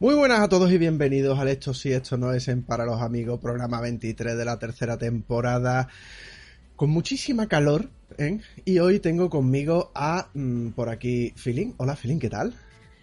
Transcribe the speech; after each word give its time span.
Muy 0.00 0.14
buenas 0.14 0.38
a 0.38 0.48
todos 0.48 0.70
y 0.70 0.78
bienvenidos 0.78 1.40
al 1.40 1.48
Esto 1.48 1.74
sí, 1.74 1.92
esto 1.92 2.16
no 2.16 2.32
es 2.32 2.46
en 2.46 2.62
Para 2.62 2.86
los 2.86 3.02
Amigos, 3.02 3.40
programa 3.40 3.80
23 3.80 4.38
de 4.38 4.44
la 4.44 4.56
tercera 4.56 4.96
temporada, 4.96 5.88
con 6.78 6.90
muchísima 6.90 7.48
calor, 7.48 7.90
¿eh? 8.18 8.38
Y 8.64 8.78
hoy 8.78 9.00
tengo 9.00 9.28
conmigo 9.28 9.90
a, 9.96 10.28
mm, 10.32 10.68
por 10.68 10.88
aquí, 10.88 11.32
Filín. 11.34 11.74
Hola, 11.78 11.96
Filín, 11.96 12.20
¿qué 12.20 12.30
tal? 12.30 12.54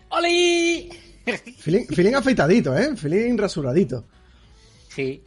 ¡Oli! 0.10 0.90
Filín, 1.60 1.86
Filín 1.88 2.16
afeitadito, 2.16 2.76
¿eh? 2.78 2.96
Filín 2.96 3.38
rasuradito. 3.38 4.06
Sí, 4.88 5.22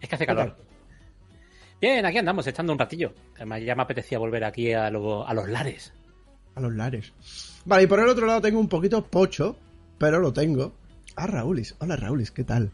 es 0.00 0.08
que 0.08 0.14
hace 0.14 0.24
calor. 0.24 0.56
Bien, 1.78 2.06
aquí 2.06 2.16
andamos, 2.16 2.46
echando 2.46 2.72
un 2.72 2.78
ratillo. 2.78 3.12
Además, 3.36 3.60
ya 3.62 3.74
me 3.74 3.82
apetecía 3.82 4.18
volver 4.18 4.44
aquí 4.44 4.72
a, 4.72 4.88
lo- 4.88 5.28
a 5.28 5.34
los 5.34 5.46
lares. 5.50 5.92
A 6.54 6.60
los 6.62 6.72
lares. 6.72 7.12
Vale, 7.66 7.82
y 7.82 7.86
por 7.86 8.00
el 8.00 8.08
otro 8.08 8.26
lado 8.26 8.40
tengo 8.40 8.60
un 8.60 8.68
poquito 8.68 9.04
pocho, 9.04 9.58
pero 9.98 10.20
lo 10.20 10.32
tengo. 10.32 10.72
A 11.16 11.26
Raulis. 11.26 11.74
Hola, 11.80 11.96
Raulis, 11.96 12.30
¿qué 12.30 12.44
tal? 12.44 12.70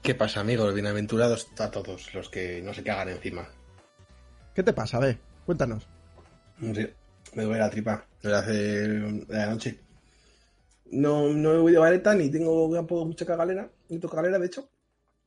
¿Qué 0.00 0.14
pasa, 0.14 0.40
amigos? 0.40 0.72
Bienaventurados 0.72 1.48
a 1.58 1.70
todos 1.70 2.14
los 2.14 2.30
que 2.30 2.62
no 2.64 2.72
se 2.72 2.82
cagan 2.82 3.10
encima. 3.10 3.46
¿Qué 4.54 4.62
te 4.62 4.72
pasa? 4.72 4.98
A 4.98 5.00
ver, 5.00 5.18
cuéntanos. 5.46 5.86
Me 7.34 7.42
duele 7.44 7.58
la 7.60 7.70
tripa 7.70 8.06
desde 8.22 8.36
hace 8.36 8.52
de 8.52 9.24
la 9.28 9.46
noche. 9.50 9.78
No, 10.90 11.28
no 11.32 11.52
he 11.52 11.58
oído 11.58 11.80
vareta 11.80 12.14
ni 12.14 12.30
tengo 12.30 12.68
mucha 13.06 13.24
cagalera, 13.24 13.70
ni 13.88 13.98
cagalera 13.98 14.38
de 14.38 14.46
hecho, 14.46 14.68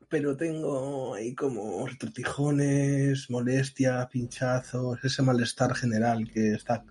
pero 0.08 0.38
tengo 0.38 1.16
ahí 1.16 1.34
como 1.34 1.88
retortijones, 1.88 3.30
molestias, 3.32 4.08
pinchazos, 4.10 5.04
ese 5.04 5.24
malestar 5.24 5.74
general 5.76 6.30
que 6.32 6.54
está 6.54 6.84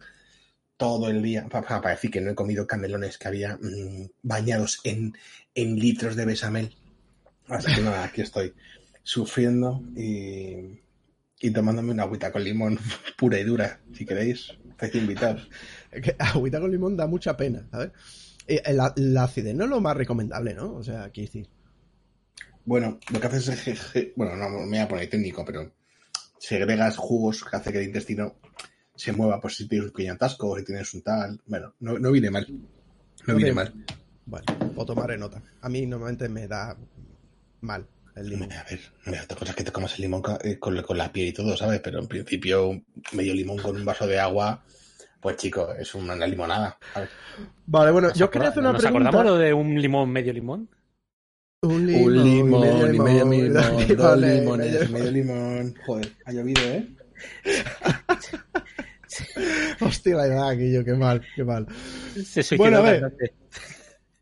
todo 0.76 1.08
el 1.08 1.22
día. 1.22 1.46
Pa- 1.48 1.62
pa- 1.62 1.80
Para 1.80 1.94
decir 1.94 2.10
que 2.10 2.20
no 2.20 2.32
he 2.32 2.34
comido 2.34 2.66
camelones 2.66 3.16
que 3.16 3.28
había 3.28 3.56
mm, 3.56 4.10
bañados 4.24 4.80
en, 4.82 5.16
en 5.54 5.76
litros 5.78 6.16
de 6.16 6.24
besamel. 6.24 6.74
Así 7.46 7.72
que 7.72 7.82
nada, 7.82 8.02
aquí 8.04 8.22
estoy 8.22 8.54
sufriendo 9.04 9.80
y, 9.96 10.80
y 11.40 11.50
tomándome 11.50 11.92
una 11.92 12.04
agüita 12.04 12.32
con 12.32 12.42
limón 12.42 12.78
pura 13.18 13.38
y 13.38 13.44
dura, 13.44 13.80
si 13.92 14.06
queréis. 14.06 14.52
Estáis 14.70 14.94
invitados. 14.96 15.48
Agüita 16.18 16.60
con 16.60 16.70
limón 16.70 16.96
da 16.96 17.06
mucha 17.06 17.36
pena, 17.36 17.66
¿sabes? 17.70 17.90
Y 18.46 18.60
el, 18.64 18.76
la 18.76 19.24
acidez 19.24 19.54
no 19.54 19.64
es 19.64 19.70
lo 19.70 19.80
más 19.80 19.96
recomendable, 19.96 20.54
¿no? 20.54 20.74
O 20.74 20.82
sea, 20.82 21.04
aquí 21.04 21.22
decir. 21.22 21.48
Bueno, 22.64 22.98
lo 23.12 23.20
que 23.20 23.26
haces 23.26 23.66
es 23.66 24.12
bueno, 24.16 24.36
no 24.36 24.48
me 24.48 24.66
voy 24.66 24.78
a 24.78 24.88
poner 24.88 25.08
técnico, 25.08 25.44
pero 25.44 25.72
segregas 26.38 26.96
jugos 26.96 27.44
que 27.44 27.56
hace 27.56 27.72
que 27.72 27.78
el 27.78 27.84
intestino 27.84 28.36
se 28.94 29.12
mueva, 29.12 29.40
pues 29.40 29.56
si 29.56 29.68
tienes 29.68 29.88
un 29.88 29.92
pequeño 29.92 30.14
atasco, 30.14 30.56
si 30.58 30.64
tienes 30.64 30.92
un 30.94 31.02
tal, 31.02 31.40
bueno, 31.46 31.74
no, 31.80 31.98
no 31.98 32.10
viene 32.10 32.30
mal. 32.30 32.46
No 32.48 33.32
No 33.32 33.36
viene 33.36 33.52
mal. 33.52 33.72
Bueno, 34.26 34.46
o 34.76 34.86
tomaré 34.86 35.18
nota. 35.18 35.42
A 35.60 35.68
mí 35.68 35.86
normalmente 35.86 36.28
me 36.28 36.48
da 36.48 36.76
mal 37.60 37.86
el 38.16 38.28
limón. 38.28 38.52
A 38.52 38.64
ver, 38.64 38.80
no 39.06 39.12
otra 39.22 39.36
cosa 39.36 39.50
es 39.50 39.56
que 39.56 39.64
te 39.64 39.72
comas 39.72 39.94
el 39.96 40.02
limón 40.02 40.22
eh, 40.42 40.58
con, 40.58 40.80
con 40.82 40.98
la 40.98 41.12
piel 41.12 41.28
y 41.28 41.32
todo, 41.32 41.56
¿sabes? 41.56 41.80
Pero 41.80 42.00
en 42.00 42.06
principio, 42.06 42.82
medio 43.12 43.34
limón 43.34 43.58
con 43.58 43.76
un 43.76 43.84
vaso 43.84 44.06
de 44.06 44.18
agua, 44.18 44.64
pues 45.20 45.36
chico, 45.36 45.72
es 45.74 45.94
una, 45.94 46.14
una 46.14 46.26
limonada. 46.26 46.78
¿sabes? 46.92 47.10
Vale, 47.66 47.90
bueno, 47.90 48.08
¿Nos 48.08 48.18
yo 48.18 48.30
quería 48.30 48.48
hacer 48.48 48.60
una 48.62 48.72
¿Nos 48.72 48.82
pregunta. 48.82 49.08
acordamos 49.08 49.32
lo 49.32 49.38
de 49.38 49.52
un 49.54 49.80
limón, 49.80 50.10
medio 50.10 50.32
limón? 50.32 50.68
Un 51.62 51.72
Un 51.72 51.86
limón, 51.86 52.94
y 52.94 52.98
medio 52.98 53.24
limón, 53.24 53.54
dos 53.96 54.12
Ole, 54.12 54.40
limones, 54.40 54.72
medio- 54.72 54.88
medio 54.90 55.10
limón. 55.10 55.74
Joder, 55.86 56.12
ha 56.26 56.32
llovido, 56.32 56.62
¿eh? 56.62 56.88
Hostia, 59.80 60.16
la 60.16 60.26
edad, 60.26 60.56
Guillo, 60.56 60.84
qué 60.84 60.92
mal, 60.94 61.22
qué 61.34 61.44
mal. 61.44 61.66
Se 62.24 62.56
Bueno, 62.56 62.78
a 62.78 62.82
ver. 62.82 63.12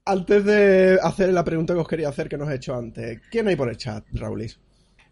Antes 0.05 0.45
de 0.45 0.99
hacer 1.01 1.33
la 1.33 1.45
pregunta 1.45 1.75
que 1.75 1.81
os 1.81 1.89
quería 1.89 2.09
hacer, 2.09 2.29
que 2.29 2.37
nos 2.37 2.51
he 2.51 2.57
hecho 2.57 2.75
antes, 2.75 3.21
¿quién 3.31 3.47
hay 3.47 3.55
por 3.57 3.69
el 3.69 3.77
chat, 3.77 4.05
Raulis? 4.13 4.59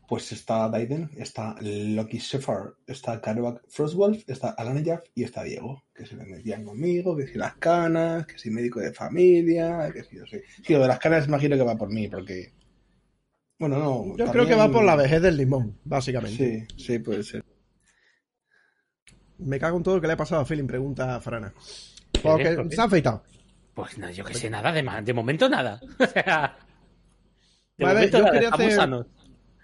Pues 0.08 0.32
está 0.32 0.68
Daiden, 0.68 1.08
está 1.16 1.54
Loki 1.60 2.18
Shepard, 2.18 2.72
está 2.88 3.20
Karobak 3.20 3.62
Frostwolf, 3.68 4.28
está 4.28 4.50
Alana 4.50 4.82
Jaff 4.84 5.02
y 5.14 5.22
está 5.22 5.44
Diego, 5.44 5.84
que 5.94 6.04
se 6.04 6.16
me 6.16 6.24
metían 6.24 6.64
conmigo, 6.64 7.16
que 7.16 7.28
si 7.28 7.38
las 7.38 7.54
canas, 7.54 8.26
que 8.26 8.36
si 8.36 8.50
médico 8.50 8.80
de 8.80 8.92
familia, 8.92 9.88
que 9.92 10.02
si 10.02 10.16
yo 10.16 10.26
sé. 10.26 10.42
Sí, 10.66 10.72
lo 10.72 10.80
de 10.80 10.88
las 10.88 10.98
canas 10.98 11.28
imagino 11.28 11.56
que 11.56 11.62
va 11.62 11.76
por 11.76 11.90
mí, 11.90 12.08
porque. 12.08 12.52
Bueno, 13.60 13.78
no. 13.78 14.04
Yo 14.16 14.24
también- 14.24 14.32
creo 14.32 14.46
que 14.48 14.54
va 14.56 14.72
por 14.72 14.82
la 14.82 14.96
vejez 14.96 15.22
del 15.22 15.36
limón, 15.36 15.78
básicamente. 15.84 16.66
Sí, 16.76 16.82
sí, 16.84 16.98
puede 16.98 17.22
ser. 17.22 17.44
Me 19.38 19.60
cago 19.60 19.76
en 19.76 19.84
todo 19.84 19.94
lo 19.94 20.00
que 20.00 20.08
le 20.08 20.14
ha 20.14 20.16
pasado 20.16 20.40
a 20.40 20.44
Feeling, 20.44 20.66
pregunta 20.66 21.14
a 21.14 21.20
Frana. 21.20 21.54
Porque 22.20 22.56
¿Por 22.56 22.68
qué? 22.68 22.74
se 22.74 22.80
ha 22.80 22.84
afeitado. 22.84 23.22
Pues 23.74 23.96
no, 23.98 24.10
yo 24.10 24.24
que 24.24 24.34
sé, 24.34 24.50
nada 24.50 24.72
de, 24.72 24.82
de 25.02 25.14
momento 25.14 25.48
nada. 25.48 25.80
O 25.98 26.06
sea, 26.06 26.56
de 27.76 27.84
Vale, 27.84 27.94
momento 28.00 28.18
yo 28.18 28.24
nada, 28.24 28.32
quería 28.34 28.48
hacer- 28.50 28.72
sanos. 28.72 29.06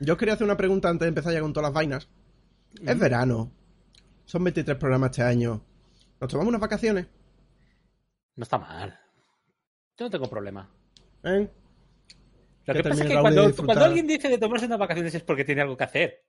Yo 0.01 0.13
os 0.15 0.19
quería 0.19 0.35
hacer 0.35 0.45
una 0.45 0.57
pregunta 0.57 0.89
antes 0.89 1.05
de 1.05 1.09
empezar 1.09 1.33
ya 1.33 1.41
con 1.41 1.53
todas 1.53 1.69
las 1.71 1.75
vainas. 1.75 2.09
Es 2.85 2.99
verano. 2.99 3.51
Son 4.25 4.43
23 4.45 4.77
programas 4.77 5.11
este 5.11 5.23
año. 5.23 5.63
¿Nos 6.21 6.31
tomamos 6.31 6.49
unas 6.51 6.61
vacaciones? 6.61 7.07
No 8.37 8.43
está 8.43 8.59
mal. 8.59 8.99
Yo 9.99 10.07
no 10.07 10.11
tengo 10.11 10.29
problema. 10.29 10.71
¿Eh? 11.25 11.49
Lo 12.67 12.75
Que 12.75 12.83
que 12.83 12.89
pasa 12.89 13.03
es 13.05 13.09
que 13.11 13.21
cuando, 13.21 13.55
cuando 13.55 13.85
alguien 13.85 14.07
dice 14.07 14.29
de 14.29 14.39
tomarse 14.39 14.67
unas 14.67 14.79
vacaciones 14.79 15.15
es 15.15 15.23
porque 15.23 15.45
tiene 15.45 15.63
algo 15.63 15.77
que 15.77 15.85
hacer. 15.85 16.25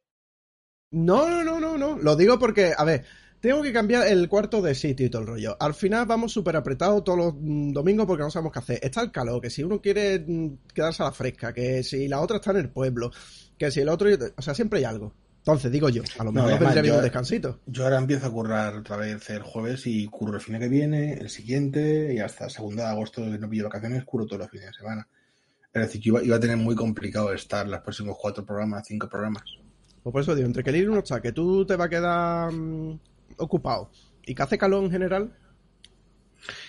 No, 0.91 1.27
no, 1.29 1.43
no, 1.43 1.59
no, 1.59 1.77
no. 1.77 1.97
Lo 1.97 2.16
digo 2.16 2.39
porque, 2.39 2.73
a 2.77 2.83
ver, 2.85 3.05
tengo 3.39 3.61
que 3.61 3.71
cambiar 3.73 4.07
el 4.07 4.27
cuarto 4.29 4.61
de 4.61 4.73
sitio 4.75 5.05
y 5.05 5.09
todo 5.09 5.21
el 5.21 5.27
rollo. 5.27 5.57
Al 5.59 5.73
final 5.73 6.05
vamos 6.05 6.31
súper 6.31 6.55
apretados 6.55 7.03
todos 7.03 7.17
los 7.17 7.33
mm, 7.39 7.71
domingos 7.73 8.05
porque 8.05 8.23
no 8.23 8.31
sabemos 8.31 8.53
qué 8.53 8.59
hacer. 8.59 8.79
Está 8.81 9.01
el 9.01 9.11
calor, 9.11 9.41
que 9.41 9.49
si 9.49 9.63
uno 9.63 9.81
quiere 9.81 10.19
mm, 10.19 10.57
quedarse 10.73 11.03
a 11.03 11.07
la 11.07 11.11
fresca, 11.11 11.53
que 11.53 11.83
si 11.83 12.07
la 12.07 12.19
otra 12.21 12.37
está 12.37 12.51
en 12.51 12.57
el 12.57 12.69
pueblo, 12.69 13.11
que 13.57 13.69
si 13.71 13.79
el 13.81 13.89
otro... 13.89 14.09
O 14.35 14.41
sea, 14.41 14.53
siempre 14.53 14.79
hay 14.79 14.85
algo. 14.85 15.13
Entonces, 15.39 15.71
digo 15.71 15.87
yo, 15.87 16.03
a 16.19 16.23
lo 16.25 16.31
No, 16.33 16.43
mejor 16.43 16.61
nos 16.61 16.71
además, 16.71 16.87
yo- 16.87 16.95
un 16.97 17.01
descansito. 17.03 17.59
Yo 17.67 17.83
ahora 17.85 17.97
empiezo 17.99 18.27
a 18.27 18.31
currar 18.31 18.75
otra 18.75 18.97
vez 18.97 19.29
el 19.29 19.43
jueves 19.43 19.87
y 19.87 20.05
curro 20.07 20.35
el 20.35 20.41
fin 20.41 20.59
que 20.59 20.67
viene, 20.67 21.13
el 21.13 21.29
siguiente, 21.29 22.13
y 22.13 22.19
hasta 22.19 22.49
segunda 22.49 22.83
de 22.83 22.89
agosto 22.89 23.21
que 23.23 23.37
no 23.39 23.49
pillo 23.49 23.63
vacaciones, 23.65 24.03
curro 24.03 24.25
todos 24.25 24.39
los 24.41 24.49
fines 24.51 24.67
de 24.67 24.73
semana. 24.73 25.07
Es 25.73 25.81
decir, 25.83 26.01
que 26.01 26.09
iba, 26.09 26.21
iba 26.23 26.35
a 26.35 26.39
tener 26.39 26.57
muy 26.57 26.75
complicado 26.75 27.31
estar 27.31 27.65
los 27.67 27.79
próximos 27.79 28.17
cuatro 28.19 28.45
programas, 28.45 28.85
cinco 28.87 29.07
programas. 29.07 29.43
Pues 30.03 30.11
por 30.11 30.21
eso 30.21 30.35
digo, 30.35 30.47
entre 30.47 30.63
que 30.63 30.69
el 30.71 30.75
ir 30.77 30.89
uno 30.89 30.99
está, 30.99 31.21
que 31.21 31.31
tú 31.31 31.65
te 31.65 31.75
va 31.77 31.85
a 31.85 31.89
quedar 31.89 32.51
mm, 32.51 32.99
ocupado 33.37 33.91
y 34.25 34.35
que 34.35 34.43
hace 34.43 34.57
calor 34.57 34.83
en 34.83 34.91
general, 34.91 35.33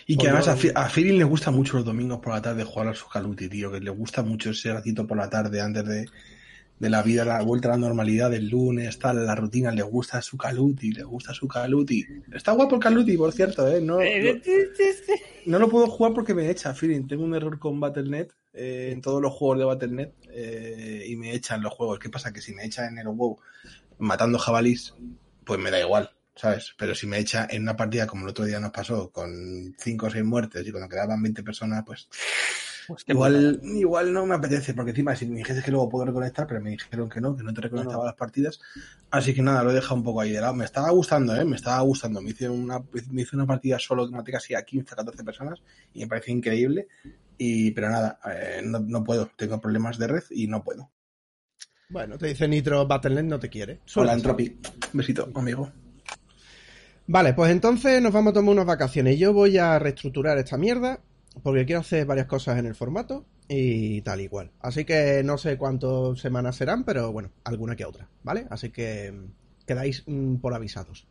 Y 0.07 0.17
que 0.17 0.29
Pues 0.29 0.49
además 0.49 0.75
a, 0.75 0.85
a 0.85 0.89
Feeling 0.89 1.19
le 1.19 1.25
gusta 1.25 1.51
mucho 1.51 1.77
los 1.77 1.85
domingos 1.85 2.21
por 2.21 2.33
la 2.33 2.43
tarde 2.43 2.65
jugar 2.65 2.89
a 2.89 2.95
su 2.95 3.09
Caluti, 3.09 3.49
tío, 3.49 3.71
que 3.71 3.81
le 3.81 3.91
gusta 3.91 4.23
mucho 4.23 4.51
ese 4.51 4.73
ratito 4.73 5.07
por 5.07 5.17
la 5.17 5.29
tarde 5.29 5.61
antes 5.61 5.85
de, 5.85 6.07
de 6.79 6.91
la 6.91 7.03
vida, 7.03 7.25
la 7.25 7.43
vuelta 7.43 7.69
a 7.69 7.73
la 7.73 7.77
normalidad 7.77 8.31
del 8.31 8.49
lunes, 8.49 8.99
tal, 8.99 9.27
la 9.27 9.35
rutina, 9.35 9.71
le 9.73 9.83
gusta 9.83 10.23
su 10.23 10.37
Caluti, 10.37 10.93
le 10.93 11.03
gusta 11.03 11.35
su 11.35 11.49
Caluti. 11.49 12.07
Está 12.33 12.53
guapo 12.53 12.77
el 12.77 12.81
Caluti, 12.81 13.17
por 13.17 13.33
cierto, 13.33 13.69
¿eh? 13.69 13.81
No, 13.81 13.99
no, 13.99 14.41
no 15.47 15.59
lo 15.59 15.69
puedo 15.69 15.89
jugar 15.89 16.15
porque 16.15 16.35
me 16.35 16.51
echa, 16.51 16.75
Feeling. 16.75 17.07
Tengo 17.07 17.25
un 17.25 17.35
error 17.35 17.59
con 17.59 17.81
Battle.net, 17.81 18.29
eh, 18.53 18.91
en 18.93 19.01
todos 19.01 19.21
los 19.21 19.33
juegos 19.33 19.59
de 19.59 19.65
Battle.net, 19.65 20.13
eh, 20.31 21.05
y 21.09 21.17
me 21.17 21.35
echan 21.35 21.63
los 21.63 21.73
juegos. 21.73 21.99
¿Qué 21.99 22.09
pasa? 22.09 22.33
Que 22.33 22.41
si 22.41 22.55
me 22.55 22.65
echa 22.65 22.87
en 22.87 22.99
el 22.99 23.09
WoW 23.09 23.39
matando 23.99 24.39
jabalís, 24.39 24.95
pues 25.45 25.59
me 25.59 25.71
da 25.71 25.81
igual, 25.81 26.11
¿sabes? 26.39 26.73
Pero 26.79 26.95
si 26.95 27.07
me 27.07 27.19
echa 27.19 27.47
en 27.51 27.63
una 27.63 27.77
partida 27.77 28.07
como 28.07 28.25
el 28.25 28.31
otro 28.31 28.45
día 28.45 28.61
nos 28.61 28.71
pasó, 28.71 29.11
con 29.11 29.75
5 29.79 30.07
o 30.07 30.11
6 30.11 30.25
muertes 30.25 30.67
y 30.67 30.71
cuando 30.71 30.89
quedaban 30.89 31.23
20 31.23 31.43
personas, 31.43 31.83
pues 31.85 32.09
Pues 32.87 33.05
igual, 33.09 33.61
igual 33.65 34.13
no 34.15 34.25
me 34.25 34.35
apetece, 34.37 34.73
porque 34.73 34.91
encima 34.93 35.15
si 35.15 35.27
me 35.27 35.39
dijese 35.39 35.63
que 35.63 35.71
luego 35.71 35.89
puedo 35.91 36.07
reconectar, 36.07 36.47
pero 36.47 36.61
me 36.63 36.71
dijeron 36.71 37.09
que 37.11 37.21
no, 37.21 37.37
que 37.37 37.43
no 37.43 37.53
te 37.53 37.61
reconectaba 37.61 37.97
No, 37.97 38.01
no. 38.01 38.07
las 38.07 38.15
partidas. 38.15 38.61
Así 39.11 39.35
que 39.35 39.43
nada, 39.43 39.63
lo 39.63 39.71
he 39.73 39.75
dejado 39.75 39.97
un 39.97 40.05
poco 40.05 40.21
ahí 40.23 40.33
de 40.33 40.41
lado. 40.41 40.55
Me 40.55 40.65
estaba 40.65 40.89
gustando, 40.91 41.35
¿eh? 41.37 41.45
Me 41.45 41.57
estaba 41.57 41.81
gustando. 41.83 42.23
Me 42.23 42.31
hice 42.31 42.49
una, 42.49 42.79
me 43.11 43.23
hice 43.23 43.37
una 43.37 43.45
partida 43.47 43.79
solo 43.79 44.09
que 44.09 44.15
maté 44.17 44.33
casi 44.33 44.55
a 44.55 44.63
15, 44.63 44.95
14 44.97 45.23
personas 45.25 45.61
y 45.93 46.01
me 46.01 46.07
pareció 46.07 46.33
increíble. 46.33 46.89
Y, 47.37 47.71
pero 47.73 47.91
nada, 47.91 48.21
eh, 48.33 48.63
no, 48.65 48.79
no 48.81 49.05
puedo. 49.05 49.31
Tengo 49.37 49.61
problemas 49.61 49.99
de 49.99 50.07
red 50.07 50.25
y 50.31 50.47
no 50.47 50.65
puedo. 50.65 50.91
bueno, 51.91 52.17
te 52.17 52.29
dice 52.29 52.49
Nitro 52.49 52.87
Battle.net 52.87 53.25
no 53.25 53.39
te 53.39 53.49
quiere. 53.51 53.75
Hola, 53.75 53.83
Suele 53.87 54.13
Entropy. 54.13 54.59
Besito, 54.95 55.31
amigo. 55.35 55.71
Vale, 57.11 57.33
pues 57.33 57.51
entonces 57.51 58.03
nos 58.03 58.13
vamos 58.13 58.33
a 58.33 58.35
tomar 58.35 58.53
unas 58.53 58.67
vacaciones. 58.67 59.19
Yo 59.19 59.33
voy 59.33 59.57
a 59.57 59.79
reestructurar 59.79 60.37
esta 60.37 60.59
mierda 60.59 61.01
porque 61.43 61.65
quiero 61.65 61.81
hacer 61.81 62.05
varias 62.05 62.27
cosas 62.27 62.59
en 62.59 62.67
el 62.67 62.75
formato 62.75 63.25
y 63.49 64.03
tal 64.03 64.21
igual. 64.21 64.51
Así 64.61 64.85
que 64.85 65.23
no 65.25 65.39
sé 65.39 65.57
cuántas 65.57 66.19
semanas 66.19 66.57
serán, 66.57 66.85
pero 66.85 67.11
bueno, 67.11 67.31
alguna 67.45 67.75
que 67.77 67.87
otra, 67.87 68.11
¿vale? 68.23 68.47
Así 68.51 68.69
que 68.69 69.11
mm, 69.11 69.65
quedáis 69.67 70.05
mm, 70.07 70.35
por 70.37 70.53
avisados. 70.53 71.09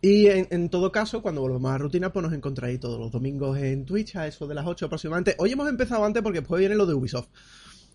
Y 0.00 0.26
en, 0.28 0.46
en 0.50 0.68
todo 0.68 0.92
caso, 0.92 1.20
cuando 1.20 1.40
volvamos 1.40 1.70
a 1.70 1.72
la 1.72 1.78
rutina, 1.78 2.12
pues 2.12 2.22
nos 2.22 2.32
encontráis 2.32 2.78
todos 2.78 3.00
los 3.00 3.10
domingos 3.10 3.58
en 3.58 3.84
Twitch 3.84 4.14
a 4.14 4.28
eso 4.28 4.46
de 4.46 4.54
las 4.54 4.66
8 4.68 4.86
aproximadamente. 4.86 5.34
Hoy 5.38 5.50
hemos 5.50 5.68
empezado 5.68 6.04
antes 6.04 6.22
porque 6.22 6.42
después 6.42 6.60
viene 6.60 6.76
lo 6.76 6.86
de 6.86 6.94
Ubisoft. 6.94 7.26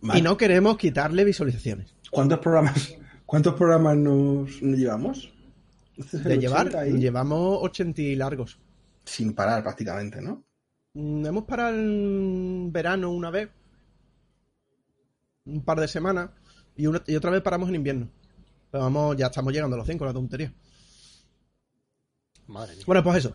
Vale. 0.02 0.20
Y 0.20 0.22
no 0.22 0.36
queremos 0.36 0.78
quitarle 0.78 1.24
visualizaciones. 1.24 1.96
¿Cuántos 2.12 2.40
programas, 2.40 2.98
cuántos 3.26 3.54
programas 3.54 3.96
nos 3.96 4.62
llevamos? 4.62 5.37
Este 5.98 6.18
es 6.18 6.24
De 6.24 6.38
llevar, 6.38 6.68
80 6.68 6.88
y- 6.88 7.00
llevamos 7.00 7.60
80 7.62 8.02
y 8.02 8.16
largos. 8.16 8.60
Sin 9.06 9.34
parar 9.34 9.64
prácticamente, 9.64 10.22
¿no? 10.22 10.44
Mm, 10.94 11.26
Hemos 11.26 11.44
parado 11.46 11.76
en 11.78 12.72
verano 12.72 13.12
una 13.12 13.30
vez, 13.32 13.50
un 15.46 15.64
par 15.64 15.80
de 15.80 15.88
semanas, 15.88 16.30
y, 16.76 16.88
una- 16.88 17.02
y 17.08 17.16
otra 17.16 17.32
vez 17.32 17.42
paramos 17.42 17.70
en 17.70 17.76
invierno. 17.76 18.10
Pero 18.70 18.84
vamos, 18.84 19.16
ya 19.18 19.28
estamos 19.28 19.54
llegando 19.54 19.76
a 19.76 19.80
los 19.80 19.88
5, 19.88 20.06
la 20.06 20.14
tontería. 20.14 20.54
Madre 22.48 22.76
mía. 22.76 22.84
Bueno, 22.86 23.04
pues 23.04 23.18
eso. 23.18 23.34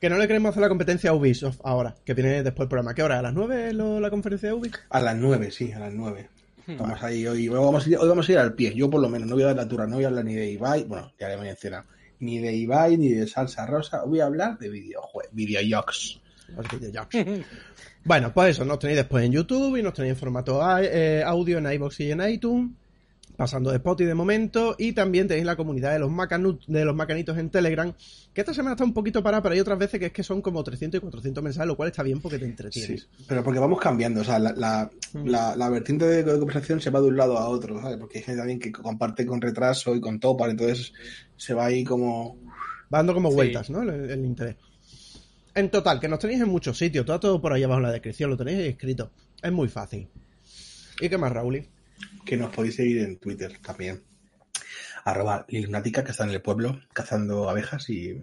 Que 0.00 0.08
no 0.08 0.16
le 0.16 0.26
queremos 0.28 0.50
hacer 0.50 0.62
la 0.62 0.68
competencia 0.68 1.10
a 1.10 1.14
Ubisoft 1.14 1.60
ahora, 1.64 1.94
que 2.04 2.14
viene 2.14 2.42
después 2.42 2.64
el 2.66 2.68
programa. 2.68 2.94
¿Qué 2.94 3.02
hora? 3.02 3.18
¿A 3.18 3.22
las 3.22 3.34
9 3.34 3.72
lo- 3.72 4.00
la 4.00 4.10
conferencia 4.10 4.48
de 4.48 4.54
Ubisoft? 4.54 4.80
A 4.90 5.00
las 5.00 5.16
9, 5.16 5.50
sí, 5.50 5.72
a 5.72 5.78
las 5.80 5.92
9. 5.92 6.28
Estamos 6.68 7.02
ahí 7.02 7.26
hoy. 7.26 7.48
Vamos, 7.48 7.86
a 7.86 7.88
ir, 7.90 7.96
hoy 7.98 8.08
vamos 8.08 8.28
a 8.28 8.32
ir 8.32 8.38
al 8.38 8.54
pie. 8.54 8.74
Yo 8.74 8.90
por 8.90 9.00
lo 9.00 9.08
menos 9.08 9.28
no 9.28 9.34
voy 9.34 9.44
a 9.44 9.48
dar 9.48 9.56
la 9.56 9.68
turra, 9.68 9.86
no 9.86 9.96
voy 9.96 10.04
a 10.04 10.08
hablar 10.08 10.24
ni 10.24 10.34
de 10.34 10.50
Ibai, 10.50 10.84
bueno, 10.84 11.12
ya 11.18 11.28
le 11.28 11.34
he 11.34 11.38
mencionado, 11.38 11.84
ni 12.20 12.38
de 12.38 12.54
Ibai, 12.54 12.96
ni 12.98 13.08
de 13.08 13.26
Salsa 13.26 13.66
Rosa. 13.66 14.04
Voy 14.04 14.20
a 14.20 14.26
hablar 14.26 14.58
de 14.58 14.68
videojuegos, 14.68 15.30
bueno, 18.04 18.32
pues 18.32 18.50
eso, 18.50 18.64
nos 18.64 18.78
tenéis 18.78 18.98
después 18.98 19.24
en 19.24 19.32
YouTube 19.32 19.76
y 19.76 19.82
nos 19.82 19.92
tenéis 19.94 20.12
en 20.12 20.18
formato 20.18 20.62
a- 20.62 20.82
eh, 20.82 21.22
audio 21.24 21.58
en 21.58 21.70
iBox 21.72 22.00
y 22.00 22.10
en 22.12 22.20
iTunes, 22.28 22.70
pasando 23.38 23.70
de 23.70 23.76
Spotify 23.76 24.08
de 24.08 24.14
momento, 24.16 24.74
y 24.80 24.90
también 24.94 25.28
tenéis 25.28 25.46
la 25.46 25.54
comunidad 25.54 25.92
de 25.92 26.00
los, 26.00 26.10
macanu- 26.10 26.58
de 26.66 26.84
los 26.84 26.96
macanitos 26.96 27.38
en 27.38 27.50
Telegram, 27.50 27.94
que 28.34 28.40
esta 28.40 28.52
semana 28.52 28.72
está 28.72 28.82
un 28.82 28.92
poquito 28.92 29.22
parada, 29.22 29.40
pero 29.44 29.52
hay 29.52 29.60
otras 29.60 29.78
veces 29.78 30.00
que 30.00 30.06
es 30.06 30.12
que 30.12 30.24
son 30.24 30.42
como 30.42 30.64
300 30.64 30.98
y 30.98 31.00
400 31.00 31.44
mensajes, 31.44 31.68
lo 31.68 31.76
cual 31.76 31.88
está 31.88 32.02
bien 32.02 32.20
porque 32.20 32.40
te 32.40 32.46
entretienes. 32.46 33.02
Sí, 33.02 33.24
pero 33.28 33.44
porque 33.44 33.60
vamos 33.60 33.78
cambiando, 33.80 34.22
o 34.22 34.24
sea, 34.24 34.40
la, 34.40 34.52
la, 34.56 34.90
la, 35.24 35.54
la 35.54 35.68
vertiente 35.70 36.04
de, 36.04 36.24
de 36.24 36.36
conversación 36.36 36.80
se 36.80 36.90
va 36.90 37.00
de 37.00 37.06
un 37.06 37.16
lado 37.16 37.38
a 37.38 37.48
otro, 37.48 37.80
¿sabes? 37.80 37.96
Porque 37.98 38.18
hay 38.18 38.24
gente 38.24 38.38
también 38.40 38.58
que 38.58 38.72
comparte 38.72 39.24
con 39.24 39.40
retraso 39.40 39.94
y 39.94 40.00
con 40.00 40.18
topar, 40.18 40.50
entonces 40.50 40.92
se 41.36 41.54
va 41.54 41.66
ahí 41.66 41.84
como... 41.84 42.36
Va 42.92 42.98
dando 42.98 43.14
como 43.14 43.28
Sí. 43.30 43.36
vueltas, 43.36 43.70
¿no? 43.70 43.82
El, 43.82 44.10
el 44.10 44.24
interés. 44.24 44.56
En 45.54 45.70
total, 45.70 46.00
que 46.00 46.08
nos 46.08 46.18
tenéis 46.18 46.40
en 46.40 46.48
muchos 46.48 46.76
sitios, 46.76 47.06
todo, 47.06 47.20
todo 47.20 47.40
por 47.40 47.52
ahí 47.52 47.62
abajo 47.62 47.78
en 47.78 47.84
la 47.86 47.92
descripción, 47.92 48.30
lo 48.30 48.36
tenéis 48.36 48.58
escrito. 48.66 49.12
Es 49.40 49.52
muy 49.52 49.68
fácil. 49.68 50.08
¿Y 51.00 51.08
qué 51.08 51.16
más, 51.16 51.30
Raúl? 51.32 51.64
Que 52.28 52.36
nos 52.36 52.54
podéis 52.54 52.76
seguir 52.76 52.98
en 52.98 53.18
Twitter 53.18 53.58
también. 53.58 54.04
Arroba 55.04 55.46
Lilnática, 55.48 56.04
que 56.04 56.10
está 56.10 56.24
en 56.24 56.30
el 56.30 56.42
pueblo 56.42 56.78
cazando 56.92 57.48
abejas 57.48 57.88
y, 57.88 58.20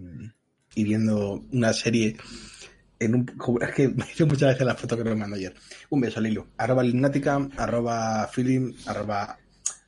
y 0.76 0.84
viendo 0.84 1.44
una 1.50 1.72
serie 1.72 2.16
en 3.00 3.14
un... 3.16 3.26
Es 3.60 3.74
que 3.74 3.88
me 3.96 4.04
hice 4.04 4.24
muchas 4.24 4.52
veces 4.52 4.64
la 4.64 4.76
foto 4.76 4.96
que 4.96 5.02
me 5.02 5.16
mandó 5.16 5.34
ayer. 5.34 5.52
Un 5.90 6.00
beso, 6.00 6.20
Lilu. 6.20 6.46
Arroba 6.56 6.84
Lilnática, 6.84 7.48
arroba 7.56 8.28
Feeling, 8.28 8.74
arroba 8.86 9.38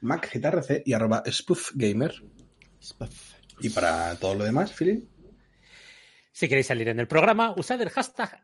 MacGTRC 0.01 0.83
y 0.85 0.93
arroba 0.93 1.23
SpuffGamer. 1.31 2.13
Y 3.61 3.71
para 3.71 4.17
todo 4.17 4.35
lo 4.35 4.45
demás, 4.45 4.73
Feeling. 4.73 5.03
Si 6.33 6.49
queréis 6.49 6.67
salir 6.67 6.89
en 6.89 6.99
el 6.99 7.07
programa, 7.07 7.55
usad 7.57 7.81
el 7.81 7.91
hashtag, 7.91 8.41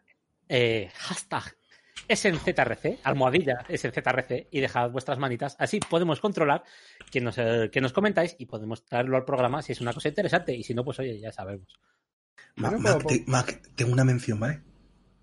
eh, 0.49 0.89
hashtag 0.95 1.57
SNZRC, 2.09 2.99
almohadilla 3.05 3.65
SNZRC, 3.69 4.49
y 4.51 4.61
dejad 4.61 4.91
vuestras 4.91 5.19
manitas. 5.19 5.57
Así 5.59 5.81
podemos 5.81 6.21
controlar 6.21 6.63
que 7.11 7.21
nos, 7.21 7.39
eh, 7.39 7.71
que 7.73 7.81
nos 7.81 7.93
comentáis 7.93 8.37
y 8.39 8.47
podemos 8.47 8.85
traerlo 8.85 9.17
al 9.17 9.25
programa 9.25 9.63
si 9.63 9.73
es 9.73 9.81
una 9.81 9.93
cosa 9.93 10.09
interesante. 10.09 10.55
Y 10.55 10.63
si 10.65 10.75
no, 10.75 10.85
pues 10.85 10.99
oye, 10.99 11.19
ya 11.21 11.33
sabemos. 11.33 11.69
Bueno, 12.57 12.79
Mac, 12.79 13.07
te- 13.07 13.25
Mac, 13.27 13.63
tengo 13.75 13.93
una 13.93 14.05
mención, 14.05 14.39
¿vale? 14.41 14.63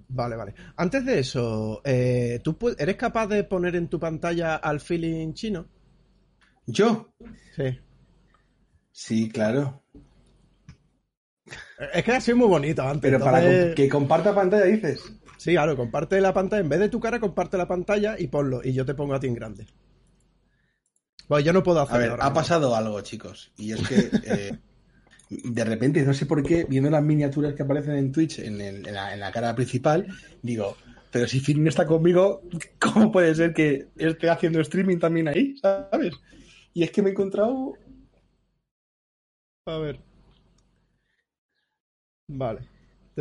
Vale, 0.07 0.35
vale. 0.35 0.53
Antes 0.75 1.05
de 1.05 1.19
eso, 1.19 1.81
eh, 1.85 2.39
¿tú 2.43 2.57
eres 2.77 2.95
capaz 2.95 3.27
de 3.27 3.43
poner 3.43 3.75
en 3.75 3.87
tu 3.87 3.99
pantalla 3.99 4.55
al 4.55 4.79
feeling 4.81 5.33
chino? 5.33 5.67
¿Yo? 6.65 7.13
Sí. 7.55 7.79
Sí, 8.91 9.29
claro. 9.29 9.83
Es 11.93 12.03
que 12.03 12.11
ha 12.11 12.21
sido 12.21 12.37
muy 12.37 12.47
bonito 12.47 12.81
antes. 12.83 13.01
Pero 13.01 13.19
para 13.23 13.39
entonces- 13.39 13.75
que 13.75 13.89
comparta 13.89 14.33
pantalla, 14.35 14.65
dices. 14.65 15.01
Sí, 15.43 15.51
claro, 15.53 15.75
comparte 15.75 16.21
la 16.21 16.33
pantalla. 16.33 16.61
En 16.61 16.69
vez 16.69 16.79
de 16.79 16.87
tu 16.89 16.99
cara, 17.01 17.19
comparte 17.19 17.57
la 17.57 17.67
pantalla 17.67 18.15
y 18.17 18.27
ponlo. 18.27 18.61
Y 18.63 18.73
yo 18.73 18.85
te 18.85 18.93
pongo 18.95 19.13
a 19.15 19.19
ti 19.19 19.27
en 19.27 19.33
grande. 19.33 19.67
Pues 21.27 21.45
yo 21.45 21.53
no 21.53 21.63
puedo 21.63 21.79
A 21.79 21.83
hacerlo. 21.83 21.99
ver, 21.99 22.09
ahora 22.11 22.25
ha 22.27 22.33
pasado 22.33 22.75
algo, 22.75 23.01
chicos. 23.01 23.51
Y 23.57 23.71
es 23.73 23.81
que 23.81 24.11
eh, 24.23 24.59
de 25.29 25.63
repente, 25.65 26.03
no 26.03 26.13
sé 26.13 26.25
por 26.25 26.43
qué, 26.43 26.65
viendo 26.65 26.89
las 26.89 27.03
miniaturas 27.03 27.53
que 27.55 27.63
aparecen 27.63 27.95
en 27.95 28.11
Twitch 28.11 28.39
en, 28.39 28.61
el- 28.61 28.87
en 28.87 28.93
la, 28.95 29.13
en 29.13 29.19
la 29.19 29.31
cara 29.31 29.55
principal, 29.55 30.07
digo, 30.41 30.77
pero 31.11 31.27
si 31.27 31.39
Finn 31.39 31.67
está 31.67 31.85
conmigo, 31.85 32.41
¿cómo 32.79 33.11
puede 33.11 33.33
ser 33.35 33.53
que 33.53 33.87
esté 33.97 34.29
haciendo 34.29 34.59
streaming 34.61 34.99
también 34.99 35.27
ahí? 35.29 35.55
¿Sabes? 35.57 36.13
Y 36.73 36.83
es 36.83 36.91
que 36.91 37.01
me 37.01 37.09
he 37.09 37.11
encontrado. 37.13 37.73
A 39.65 39.77
ver. 39.79 39.99
Vale. 42.27 42.70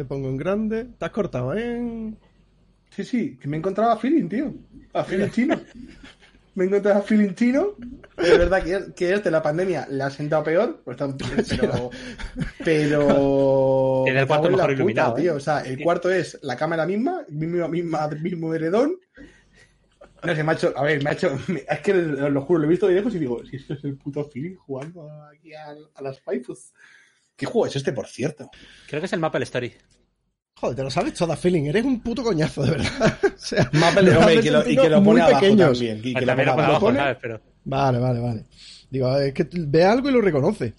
Te 0.01 0.07
pongo 0.07 0.31
en 0.31 0.39
grande. 0.39 0.87
Te 0.97 1.05
has 1.05 1.11
cortado, 1.11 1.53
¿eh? 1.55 2.15
Sí, 2.89 3.05
sí, 3.05 3.37
que 3.37 3.47
me 3.47 3.57
he 3.57 3.59
encontrado 3.59 3.91
a 3.91 3.99
Feeling, 3.99 4.31
tío. 4.31 4.55
A 4.95 5.05
Feeling 5.05 5.29
chino. 5.29 5.61
Me 6.55 6.65
he 6.65 6.67
encontrado 6.69 7.01
a 7.01 7.03
Feeling 7.03 7.35
chino. 7.35 7.75
Es 8.17 8.39
verdad 8.39 8.63
que, 8.65 8.95
que 8.95 9.13
este, 9.13 9.31
la 9.31 9.43
pandemia 9.43 9.87
le 9.91 10.03
ha 10.03 10.09
sentado 10.09 10.43
peor, 10.43 10.81
pues, 10.87 10.97
pero. 11.51 11.91
Pero. 12.65 14.03
Tiene 14.07 14.21
el 14.21 14.27
cuarto 14.27 14.47
en 14.47 14.53
la 14.53 14.57
mejor 14.57 14.71
puta, 14.71 14.73
iluminado, 14.73 15.19
¿eh? 15.19 15.21
tío. 15.21 15.35
O 15.35 15.41
sea, 15.41 15.61
el 15.61 15.83
cuarto 15.83 16.11
es 16.11 16.39
la 16.41 16.57
cámara 16.57 16.87
misma, 16.87 17.23
mismo, 17.29 17.69
misma, 17.69 18.09
mismo 18.09 18.55
heredón. 18.55 18.97
No 20.25 20.35
sé, 20.35 20.43
macho, 20.43 20.73
a 20.77 20.83
ver, 20.83 21.05
me 21.05 21.11
ha 21.11 21.13
hecho. 21.13 21.39
es 21.69 21.81
que 21.81 21.93
lo, 21.93 22.31
lo 22.31 22.41
juro, 22.41 22.61
lo 22.61 22.65
he 22.65 22.71
visto 22.71 22.89
de 22.89 22.95
lejos 22.95 23.15
y 23.15 23.19
digo, 23.19 23.45
si 23.45 23.57
esto 23.57 23.75
es 23.75 23.85
el 23.85 23.99
puto 23.99 24.25
Feeling 24.25 24.57
jugando 24.57 25.13
aquí 25.25 25.53
a, 25.53 25.75
a 25.95 26.03
las 26.03 26.19
Faifus. 26.23 26.73
¿Qué 27.41 27.47
juego 27.47 27.67
es 27.67 27.75
este, 27.75 27.95
por 27.95 28.07
cierto? 28.07 28.51
Creo 28.87 29.01
que 29.01 29.07
es 29.07 29.13
el 29.15 29.21
Maple 29.21 29.45
Story. 29.45 29.73
Joder, 30.57 30.77
te 30.77 30.83
lo 30.83 30.91
sabes 30.91 31.15
toda, 31.15 31.39
feeling. 31.39 31.65
Eres 31.65 31.87
un 31.87 32.03
puto 32.03 32.23
coñazo, 32.23 32.63
de 32.63 32.73
verdad. 32.73 33.19
O 33.25 33.39
sea, 33.43 33.71
Maple, 33.73 34.13
has 34.13 34.35
y 34.35 34.41
que 34.41 34.51
lo, 34.51 34.61
y 34.61 34.65
sentido 34.65 34.83
que 34.83 34.89
lo 34.91 35.01
muy 35.01 35.07
pone 35.07 35.21
abajo 35.23 35.41
pequeños. 35.41 35.79
también. 35.79 36.01
y 36.05 36.15
que 36.15 36.27
también 36.27 36.49
lo 36.49 36.55
pone 36.55 36.55
pone 36.55 36.67
abajo. 36.67 36.69
abajo, 36.69 36.87
pone? 36.87 36.99
¿sabes? 36.99 37.19
Pero 37.23 37.41
Vale, 37.65 37.99
vale, 37.99 38.21
vale. 38.21 38.45
Digo, 38.91 39.17
es 39.17 39.33
que 39.33 39.49
ve 39.51 39.85
algo 39.85 40.11
y 40.11 40.13
lo 40.13 40.21
reconoce. 40.21 40.75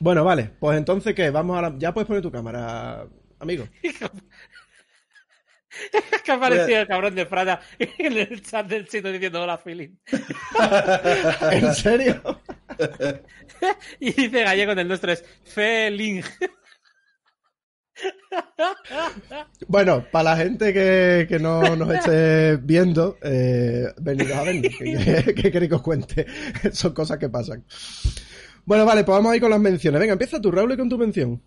Bueno, 0.00 0.22
vale. 0.22 0.50
Pues 0.60 0.76
entonces, 0.76 1.14
¿qué? 1.14 1.30
Vamos 1.30 1.56
a 1.56 1.62
la... 1.62 1.74
Ya 1.78 1.94
puedes 1.94 2.06
poner 2.06 2.22
tu 2.22 2.30
cámara, 2.30 3.06
amigo. 3.38 3.66
que 6.24 6.32
aparecía 6.32 6.82
el 6.82 6.88
cabrón 6.88 7.14
de 7.14 7.24
Prada 7.24 7.62
en 7.78 8.18
el 8.18 8.42
chat 8.42 8.66
del 8.66 8.86
chino 8.86 9.10
diciendo 9.10 9.42
hola, 9.42 9.56
feeling. 9.56 9.96
¿En 11.50 11.74
serio? 11.74 12.20
Y 14.00 14.12
dice 14.12 14.42
gallego 14.42 14.72
en 14.72 14.78
el 14.80 14.88
nuestro 14.88 15.12
es 15.12 15.24
feeling. 15.44 16.22
Bueno, 19.66 20.06
para 20.12 20.30
la 20.30 20.36
gente 20.36 20.72
que, 20.72 21.26
que 21.28 21.38
no 21.40 21.74
nos 21.74 21.92
esté 21.92 22.56
viendo, 22.56 23.18
eh, 23.22 23.86
venidos 24.00 24.36
a 24.36 24.44
vernos. 24.44 24.72
¿Qué, 24.78 25.34
qué 25.34 25.50
queréis 25.50 25.68
que 25.68 25.74
os 25.74 25.82
cuente? 25.82 26.26
Son 26.72 26.92
cosas 26.92 27.18
que 27.18 27.28
pasan. 27.28 27.64
Bueno, 28.64 28.84
vale, 28.84 29.02
pues 29.02 29.16
vamos 29.16 29.32
a 29.32 29.36
ir 29.36 29.40
con 29.40 29.50
las 29.50 29.60
menciones. 29.60 30.00
Venga, 30.00 30.12
empieza 30.12 30.40
tú, 30.40 30.50
Raúl, 30.50 30.76
con 30.76 30.88
tu 30.88 30.98
mención. 30.98 31.42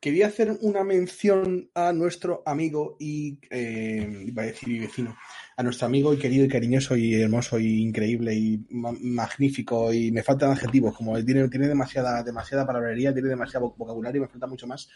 Quería 0.00 0.28
hacer 0.28 0.56
una 0.62 0.82
mención 0.82 1.70
a 1.74 1.92
nuestro 1.92 2.42
amigo 2.46 2.96
y, 2.98 3.38
eh, 3.50 4.24
iba 4.26 4.44
a 4.44 4.46
decir 4.46 4.70
y 4.70 4.78
vecino, 4.78 5.14
a 5.60 5.62
nuestro 5.62 5.86
amigo 5.86 6.14
y 6.14 6.16
querido 6.16 6.46
y 6.46 6.48
cariñoso 6.48 6.96
y 6.96 7.20
hermoso 7.20 7.58
y 7.58 7.82
increíble 7.82 8.34
y 8.34 8.64
ma- 8.70 8.94
magnífico 8.98 9.92
y 9.92 10.10
me 10.10 10.22
faltan 10.22 10.52
adjetivos, 10.52 10.96
como 10.96 11.22
tiene, 11.22 11.46
tiene 11.50 11.68
demasiada, 11.68 12.22
demasiada 12.22 12.66
palabrería, 12.66 13.12
tiene 13.12 13.28
demasiado 13.28 13.74
vocabulario 13.76 14.20
y 14.20 14.22
me 14.22 14.28
falta 14.28 14.46
mucho 14.46 14.66
más, 14.66 14.88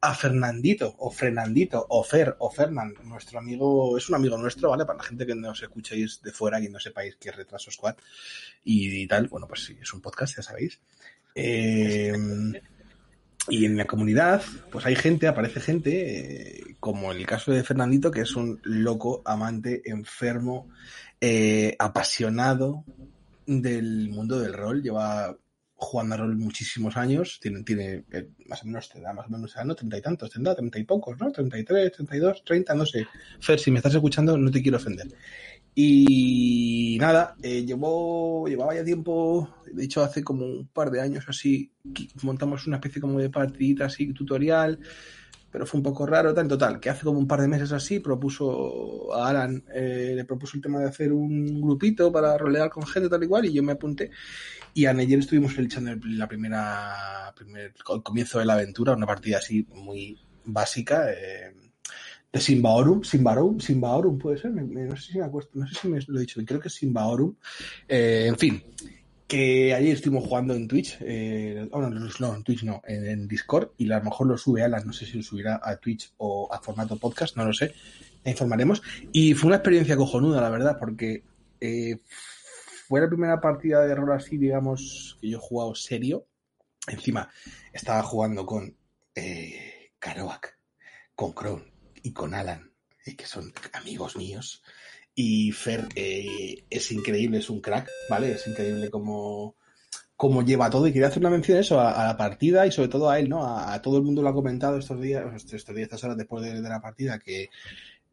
a 0.00 0.14
Fernandito 0.14 0.94
o 0.98 1.10
Fernandito 1.10 1.84
o 1.90 2.02
Fer 2.02 2.34
o 2.38 2.50
Fernand, 2.50 2.98
nuestro 3.04 3.38
amigo, 3.38 3.98
es 3.98 4.08
un 4.08 4.14
amigo 4.14 4.38
nuestro, 4.38 4.70
¿vale? 4.70 4.86
Para 4.86 4.96
la 4.96 5.04
gente 5.04 5.26
que 5.26 5.34
no 5.34 5.50
os 5.50 5.62
escuchéis 5.62 6.22
de 6.22 6.32
fuera 6.32 6.62
y 6.62 6.70
no 6.70 6.80
sepáis 6.80 7.16
qué 7.16 7.28
es 7.28 7.36
Retraso 7.36 7.70
Squad 7.70 7.96
y, 8.64 9.06
tal, 9.06 9.28
bueno, 9.28 9.46
pues 9.46 9.66
sí, 9.66 9.76
es 9.78 9.92
un 9.92 10.00
podcast, 10.00 10.34
ya 10.34 10.42
sabéis. 10.42 10.80
Eh, 11.34 12.14
y 13.48 13.64
en 13.64 13.76
la 13.76 13.86
comunidad, 13.86 14.42
pues 14.70 14.86
hay 14.86 14.96
gente, 14.96 15.28
aparece 15.28 15.60
gente, 15.60 16.58
eh, 16.58 16.76
como 16.80 17.12
el 17.12 17.26
caso 17.26 17.52
de 17.52 17.62
Fernandito, 17.62 18.10
que 18.10 18.22
es 18.22 18.34
un 18.34 18.60
loco, 18.64 19.22
amante, 19.24 19.82
enfermo, 19.84 20.68
eh, 21.20 21.76
apasionado 21.78 22.84
del 23.46 24.08
mundo 24.10 24.40
del 24.40 24.52
rol. 24.52 24.82
Lleva 24.82 25.36
jugando 25.74 26.14
a 26.14 26.18
rol 26.18 26.36
muchísimos 26.36 26.96
años. 26.96 27.38
Tiene, 27.40 27.62
tiene 27.62 28.04
eh, 28.12 28.30
más 28.46 28.62
o 28.62 28.66
menos, 28.66 28.88
te 28.88 29.00
da 29.00 29.12
más 29.12 29.26
o 29.26 29.30
menos, 29.30 29.54
¿no? 29.64 29.74
Treinta 29.74 29.98
y 29.98 30.02
tantos, 30.02 30.30
tendrá, 30.30 30.54
treinta 30.54 30.78
y 30.78 30.84
pocos, 30.84 31.18
¿no? 31.18 31.30
Treinta 31.30 31.58
y 31.58 31.64
tres, 31.64 31.92
treinta 31.92 32.16
y 32.16 32.20
dos, 32.20 32.44
treinta, 32.44 32.74
no 32.74 32.84
sé. 32.84 33.06
Fer, 33.40 33.58
si 33.58 33.70
me 33.70 33.78
estás 33.78 33.94
escuchando, 33.94 34.36
no 34.36 34.50
te 34.50 34.62
quiero 34.62 34.78
ofender. 34.78 35.06
Y 35.78 36.96
nada, 36.98 37.36
eh, 37.42 37.66
llevó, 37.66 38.48
llevaba 38.48 38.74
ya 38.74 38.82
tiempo 38.82 39.56
De 39.70 39.84
hecho, 39.84 40.02
hace 40.02 40.24
como 40.24 40.46
un 40.46 40.68
par 40.68 40.90
de 40.90 41.02
años 41.02 41.26
así 41.28 41.70
montamos 42.22 42.66
una 42.66 42.76
especie 42.76 42.98
como 42.98 43.18
de 43.18 43.28
partidita 43.28 43.84
así 43.84 44.10
tutorial, 44.14 44.80
pero 45.50 45.66
fue 45.66 45.76
un 45.78 45.84
poco 45.84 46.06
raro. 46.06 46.32
Tal, 46.32 46.48
total, 46.48 46.80
que 46.80 46.88
hace 46.88 47.04
como 47.04 47.18
un 47.18 47.28
par 47.28 47.42
de 47.42 47.48
meses 47.48 47.72
así 47.72 48.00
propuso 48.00 49.14
a 49.14 49.28
Alan, 49.28 49.62
eh, 49.74 50.14
le 50.16 50.24
propuso 50.24 50.56
el 50.56 50.62
tema 50.62 50.80
de 50.80 50.86
hacer 50.86 51.12
un 51.12 51.60
grupito 51.60 52.10
para 52.10 52.38
rolear 52.38 52.70
con 52.70 52.86
gente 52.86 53.10
tal 53.10 53.22
igual 53.22 53.44
y 53.44 53.52
yo 53.52 53.62
me 53.62 53.72
apunté. 53.72 54.10
Y 54.72 54.86
ayer 54.86 55.18
estuvimos 55.18 55.58
echando 55.58 55.94
la 56.06 56.26
primera, 56.26 57.34
primer, 57.36 57.74
el 57.94 58.02
comienzo 58.02 58.38
de 58.38 58.46
la 58.46 58.54
aventura, 58.54 58.94
una 58.94 59.06
partida 59.06 59.38
así 59.38 59.66
muy 59.74 60.18
básica. 60.46 61.12
Eh, 61.12 61.65
de 62.36 62.42
Simbaorum, 62.42 63.02
Simbaorum, 63.02 63.60
Simbaorum 63.60 64.18
puede 64.18 64.38
ser, 64.38 64.50
no 64.52 64.96
sé 64.96 65.12
si 65.12 65.18
me 65.18 65.24
acuerdo, 65.24 65.48
no 65.54 65.66
sé 65.66 65.74
si 65.74 65.88
me 65.88 65.98
lo 66.06 66.18
he 66.18 66.20
dicho, 66.20 66.40
creo 66.44 66.60
que 66.60 66.68
es 66.68 66.74
Simbaorum. 66.74 67.34
Eh, 67.88 68.26
en 68.28 68.36
fin, 68.36 68.62
que 69.26 69.72
ayer 69.72 69.94
estuvimos 69.94 70.24
jugando 70.24 70.54
en 70.54 70.68
Twitch, 70.68 70.98
eh, 71.00 71.66
oh, 71.72 71.80
no, 71.80 71.88
no, 71.88 72.34
en 72.34 72.42
Twitch 72.44 72.62
no, 72.62 72.82
en, 72.86 73.26
Discord, 73.26 73.70
y 73.78 73.90
a 73.90 73.98
lo 73.98 74.04
mejor 74.04 74.26
lo 74.26 74.36
sube 74.36 74.62
Alan, 74.62 74.86
no 74.86 74.92
sé 74.92 75.06
si 75.06 75.16
lo 75.16 75.22
subirá 75.22 75.60
a 75.62 75.76
Twitch 75.76 76.12
o 76.18 76.52
a 76.52 76.60
formato 76.60 76.96
podcast, 76.98 77.36
no 77.36 77.44
lo 77.46 77.54
sé, 77.54 77.72
ya 78.24 78.30
informaremos. 78.30 78.82
Y 79.12 79.32
fue 79.32 79.48
una 79.48 79.56
experiencia 79.56 79.96
cojonuda, 79.96 80.40
la 80.40 80.50
verdad, 80.50 80.76
porque 80.78 81.24
eh, 81.60 81.96
fue 82.86 83.00
la 83.00 83.08
primera 83.08 83.40
partida 83.40 83.84
de 83.86 83.94
rol 83.94 84.12
así, 84.12 84.36
digamos, 84.36 85.16
que 85.20 85.30
yo 85.30 85.38
he 85.38 85.40
jugado 85.40 85.74
serio. 85.74 86.26
Encima, 86.86 87.30
estaba 87.72 88.02
jugando 88.02 88.44
con 88.44 88.76
eh, 89.14 89.90
Karoak, 89.98 90.58
con 91.14 91.32
Kron 91.32 91.75
y 92.06 92.12
con 92.12 92.34
Alan, 92.34 92.70
eh, 93.04 93.16
que 93.16 93.26
son 93.26 93.52
amigos 93.72 94.16
míos. 94.16 94.62
Y 95.12 95.50
Fer 95.50 95.88
eh, 95.96 96.64
es 96.70 96.92
increíble, 96.92 97.38
es 97.38 97.50
un 97.50 97.60
crack, 97.60 97.90
¿vale? 98.08 98.32
Es 98.32 98.46
increíble 98.46 98.90
cómo, 98.90 99.56
cómo 100.14 100.42
lleva 100.42 100.70
todo. 100.70 100.86
Y 100.86 100.92
quería 100.92 101.08
hacer 101.08 101.18
una 101.18 101.30
mención 101.30 101.58
a 101.58 101.60
eso, 101.62 101.80
a, 101.80 102.06
la 102.06 102.16
partida 102.16 102.64
y 102.64 102.70
sobre 102.70 102.90
todo 102.90 103.10
a 103.10 103.18
él, 103.18 103.28
¿no? 103.28 103.44
A, 103.44 103.82
todo 103.82 103.96
el 103.96 104.04
mundo 104.04 104.22
lo 104.22 104.28
ha 104.28 104.34
comentado 104.34 104.78
estos 104.78 105.00
días, 105.00 105.24
estos 105.34 105.74
días, 105.74 105.86
estas 105.86 106.04
horas 106.04 106.16
después 106.16 106.44
de, 106.44 106.60
la 106.60 106.80
partida, 106.80 107.18
que 107.18 107.48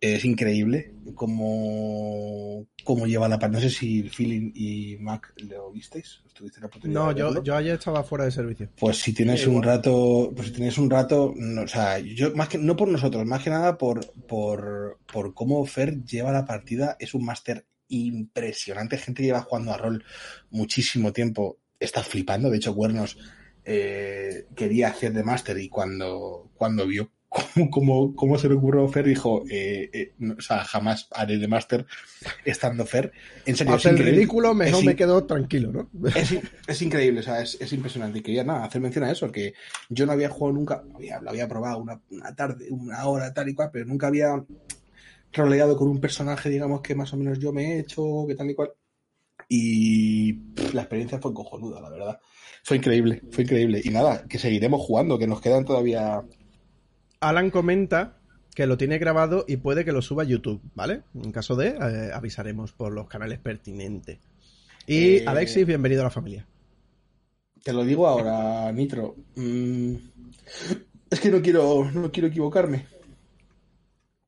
es 0.04 0.26
increíble 0.26 0.94
cómo, 1.16 2.68
cómo 2.84 3.08
lleva 3.08 3.30
la 3.30 3.40
partida. 3.40 3.62
No 3.62 3.70
sé 3.70 3.74
si 3.74 4.04
Phil 4.04 4.52
y 4.54 4.98
Mac 5.00 5.34
lo 5.38 5.72
visteis. 5.72 6.22
¿Estuviste 6.28 6.60
la 6.60 6.70
no, 6.84 7.14
yo, 7.14 7.42
yo 7.42 7.56
ayer 7.56 7.76
estaba 7.76 8.04
fuera 8.04 8.26
de 8.26 8.32
servicio. 8.32 8.70
Pues 8.78 8.98
si 8.98 9.14
tienes 9.14 9.48
un 9.48 9.64
rato, 9.64 10.34
pues 10.36 10.50
si 10.50 10.56
tienes 10.56 10.78
un 10.78 10.90
rato, 10.90 11.34
o 11.34 11.68
sea, 11.68 12.00
yo 12.00 12.36
más 12.36 12.50
que 12.50 12.58
no 12.58 12.76
por 12.76 12.90
nosotros, 12.90 13.26
más 13.26 13.44
que 13.44 13.50
nada 13.50 13.78
por, 13.78 14.06
por, 14.28 15.00
por 15.10 15.34
cómo 15.34 15.66
Fer 15.66 16.04
lleva 16.04 16.34
la 16.34 16.44
partida, 16.44 16.98
es 17.00 17.14
un 17.14 17.24
máster 17.24 17.66
impresionante, 17.88 18.98
gente 18.98 19.22
que 19.22 19.28
lleva 19.28 19.44
jugando 19.44 19.72
a 19.72 19.78
rol 19.78 20.04
muchísimo 20.50 21.14
tiempo, 21.14 21.60
está 21.80 22.04
flipando, 22.04 22.50
de 22.50 22.58
hecho 22.58 22.76
Cuernos 22.76 23.18
eh, 23.64 24.48
quería 24.54 24.90
hacer 24.90 25.14
de 25.14 25.24
máster 25.24 25.58
y 25.60 25.70
cuando, 25.70 26.52
cuando 26.56 26.86
vio 26.88 27.10
cómo, 27.72 28.16
cómo, 28.16 28.38
se 28.38 28.48
le 28.48 28.56
ocurrió 28.56 28.88
Fer, 28.88 29.06
dijo, 29.06 29.44
eh, 29.50 29.90
eh, 29.92 30.14
o 30.38 30.42
sea, 30.42 30.64
jamás 30.64 31.08
haré 31.12 31.38
de 31.38 31.48
máster 31.48 31.86
estando 32.46 32.86
Fer. 32.86 33.12
En 33.46 33.56
serio, 33.56 33.76
es 33.76 33.84
ridículo, 33.84 34.54
mejor 34.54 34.84
me 34.86 34.96
quedo 34.96 35.26
tranquilo, 35.26 35.72
¿no? 35.72 35.90
Es, 36.68 36.82
increíble, 36.82 37.22
o 37.22 37.24
sea, 37.24 37.42
es, 37.42 37.58
es, 37.60 37.74
impresionante. 37.74 38.20
Y 38.20 38.22
quería 38.22 38.44
nada, 38.44 38.66
hacer 38.66 38.82
mención 38.82 39.04
a 39.04 39.12
eso, 39.12 39.32
que 39.32 39.54
yo 39.90 40.06
no 40.06 40.12
había 40.12 40.30
jugado 40.30 40.58
nunca, 40.58 40.84
había, 40.94 41.22
lo 41.22 41.30
había 41.32 41.48
probado 41.48 41.80
una, 41.80 42.02
una, 42.12 42.36
tarde, 42.36 42.68
una 42.70 43.06
hora, 43.06 43.34
tal 43.34 43.50
y 43.50 43.54
cual, 43.54 43.70
pero 43.72 43.86
nunca 43.86 44.08
había 44.08 44.44
roleado 45.32 45.76
con 45.76 45.88
un 45.88 46.00
personaje, 46.00 46.50
digamos, 46.50 46.82
que 46.82 46.96
más 46.96 47.12
o 47.14 47.18
menos 47.18 47.40
yo 47.40 47.52
me 47.52 47.74
he 47.74 47.80
hecho, 47.80 48.26
que 48.28 48.36
tal 48.36 48.50
y 48.50 48.56
cual. 48.56 48.72
Y 49.50 50.34
la 50.74 50.82
experiencia 50.82 51.20
fue 51.20 51.34
cojonuda, 51.34 51.82
la 51.82 51.90
verdad. 51.90 52.20
Fue 52.64 52.78
increíble, 52.78 53.22
fue 53.32 53.44
increíble. 53.44 53.82
Y 53.84 53.90
nada, 53.90 54.26
que 54.28 54.40
seguiremos 54.40 54.82
jugando, 54.82 55.20
que 55.20 55.28
nos 55.28 55.42
quedan 55.42 55.66
todavía 55.66 56.24
Alan 57.24 57.50
comenta 57.50 58.18
que 58.54 58.68
lo 58.68 58.78
tiene 58.78 59.00
grabado 59.00 59.46
y 59.48 59.58
puede 59.58 59.86
que 59.86 59.92
lo 59.92 60.02
suba 60.02 60.24
a 60.24 60.26
YouTube, 60.26 60.62
¿vale? 60.76 61.04
En 61.16 61.32
caso 61.32 61.56
de, 61.56 61.70
eh, 61.70 62.12
avisaremos 62.14 62.74
por 62.74 62.92
los 62.92 63.08
canales 63.08 63.40
pertinentes. 63.40 64.20
Y 64.86 65.18
eh, 65.18 65.24
Alexis, 65.26 65.66
bienvenido 65.66 66.02
a 66.02 66.06
la 66.06 66.10
familia. 66.10 66.46
Te 67.64 67.74
lo 67.74 67.84
digo 67.86 68.08
ahora, 68.08 68.72
Nitro. 68.72 69.16
Mm, 69.36 69.96
es 71.10 71.20
que 71.20 71.32
no 71.32 71.42
quiero, 71.42 71.90
no 71.92 72.12
quiero 72.12 72.28
equivocarme. 72.28 72.86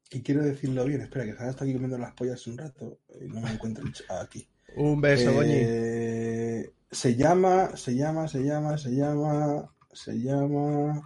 Y 0.09 0.21
quiero 0.21 0.43
decirlo 0.43 0.85
bien. 0.85 1.01
Espera, 1.01 1.25
que 1.25 1.33
Sara 1.33 1.49
está 1.49 1.65
aquí 1.65 1.73
comiendo 1.73 1.97
las 1.97 2.13
pollas 2.13 2.47
un 2.47 2.57
rato 2.57 2.99
y 3.21 3.27
no 3.27 3.41
me 3.41 3.51
encuentro 3.51 3.83
aquí. 4.21 4.47
Un 4.77 5.01
beso, 5.01 5.41
eh, 5.43 6.71
Se 6.89 7.15
llama, 7.15 7.75
se 7.75 7.95
llama, 7.95 8.27
se 8.27 8.43
llama, 8.43 8.77
se 8.77 8.95
llama, 8.95 9.69
se 9.91 10.13
llama... 10.13 11.05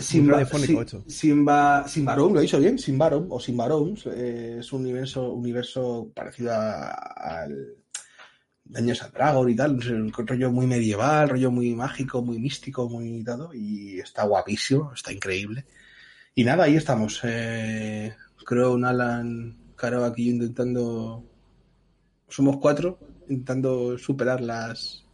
Simba, 0.00 1.86
lo 2.16 2.38
he 2.38 2.42
dicho 2.42 2.58
bien, 2.58 2.78
Simbarom 2.78 3.26
o 3.30 3.38
Simbarom, 3.38 3.94
eh, 4.06 4.56
es 4.60 4.72
un 4.72 4.82
universo, 4.82 5.32
universo 5.32 6.10
parecido 6.14 6.52
al 6.52 7.76
Daños 8.64 9.02
a 9.02 9.08
Dragon 9.08 9.50
y 9.50 9.56
tal, 9.56 9.72
un 9.72 10.12
rollo 10.12 10.52
muy 10.52 10.66
medieval, 10.66 11.28
rollo 11.28 11.50
muy 11.50 11.74
mágico, 11.74 12.22
muy 12.22 12.38
místico, 12.38 12.88
muy 12.88 13.22
dado, 13.24 13.52
y 13.52 13.98
está 13.98 14.22
guapísimo, 14.24 14.92
está 14.94 15.12
increíble. 15.12 15.66
Y 16.36 16.44
nada, 16.44 16.64
ahí 16.64 16.76
estamos. 16.76 17.20
Eh, 17.24 18.14
creo 18.44 18.74
un 18.74 18.84
Alan 18.84 19.58
Caro 19.74 20.04
aquí 20.04 20.30
intentando. 20.30 21.24
Somos 22.28 22.58
cuatro, 22.58 22.98
intentando 23.28 23.98
superar 23.98 24.40
las. 24.40 25.04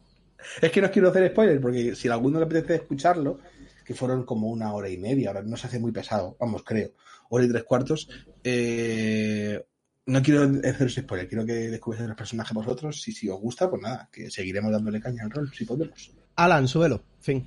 Es 0.60 0.70
que 0.70 0.82
no 0.82 0.90
quiero 0.90 1.08
hacer 1.08 1.30
spoilers, 1.30 1.60
porque 1.62 1.94
si 1.94 2.08
a 2.08 2.12
alguno 2.12 2.38
le 2.38 2.44
apetece 2.44 2.74
escucharlo, 2.74 3.38
que 3.86 3.94
fueron 3.94 4.24
como 4.24 4.48
una 4.48 4.72
hora 4.72 4.90
y 4.90 4.98
media, 4.98 5.28
ahora 5.28 5.42
no 5.42 5.56
se 5.56 5.68
hace 5.68 5.78
muy 5.78 5.92
pesado, 5.92 6.36
vamos, 6.40 6.64
creo, 6.64 6.90
hora 7.30 7.44
y 7.44 7.48
tres 7.48 7.62
cuartos. 7.62 8.08
Eh, 8.42 9.64
no 10.06 10.22
quiero 10.22 10.42
hacer 10.42 10.90
spoiler, 10.90 11.28
quiero 11.28 11.46
que 11.46 11.52
descubráis 11.52 12.08
los 12.08 12.16
personajes 12.16 12.52
vosotros. 12.52 13.00
Si, 13.00 13.12
si 13.12 13.28
os 13.28 13.40
gusta, 13.40 13.70
pues 13.70 13.82
nada, 13.82 14.08
que 14.12 14.30
seguiremos 14.30 14.72
dándole 14.72 15.00
caña 15.00 15.22
al 15.24 15.30
rol, 15.30 15.52
si 15.54 15.64
podemos. 15.64 16.12
Alan, 16.34 16.66
súbelo, 16.66 17.02
fin. 17.20 17.46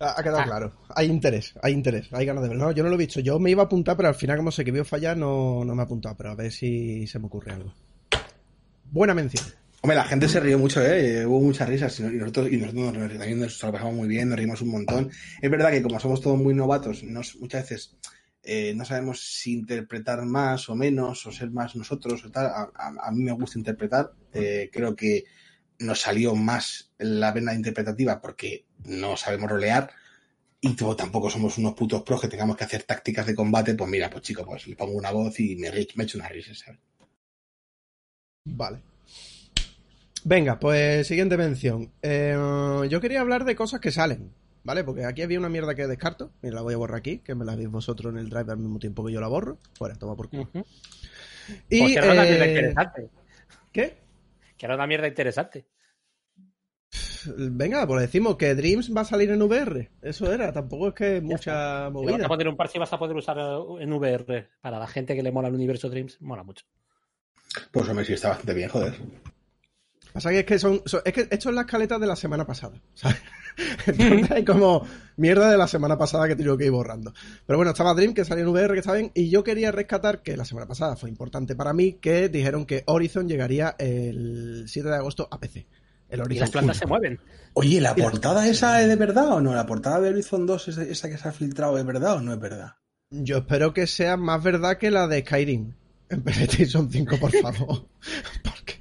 Ha, 0.00 0.22
quedado 0.22 0.40
ah. 0.40 0.44
claro. 0.44 0.72
Hay 0.94 1.06
interés, 1.06 1.54
hay 1.62 1.72
interés, 1.72 2.12
hay 2.12 2.26
ganas 2.26 2.42
de 2.42 2.48
verlo. 2.48 2.66
No, 2.66 2.72
yo 2.72 2.82
no 2.82 2.88
lo 2.88 2.94
he 2.96 2.98
visto. 2.98 3.20
Yo 3.20 3.38
me 3.38 3.50
iba 3.50 3.62
a 3.62 3.66
apuntar, 3.66 3.96
pero 3.96 4.08
al 4.08 4.14
final, 4.14 4.36
como 4.36 4.50
se 4.50 4.64
que 4.64 4.72
vio 4.72 4.84
fallar, 4.84 5.16
no, 5.16 5.64
no 5.64 5.74
me 5.74 5.82
ha 5.82 5.84
apuntado. 5.84 6.16
Pero 6.16 6.30
a 6.30 6.34
ver 6.34 6.52
si 6.52 7.06
se 7.06 7.18
me 7.18 7.26
ocurre 7.26 7.52
algo. 7.52 7.72
Buena 8.90 9.14
mención. 9.14 9.44
Hombre, 9.80 9.96
la 9.96 10.04
gente 10.04 10.28
se 10.28 10.40
rió 10.40 10.58
mucho, 10.58 10.82
¿eh? 10.84 11.24
Hubo 11.24 11.40
muchas 11.40 11.68
risas 11.68 12.00
y 12.00 12.02
nosotros, 12.02 12.50
y 12.50 12.56
nosotros 12.56 12.92
también 13.16 13.38
nos 13.38 13.62
lo 13.62 13.72
pasamos 13.72 13.94
muy 13.94 14.08
bien, 14.08 14.28
nos 14.28 14.38
rimos 14.38 14.60
un 14.60 14.70
montón. 14.70 15.10
Es 15.40 15.50
verdad 15.50 15.70
que 15.70 15.82
como 15.82 16.00
somos 16.00 16.20
todos 16.20 16.36
muy 16.36 16.52
novatos, 16.52 17.04
muchas 17.04 17.62
veces 17.62 17.96
eh, 18.42 18.72
no 18.74 18.84
sabemos 18.84 19.20
si 19.20 19.52
interpretar 19.52 20.24
más 20.24 20.68
o 20.68 20.74
menos 20.74 21.24
o 21.26 21.32
ser 21.32 21.50
más 21.50 21.76
nosotros 21.76 22.24
o 22.24 22.30
tal. 22.30 22.50
A, 22.74 23.10
mí 23.12 23.22
me 23.22 23.32
gusta 23.32 23.58
interpretar. 23.58 24.12
Eh, 24.32 24.68
creo 24.72 24.96
que 24.96 25.24
nos 25.78 26.00
salió 26.00 26.34
más 26.34 26.90
la 26.98 27.30
vena 27.30 27.54
interpretativa 27.54 28.20
porque 28.20 28.66
no 28.84 29.16
sabemos 29.16 29.48
rolear 29.48 29.90
y 30.60 30.74
tampoco 30.74 31.30
somos 31.30 31.56
unos 31.58 31.74
putos 31.74 32.02
pros 32.02 32.20
que 32.20 32.28
tengamos 32.28 32.56
que 32.56 32.64
hacer 32.64 32.82
tácticas 32.82 33.26
de 33.26 33.34
combate. 33.34 33.74
Pues 33.74 33.88
mira, 33.88 34.10
pues 34.10 34.24
chico, 34.24 34.44
pues 34.44 34.66
le 34.66 34.74
pongo 34.74 34.96
una 34.96 35.12
voz 35.12 35.38
y 35.38 35.54
me, 35.54 35.70
me 35.70 36.04
echo 36.04 36.18
una 36.18 36.28
risa, 36.28 36.52
¿sabes? 36.54 36.80
Vale. 38.44 38.87
Venga, 40.28 40.58
pues 40.60 41.06
siguiente 41.06 41.38
mención. 41.38 41.90
Eh, 42.02 42.36
yo 42.90 43.00
quería 43.00 43.22
hablar 43.22 43.46
de 43.46 43.56
cosas 43.56 43.80
que 43.80 43.90
salen, 43.90 44.30
¿vale? 44.62 44.84
Porque 44.84 45.06
aquí 45.06 45.22
había 45.22 45.38
una 45.38 45.48
mierda 45.48 45.74
que 45.74 45.86
descarto. 45.86 46.32
Mira, 46.42 46.56
la 46.56 46.60
voy 46.60 46.74
a 46.74 46.76
borrar 46.76 46.98
aquí, 46.98 47.20
que 47.20 47.34
me 47.34 47.46
la 47.46 47.56
veis 47.56 47.70
vosotros 47.70 48.12
en 48.12 48.18
el 48.18 48.28
drive 48.28 48.52
al 48.52 48.58
mismo 48.58 48.78
tiempo 48.78 49.06
que 49.06 49.10
yo 49.10 49.22
la 49.22 49.28
borro. 49.28 49.56
Fuera, 49.72 49.94
toma 49.94 50.16
por 50.16 50.28
culo. 50.28 50.46
Y, 51.70 51.80
pues 51.80 51.96
era 51.96 52.12
una 52.12 52.24
mierda 52.24 52.44
eh, 52.44 52.48
interesante. 52.48 53.08
¿Qué? 53.72 53.98
Que 54.58 54.66
era 54.66 54.74
una 54.74 54.86
mierda 54.86 55.08
interesante. 55.08 55.64
Venga, 57.24 57.86
pues 57.86 58.02
decimos 58.02 58.36
que 58.36 58.54
Dreams 58.54 58.94
va 58.94 59.00
a 59.00 59.04
salir 59.06 59.30
en 59.30 59.40
VR. 59.40 59.88
Eso 60.02 60.30
era, 60.30 60.52
tampoco 60.52 60.88
es 60.88 60.94
que 60.94 61.22
mucha 61.22 61.88
movida. 61.88 62.18
Vas 62.18 62.26
a 62.26 62.28
poner 62.28 62.48
un 62.48 62.56
parche 62.58 62.76
y 62.76 62.80
vas 62.80 62.92
a 62.92 62.98
poder 62.98 63.16
usar 63.16 63.38
en 63.38 63.92
VR. 63.94 64.50
Para 64.60 64.78
la 64.78 64.88
gente 64.88 65.16
que 65.16 65.22
le 65.22 65.32
mola 65.32 65.48
el 65.48 65.54
universo 65.54 65.88
Dreams, 65.88 66.20
mola 66.20 66.42
mucho. 66.42 66.66
Pues 67.72 67.88
hombre, 67.88 68.04
sí 68.04 68.12
está 68.12 68.28
bastante 68.28 68.52
bien, 68.52 68.68
joder. 68.68 68.92
Pasa 70.12 70.30
que 70.30 70.40
es 70.40 70.44
que 70.44 70.58
son, 70.58 70.82
es 71.04 71.12
que 71.12 71.28
esto 71.30 71.48
es 71.48 71.54
la 71.54 71.62
escaleta 71.62 71.98
de 71.98 72.06
la 72.06 72.16
semana 72.16 72.46
pasada. 72.46 72.80
Entonces 73.86 74.30
hay 74.30 74.44
como 74.44 74.86
mierda 75.16 75.50
de 75.50 75.58
la 75.58 75.66
semana 75.66 75.98
pasada 75.98 76.28
que 76.28 76.36
tengo 76.36 76.56
que 76.56 76.66
ir 76.66 76.70
borrando. 76.70 77.12
Pero 77.46 77.58
bueno, 77.58 77.72
estaba 77.72 77.94
Dream, 77.94 78.14
que 78.14 78.24
salió 78.24 78.44
en 78.44 78.50
VR, 78.50 78.72
que 78.74 78.80
está 78.80 78.94
bien, 78.94 79.10
y 79.14 79.30
yo 79.30 79.42
quería 79.44 79.72
rescatar 79.72 80.22
que 80.22 80.36
la 80.36 80.44
semana 80.44 80.66
pasada 80.66 80.96
fue 80.96 81.08
importante 81.08 81.56
para 81.56 81.72
mí, 81.72 81.94
que 81.94 82.28
dijeron 82.28 82.66
que 82.66 82.84
Horizon 82.86 83.28
llegaría 83.28 83.74
el 83.78 84.64
7 84.68 84.88
de 84.88 84.94
agosto 84.94 85.28
a 85.30 85.38
PC. 85.40 85.66
El 86.08 86.20
Horizon 86.20 86.36
y 86.36 86.40
las 86.40 86.50
plantas 86.50 86.76
se 86.78 86.86
mueven. 86.86 87.20
Oye, 87.54 87.80
¿la 87.80 87.94
portada 87.94 88.48
esa 88.48 88.80
es 88.80 88.88
de 88.88 88.96
verdad 88.96 89.32
o 89.32 89.40
no? 89.40 89.54
¿La 89.54 89.66
portada 89.66 90.00
de 90.00 90.10
Horizon 90.10 90.46
2, 90.46 90.68
esa 90.68 91.08
que 91.10 91.18
se 91.18 91.28
ha 91.28 91.32
filtrado, 91.32 91.76
es 91.78 91.84
verdad 91.84 92.14
o 92.16 92.20
no 92.20 92.32
es 92.32 92.40
verdad? 92.40 92.76
Yo 93.10 93.38
espero 93.38 93.72
que 93.72 93.86
sea 93.86 94.16
más 94.16 94.42
verdad 94.42 94.78
que 94.78 94.90
la 94.90 95.06
de 95.06 95.20
Skyrim 95.20 95.72
en 96.10 96.22
PlayStation 96.22 96.90
5, 96.90 97.16
por 97.18 97.32
favor. 97.32 97.86
Porque 98.42 98.80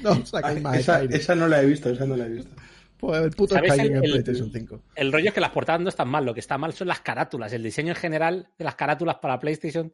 No, 0.20 0.26
sacáis 0.26 0.60
más 0.62 0.78
esa, 0.78 0.96
Skyrim. 0.98 1.16
esa 1.16 1.34
no 1.34 1.48
la 1.48 1.62
he 1.62 1.66
visto, 1.66 1.90
esa 1.90 2.06
no 2.06 2.16
la 2.16 2.26
he 2.26 2.28
visto. 2.30 2.50
Pues 2.98 3.22
el 3.22 3.30
puto 3.30 3.54
¿Sabéis 3.54 3.74
Skyrim 3.74 3.92
el- 3.92 3.98
en 3.98 4.04
el- 4.04 4.10
PlayStation 4.10 4.50
5. 4.52 4.82
El 4.94 5.12
rollo 5.12 5.28
es 5.28 5.34
que 5.34 5.40
las 5.40 5.50
portadas 5.50 5.80
no 5.80 5.88
están 5.88 6.08
mal, 6.08 6.24
lo 6.24 6.34
que 6.34 6.40
está 6.40 6.58
mal 6.58 6.72
son 6.72 6.88
las 6.88 7.00
carátulas, 7.00 7.52
el 7.52 7.62
diseño 7.62 7.90
en 7.90 7.96
general 7.96 8.48
de 8.58 8.64
las 8.64 8.74
carátulas 8.74 9.16
para 9.16 9.38
PlayStation, 9.40 9.92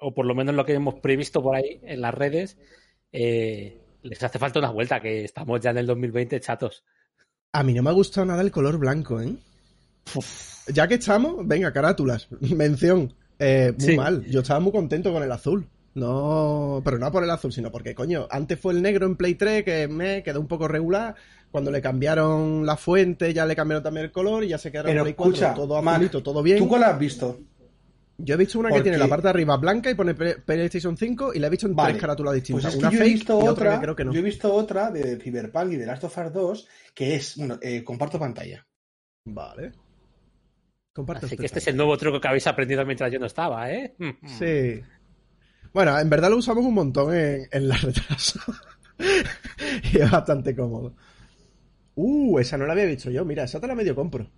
o 0.00 0.14
por 0.14 0.26
lo 0.26 0.34
menos 0.34 0.54
lo 0.54 0.64
que 0.64 0.74
hemos 0.74 0.94
previsto 1.00 1.42
por 1.42 1.56
ahí 1.56 1.80
en 1.82 2.00
las 2.00 2.14
redes, 2.14 2.56
eh, 3.12 3.80
les 4.02 4.22
hace 4.22 4.38
falta 4.38 4.58
una 4.58 4.70
vuelta, 4.70 5.00
que 5.00 5.24
estamos 5.24 5.60
ya 5.60 5.70
en 5.70 5.78
el 5.78 5.86
2020 5.86 6.38
chatos. 6.40 6.84
A 7.52 7.62
mí 7.62 7.72
no 7.72 7.82
me 7.82 7.90
ha 7.90 7.94
gustado 7.94 8.26
nada 8.26 8.42
el 8.42 8.50
color 8.50 8.78
blanco, 8.78 9.20
¿eh? 9.20 9.34
Ya 10.72 10.86
que 10.86 10.94
estamos, 10.94 11.46
venga, 11.46 11.72
carátulas. 11.72 12.28
Mención. 12.40 13.12
Eh, 13.38 13.72
muy 13.78 13.86
Sí. 13.88 13.96
mal. 13.96 14.24
Yo 14.26 14.40
estaba 14.40 14.60
muy 14.60 14.72
contento 14.72 15.12
con 15.12 15.22
el 15.22 15.32
azul. 15.32 15.66
No, 15.94 16.82
pero 16.84 16.98
no 16.98 17.10
por 17.12 17.22
el 17.22 17.30
azul, 17.30 17.52
sino 17.52 17.70
porque, 17.70 17.94
coño, 17.94 18.26
antes 18.30 18.58
fue 18.58 18.72
el 18.72 18.82
negro 18.82 19.06
en 19.06 19.16
Play 19.16 19.34
3 19.36 19.64
que 19.64 19.86
me 19.88 20.22
quedó 20.22 20.40
un 20.40 20.48
poco 20.48 20.66
regular. 20.68 21.14
Cuando 21.52 21.70
le 21.70 21.80
cambiaron 21.80 22.66
la 22.66 22.76
fuente, 22.76 23.32
ya 23.32 23.46
le 23.46 23.54
cambiaron 23.54 23.82
también 23.84 24.06
el 24.06 24.12
color 24.12 24.42
y 24.42 24.48
ya 24.48 24.58
se 24.58 24.72
quedaron 24.72 24.90
Play 25.02 25.14
4 25.14 25.32
escucha, 25.34 25.54
todo 25.54 25.80
Mac, 25.82 25.94
azulito, 25.94 26.22
todo 26.22 26.42
bien. 26.42 26.58
¿Tú 26.58 26.66
cuál 26.68 26.82
has 26.82 26.98
visto? 26.98 27.38
Yo 28.18 28.34
he 28.34 28.36
visto 28.36 28.58
una 28.60 28.70
que 28.70 28.80
tiene 28.80 28.98
la 28.98 29.08
parte 29.08 29.24
de 29.24 29.30
arriba 29.30 29.56
blanca 29.56 29.90
y 29.90 29.94
pone 29.94 30.14
Play- 30.14 30.34
PlayStation 30.44 30.96
5 30.96 31.32
y 31.34 31.38
la 31.38 31.46
he 31.46 31.50
visto 31.50 31.66
en 31.66 31.74
Vale. 31.76 31.92
tres 31.92 32.00
carátulas 32.00 32.34
distintas. 32.34 32.62
Pues 32.62 32.74
es 32.74 32.80
que 32.80 32.86
una 32.86 32.96
yo 32.96 33.04
he 33.04 33.08
visto 33.08 33.32
y 33.32 33.36
otra 33.42 33.50
otra, 33.50 33.74
que 33.74 33.80
creo 33.82 33.96
que 33.96 34.04
no. 34.04 34.12
yo 34.12 34.18
he 34.20 34.22
visto 34.22 34.52
otra 34.54 34.90
de 34.90 35.16
Cyberpunk 35.18 35.72
y 35.72 35.76
de 35.76 35.86
Last 35.86 36.04
of 36.04 36.18
Us 36.18 36.32
2 36.32 36.68
que 36.94 37.14
es, 37.16 37.36
bueno, 37.36 37.58
eh, 37.62 37.82
comparto 37.84 38.18
pantalla. 38.18 38.64
Vale. 39.26 39.72
Comparto 40.92 41.26
Así 41.26 41.36
que 41.36 41.46
este 41.46 41.58
es 41.58 41.66
el 41.66 41.76
nuevo 41.76 41.96
truco 41.98 42.20
que 42.20 42.28
habéis 42.28 42.46
aprendido 42.46 42.84
mientras 42.86 43.12
yo 43.12 43.18
no 43.18 43.26
estaba, 43.26 43.68
¿eh? 43.72 43.96
Sí. 44.38 44.80
Bueno, 45.74 45.98
en 45.98 46.08
verdad 46.08 46.30
lo 46.30 46.36
usamos 46.36 46.64
un 46.64 46.72
montón 46.72 47.14
en, 47.14 47.48
en 47.50 47.68
la 47.68 47.76
retraso. 47.82 48.40
y 49.92 49.98
es 49.98 50.10
bastante 50.10 50.54
cómodo. 50.54 50.94
Uh, 51.96 52.38
esa 52.38 52.56
no 52.56 52.66
la 52.66 52.72
había 52.72 52.86
visto 52.86 53.10
yo. 53.10 53.24
Mira, 53.24 53.44
esa 53.44 53.60
te 53.60 53.66
la 53.66 53.74
medio 53.74 53.94
compro. 53.94 54.30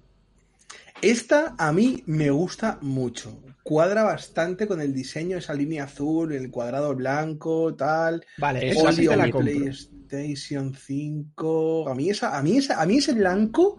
Esta 1.03 1.55
a 1.59 1.73
mí 1.73 2.03
me 2.07 2.31
gusta 2.31 2.79
mucho. 2.81 3.43
Cuadra 3.63 4.03
bastante 4.03 4.67
con 4.67 4.81
el 4.81 4.95
diseño, 4.95 5.37
esa 5.37 5.53
línea 5.53 5.85
azul, 5.85 6.33
el 6.33 6.51
cuadrado 6.51 6.95
blanco, 6.95 7.75
tal. 7.75 8.25
Vale, 8.39 8.71
esa 8.71 8.93
sí 8.93 9.07
te 9.07 9.17
la 9.17 9.31
compro. 9.31 9.53
PlayStation 9.53 10.75
5. 10.75 11.89
A 11.89 11.95
mí 11.95 12.09
esa, 12.09 12.39
a 12.39 12.43
mí 12.43 12.57
esa, 12.57 12.81
a 12.81 12.87
mí 12.87 12.97
ese 12.97 13.13
blanco 13.13 13.77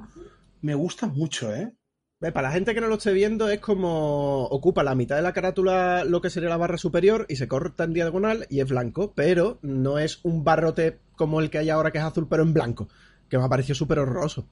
me 0.61 0.75
gusta 0.75 1.07
mucho, 1.07 1.53
¿eh? 1.55 1.71
Para 2.19 2.41
la 2.41 2.51
gente 2.51 2.73
que 2.73 2.81
no 2.81 2.87
lo 2.87 2.95
esté 2.95 3.13
viendo, 3.13 3.47
es 3.47 3.59
como 3.59 4.45
ocupa 4.45 4.83
la 4.83 4.95
mitad 4.95 5.15
de 5.15 5.21
la 5.21 5.33
carátula 5.33 6.03
lo 6.03 6.19
que 6.19 6.31
sería 6.31 6.49
la 6.49 6.57
barra 6.57 6.79
superior 6.79 7.27
y 7.29 7.35
se 7.35 7.47
corta 7.47 7.83
en 7.83 7.93
diagonal 7.93 8.47
y 8.49 8.59
es 8.59 8.67
blanco, 8.67 9.13
pero 9.13 9.59
no 9.61 9.99
es 9.99 10.19
un 10.23 10.43
barrote 10.43 10.99
como 11.15 11.39
el 11.41 11.51
que 11.51 11.59
hay 11.59 11.69
ahora 11.69 11.91
que 11.91 11.99
es 11.99 12.03
azul, 12.03 12.27
pero 12.27 12.41
en 12.41 12.53
blanco, 12.53 12.89
que 13.29 13.37
me 13.37 13.43
ha 13.43 13.49
parecido 13.49 13.75
súper 13.75 13.99
horroroso. 13.99 14.49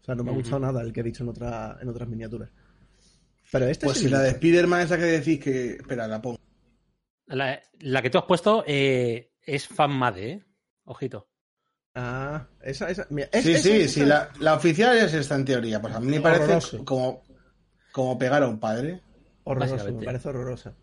O 0.00 0.04
sea, 0.04 0.14
no 0.14 0.24
me 0.24 0.30
ha 0.30 0.34
gustado 0.34 0.60
nada 0.60 0.80
el 0.80 0.92
que 0.92 1.00
he 1.00 1.02
visto 1.02 1.22
en, 1.22 1.28
otra, 1.28 1.78
en 1.82 1.88
otras 1.88 2.08
miniaturas. 2.08 2.48
Pero 3.50 3.66
este 3.66 3.84
Pues 3.84 3.98
sí 3.98 4.04
si 4.04 4.10
la 4.10 4.20
de. 4.20 4.30
Spider-Man 4.30 4.80
esa 4.80 4.96
que 4.96 5.04
decís 5.04 5.38
que... 5.38 5.72
Espera, 5.72 6.08
la 6.08 6.22
pongo. 6.22 6.38
La, 7.26 7.60
la 7.80 8.02
que 8.02 8.08
tú 8.08 8.18
has 8.18 8.24
puesto 8.24 8.64
eh, 8.66 9.32
es 9.42 9.68
fanmade, 9.68 10.30
¿eh? 10.30 10.44
Ojito. 10.84 11.28
Ah, 11.94 12.46
esa, 12.62 12.90
esa. 12.90 13.06
mira, 13.10 13.28
es- 13.32 13.44
Sí, 13.44 13.50
esa- 13.52 13.62
sí, 13.62 13.70
esa- 13.76 13.88
sí, 13.94 14.00
la, 14.06 14.30
la 14.40 14.54
oficial 14.54 14.96
es 14.96 15.12
esta 15.14 15.34
en 15.34 15.44
teoría. 15.44 15.80
Pues 15.80 15.94
a 15.94 16.00
mí 16.00 16.06
me 16.06 16.20
parece 16.20 16.84
como, 16.84 17.22
como 17.92 18.18
pegar 18.18 18.42
a 18.42 18.48
un 18.48 18.58
padre. 18.58 19.02
Horroroso, 19.44 19.92
me 19.92 20.02
parece 20.02 20.28
horrorosa. 20.28 20.74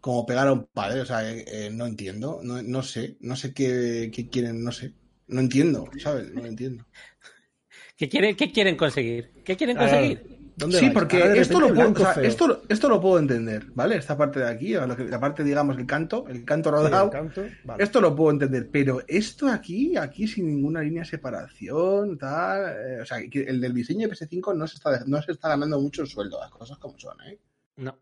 Como 0.00 0.24
pegar 0.24 0.46
a 0.48 0.52
un 0.52 0.66
padre, 0.66 1.00
o 1.00 1.04
sea, 1.06 1.28
eh, 1.28 1.44
eh, 1.48 1.70
no 1.72 1.84
entiendo, 1.86 2.40
no, 2.42 2.62
no 2.62 2.82
sé, 2.82 3.16
no 3.20 3.34
sé 3.36 3.52
qué, 3.52 4.10
qué 4.14 4.28
quieren, 4.28 4.62
no 4.62 4.70
sé. 4.72 4.94
No 5.26 5.40
entiendo, 5.40 5.90
¿sabes? 5.98 6.30
No 6.32 6.46
entiendo. 6.46 6.86
¿Qué 7.96 8.08
quieren, 8.08 8.36
qué 8.36 8.52
quieren 8.52 8.76
conseguir? 8.76 9.32
¿Qué 9.44 9.56
quieren 9.56 9.76
conseguir? 9.76 10.35
¿Dónde 10.56 10.78
Sí, 10.78 10.86
vais? 10.86 10.94
porque 10.94 11.38
esto 11.38 11.60
lo, 11.60 11.72
puedo, 11.74 11.92
o 11.92 11.96
sea, 11.96 12.22
esto, 12.22 12.62
esto 12.68 12.88
lo 12.88 13.00
puedo 13.00 13.18
entender, 13.18 13.66
¿vale? 13.74 13.96
Esta 13.96 14.16
parte 14.16 14.40
de 14.40 14.48
aquí, 14.48 14.72
la 14.74 15.20
parte, 15.20 15.44
digamos, 15.44 15.76
el 15.78 15.86
canto, 15.86 16.26
el 16.28 16.44
canto 16.44 16.70
Sí, 16.70 16.76
rodado, 16.76 17.04
el 17.06 17.10
canto, 17.10 17.42
vale. 17.64 17.82
esto 17.84 18.00
lo 18.00 18.14
puedo 18.16 18.30
entender, 18.32 18.68
pero 18.70 19.00
esto 19.06 19.48
aquí, 19.48 19.96
aquí 19.96 20.26
sin 20.26 20.46
ninguna 20.46 20.80
línea 20.82 21.02
de 21.02 21.08
separación, 21.08 22.18
tal, 22.18 22.74
eh, 22.76 23.00
o 23.02 23.04
sea, 23.04 23.18
el 23.18 23.60
del 23.60 23.74
diseño 23.74 24.08
de 24.08 24.14
PS5 24.14 24.56
no 24.56 24.66
se 24.66 24.76
está, 24.76 25.04
no 25.06 25.20
se 25.22 25.32
está 25.32 25.48
ganando 25.50 25.80
mucho 25.80 26.02
el 26.02 26.08
sueldo, 26.08 26.40
las 26.40 26.50
cosas 26.50 26.78
como 26.78 26.98
son, 26.98 27.16
¿eh? 27.28 27.38
No. 27.76 27.96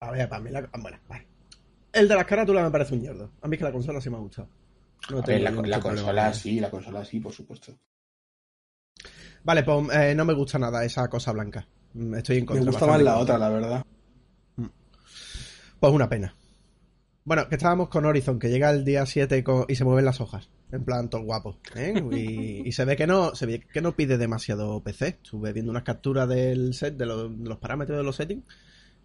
A 0.00 0.12
ver, 0.12 0.28
para 0.28 0.40
mí 0.42 0.50
la. 0.50 0.60
ah, 0.72 0.78
Bueno, 0.80 0.98
vale. 1.08 1.26
El 1.92 2.06
de 2.06 2.14
las 2.14 2.24
carátulas 2.26 2.62
me 2.64 2.70
parece 2.70 2.94
un 2.94 3.02
ñordo. 3.02 3.32
A 3.40 3.48
mí 3.48 3.56
es 3.56 3.58
que 3.58 3.64
la 3.64 3.72
consola 3.72 4.00
sí 4.00 4.08
me 4.10 4.16
ha 4.16 4.20
gustado. 4.20 4.48
No 5.10 5.18
A 5.18 5.22
tengo 5.22 5.62
ver, 5.62 5.68
la, 5.68 5.80
consola 5.80 6.32
sí, 6.34 6.60
la 6.60 6.70
consola 6.70 7.04
sí, 7.04 7.18
por 7.18 7.32
supuesto. 7.32 7.76
Vale, 9.44 9.62
pues 9.62 9.88
eh, 9.94 10.14
no 10.14 10.24
me 10.24 10.34
gusta 10.34 10.58
nada 10.58 10.84
esa 10.84 11.08
cosa 11.08 11.32
blanca. 11.32 11.66
Mm, 11.94 12.14
Estoy 12.16 12.36
en 12.38 12.42
Me 12.42 12.46
contra. 12.46 12.64
gusta 12.66 12.86
bastante 12.86 13.04
más 13.04 13.14
la 13.14 13.18
otra, 13.20 13.38
la 13.38 13.48
verdad. 13.48 13.84
Pues 15.80 15.92
una 15.92 16.08
pena. 16.08 16.34
Bueno, 17.24 17.48
que 17.48 17.56
estábamos 17.56 17.88
con 17.88 18.04
Horizon, 18.06 18.38
que 18.38 18.48
llega 18.48 18.70
el 18.70 18.84
día 18.84 19.04
7 19.06 19.44
co- 19.44 19.66
y 19.68 19.74
se 19.76 19.84
mueven 19.84 20.04
las 20.04 20.20
hojas. 20.20 20.48
En 20.72 20.84
plan, 20.84 21.08
todo 21.08 21.22
guapo. 21.22 21.58
¿eh? 21.76 21.94
Y, 22.12 22.68
y 22.68 22.72
se 22.72 22.84
ve 22.84 22.96
que 22.96 23.06
no 23.06 23.34
se 23.34 23.46
ve 23.46 23.60
que 23.72 23.80
no 23.80 23.94
pide 23.94 24.18
demasiado 24.18 24.82
PC. 24.82 25.08
Estuve 25.22 25.52
viendo 25.52 25.70
unas 25.70 25.82
capturas 25.84 26.28
del 26.28 26.74
set, 26.74 26.96
de, 26.96 27.06
los- 27.06 27.38
de 27.42 27.48
los 27.48 27.58
parámetros 27.58 27.98
de 27.98 28.04
los 28.04 28.16
settings, 28.16 28.44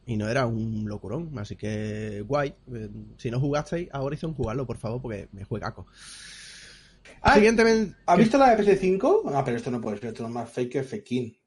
y 0.06 0.17
no 0.17 0.28
era 0.30 0.46
un 0.48 0.86
locurón. 0.88 1.38
Así 1.38 1.56
que 1.56 2.22
guay. 2.28 2.56
Eh, 2.74 2.89
Si 3.17 3.30
no 3.30 3.39
jugasteis 3.39 3.89
a 3.91 4.02
Horizon, 4.02 4.34
jugadlo, 4.34 4.65
por 4.65 4.78
favor, 4.78 5.02
porque 5.02 5.28
me 5.32 5.43
juegaco. 5.43 5.86
Ah, 7.22 7.36
Siguientemente. 7.36 7.96
¿Has 8.06 8.18
visto 8.18 8.38
la 8.38 8.56
de 8.56 8.63
PS5? 8.63 9.32
Ah, 9.34 9.44
pero 9.44 9.58
esto 9.58 9.72
no 9.72 9.82
puede 9.82 9.98
ser, 9.98 10.10
esto 10.10 10.26
es 10.26 10.32
más 10.32 10.50
fake 10.50 10.72
que 10.72 10.84
Fekin. 10.84 11.38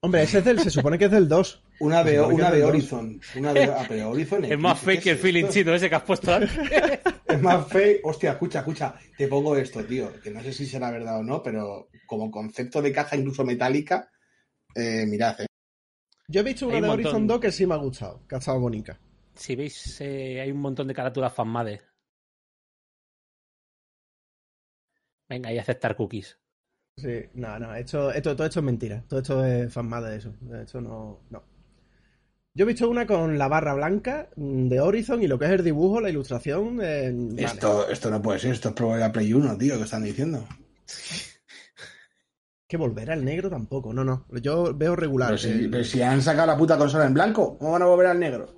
Hombre, 0.00 0.22
ese 0.22 0.38
es 0.38 0.44
del, 0.44 0.60
se 0.60 0.70
supone 0.70 0.98
que 0.98 1.06
es 1.06 1.10
del 1.10 1.26
2. 1.28 1.62
Una 1.80 2.04
de, 2.04 2.20
una 2.20 2.50
de 2.50 2.62
Horizon. 2.62 3.18
Una 3.36 3.54
de, 3.54 3.64
ah, 3.64 3.86
pero 3.88 4.10
Horizon 4.10 4.44
Es 4.44 4.58
más 4.58 4.78
¿qué 4.78 4.84
fake 4.84 5.02
que 5.02 5.10
el 5.12 5.16
feeling 5.16 5.48
chino 5.48 5.74
ese 5.74 5.88
que 5.88 5.94
has 5.94 6.02
puesto 6.02 6.34
antes. 6.34 6.50
Es 7.26 7.40
más 7.40 7.66
fake. 7.66 8.00
Hostia, 8.04 8.32
escucha, 8.32 8.58
escucha. 8.58 8.94
Te 9.16 9.26
pongo 9.26 9.56
esto, 9.56 9.82
tío. 9.84 10.12
Que 10.22 10.30
no 10.30 10.42
sé 10.42 10.52
si 10.52 10.66
será 10.66 10.90
verdad 10.90 11.18
o 11.18 11.22
no, 11.22 11.42
pero 11.42 11.88
como 12.06 12.30
concepto 12.30 12.82
de 12.82 12.92
caja 12.92 13.16
incluso 13.16 13.44
metálica, 13.44 14.10
eh, 14.74 15.06
mirad, 15.06 15.40
eh. 15.40 15.46
Yo 16.28 16.40
he 16.40 16.44
visto 16.44 16.66
una 16.66 16.76
Hay 16.76 16.82
de. 16.82 16.88
Horizon 16.90 17.26
2 17.26 17.40
que 17.40 17.50
sí 17.50 17.66
me 17.66 17.74
ha 17.74 17.78
gustado, 17.78 18.26
que 18.28 18.34
ha 18.34 18.38
estado 18.38 18.60
bonita. 18.60 19.00
si 19.34 19.56
veis, 19.56 20.00
eh, 20.00 20.40
hay 20.40 20.50
un 20.52 20.60
montón 20.60 20.86
de 20.86 20.94
carátulas 20.94 21.32
fanmade. 21.32 21.80
Venga, 25.28 25.52
y 25.52 25.58
aceptar 25.58 25.96
cookies. 25.96 26.38
Sí, 26.96 27.22
no, 27.34 27.58
no, 27.58 27.74
esto, 27.74 28.12
esto, 28.12 28.36
todo 28.36 28.46
esto 28.46 28.60
es 28.60 28.64
mentira. 28.64 29.04
Todo 29.08 29.20
esto 29.20 29.44
es 29.44 29.72
fanmada 29.72 30.10
de 30.10 30.18
eso. 30.18 30.34
Esto 30.62 30.80
no, 30.80 31.20
no. 31.30 31.42
Yo 32.56 32.64
he 32.64 32.68
visto 32.68 32.88
una 32.88 33.04
con 33.04 33.36
la 33.36 33.48
barra 33.48 33.74
blanca 33.74 34.28
mm, 34.36 34.68
de 34.68 34.80
Horizon 34.80 35.22
y 35.22 35.26
lo 35.26 35.38
que 35.38 35.46
es 35.46 35.50
el 35.50 35.64
dibujo, 35.64 36.00
la 36.00 36.10
ilustración. 36.10 36.78
eh, 36.80 37.12
vale. 37.12 37.42
Esto, 37.42 37.88
esto 37.88 38.10
no 38.10 38.22
puede 38.22 38.38
ser, 38.38 38.52
esto 38.52 38.68
es 38.68 38.74
probar 38.74 39.00
la 39.00 39.10
Play 39.10 39.32
1, 39.32 39.58
tío, 39.58 39.76
que 39.76 39.84
están 39.84 40.04
diciendo. 40.04 40.46
Que 42.68 42.76
volver 42.76 43.10
al 43.10 43.24
negro 43.24 43.50
tampoco, 43.50 43.92
no, 43.92 44.04
no. 44.04 44.26
Yo 44.40 44.72
veo 44.72 44.94
regular. 44.94 45.30
Pero 45.30 45.38
si, 45.38 45.64
eh, 45.64 45.68
pero 45.70 45.84
si 45.84 46.00
han 46.00 46.22
sacado 46.22 46.46
la 46.46 46.56
puta 46.56 46.78
consola 46.78 47.06
en 47.06 47.14
blanco, 47.14 47.58
¿cómo 47.58 47.72
van 47.72 47.82
a 47.82 47.86
volver 47.86 48.06
al 48.06 48.20
negro? 48.20 48.54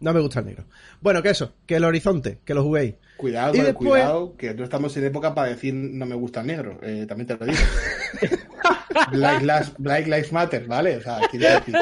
No 0.00 0.12
me 0.12 0.20
gusta 0.20 0.38
el 0.40 0.46
negro. 0.46 0.64
Bueno, 1.00 1.22
que 1.22 1.30
eso, 1.30 1.54
que 1.66 1.76
el 1.76 1.84
horizonte, 1.84 2.38
que 2.44 2.54
lo 2.54 2.62
juguéis. 2.64 2.94
Cuidado, 3.16 3.54
Y 3.54 3.58
eh, 3.60 3.64
después- 3.64 3.88
cuidado, 3.90 4.36
que 4.36 4.54
no 4.54 4.64
estamos 4.64 4.96
en 4.96 5.04
época 5.04 5.34
para 5.34 5.48
decir 5.50 5.74
no 5.74 6.06
me 6.06 6.14
gusta 6.14 6.40
el 6.40 6.46
negro. 6.48 6.78
eh, 6.82 7.04
también 7.08 7.26
te 7.26 7.36
lo 7.36 7.46
digo. 7.46 7.58
Black, 9.12 9.40
Lives, 9.42 9.72
Black 9.78 10.04
Lives 10.06 10.32
Matter, 10.32 10.66
¿vale? 10.66 10.96
O 10.96 11.02
sea, 11.02 11.20
quiero 11.30 11.48
decir. 11.50 11.74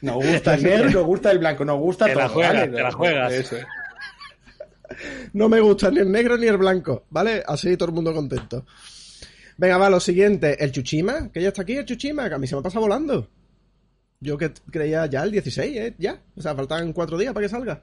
Nos 0.00 0.16
gusta 0.16 0.54
el 0.54 0.62
negro 0.62 0.90
y 0.90 0.92
nos 0.92 1.04
gusta 1.04 1.30
el 1.30 1.38
blanco, 1.38 1.64
nos 1.64 1.78
gusta 1.78 2.06
Te 2.06 2.12
todo. 2.12 2.22
la 2.22 2.28
juegas, 2.28 2.54
¿vale? 2.54 2.72
te 2.72 2.82
la 2.82 2.92
juegas. 2.92 3.32
Eso. 3.32 3.56
No 5.32 5.48
me 5.48 5.60
gusta 5.60 5.90
ni 5.90 5.98
el 5.98 6.10
negro 6.10 6.36
ni 6.36 6.46
el 6.46 6.56
blanco, 6.56 7.04
¿vale? 7.10 7.42
Así 7.46 7.76
todo 7.76 7.88
el 7.88 7.94
mundo 7.94 8.12
contento. 8.14 8.64
Venga, 9.56 9.76
va, 9.78 9.90
lo 9.90 10.00
siguiente, 10.00 10.62
el 10.64 10.72
Chuchima, 10.72 11.30
que 11.32 11.40
ya 11.42 11.48
está 11.48 11.62
aquí, 11.62 11.76
el 11.76 11.84
Chuchima, 11.84 12.28
que 12.28 12.34
a 12.34 12.38
mí 12.38 12.46
se 12.46 12.56
me 12.56 12.62
pasa 12.62 12.78
volando. 12.80 13.28
Yo 14.24 14.38
que 14.38 14.50
creía 14.70 15.04
ya 15.04 15.22
el 15.22 15.30
16, 15.30 15.76
¿eh? 15.76 15.94
Ya. 15.98 16.18
O 16.34 16.40
sea, 16.40 16.54
faltan 16.54 16.94
cuatro 16.94 17.18
días 17.18 17.34
para 17.34 17.44
que 17.44 17.50
salga. 17.50 17.82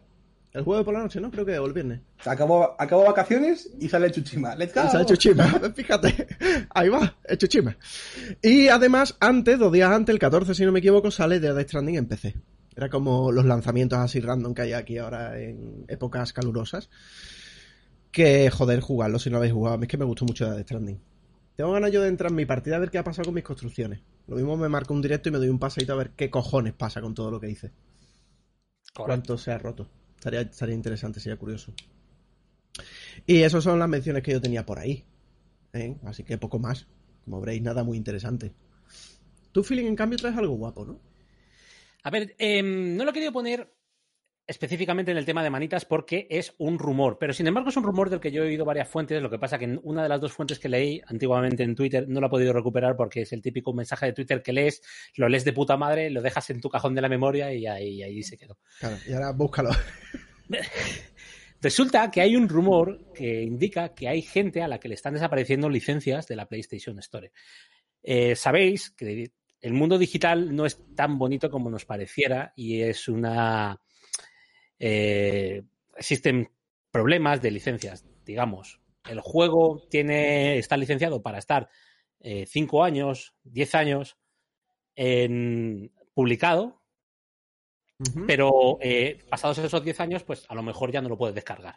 El 0.53 0.63
jueves 0.63 0.83
por 0.83 0.95
la 0.95 1.01
noche, 1.01 1.21
¿no? 1.21 1.29
Creo 1.29 1.45
que 1.45 1.57
o 1.59 1.65
el 1.67 1.71
viernes. 1.71 2.01
Acabó, 2.25 2.75
acabó 2.79 3.05
vacaciones 3.05 3.69
y 3.79 3.87
sale 3.87 4.11
Chuchima. 4.11 4.55
Let's 4.55 4.73
go. 4.73 4.81
O 4.81 4.89
sea, 4.89 5.01
el 5.01 5.05
Chuchima, 5.05 5.45
fíjate. 5.75 6.27
Ahí 6.71 6.89
va, 6.89 7.15
el 7.25 7.37
Chuchima. 7.37 7.77
Y 8.41 8.67
además, 8.69 9.15
antes, 9.19 9.59
dos 9.59 9.71
días 9.71 9.91
antes, 9.91 10.11
el 10.11 10.19
14, 10.19 10.55
si 10.55 10.65
no 10.65 10.71
me 10.71 10.79
equivoco, 10.79 11.11
sale 11.11 11.39
de 11.39 11.53
Death 11.53 11.67
Stranding 11.67 11.95
en 11.95 12.07
PC. 12.07 12.35
Era 12.75 12.89
como 12.89 13.31
los 13.31 13.45
lanzamientos 13.45 13.99
así 13.99 14.19
random 14.19 14.55
que 14.55 14.63
hay 14.63 14.73
aquí 14.73 14.97
ahora 14.97 15.39
en 15.39 15.85
épocas 15.87 16.33
calurosas. 16.33 16.89
Que, 18.11 18.49
joder, 18.49 18.79
jugarlo 18.79 19.19
si 19.19 19.29
no 19.29 19.35
lo 19.35 19.37
habéis 19.37 19.53
jugado. 19.53 19.75
A 19.75 19.77
mí 19.77 19.83
es 19.83 19.89
que 19.89 19.97
me 19.97 20.05
gustó 20.05 20.25
mucho 20.25 20.49
Death 20.49 20.65
Stranding. 20.65 20.99
Tengo 21.55 21.71
ganas 21.71 21.91
yo 21.91 22.01
de 22.01 22.07
entrar 22.07 22.31
en 22.31 22.37
mi 22.37 22.45
partida 22.45 22.77
a 22.77 22.79
ver 22.79 22.89
qué 22.89 22.97
ha 22.97 23.03
pasado 23.03 23.25
con 23.25 23.35
mis 23.35 23.43
construcciones. 23.43 24.01
Lo 24.27 24.35
mismo 24.35 24.57
me 24.57 24.69
marco 24.69 24.93
un 24.93 25.01
directo 25.01 25.29
y 25.29 25.31
me 25.31 25.37
doy 25.37 25.49
un 25.49 25.59
paseito 25.59 25.93
a 25.93 25.97
ver 25.97 26.11
qué 26.11 26.29
cojones 26.29 26.73
pasa 26.73 27.01
con 27.01 27.13
todo 27.13 27.31
lo 27.31 27.39
que 27.39 27.49
hice. 27.49 27.71
Correcto. 28.93 29.05
Cuánto 29.05 29.37
se 29.37 29.51
ha 29.51 29.57
roto. 29.57 29.89
Estaría, 30.15 30.41
estaría 30.41 30.75
interesante, 30.75 31.19
sería 31.19 31.37
curioso. 31.37 31.73
Y 33.25 33.41
esas 33.41 33.63
son 33.63 33.79
las 33.79 33.89
menciones 33.89 34.23
que 34.23 34.31
yo 34.31 34.41
tenía 34.41 34.65
por 34.65 34.79
ahí. 34.79 35.05
¿eh? 35.73 35.97
Así 36.05 36.23
que 36.23 36.37
poco 36.37 36.59
más. 36.59 36.87
Como 37.25 37.41
veréis, 37.41 37.61
nada 37.61 37.83
muy 37.83 37.97
interesante. 37.97 38.53
Tu 39.51 39.63
feeling, 39.63 39.85
en 39.85 39.95
cambio, 39.95 40.17
traes 40.17 40.37
algo 40.37 40.55
guapo, 40.55 40.85
¿no? 40.85 40.99
A 42.03 42.09
ver, 42.09 42.35
em, 42.39 42.95
no 42.95 43.03
lo 43.03 43.11
he 43.11 43.13
querido 43.13 43.31
poner 43.31 43.71
específicamente 44.47 45.11
en 45.11 45.17
el 45.17 45.25
tema 45.25 45.43
de 45.43 45.49
manitas 45.49 45.85
porque 45.85 46.27
es 46.29 46.53
un 46.57 46.79
rumor, 46.79 47.17
pero 47.19 47.33
sin 47.33 47.47
embargo 47.47 47.69
es 47.69 47.77
un 47.77 47.83
rumor 47.83 48.09
del 48.09 48.19
que 48.19 48.31
yo 48.31 48.43
he 48.43 48.47
oído 48.47 48.65
varias 48.65 48.87
fuentes, 48.87 49.21
lo 49.21 49.29
que 49.29 49.39
pasa 49.39 49.57
que 49.57 49.79
una 49.83 50.03
de 50.03 50.09
las 50.09 50.19
dos 50.19 50.33
fuentes 50.33 50.59
que 50.59 50.69
leí 50.69 51.01
antiguamente 51.07 51.63
en 51.63 51.75
Twitter 51.75 52.07
no 52.07 52.19
lo 52.19 52.27
he 52.27 52.29
podido 52.29 52.53
recuperar 52.53 52.95
porque 52.95 53.21
es 53.21 53.33
el 53.33 53.41
típico 53.41 53.73
mensaje 53.73 54.07
de 54.07 54.13
Twitter 54.13 54.41
que 54.41 54.53
lees, 54.53 54.81
lo 55.15 55.29
lees 55.29 55.45
de 55.45 55.53
puta 55.53 55.77
madre, 55.77 56.09
lo 56.09 56.21
dejas 56.21 56.49
en 56.49 56.59
tu 56.59 56.69
cajón 56.69 56.95
de 56.95 57.01
la 57.01 57.09
memoria 57.09 57.53
y 57.53 57.65
ahí, 57.67 58.03
ahí 58.03 58.23
se 58.23 58.37
quedó. 58.37 58.57
Claro, 58.79 58.97
y 59.07 59.13
ahora 59.13 59.31
búscalo. 59.31 59.69
Resulta 61.61 62.09
que 62.09 62.21
hay 62.21 62.35
un 62.35 62.49
rumor 62.49 63.13
que 63.13 63.43
indica 63.43 63.93
que 63.93 64.07
hay 64.07 64.23
gente 64.23 64.63
a 64.63 64.67
la 64.67 64.79
que 64.79 64.87
le 64.87 64.95
están 64.95 65.13
desapareciendo 65.13 65.69
licencias 65.69 66.27
de 66.27 66.35
la 66.35 66.47
PlayStation 66.47 66.97
Store. 66.99 67.31
Eh, 68.01 68.35
Sabéis 68.35 68.89
que 68.91 69.31
el 69.61 69.73
mundo 69.73 69.99
digital 69.99 70.55
no 70.55 70.65
es 70.65 70.79
tan 70.95 71.19
bonito 71.19 71.51
como 71.51 71.69
nos 71.69 71.85
pareciera 71.85 72.51
y 72.55 72.81
es 72.81 73.07
una 73.07 73.79
eh, 74.83 75.61
existen 75.95 76.49
problemas 76.89 77.39
de 77.39 77.51
licencias, 77.51 78.03
digamos. 78.25 78.81
El 79.07 79.21
juego 79.21 79.83
tiene, 79.91 80.57
está 80.57 80.75
licenciado 80.75 81.21
para 81.21 81.37
estar 81.37 81.69
5 82.19 82.23
eh, 82.23 82.87
años, 82.87 83.35
10 83.43 83.75
años 83.75 84.17
en, 84.95 85.91
publicado, 86.15 86.81
pero 88.25 88.79
eh, 88.81 89.19
pasados 89.29 89.59
esos 89.59 89.83
10 89.83 89.99
años, 89.99 90.23
pues 90.23 90.45
a 90.49 90.55
lo 90.55 90.63
mejor 90.63 90.91
ya 90.91 91.01
no 91.01 91.09
lo 91.09 91.17
puedes 91.17 91.35
descargar. 91.35 91.75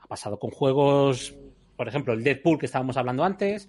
Ha 0.00 0.06
pasado 0.08 0.40
con 0.40 0.50
juegos, 0.50 1.36
por 1.76 1.86
ejemplo, 1.86 2.14
el 2.14 2.24
Deadpool 2.24 2.58
que 2.58 2.66
estábamos 2.66 2.96
hablando 2.96 3.22
antes, 3.22 3.68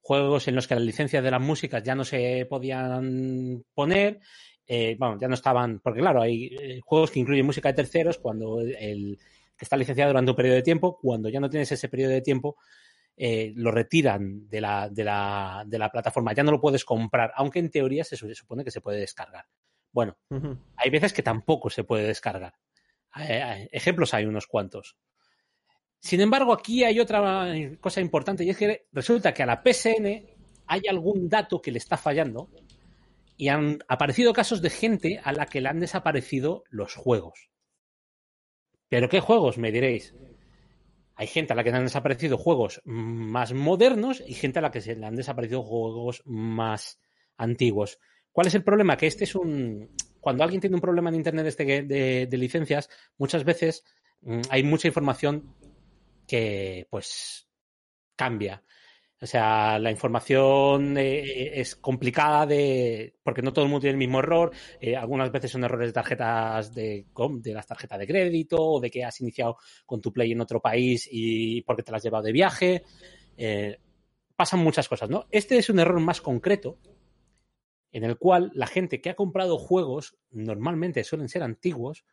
juegos 0.00 0.48
en 0.48 0.56
los 0.56 0.66
que 0.66 0.74
las 0.74 0.82
licencias 0.82 1.22
de 1.22 1.30
las 1.30 1.40
músicas 1.40 1.84
ya 1.84 1.94
no 1.94 2.04
se 2.04 2.46
podían 2.50 3.64
poner 3.74 4.20
eh, 4.66 4.96
bueno, 4.98 5.18
ya 5.20 5.28
no 5.28 5.34
estaban, 5.34 5.80
porque 5.80 6.00
claro, 6.00 6.22
hay 6.22 6.46
eh, 6.46 6.80
juegos 6.84 7.10
que 7.10 7.20
incluyen 7.20 7.46
música 7.46 7.68
de 7.68 7.74
terceros 7.74 8.18
cuando 8.18 8.60
el 8.60 9.18
que 9.56 9.64
está 9.64 9.76
licenciado 9.76 10.10
durante 10.10 10.30
un 10.30 10.36
periodo 10.36 10.56
de 10.56 10.62
tiempo, 10.62 10.98
cuando 11.00 11.28
ya 11.28 11.40
no 11.40 11.50
tienes 11.50 11.70
ese 11.72 11.88
periodo 11.88 12.12
de 12.12 12.22
tiempo, 12.22 12.56
eh, 13.16 13.52
lo 13.56 13.70
retiran 13.70 14.48
de 14.48 14.60
la, 14.60 14.88
de, 14.88 15.04
la, 15.04 15.64
de 15.66 15.78
la, 15.78 15.90
plataforma, 15.90 16.32
ya 16.32 16.42
no 16.42 16.52
lo 16.52 16.60
puedes 16.60 16.84
comprar, 16.84 17.32
aunque 17.36 17.58
en 17.58 17.70
teoría 17.70 18.04
se, 18.04 18.16
supone 18.16 18.64
que 18.64 18.70
se 18.70 18.80
puede 18.80 19.00
descargar. 19.00 19.46
Bueno, 19.92 20.16
hay 20.76 20.88
veces 20.90 21.12
que 21.12 21.22
tampoco 21.22 21.68
se 21.68 21.84
puede 21.84 22.06
descargar. 22.06 22.54
ejemplos 23.14 24.14
hay 24.14 24.24
unos 24.24 24.46
cuantos. 24.46 24.96
Sin 26.00 26.22
embargo, 26.22 26.54
aquí 26.54 26.82
hay 26.82 26.98
otra 26.98 27.54
cosa 27.78 28.00
importante 28.00 28.42
y 28.42 28.50
es 28.50 28.56
que 28.56 28.86
resulta 28.90 29.34
que 29.34 29.42
a 29.42 29.46
la 29.46 29.62
PSN 29.62 30.26
hay 30.66 30.82
algún 30.88 31.28
dato 31.28 31.60
que 31.60 31.70
le 31.70 31.76
está 31.76 31.98
fallando 31.98 32.48
y 33.36 33.48
han 33.48 33.78
aparecido 33.88 34.32
casos 34.32 34.62
de 34.62 34.70
gente 34.70 35.20
a 35.22 35.32
la 35.32 35.46
que 35.46 35.60
le 35.60 35.68
han 35.68 35.80
desaparecido 35.80 36.64
los 36.70 36.94
juegos. 36.94 37.50
¿Pero 38.88 39.08
qué 39.08 39.20
juegos? 39.20 39.58
Me 39.58 39.72
diréis. 39.72 40.14
Hay 41.14 41.26
gente 41.26 41.52
a 41.52 41.56
la 41.56 41.64
que 41.64 41.70
le 41.70 41.76
han 41.76 41.84
desaparecido 41.84 42.36
juegos 42.36 42.82
más 42.84 43.52
modernos 43.52 44.22
y 44.26 44.34
gente 44.34 44.58
a 44.58 44.62
la 44.62 44.70
que 44.70 44.80
se 44.80 44.96
le 44.96 45.06
han 45.06 45.16
desaparecido 45.16 45.62
juegos 45.62 46.22
más 46.24 47.00
antiguos. 47.36 47.98
¿Cuál 48.32 48.46
es 48.46 48.54
el 48.54 48.64
problema? 48.64 48.96
Que 48.96 49.06
este 49.06 49.24
es 49.24 49.34
un. 49.34 49.94
Cuando 50.20 50.42
alguien 50.42 50.60
tiene 50.60 50.76
un 50.76 50.82
problema 50.82 51.10
en 51.10 51.16
Internet 51.16 51.46
este 51.46 51.64
de, 51.84 52.38
licencias, 52.38 52.88
muchas 53.18 53.44
veces 53.44 53.84
mm, 54.22 54.40
hay 54.48 54.62
mucha 54.62 54.88
información 54.88 55.54
que 56.26 56.86
pues 56.90 57.48
cambia. 58.16 58.62
O 59.22 59.26
sea, 59.26 59.78
la 59.78 59.92
información 59.92 60.98
eh, 60.98 61.60
es 61.60 61.76
complicada 61.76 62.44
de 62.44 63.14
porque 63.22 63.40
no 63.40 63.52
todo 63.52 63.64
el 63.64 63.70
mundo 63.70 63.82
tiene 63.82 63.92
el 63.92 63.98
mismo 63.98 64.18
error. 64.18 64.50
Eh, 64.80 64.96
algunas 64.96 65.30
veces 65.30 65.52
son 65.52 65.62
errores 65.62 65.90
de 65.90 65.92
tarjetas 65.92 66.74
de, 66.74 67.06
de 67.34 67.54
las 67.54 67.66
tarjetas 67.68 68.00
de 68.00 68.06
crédito 68.08 68.60
o 68.60 68.80
de 68.80 68.90
que 68.90 69.04
has 69.04 69.20
iniciado 69.20 69.58
con 69.86 70.00
tu 70.00 70.12
play 70.12 70.32
en 70.32 70.40
otro 70.40 70.60
país 70.60 71.08
y 71.08 71.62
porque 71.62 71.84
te 71.84 71.92
las 71.92 72.00
has 72.00 72.04
llevado 72.04 72.24
de 72.24 72.32
viaje. 72.32 72.82
Eh, 73.36 73.78
pasan 74.34 74.58
muchas 74.58 74.88
cosas, 74.88 75.08
¿no? 75.08 75.26
Este 75.30 75.56
es 75.56 75.70
un 75.70 75.78
error 75.78 76.00
más 76.00 76.20
concreto 76.20 76.80
en 77.92 78.02
el 78.02 78.18
cual 78.18 78.50
la 78.54 78.66
gente 78.66 79.00
que 79.00 79.10
ha 79.10 79.14
comprado 79.14 79.56
juegos 79.56 80.16
normalmente 80.32 81.04
suelen 81.04 81.28
ser 81.28 81.44
antiguos 81.44 82.04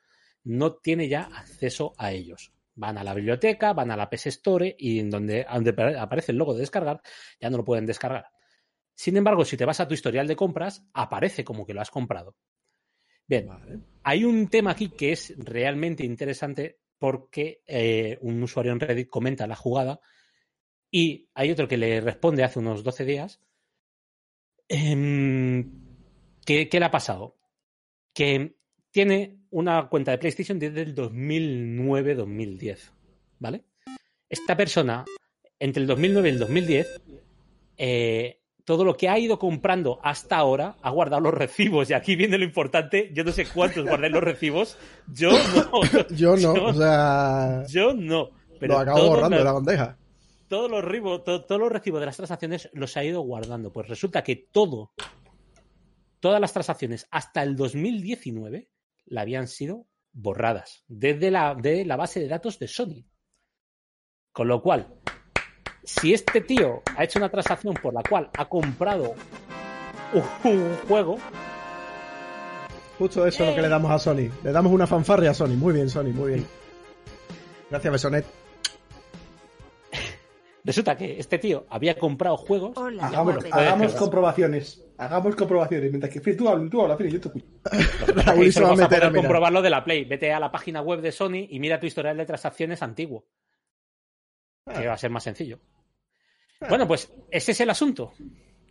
no 0.44 0.76
tiene 0.76 1.10
ya 1.10 1.24
acceso 1.24 1.94
a 1.98 2.12
ellos 2.12 2.54
van 2.80 2.98
a 2.98 3.04
la 3.04 3.14
biblioteca, 3.14 3.74
van 3.74 3.92
a 3.92 3.98
la 3.98 4.10
PS 4.10 4.28
Store 4.28 4.76
y 4.80 5.00
en 5.00 5.10
donde, 5.10 5.46
aparece 5.46 6.32
el 6.32 6.38
logo 6.38 6.54
de 6.54 6.62
descargar, 6.62 7.02
ya 7.40 7.50
no 7.50 7.58
lo 7.58 7.66
pueden 7.66 7.86
descargar. 7.86 8.28
Sin 8.96 9.18
embargo, 9.18 9.46
si 9.46 9.58
te 9.58 9.66
vas 9.66 9.80
a 9.80 9.88
tu 9.88 9.94
historial 9.94 10.28
de 10.28 10.36
compras, 10.36 10.88
aparece 10.94 11.44
como 11.44 11.66
que 11.66 11.74
lo 11.74 11.82
has 11.82 11.92
comprado. 11.92 12.36
Bien, 13.28 13.50
hay 14.04 14.24
un 14.24 14.48
tema 14.48 14.72
aquí 14.72 14.90
que 14.90 15.12
es 15.12 15.36
realmente 15.38 16.04
interesante 16.04 16.80
porque 16.98 17.62
eh, 17.68 18.18
un 18.22 18.42
usuario 18.42 18.72
en 18.72 18.80
Reddit 18.80 19.10
comenta 19.10 19.46
la 19.46 19.56
jugada 19.56 20.00
y 20.90 21.30
hay 21.34 21.52
otro 21.52 21.68
que 21.68 21.78
le 21.78 22.02
responde 22.02 22.44
hace 22.44 22.60
unos 22.60 22.84
12 22.84 23.06
días. 23.06 23.42
Em, 24.68 25.72
¿qué, 26.46 26.70
¿Qué 26.70 26.80
le 26.80 26.86
ha 26.86 26.92
pasado? 26.92 27.38
Que 28.14 28.59
tiene 28.92 29.40
una 29.52 29.88
cuenta 29.88 30.12
de 30.12 30.18
PlayStation 30.18 30.60
desde 30.60 30.82
el 30.82 30.96
2009-2010, 30.96 32.78
¿vale? 33.40 33.64
Esta 34.30 34.56
persona, 34.56 35.06
entre 35.60 35.82
el 35.82 35.88
2009 35.88 36.30
y 36.30 36.32
el 36.32 36.40
2010, 36.40 37.02
eh, 37.78 38.40
todo 38.64 38.84
lo 38.84 38.96
que 38.96 39.10
ha 39.10 39.18
ido 39.18 39.40
comprando 39.40 40.00
hasta 40.04 40.38
ahora 40.38 40.76
ha 40.82 40.92
guardado 40.92 41.22
los 41.22 41.34
recibos. 41.34 41.90
Y 41.90 41.94
aquí 41.94 42.16
viene 42.16 42.38
lo 42.38 42.44
importante, 42.44 43.10
yo 43.14 43.24
no 43.24 43.32
sé 43.32 43.46
cuántos 43.46 43.84
guardé 43.86 44.10
los 44.10 44.24
recibos, 44.24 44.78
yo 45.08 45.32
no. 45.32 45.82
yo 46.16 46.36
no, 46.38 46.54
o 46.54 46.74
sea... 46.74 47.64
Yo 47.68 47.94
no. 47.94 48.30
Pero 48.60 48.74
lo 48.74 48.80
acabo 48.80 49.08
borrando 49.08 49.38
de 49.38 49.44
la 49.44 49.54
bandeja. 49.54 49.98
Todos 50.48 50.70
los, 50.70 51.24
todos 51.24 51.60
los 51.60 51.72
recibos 51.72 52.00
de 52.00 52.08
las 52.08 52.18
transacciones 52.18 52.70
los 52.74 52.96
ha 52.98 53.04
ido 53.04 53.22
guardando. 53.22 53.72
Pues 53.72 53.88
resulta 53.88 54.24
que 54.24 54.36
todo, 54.36 54.92
todas 56.20 56.42
las 56.42 56.54
transacciones 56.54 57.08
hasta 57.10 57.42
el 57.44 57.56
2019 57.56 58.68
la 59.10 59.22
habían 59.22 59.48
sido 59.48 59.88
borradas 60.12 60.84
desde 60.88 61.32
la, 61.32 61.56
de 61.56 61.86
la 61.86 61.96
base 61.96 62.20
de 62.20 62.28
datos 62.28 62.60
de 62.60 62.68
Sony. 62.68 63.06
Con 64.32 64.48
lo 64.48 64.62
cual, 64.62 64.96
si 65.84 66.14
este 66.14 66.42
tío 66.42 66.82
ha 66.96 67.04
hecho 67.04 67.20
una 67.20 67.30
transacción 67.30 67.74
por 67.76 67.94
la 67.94 68.04
cual 68.04 68.30
ha 68.38 68.48
comprado 68.48 69.16
un, 70.44 70.76
juego. 70.88 71.18
Justo 72.98 73.26
eso 73.26 73.44
es 73.44 73.50
lo 73.50 73.56
que 73.56 73.62
le 73.62 73.70
damos 73.70 73.92
a 73.92 74.00
Sony. 74.00 74.30
Le 74.44 74.52
damos 74.52 74.72
una 74.72 74.88
fanfarria 74.88 75.32
a 75.32 75.34
Sony. 75.34 75.56
Muy 75.56 75.74
bien, 75.74 75.90
Sony, 75.90 76.12
muy 76.14 76.34
bien. 76.34 76.48
Gracias, 77.70 77.92
Besonet. 77.92 78.39
Resulta 80.70 80.96
que 80.96 81.20
este 81.20 81.40
tío 81.40 81.66
había 81.68 81.98
comprado 81.98 82.38
juegos. 82.38 82.78
hagamos, 82.78 83.96
comprobaciones. 83.96 84.86
Hagamos 85.00 85.36
comprobaciones. 85.36 85.90
Mientras 85.90 86.14
que 86.14 86.36
tú 86.36 86.48
hablas, 86.48 86.70
tú 86.70 86.80
hablas, 86.84 87.00
yo 87.00 87.20
te 87.20 87.28
escucho. 87.28 87.48
Vamos 88.62 88.80
a 88.80 88.88
poder 88.88 89.12
comprobarlo 89.12 89.64
de 89.64 89.72
la 89.72 89.84
Play. 89.84 90.06
Vete 90.06 90.32
a 90.32 90.40
la 90.40 90.52
página 90.52 90.84
web 90.84 91.02
de 91.02 91.12
Sony 91.12 91.48
y 91.50 91.60
mira 91.60 91.80
tu 91.80 91.88
historial 91.88 92.16
de 92.18 92.26
transacciones 92.28 92.84
antiguo. 92.84 93.26
Que 94.64 94.86
va 94.86 94.94
a 94.94 94.98
ser 95.00 95.10
más 95.10 95.24
sencillo. 95.24 95.60
Bueno, 96.70 96.88
pues 96.88 97.12
ese 97.32 97.54
es 97.54 97.62
el 97.62 97.72
asunto. 97.72 98.14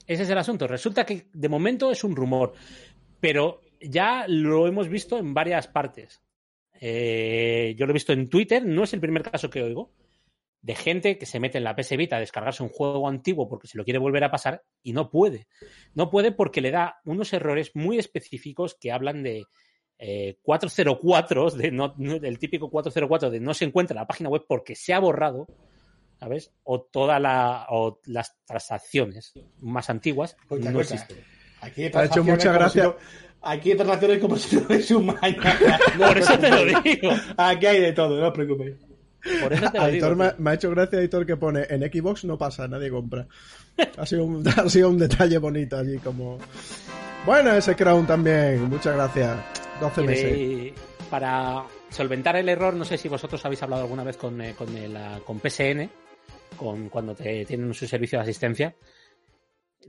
Ese 0.07 0.23
es 0.23 0.31
el 0.31 0.39
asunto. 0.39 0.69
Resulta 0.69 1.05
que 1.05 1.27
de 1.33 1.49
momento 1.49 1.91
es 1.91 2.05
un 2.05 2.15
rumor, 2.15 2.53
pero 3.19 3.63
ya 3.81 4.25
lo 4.29 4.69
hemos 4.69 4.89
visto 4.89 5.19
en 5.19 5.35
varias 5.35 5.67
partes. 5.67 6.23
Eh, 6.81 7.75
yo 7.77 7.87
lo 7.87 7.91
he 7.91 7.95
visto 7.95 8.13
en 8.13 8.29
Twitter, 8.29 8.65
no 8.65 8.85
es 8.85 8.93
el 8.93 9.01
primer 9.01 9.25
caso 9.25 9.51
que 9.51 9.65
oigo 9.65 9.91
de 10.61 10.75
gente 10.75 11.19
que 11.19 11.27
se 11.27 11.41
mete 11.41 11.59
en 11.59 11.65
la 11.65 11.77
PS 11.77 11.97
Vita 11.97 12.17
a 12.17 12.21
descargarse 12.21 12.63
un 12.63 12.69
juego 12.69 13.09
antiguo 13.09 13.49
porque 13.49 13.69
se 13.69 13.79
lo 13.79 13.85
quiere 13.85 13.99
volver 13.99 14.25
a 14.25 14.31
pasar 14.31 14.65
y 14.83 14.93
no 14.93 15.11
puede. 15.11 15.47
No 15.95 16.11
puede 16.11 16.33
porque 16.33 16.61
le 16.61 16.71
da 16.71 17.01
unos 17.05 17.33
errores 17.33 17.71
muy 17.75 17.99
específicos 17.99 18.77
que 18.79 18.93
hablan 18.93 19.23
de 19.23 19.45
404, 20.43 21.49
eh, 21.61 21.71
de 21.71 22.21
del 22.21 22.39
típico 22.39 22.71
404 22.71 23.31
de 23.31 23.41
no 23.41 23.53
se 23.53 23.65
encuentra 23.65 23.95
en 23.95 24.01
la 24.01 24.07
página 24.07 24.29
web 24.29 24.45
porque 24.47 24.75
se 24.75 24.95
ha 24.95 25.01
borrado, 25.01 25.47
¿sabes? 26.21 26.53
O 26.63 26.83
toda 26.83 27.19
la 27.19 27.67
o 27.71 28.01
las 28.07 28.37
transacciones 28.45 29.35
más 29.61 29.91
antiguas 29.91 30.37
no 30.51 30.81
existen. 30.81 31.19
Aquí 31.61 31.85
ha 31.85 32.05
hecho 32.05 32.23
muchas 32.23 32.55
gracias. 32.55 32.95
aquí 33.43 33.73
hay 33.73 33.77
transacciones 33.77 34.19
como 34.21 34.37
si 34.37 34.57
no 34.57 34.63
hubiese 34.63 34.95
un 34.95 35.07
mañana. 35.07 35.79
Por 35.99 36.19
eso 36.19 36.39
te 36.39 36.51
lo 36.51 36.81
digo. 36.81 37.11
Aquí 37.37 37.67
hay 37.67 37.81
de 37.81 37.93
todo, 37.93 38.21
no 38.21 38.29
os 38.29 38.35
preocupéis. 38.35 38.88
Por 39.43 39.53
eso 39.53 39.71
te 39.71 40.01
lo 40.01 40.17
Me, 40.17 40.51
ha 40.51 40.55
hecho 40.55 40.71
gracia 40.71 40.99
Editor 40.99 41.27
que 41.27 41.37
pone 41.37 41.67
en 41.69 41.83
Xbox 41.83 42.25
no 42.25 42.39
pasa, 42.39 42.69
nadie 42.69 42.91
compra. 42.91 43.27
Ha 43.97 44.07
sido 44.07 44.25
un, 44.25 44.47
ha 44.57 44.69
sido 44.69 44.91
un 44.91 44.99
detalle 44.99 45.39
bonito 45.39 45.77
allí 45.77 45.99
como... 45.99 46.39
Bueno, 47.27 47.53
ese 47.53 47.75
Crown 47.75 48.07
también, 48.07 48.63
muchas 48.69 48.95
gracias. 48.95 49.37
12 49.81 50.03
meses. 50.03 50.73
Para 51.11 51.65
solventar 51.91 52.37
el 52.37 52.49
error, 52.49 52.75
no 52.75 52.85
sé 52.85 52.97
si 52.97 53.09
vosotros 53.09 53.45
habéis 53.45 53.63
hablado 53.63 53.83
alguna 53.83 54.05
vez 54.05 54.17
con, 54.17 54.41
eh, 54.41 54.55
con, 54.57 54.75
el, 54.77 54.97
ah, 54.97 55.21
con 55.25 55.41
PSN, 55.41 55.91
con, 56.57 56.89
cuando 56.89 57.15
te 57.15 57.45
tienen 57.45 57.75
su 57.75 57.87
servicio 57.87 58.19
de 58.19 58.23
asistencia. 58.23 58.75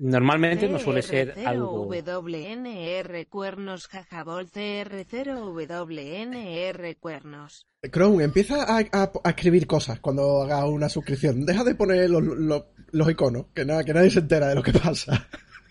Normalmente 0.01 0.69
no 0.69 0.79
suele 0.79 1.01
ser 1.01 1.35
algo... 1.45 1.85
WNR 1.85 3.27
cuernos 3.27 3.87
jajabol 3.87 4.47
CR0WNR 4.49 6.97
cuernos. 6.99 7.67
Chrome, 7.91 8.23
empieza 8.23 8.63
a, 8.63 8.79
a- 8.91 9.11
a 9.23 9.29
escribir 9.29 9.67
cosas 9.67 9.99
cuando 9.99 10.41
haga 10.43 10.65
una 10.65 10.89
suscripción. 10.89 11.45
Deja 11.45 11.63
de 11.63 11.75
poner 11.75 12.09
los, 12.09 12.23
los- 12.23 12.65
los 12.91 13.09
iconos, 13.11 13.47
que, 13.53 13.65
nada, 13.65 13.83
que 13.83 13.93
nadie 13.93 14.09
se 14.09 14.19
entera 14.19 14.47
de 14.47 14.55
lo 14.55 14.63
que 14.63 14.73
pasa. 14.73 15.27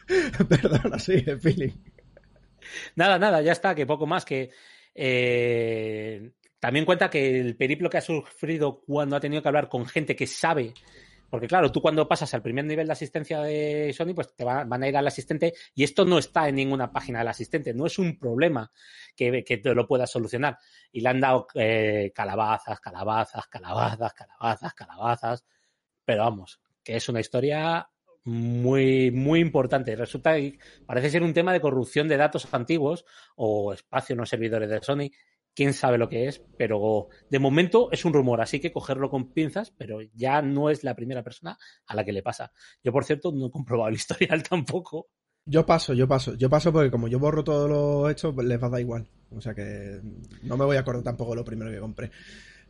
Perdona, 0.48 0.98
sí, 0.98 1.22
el 1.26 1.40
feeling. 1.40 1.72
Nada, 2.96 3.18
nada, 3.18 3.40
ya 3.42 3.52
está, 3.52 3.74
que 3.74 3.86
poco 3.86 4.06
más 4.06 4.24
que... 4.24 4.50
eh, 4.94 6.32
también 6.60 6.84
cuenta 6.84 7.08
que 7.08 7.40
el 7.40 7.56
periplo 7.56 7.88
que 7.88 7.98
ha 7.98 8.02
sufrido 8.02 8.82
cuando 8.86 9.16
ha 9.16 9.20
tenido 9.20 9.42
que 9.42 9.48
hablar 9.48 9.68
con 9.68 9.86
gente 9.86 10.16
que 10.16 10.26
sabe, 10.26 10.74
porque 11.30 11.46
claro, 11.46 11.70
tú 11.70 11.80
cuando 11.80 12.08
pasas 12.08 12.32
al 12.34 12.42
primer 12.42 12.64
nivel 12.64 12.86
de 12.86 12.92
asistencia 12.92 13.40
de 13.40 13.92
Sony, 13.96 14.14
pues 14.14 14.34
te 14.34 14.44
va- 14.44 14.64
van 14.64 14.82
a 14.82 14.88
ir 14.88 14.96
al 14.96 15.06
asistente 15.06 15.54
y 15.74 15.84
esto 15.84 16.04
no 16.04 16.18
está 16.18 16.48
en 16.48 16.54
ninguna 16.56 16.90
página 16.92 17.18
del 17.18 17.28
asistente, 17.28 17.74
no 17.74 17.86
es 17.86 17.98
un 17.98 18.18
problema 18.18 18.70
que, 19.14 19.44
que 19.44 19.58
te 19.58 19.74
lo 19.74 19.86
puedas 19.86 20.10
solucionar. 20.10 20.58
Y 20.92 21.00
le 21.00 21.08
han 21.08 21.20
dado 21.20 21.46
eh, 21.54 22.12
calabazas, 22.14 22.80
calabazas, 22.80 23.46
calabazas, 23.48 24.12
calabazas, 24.14 24.74
calabazas, 24.74 25.44
pero 26.04 26.22
vamos, 26.24 26.60
que 26.82 26.96
es 26.96 27.08
una 27.08 27.20
historia 27.20 27.88
muy, 28.24 29.10
muy 29.10 29.40
importante. 29.40 29.94
Resulta 29.96 30.36
que 30.36 30.58
parece 30.86 31.10
ser 31.10 31.22
un 31.22 31.32
tema 31.34 31.52
de 31.52 31.60
corrupción 31.60 32.08
de 32.08 32.16
datos 32.16 32.48
antiguos 32.52 33.04
o 33.36 33.72
espacio 33.72 34.14
en 34.14 34.18
los 34.20 34.28
servidores 34.28 34.68
de 34.68 34.82
Sony. 34.82 35.10
Quién 35.58 35.72
sabe 35.72 35.98
lo 35.98 36.08
que 36.08 36.28
es, 36.28 36.40
pero 36.56 37.08
de 37.28 37.40
momento 37.40 37.88
es 37.90 38.04
un 38.04 38.12
rumor, 38.12 38.40
así 38.40 38.60
que 38.60 38.70
cogerlo 38.70 39.10
con 39.10 39.32
pinzas, 39.32 39.72
pero 39.76 39.98
ya 40.14 40.40
no 40.40 40.70
es 40.70 40.84
la 40.84 40.94
primera 40.94 41.24
persona 41.24 41.58
a 41.84 41.96
la 41.96 42.04
que 42.04 42.12
le 42.12 42.22
pasa. 42.22 42.52
Yo, 42.84 42.92
por 42.92 43.04
cierto, 43.04 43.32
no 43.32 43.48
he 43.48 43.50
comprobado 43.50 43.88
el 43.88 43.96
historial 43.96 44.40
tampoco. 44.44 45.08
Yo 45.44 45.66
paso, 45.66 45.94
yo 45.94 46.06
paso. 46.06 46.36
Yo 46.36 46.48
paso 46.48 46.72
porque 46.72 46.92
como 46.92 47.08
yo 47.08 47.18
borro 47.18 47.42
todos 47.42 47.68
los 47.68 48.08
hechos, 48.08 48.32
pues 48.36 48.46
les 48.46 48.62
va 48.62 48.68
a 48.68 48.70
dar 48.70 48.80
igual. 48.80 49.08
O 49.32 49.40
sea 49.40 49.52
que 49.52 50.00
no 50.44 50.56
me 50.56 50.64
voy 50.64 50.76
a 50.76 50.80
acordar 50.80 51.02
tampoco 51.02 51.34
lo 51.34 51.44
primero 51.44 51.72
que 51.72 51.80
compré. 51.80 52.12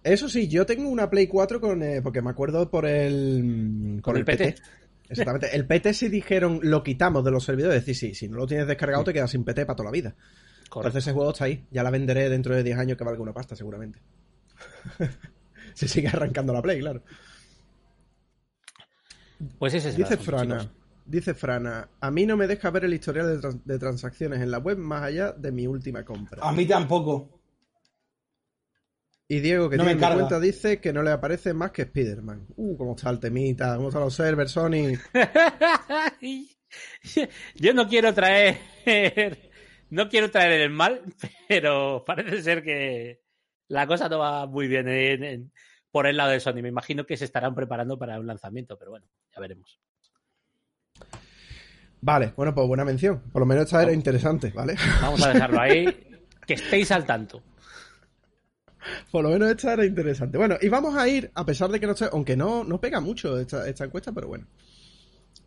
Eso 0.03 0.27
sí, 0.27 0.48
yo 0.48 0.64
tengo 0.64 0.88
una 0.88 1.11
Play 1.11 1.27
4 1.27 1.61
con... 1.61 1.83
eh, 1.83 2.01
porque 2.01 2.22
me 2.22 2.31
acuerdo 2.31 2.70
por 2.70 2.87
el... 2.87 4.01
Con 4.01 4.16
el 4.16 4.24
PT. 4.24 4.55
Exactamente. 5.11 5.55
El 5.55 5.66
PT 5.66 5.92
sí 5.92 6.09
dijeron, 6.09 6.61
lo 6.62 6.83
quitamos 6.83 7.22
de 7.22 7.33
los 7.33 7.44
servidores. 7.44 7.81
Es 7.81 7.85
decir, 7.85 8.14
sí, 8.14 8.14
si 8.14 8.29
no 8.31 8.38
lo 8.38 8.46
tienes 8.46 8.66
descargado 8.66 9.05
te 9.05 9.12
quedas 9.12 9.31
sin 9.31 9.44
PT 9.44 9.66
para 9.66 9.77
toda 9.77 9.90
la 9.90 9.92
vida. 9.92 10.16
Entonces 10.74 11.04
ese 11.04 11.12
juego 11.12 11.31
está 11.31 11.44
ahí. 11.44 11.66
Ya 11.70 11.83
la 11.83 11.90
venderé 11.90 12.28
dentro 12.28 12.54
de 12.54 12.62
10 12.62 12.78
años 12.78 12.98
que 12.98 13.04
valga 13.04 13.22
una 13.22 13.33
pasta, 13.33 13.57
seguramente. 13.57 14.00
Se 15.74 15.88
sigue 15.88 16.09
arrancando 16.09 16.52
la 16.52 16.61
Play, 16.62 16.81
claro. 16.81 17.02
Pues 19.59 19.74
ese 19.74 19.88
es 19.90 19.94
el 19.94 20.02
Dice 20.02 20.14
asunto, 20.14 20.31
Frana, 20.33 20.59
chicos. 20.61 20.74
dice 21.07 21.35
Frana, 21.35 21.88
a 22.00 22.11
mí 22.11 22.26
no 22.26 22.37
me 22.37 22.48
deja 22.48 22.70
ver 22.70 22.85
el 22.87 22.94
historial 22.94 23.26
de, 23.28 23.38
trans- 23.38 23.64
de 23.64 23.78
transacciones 23.78 24.40
en 24.40 24.50
la 24.50 24.59
web 24.59 24.78
más 24.78 25.02
allá 25.02 25.31
de 25.33 25.52
mi 25.52 25.66
última 25.68 26.04
compra. 26.04 26.42
A 26.42 26.52
mí 26.52 26.66
tampoco. 26.66 27.38
Y 29.28 29.38
Diego, 29.40 29.68
que 29.70 29.76
No 29.76 29.85
me 29.85 29.90
tiene 29.90 29.94
mi 29.96 30.00
carga. 30.00 30.16
cuenta, 30.16 30.40
dice 30.40 30.81
que 30.81 30.92
no 30.92 31.02
le 31.02 31.11
aparece 31.12 31.52
más 31.54 31.70
que 31.70 31.83
Spider-Man. 31.83 32.46
Uh, 32.57 32.76
cómo 32.76 32.96
está 32.96 33.11
el 33.11 33.20
temita, 33.20 33.76
cómo 33.76 33.88
están 33.88 34.02
los 34.02 34.14
servers, 34.14 34.50
Sony. 34.50 34.94
Yo 37.54 37.74
no 37.74 37.88
quiero 37.88 38.12
traer. 38.14 38.59
No 39.90 40.09
quiero 40.09 40.31
traer 40.31 40.61
el 40.61 40.70
mal, 40.70 41.03
pero 41.48 42.05
parece 42.07 42.42
ser 42.42 42.62
que 42.62 43.20
la 43.68 43.87
cosa 43.87 44.09
no 44.09 44.18
va 44.18 44.46
muy 44.46 44.68
bien 44.68 44.88
en- 44.88 45.24
en- 45.24 45.53
por 45.90 46.07
el 46.07 46.16
lado 46.16 46.31
de 46.31 46.40
Sony. 46.40 46.61
Me 46.62 46.68
imagino 46.68 47.07
que 47.07 47.16
se 47.16 47.24
estarán 47.24 47.55
preparando 47.55 47.98
para 47.98 48.18
un 48.20 48.27
lanzamiento, 48.27 48.79
pero 48.79 48.90
bueno, 48.92 49.07
ya 49.35 49.40
veremos. 49.40 49.81
Vale, 52.01 52.33
bueno, 52.37 52.55
pues 52.55 52.66
buena 52.68 52.85
mención. 52.85 53.20
Por 53.33 53.40
lo 53.40 53.46
menos 53.46 53.64
esta 53.64 53.83
era 53.83 53.92
interesante, 53.92 54.51
¿vale? 54.55 54.77
Vamos 55.01 55.22
a 55.24 55.33
dejarlo 55.33 55.61
ahí. 55.61 56.05
Que 56.46 56.55
estéis 56.55 56.90
al 56.92 57.05
tanto. 57.05 57.42
Por 59.11 59.22
lo 59.22 59.29
menos 59.29 59.51
esta 59.51 59.74
era 59.74 59.85
interesante. 59.85 60.38
Bueno, 60.38 60.57
y 60.62 60.68
vamos 60.70 60.96
a 60.96 61.07
ir, 61.07 61.31
a 61.35 61.44
pesar 61.44 61.68
de 61.70 61.79
que 61.79 61.85
no 61.87 61.92
esté, 61.92 62.07
aunque 62.11 62.38
no, 62.38 62.64
no 62.64 62.81
pega 62.81 63.01
mucho 63.01 63.38
esta, 63.38 63.68
esta 63.68 63.85
encuesta, 63.85 64.12
pero 64.12 64.29
bueno. 64.29 64.46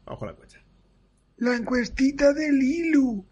Vamos 0.05 0.19
con 0.19 0.27
la 0.27 0.33
encuesta. 0.33 0.59
La 1.37 1.55
encuestita 1.55 2.33
de 2.33 2.51
Lilu. 2.51 3.25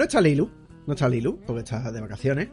No 0.00 0.04
está 0.04 0.18
Lilu, 0.18 0.50
no 0.86 0.94
está 0.94 1.10
Lilu, 1.10 1.38
porque 1.46 1.60
está 1.60 1.92
de 1.92 2.00
vacaciones. 2.00 2.48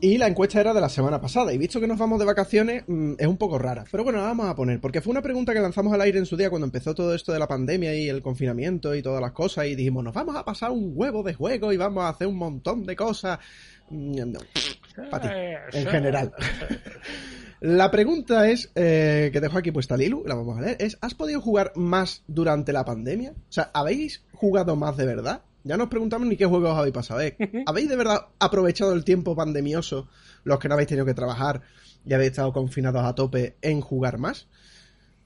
Y 0.00 0.18
la 0.18 0.28
encuesta 0.28 0.60
era 0.60 0.72
de 0.72 0.80
la 0.80 0.88
semana 0.88 1.20
pasada. 1.20 1.52
Y 1.52 1.58
visto 1.58 1.80
que 1.80 1.88
nos 1.88 1.98
vamos 1.98 2.20
de 2.20 2.24
vacaciones, 2.24 2.84
mm, 2.86 3.14
es 3.18 3.26
un 3.26 3.36
poco 3.36 3.58
rara. 3.58 3.84
Pero 3.90 4.04
bueno, 4.04 4.20
la 4.20 4.26
vamos 4.26 4.46
a 4.46 4.54
poner. 4.54 4.80
Porque 4.80 5.00
fue 5.00 5.10
una 5.10 5.20
pregunta 5.20 5.52
que 5.52 5.58
lanzamos 5.58 5.92
al 5.92 6.00
aire 6.02 6.20
en 6.20 6.26
su 6.26 6.36
día 6.36 6.48
cuando 6.48 6.66
empezó 6.66 6.94
todo 6.94 7.12
esto 7.12 7.32
de 7.32 7.40
la 7.40 7.48
pandemia 7.48 7.92
y 7.96 8.08
el 8.08 8.22
confinamiento 8.22 8.94
y 8.94 9.02
todas 9.02 9.20
las 9.20 9.32
cosas. 9.32 9.66
Y 9.66 9.74
dijimos, 9.74 10.04
nos 10.04 10.14
vamos 10.14 10.36
a 10.36 10.44
pasar 10.44 10.70
un 10.70 10.92
huevo 10.94 11.24
de 11.24 11.34
juego 11.34 11.72
y 11.72 11.76
vamos 11.76 12.04
a 12.04 12.10
hacer 12.10 12.28
un 12.28 12.36
montón 12.36 12.84
de 12.84 12.94
cosas. 12.94 13.40
Mm, 13.90 14.30
no, 14.30 14.38
para 15.10 15.28
ti, 15.28 15.78
en 15.78 15.86
general. 15.88 16.32
La 17.58 17.90
pregunta 17.90 18.48
es, 18.48 18.70
eh, 18.76 19.30
que 19.32 19.40
dejo 19.40 19.58
aquí 19.58 19.72
puesta 19.72 19.96
Lilu, 19.96 20.22
la 20.24 20.36
vamos 20.36 20.56
a 20.56 20.60
leer, 20.60 20.76
es, 20.78 20.98
¿has 21.00 21.14
podido 21.14 21.40
jugar 21.40 21.72
más 21.74 22.22
durante 22.28 22.72
la 22.72 22.84
pandemia? 22.84 23.32
O 23.32 23.52
sea, 23.52 23.72
¿habéis 23.74 24.22
jugado 24.32 24.76
más 24.76 24.96
de 24.96 25.06
verdad? 25.06 25.42
Ya 25.66 25.76
nos 25.76 25.88
preguntamos 25.88 26.28
ni 26.28 26.36
qué 26.36 26.46
juegos 26.46 26.70
os 26.70 26.78
habéis 26.78 26.94
pasado. 26.94 27.20
¿eh? 27.20 27.36
¿Habéis 27.66 27.88
de 27.88 27.96
verdad 27.96 28.28
aprovechado 28.38 28.92
el 28.92 29.04
tiempo 29.04 29.34
pandemioso, 29.34 30.08
los 30.44 30.60
que 30.60 30.68
no 30.68 30.74
habéis 30.74 30.88
tenido 30.88 31.04
que 31.04 31.12
trabajar 31.12 31.62
y 32.04 32.14
habéis 32.14 32.30
estado 32.30 32.52
confinados 32.52 33.04
a 33.04 33.16
tope 33.16 33.56
en 33.62 33.80
jugar 33.80 34.16
más? 34.16 34.46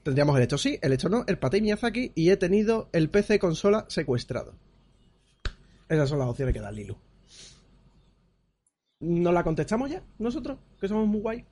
Tendríamos 0.01 0.35
el 0.35 0.41
hecho 0.41 0.57
sí, 0.57 0.79
el 0.81 0.93
hecho 0.93 1.09
no, 1.09 1.25
el 1.27 1.37
Patei 1.37 1.61
Miyazaki 1.61 2.13
y 2.15 2.31
he 2.31 2.37
tenido 2.37 2.89
el 2.91 3.11
PC 3.11 3.37
consola 3.37 3.85
secuestrado. 3.87 4.55
Esas 5.87 6.09
son 6.09 6.17
las 6.17 6.27
opciones 6.27 6.55
que 6.55 6.59
da 6.59 6.71
Lilu. 6.71 6.97
¿Nos 9.01 9.33
la 9.33 9.43
contestamos 9.43 9.91
ya 9.91 10.01
nosotros? 10.17 10.57
Que 10.79 10.87
somos 10.87 11.07
muy 11.07 11.21
guay. 11.21 11.45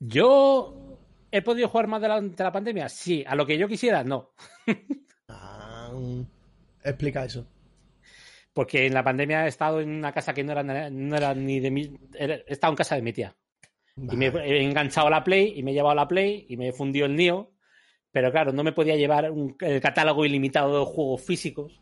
Yo 0.00 0.98
he 1.30 1.42
podido 1.42 1.68
jugar 1.68 1.86
más 1.86 2.00
durante 2.00 2.42
la 2.42 2.50
pandemia. 2.50 2.88
Sí, 2.88 3.22
a 3.24 3.36
lo 3.36 3.46
que 3.46 3.56
yo 3.56 3.68
quisiera, 3.68 4.02
no. 4.02 4.30
Ah, 5.28 5.90
explica 6.90 7.24
eso. 7.24 7.46
Porque 8.52 8.86
en 8.86 8.94
la 8.94 9.02
pandemia 9.02 9.46
he 9.46 9.48
estado 9.48 9.80
en 9.80 9.90
una 9.90 10.12
casa 10.12 10.32
que 10.32 10.44
no 10.44 10.52
era, 10.52 10.62
no 10.90 11.16
era 11.16 11.34
ni 11.34 11.58
de 11.60 11.70
mi. 11.70 11.98
era- 12.14 12.36
he 12.36 12.44
estado 12.52 12.72
en 12.72 12.76
casa 12.76 12.94
de 12.94 13.02
mi 13.02 13.12
tía. 13.12 13.34
Y 13.96 14.16
me 14.16 14.26
he 14.26 14.62
enganchado 14.64 15.06
a 15.06 15.10
la 15.10 15.24
Play 15.24 15.54
y 15.56 15.62
me 15.62 15.70
he 15.70 15.74
llevado 15.74 15.94
la 15.94 16.08
Play 16.08 16.46
y 16.48 16.56
me 16.56 16.68
he 16.68 16.72
fundido 16.72 17.06
el 17.06 17.16
Nio. 17.16 17.52
Pero 18.12 18.30
claro, 18.30 18.52
no 18.52 18.62
me 18.62 18.72
podía 18.72 18.94
llevar 18.96 19.30
un, 19.30 19.56
el 19.60 19.80
catálogo 19.80 20.24
ilimitado 20.24 20.78
de 20.80 20.84
juegos 20.86 21.22
físicos, 21.22 21.80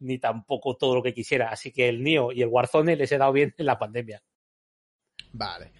ni 0.00 0.18
tampoco 0.18 0.76
todo 0.76 0.94
lo 0.96 1.02
que 1.02 1.14
quisiera. 1.14 1.48
Así 1.48 1.72
que 1.72 1.88
el 1.88 2.02
Nio 2.02 2.32
y 2.32 2.42
el 2.42 2.48
Warzone 2.48 2.96
les 2.96 3.10
he 3.12 3.16
dado 3.18 3.32
bien 3.32 3.54
en 3.56 3.66
la 3.66 3.78
pandemia. 3.78 4.22
Vale. 5.32 5.72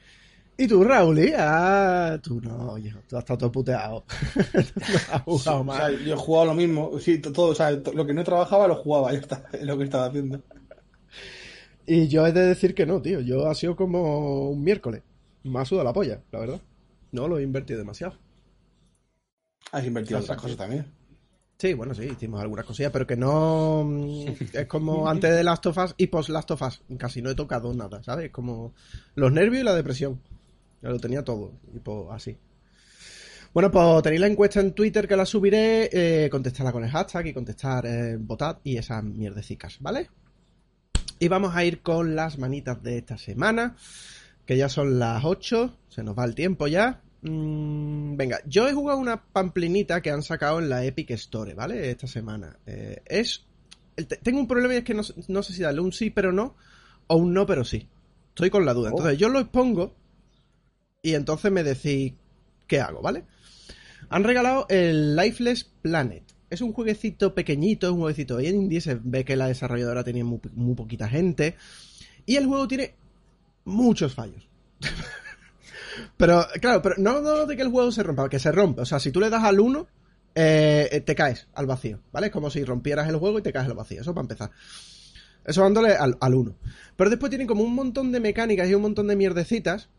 ¿Y 0.56 0.68
tú, 0.68 0.84
Raúl? 0.84 1.18
eh? 1.18 1.34
Ah, 1.36 2.16
tú 2.22 2.40
no, 2.40 2.72
oye, 2.72 2.94
tú 3.08 3.16
has 3.16 3.22
estado 3.22 3.38
todo 3.38 3.52
puteado. 3.52 4.04
No 4.36 4.42
has 5.12 5.22
jugado 5.22 5.24
O 5.26 5.38
sea, 5.38 5.62
más. 5.62 5.92
yo 6.04 6.14
he 6.14 6.16
jugado 6.16 6.46
lo 6.46 6.54
mismo. 6.54 6.98
Sí, 7.00 7.18
to- 7.18 7.32
todo, 7.32 7.48
o 7.48 7.54
sea, 7.54 7.70
lo 7.72 8.06
que 8.06 8.14
no 8.14 8.22
trabajaba 8.22 8.68
lo 8.68 8.76
jugaba, 8.76 9.12
ya 9.12 9.18
está. 9.18 9.44
Es 9.52 9.62
lo 9.64 9.76
que 9.76 9.84
estaba 9.84 10.06
haciendo. 10.06 10.40
Y 11.86 12.06
yo 12.08 12.26
he 12.26 12.32
de 12.32 12.46
decir 12.46 12.74
que 12.74 12.86
no, 12.86 13.02
tío. 13.02 13.20
Yo 13.20 13.48
ha 13.48 13.54
sido 13.54 13.74
como 13.74 14.48
un 14.50 14.62
miércoles. 14.62 15.02
Me 15.42 15.58
ha 15.60 15.64
sudado 15.64 15.84
la 15.84 15.92
polla, 15.92 16.20
la 16.30 16.38
verdad. 16.38 16.60
No 17.12 17.26
lo 17.28 17.38
he 17.38 17.42
invertido 17.42 17.78
demasiado. 17.78 18.14
Has 19.72 19.84
invertido 19.84 20.20
otras 20.20 20.40
cosas 20.40 20.56
también. 20.56 20.86
Sí, 21.58 21.72
bueno, 21.74 21.94
sí, 21.94 22.04
hicimos 22.04 22.40
algunas 22.40 22.64
cosillas, 22.64 22.92
pero 22.92 23.06
que 23.06 23.16
no. 23.16 23.84
mm, 23.84 24.24
Es 24.52 24.66
como 24.66 25.08
antes 25.08 25.34
de 25.34 25.42
Last 25.44 25.66
of 25.66 25.78
Us 25.78 25.94
y 25.96 26.06
post 26.06 26.28
Last 26.30 26.50
of 26.52 26.62
Us. 26.62 26.82
Casi 26.98 27.22
no 27.22 27.30
he 27.30 27.34
tocado 27.34 27.72
nada, 27.74 28.02
¿sabes? 28.02 28.30
Como 28.30 28.72
los 29.16 29.32
nervios 29.32 29.62
y 29.62 29.64
la 29.64 29.74
depresión. 29.74 30.20
Ya 30.84 30.90
lo 30.90 31.00
tenía 31.00 31.24
todo, 31.24 31.50
y 31.74 31.78
pues 31.78 32.06
así. 32.10 32.36
Bueno, 33.54 33.70
pues 33.70 34.02
tenéis 34.02 34.20
la 34.20 34.26
encuesta 34.26 34.60
en 34.60 34.74
Twitter 34.74 35.08
que 35.08 35.16
la 35.16 35.24
subiré, 35.24 35.88
eh, 35.90 36.28
contestarla 36.28 36.72
con 36.72 36.84
el 36.84 36.90
hashtag 36.90 37.28
y 37.28 37.32
contestar 37.32 37.86
eh, 37.86 38.18
votad 38.18 38.58
y 38.64 38.76
esas 38.76 39.02
mierdecicas, 39.02 39.78
¿vale? 39.80 40.10
Y 41.18 41.28
vamos 41.28 41.56
a 41.56 41.64
ir 41.64 41.80
con 41.80 42.14
las 42.14 42.36
manitas 42.36 42.82
de 42.82 42.98
esta 42.98 43.16
semana, 43.16 43.76
que 44.44 44.58
ya 44.58 44.68
son 44.68 44.98
las 44.98 45.24
8, 45.24 45.74
se 45.88 46.02
nos 46.02 46.18
va 46.18 46.26
el 46.26 46.34
tiempo 46.34 46.66
ya. 46.66 47.00
Mm, 47.22 48.16
venga, 48.16 48.40
yo 48.44 48.68
he 48.68 48.74
jugado 48.74 48.98
una 48.98 49.24
pamplinita 49.24 50.02
que 50.02 50.10
han 50.10 50.22
sacado 50.22 50.58
en 50.58 50.68
la 50.68 50.84
Epic 50.84 51.12
Store, 51.12 51.54
¿vale? 51.54 51.90
Esta 51.90 52.06
semana. 52.06 52.58
Eh, 52.66 53.00
es. 53.06 53.46
Tengo 54.22 54.38
un 54.38 54.48
problema 54.48 54.74
y 54.74 54.78
es 54.78 54.84
que 54.84 54.92
no, 54.92 55.02
no 55.28 55.42
sé 55.42 55.54
si 55.54 55.62
darle 55.62 55.80
un 55.80 55.92
sí 55.92 56.10
pero 56.10 56.30
no 56.30 56.56
o 57.06 57.16
un 57.16 57.32
no 57.32 57.46
pero 57.46 57.64
sí. 57.64 57.88
Estoy 58.28 58.50
con 58.50 58.66
la 58.66 58.74
duda. 58.74 58.90
Entonces 58.90 59.16
yo 59.16 59.30
lo 59.30 59.38
expongo 59.38 60.03
y 61.04 61.14
entonces 61.14 61.52
me 61.52 61.62
decís 61.62 62.14
qué 62.66 62.80
hago, 62.80 63.02
¿vale? 63.02 63.24
Han 64.08 64.24
regalado 64.24 64.64
el 64.70 65.14
Lifeless 65.14 65.64
Planet. 65.64 66.24
Es 66.48 66.62
un 66.62 66.72
jueguecito 66.72 67.34
pequeñito, 67.34 67.86
es 67.86 67.92
un 67.92 67.98
jueguecito 67.98 68.40
indie, 68.40 68.80
se 68.80 68.98
ve 69.02 69.22
que 69.22 69.36
la 69.36 69.46
desarrolladora 69.46 70.02
tenía 70.02 70.24
muy, 70.24 70.40
muy 70.54 70.74
poquita 70.74 71.06
gente. 71.06 71.56
Y 72.24 72.36
el 72.36 72.46
juego 72.46 72.66
tiene 72.66 72.94
muchos 73.66 74.14
fallos. 74.14 74.48
pero, 76.16 76.46
claro, 76.62 76.80
pero 76.80 76.94
no, 76.96 77.44
de 77.44 77.54
que 77.54 77.62
el 77.62 77.68
juego 77.68 77.92
se 77.92 78.02
rompa, 78.02 78.30
que 78.30 78.38
se 78.38 78.50
rompe. 78.50 78.80
O 78.80 78.86
sea, 78.86 78.98
si 78.98 79.12
tú 79.12 79.20
le 79.20 79.28
das 79.28 79.44
al 79.44 79.60
1, 79.60 79.86
eh, 80.36 81.02
te 81.04 81.14
caes 81.14 81.48
al 81.52 81.66
vacío, 81.66 82.00
¿vale? 82.12 82.28
Es 82.28 82.32
como 82.32 82.48
si 82.48 82.64
rompieras 82.64 83.10
el 83.10 83.16
juego 83.16 83.40
y 83.40 83.42
te 83.42 83.52
caes 83.52 83.68
al 83.68 83.74
vacío. 83.74 84.00
Eso 84.00 84.14
para 84.14 84.24
empezar. 84.24 84.50
Eso 85.44 85.60
dándole 85.60 85.96
al, 85.96 86.16
al 86.18 86.34
1. 86.34 86.54
Pero 86.96 87.10
después 87.10 87.28
tienen 87.28 87.46
como 87.46 87.62
un 87.62 87.74
montón 87.74 88.10
de 88.10 88.20
mecánicas 88.20 88.70
y 88.70 88.74
un 88.74 88.80
montón 88.80 89.08
de 89.08 89.16
mierdecitas 89.16 89.90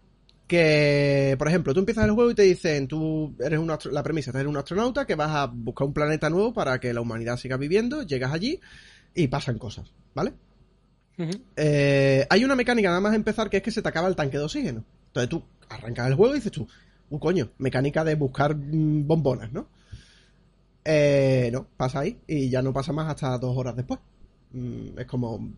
que, 0.48 1.36
por 1.38 1.48
ejemplo, 1.48 1.74
tú 1.74 1.80
empiezas 1.80 2.06
el 2.06 2.12
juego 2.12 2.32
y 2.32 2.36
te 2.36 2.44
dicen, 2.44 2.88
tú 2.88 3.36
eres 3.40 3.60
un 3.60 3.68
la 3.68 4.04
premisa, 4.04 4.32
eres 4.32 4.48
un 4.48 4.58
astronauta 4.58 5.06
que 5.06 5.16
vas 5.16 5.32
a 5.32 5.48
buscar 5.48 5.88
un 5.88 5.94
planeta 5.94 6.30
nuevo 6.30 6.54
para 6.54 6.80
que 6.80 6.94
la 6.94 7.02
humanidad 7.02 7.38
siga 7.38 7.58
viviendo, 7.58 8.04
llegas 8.04 8.32
allí 8.34 8.60
y 9.16 9.28
pasan 9.28 9.58
cosas, 9.58 9.92
¿vale? 10.14 10.34
Eh, 11.56 12.28
hay 12.30 12.44
una 12.44 12.56
mecánica 12.56 12.90
nada 12.90 13.02
más 13.02 13.16
empezar 13.16 13.50
que 13.50 13.58
es 13.58 13.64
que 13.64 13.72
se 13.72 13.82
te 13.82 13.90
acaba 13.90 14.08
el 14.08 14.16
tanque 14.16 14.38
de 14.38 14.44
oxígeno. 14.44 14.84
Entonces 15.08 15.30
tú 15.30 15.44
arrancas 15.70 16.08
el 16.08 16.16
juego 16.16 16.34
y 16.34 16.38
dices 16.38 16.52
tú, 16.52 16.68
uh, 17.10 17.20
coño, 17.20 17.50
mecánica 17.58 18.04
de 18.04 18.16
buscar 18.16 18.56
mm, 18.56 19.08
bombonas, 19.08 19.52
¿no? 19.52 19.68
Eh, 20.84 21.50
no, 21.52 21.66
pasa 21.78 22.02
ahí 22.02 22.20
y 22.28 22.50
ya 22.50 22.62
no 22.62 22.72
pasa 22.72 22.94
más 22.94 23.10
hasta 23.10 23.38
dos 23.40 23.58
horas 23.58 23.76
después. 23.76 24.00
Mm, 24.52 25.00
es 25.00 25.06
como, 25.08 25.54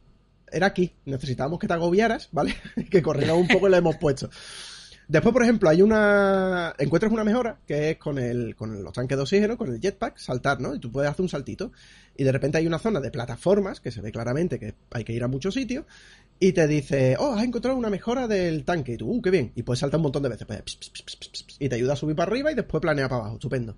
era 0.49 0.67
aquí, 0.67 0.93
necesitábamos 1.05 1.59
que 1.59 1.67
te 1.67 1.73
agobiaras, 1.73 2.29
¿vale? 2.31 2.55
que 2.89 3.01
corrieras 3.01 3.35
un 3.35 3.47
poco 3.47 3.67
y 3.67 3.71
le 3.71 3.77
hemos 3.77 3.97
puesto. 3.97 4.29
Después, 5.07 5.31
por 5.31 5.43
ejemplo, 5.43 5.69
hay 5.69 5.81
una. 5.81 6.73
Encuentras 6.77 7.11
una 7.11 7.23
mejora 7.23 7.59
que 7.65 7.91
es 7.91 7.97
con 7.97 8.17
el, 8.17 8.55
con 8.55 8.83
los 8.83 8.91
tanques 8.91 9.17
de 9.17 9.21
oxígeno, 9.21 9.57
con 9.57 9.73
el 9.73 9.79
jetpack, 9.79 10.17
saltar, 10.17 10.59
¿no? 10.59 10.75
Y 10.75 10.79
tú 10.79 10.91
puedes 10.91 11.09
hacer 11.09 11.23
un 11.23 11.29
saltito. 11.29 11.71
Y 12.17 12.25
de 12.25 12.31
repente 12.31 12.57
hay 12.57 12.67
una 12.67 12.77
zona 12.77 12.99
de 12.99 13.09
plataformas, 13.09 13.79
que 13.79 13.91
se 13.91 14.01
ve 14.01 14.11
claramente 14.11 14.59
que 14.59 14.75
hay 14.91 15.03
que 15.05 15.13
ir 15.13 15.23
a 15.23 15.27
muchos 15.27 15.53
sitios, 15.53 15.85
y 16.39 16.51
te 16.51 16.67
dice, 16.67 17.15
oh, 17.19 17.33
has 17.33 17.43
encontrado 17.43 17.77
una 17.77 17.89
mejora 17.89 18.27
del 18.27 18.65
tanque. 18.65 18.93
Y 18.93 18.97
tú, 18.97 19.09
uh, 19.09 19.21
qué 19.21 19.31
bien. 19.31 19.53
Y 19.55 19.63
puedes 19.63 19.79
saltar 19.79 19.99
un 19.99 20.03
montón 20.03 20.23
de 20.23 20.29
veces. 20.29 20.45
Pues, 20.45 20.77
y 21.59 21.69
te 21.69 21.75
ayuda 21.75 21.93
a 21.93 21.95
subir 21.95 22.15
para 22.15 22.29
arriba 22.29 22.51
y 22.51 22.55
después 22.55 22.81
planea 22.81 23.07
para 23.07 23.21
abajo. 23.21 23.35
Estupendo. 23.35 23.77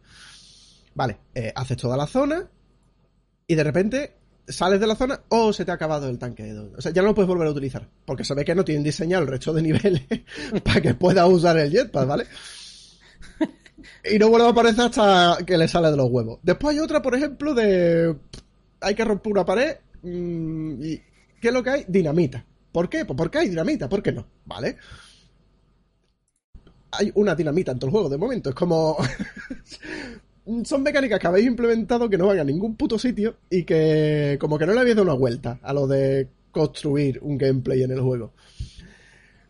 Vale, 0.95 1.17
eh, 1.35 1.53
haces 1.55 1.77
toda 1.77 1.95
la 1.95 2.07
zona, 2.07 2.49
y 3.45 3.55
de 3.55 3.63
repente 3.63 4.15
sales 4.49 4.79
de 4.79 4.87
la 4.87 4.95
zona 4.95 5.21
o 5.29 5.53
se 5.53 5.63
te 5.65 5.71
ha 5.71 5.75
acabado 5.75 6.09
el 6.09 6.17
tanque. 6.19 6.43
de- 6.43 6.59
O 6.77 6.81
sea, 6.81 6.91
ya 6.91 7.01
no 7.01 7.09
lo 7.09 7.15
puedes 7.15 7.27
volver 7.27 7.47
a 7.47 7.51
utilizar. 7.51 7.87
Porque 8.05 8.23
se 8.23 8.35
que 8.43 8.55
no 8.55 8.65
tienen 8.65 8.83
diseñado 8.83 9.23
el 9.23 9.29
resto 9.29 9.53
de 9.53 9.61
niveles 9.61 10.03
para 10.63 10.81
que 10.81 10.93
puedas 10.93 11.27
usar 11.29 11.57
el 11.57 11.71
jetpack, 11.71 12.07
¿vale? 12.07 12.25
Y 14.03 14.17
no 14.17 14.29
vuelve 14.29 14.47
a 14.47 14.51
aparecer 14.51 14.85
hasta 14.85 15.37
que 15.45 15.57
le 15.57 15.67
sale 15.67 15.91
de 15.91 15.97
los 15.97 16.09
huevos. 16.09 16.39
Después 16.43 16.75
hay 16.75 16.79
otra, 16.81 17.01
por 17.01 17.15
ejemplo, 17.15 17.53
de... 17.53 18.15
Hay 18.81 18.95
que 18.95 19.05
romper 19.05 19.31
una 19.31 19.45
pared 19.45 19.77
mm, 20.01 20.83
y... 20.83 21.01
¿Qué 21.41 21.47
es 21.49 21.53
lo 21.53 21.63
que 21.63 21.69
hay? 21.69 21.85
Dinamita. 21.87 22.45
¿Por 22.71 22.89
qué? 22.89 23.05
Pues 23.05 23.15
porque 23.17 23.37
hay 23.39 23.49
dinamita, 23.49 23.87
¿por 23.87 24.03
qué 24.03 24.11
no? 24.11 24.27
¿Vale? 24.45 24.77
Hay 26.91 27.11
una 27.15 27.35
dinamita 27.35 27.71
en 27.71 27.79
todo 27.79 27.87
el 27.87 27.91
juego 27.91 28.09
de 28.09 28.17
momento. 28.17 28.49
Es 28.49 28.55
como... 28.55 28.97
Son 30.63 30.83
mecánicas 30.83 31.19
que 31.19 31.27
habéis 31.27 31.47
implementado 31.47 32.09
que 32.09 32.17
no 32.17 32.27
van 32.27 32.39
a 32.39 32.43
ningún 32.43 32.75
puto 32.75 32.97
sitio 32.97 33.37
y 33.49 33.63
que 33.63 34.37
como 34.39 34.57
que 34.57 34.65
no 34.65 34.73
le 34.73 34.79
habéis 34.79 34.95
dado 34.95 35.03
una 35.03 35.19
vuelta 35.19 35.59
a 35.61 35.73
lo 35.73 35.87
de 35.87 36.27
construir 36.51 37.19
un 37.21 37.37
gameplay 37.37 37.83
en 37.83 37.91
el 37.91 38.01
juego. 38.01 38.33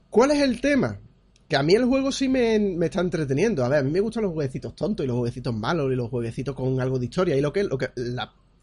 ¿Cuál 0.09 0.31
es 0.31 0.41
el 0.41 0.59
tema? 0.59 0.99
Que 1.47 1.55
a 1.55 1.63
mí 1.63 1.73
el 1.73 1.85
juego 1.85 2.11
sí 2.11 2.27
me, 2.27 2.59
me 2.59 2.87
está 2.87 3.01
entreteniendo. 3.01 3.63
A 3.63 3.69
ver, 3.69 3.79
a 3.79 3.83
mí 3.83 3.91
me 3.91 3.99
gustan 3.99 4.23
los 4.23 4.33
jueguecitos 4.33 4.75
tontos 4.75 5.03
y 5.03 5.07
los 5.07 5.17
jueguecitos 5.17 5.53
malos 5.53 5.91
y 5.91 5.95
los 5.95 6.09
jueguecitos 6.09 6.55
con 6.55 6.79
algo 6.81 6.99
de 6.99 7.05
historia. 7.05 7.35
Y 7.35 7.41
lo 7.41 7.53
que, 7.53 7.63
lo 7.63 7.77
que, 7.77 7.89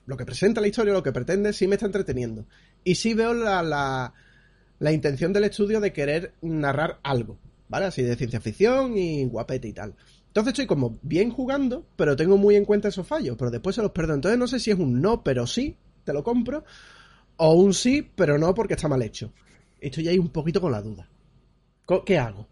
lo 0.06 0.16
que 0.16 0.26
presenta 0.26 0.60
la 0.60 0.68
historia, 0.68 0.92
lo 0.92 1.02
que 1.02 1.12
pretende, 1.12 1.52
sí 1.52 1.66
me 1.66 1.76
está 1.76 1.86
entreteniendo. 1.86 2.46
Y 2.84 2.96
sí 2.96 3.14
veo 3.14 3.34
la, 3.34 3.62
la, 3.62 4.12
la 4.78 4.92
intención 4.92 5.32
del 5.32 5.44
estudio 5.44 5.80
de 5.80 5.92
querer 5.92 6.34
narrar 6.42 7.00
algo, 7.02 7.38
¿vale? 7.68 7.86
Así 7.86 8.02
de 8.02 8.16
ciencia 8.16 8.40
ficción 8.40 8.96
y 8.96 9.24
guapete 9.24 9.68
y 9.68 9.72
tal. 9.72 9.94
Entonces 10.36 10.52
estoy 10.52 10.66
como 10.66 10.98
bien 11.00 11.30
jugando, 11.30 11.86
pero 11.96 12.14
tengo 12.14 12.36
muy 12.36 12.56
en 12.56 12.66
cuenta 12.66 12.88
esos 12.88 13.06
fallos, 13.06 13.36
pero 13.38 13.50
después 13.50 13.74
se 13.74 13.80
los 13.80 13.92
perdo. 13.92 14.12
Entonces 14.12 14.38
no 14.38 14.46
sé 14.46 14.60
si 14.60 14.70
es 14.70 14.78
un 14.78 15.00
no, 15.00 15.24
pero 15.24 15.46
sí, 15.46 15.78
te 16.04 16.12
lo 16.12 16.22
compro, 16.22 16.62
o 17.38 17.54
un 17.54 17.72
sí, 17.72 18.02
pero 18.14 18.36
no 18.36 18.52
porque 18.52 18.74
está 18.74 18.86
mal 18.86 19.00
hecho. 19.00 19.32
Estoy 19.80 20.08
ahí 20.08 20.18
un 20.18 20.28
poquito 20.28 20.60
con 20.60 20.72
la 20.72 20.82
duda. 20.82 21.08
¿Qué 22.04 22.18
hago? 22.18 22.46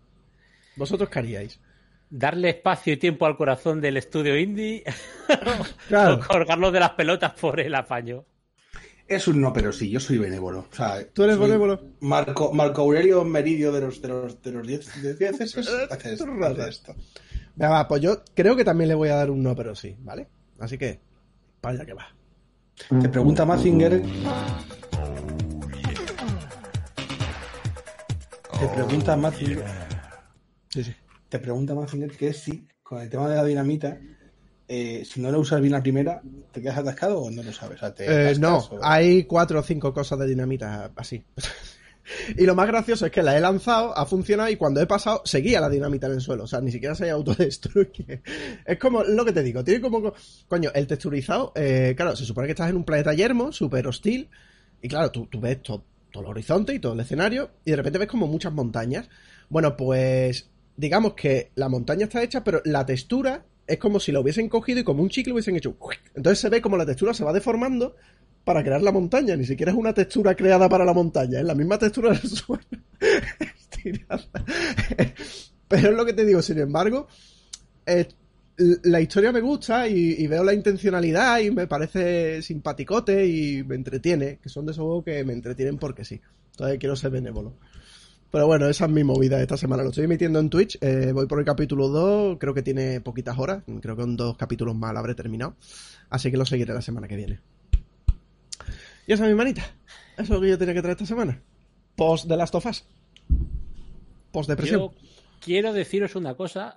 ¿Vosotros 0.76 1.10
qué 1.10 1.18
haríais? 1.18 1.60
Darle 2.08 2.48
espacio 2.48 2.94
y 2.94 2.96
tiempo 2.96 3.26
al 3.26 3.36
corazón 3.36 3.82
del 3.82 3.98
estudio 3.98 4.38
indie 4.38 4.82
Claro. 5.88 6.14
o 6.14 6.26
colgarlo 6.26 6.72
de 6.72 6.80
las 6.80 6.92
pelotas 6.92 7.34
por 7.34 7.60
el 7.60 7.74
apaño. 7.74 8.24
Es 9.06 9.28
un 9.28 9.42
no, 9.42 9.52
pero 9.52 9.72
sí, 9.72 9.90
yo 9.90 10.00
soy 10.00 10.16
benévolo. 10.16 10.60
O 10.72 10.74
sea, 10.74 11.06
¿Tú 11.12 11.24
eres 11.24 11.38
benévolo? 11.38 11.82
Marco, 12.00 12.50
Marco 12.50 12.80
Aurelio 12.80 13.24
Meridio 13.24 13.72
de 13.72 13.82
los 13.82 14.00
de 14.00 14.08
los 14.08 14.40
de 14.40 14.52
los 14.52 14.66
diez, 14.66 15.02
de 15.02 15.14
diez 15.16 15.38
esto. 15.42 16.94
Venga, 17.56 17.70
va, 17.70 17.88
pues 17.88 18.02
yo 18.02 18.22
creo 18.34 18.56
que 18.56 18.64
también 18.64 18.88
le 18.88 18.94
voy 18.94 19.08
a 19.10 19.16
dar 19.16 19.30
un 19.30 19.42
no, 19.42 19.54
pero 19.54 19.74
sí, 19.74 19.96
¿vale? 20.00 20.28
Así 20.58 20.76
que, 20.78 21.00
para 21.60 21.74
allá 21.76 21.86
que 21.86 21.94
va. 21.94 22.06
Te 23.00 23.08
pregunta 23.08 23.44
Mazinger. 23.44 24.02
Te 28.58 28.68
pregunta 28.68 29.16
Mazinger. 29.16 29.64
Sí, 30.68 30.84
sí. 30.84 30.94
Te 31.28 31.38
pregunta 31.38 31.74
Mazinger 31.74 32.10
que 32.16 32.32
si 32.32 32.66
con 32.82 33.00
el 33.00 33.08
tema 33.08 33.28
de 33.28 33.36
la 33.36 33.44
dinamita, 33.44 33.98
eh, 34.68 35.04
si 35.04 35.20
no 35.20 35.30
lo 35.30 35.40
usas 35.40 35.60
bien 35.60 35.72
la 35.72 35.82
primera, 35.82 36.22
¿te 36.52 36.60
quedas 36.62 36.78
atascado 36.78 37.20
o 37.20 37.30
no 37.30 37.42
lo 37.42 37.52
sabes? 37.52 37.76
O 37.76 37.80
sea, 37.80 37.94
¿te 37.94 38.30
Eh, 38.30 38.34
no, 38.38 38.58
o- 38.58 38.78
hay 38.82 39.24
cuatro 39.24 39.60
o 39.60 39.62
cinco 39.62 39.92
cosas 39.92 40.18
de 40.18 40.26
dinamita 40.26 40.90
así. 40.96 41.24
y 42.36 42.44
lo 42.44 42.54
más 42.54 42.66
gracioso 42.66 43.06
es 43.06 43.12
que 43.12 43.22
la 43.22 43.36
he 43.36 43.40
lanzado, 43.40 43.96
ha 43.96 44.06
funcionado 44.06 44.50
y 44.50 44.56
cuando 44.56 44.80
he 44.80 44.86
pasado 44.86 45.22
seguía 45.24 45.60
la 45.60 45.68
dinamita 45.68 46.06
en 46.06 46.14
el 46.14 46.20
suelo. 46.20 46.44
O 46.44 46.46
sea, 46.46 46.60
ni 46.60 46.70
siquiera 46.70 46.94
se 46.94 47.10
autodestruye. 47.10 48.22
Es 48.66 48.78
como 48.78 49.02
lo 49.04 49.24
que 49.24 49.32
te 49.32 49.42
digo, 49.42 49.62
tiene 49.64 49.80
como... 49.80 50.12
Coño, 50.48 50.70
el 50.74 50.86
texturizado, 50.86 51.52
eh, 51.54 51.94
claro, 51.96 52.16
se 52.16 52.24
supone 52.24 52.46
que 52.46 52.52
estás 52.52 52.70
en 52.70 52.76
un 52.76 52.84
planeta 52.84 53.12
yermo, 53.14 53.52
súper 53.52 53.86
hostil. 53.86 54.28
Y 54.82 54.88
claro, 54.88 55.10
tú, 55.10 55.26
tú 55.26 55.40
ves 55.40 55.62
to- 55.62 55.84
todo 56.10 56.22
el 56.24 56.30
horizonte 56.30 56.74
y 56.74 56.78
todo 56.78 56.92
el 56.92 57.00
escenario 57.00 57.50
y 57.64 57.70
de 57.72 57.76
repente 57.76 57.98
ves 57.98 58.08
como 58.08 58.26
muchas 58.26 58.52
montañas. 58.52 59.08
Bueno, 59.48 59.76
pues 59.76 60.48
digamos 60.76 61.14
que 61.14 61.50
la 61.54 61.68
montaña 61.68 62.04
está 62.04 62.22
hecha, 62.22 62.44
pero 62.44 62.60
la 62.64 62.84
textura 62.86 63.44
es 63.66 63.78
como 63.78 63.98
si 63.98 64.12
la 64.12 64.20
hubiesen 64.20 64.48
cogido 64.48 64.80
y 64.80 64.84
como 64.84 65.02
un 65.02 65.08
chicle 65.08 65.32
hubiesen 65.32 65.56
hecho... 65.56 65.76
Entonces 66.14 66.38
se 66.38 66.48
ve 66.50 66.60
como 66.60 66.76
la 66.76 66.86
textura 66.86 67.14
se 67.14 67.24
va 67.24 67.32
deformando 67.32 67.96
para 68.44 68.62
crear 68.62 68.82
la 68.82 68.92
montaña. 68.92 69.36
Ni 69.36 69.44
siquiera 69.44 69.72
es 69.72 69.78
una 69.78 69.94
textura 69.94 70.34
creada 70.34 70.68
para 70.68 70.84
la 70.84 70.92
montaña, 70.92 71.40
es 71.40 71.44
la 71.44 71.54
misma 71.54 71.78
textura 71.78 72.10
del 72.10 72.20
suelo. 72.30 72.62
Pero 75.68 75.90
es 75.90 75.96
lo 75.96 76.04
que 76.04 76.12
te 76.12 76.24
digo, 76.24 76.42
sin 76.42 76.58
embargo, 76.58 77.08
eh, 77.86 78.06
la 78.84 79.00
historia 79.00 79.32
me 79.32 79.40
gusta 79.40 79.88
y, 79.88 80.14
y 80.18 80.26
veo 80.26 80.44
la 80.44 80.54
intencionalidad 80.54 81.40
y 81.40 81.50
me 81.50 81.66
parece 81.66 82.40
simpaticote 82.42 83.26
y 83.26 83.64
me 83.64 83.74
entretiene, 83.74 84.38
que 84.40 84.48
son 84.48 84.66
de 84.66 84.72
esos 84.72 84.84
juegos 84.84 85.04
que 85.04 85.24
me 85.24 85.32
entretienen 85.32 85.78
porque 85.78 86.04
sí. 86.04 86.20
Entonces 86.52 86.78
quiero 86.78 86.94
ser 86.94 87.10
benévolo. 87.10 87.54
Pero 88.30 88.46
bueno, 88.48 88.68
esa 88.68 88.86
es 88.86 88.90
mi 88.90 89.04
movida 89.04 89.40
esta 89.40 89.56
semana. 89.56 89.82
Lo 89.84 89.90
estoy 89.90 90.04
emitiendo 90.04 90.40
en 90.40 90.50
Twitch. 90.50 90.76
eh, 90.80 91.12
voy 91.12 91.26
por 91.26 91.38
el 91.38 91.44
capítulo 91.44 91.88
2. 91.88 92.38
Creo 92.40 92.52
que 92.52 92.62
tiene 92.62 93.00
poquitas 93.00 93.38
horas. 93.38 93.62
Creo 93.80 93.96
que 93.96 94.02
en 94.02 94.16
dos 94.16 94.36
capítulos 94.36 94.74
más 94.74 94.92
lo 94.92 94.98
habré 94.98 95.14
terminado. 95.14 95.54
Así 96.10 96.32
que 96.32 96.36
lo 96.36 96.44
seguiré 96.44 96.74
la 96.74 96.82
semana 96.82 97.06
que 97.06 97.14
viene. 97.16 97.38
Y 99.06 99.12
esa 99.12 99.24
es 99.24 99.30
mi 99.30 99.36
manita. 99.36 99.62
Eso 100.14 100.22
es 100.22 100.30
lo 100.30 100.40
que 100.40 100.48
yo 100.48 100.58
tenía 100.58 100.74
que 100.74 100.80
traer 100.82 100.96
esta 100.96 101.06
semana. 101.06 101.42
Post 101.96 102.26
de 102.26 102.36
Last 102.36 102.54
of 102.54 102.66
Us. 102.66 102.84
Post 104.32 104.48
depresión. 104.50 104.80
Yo 104.80 104.94
quiero 105.40 105.72
deciros 105.72 106.16
una 106.16 106.34
cosa, 106.36 106.76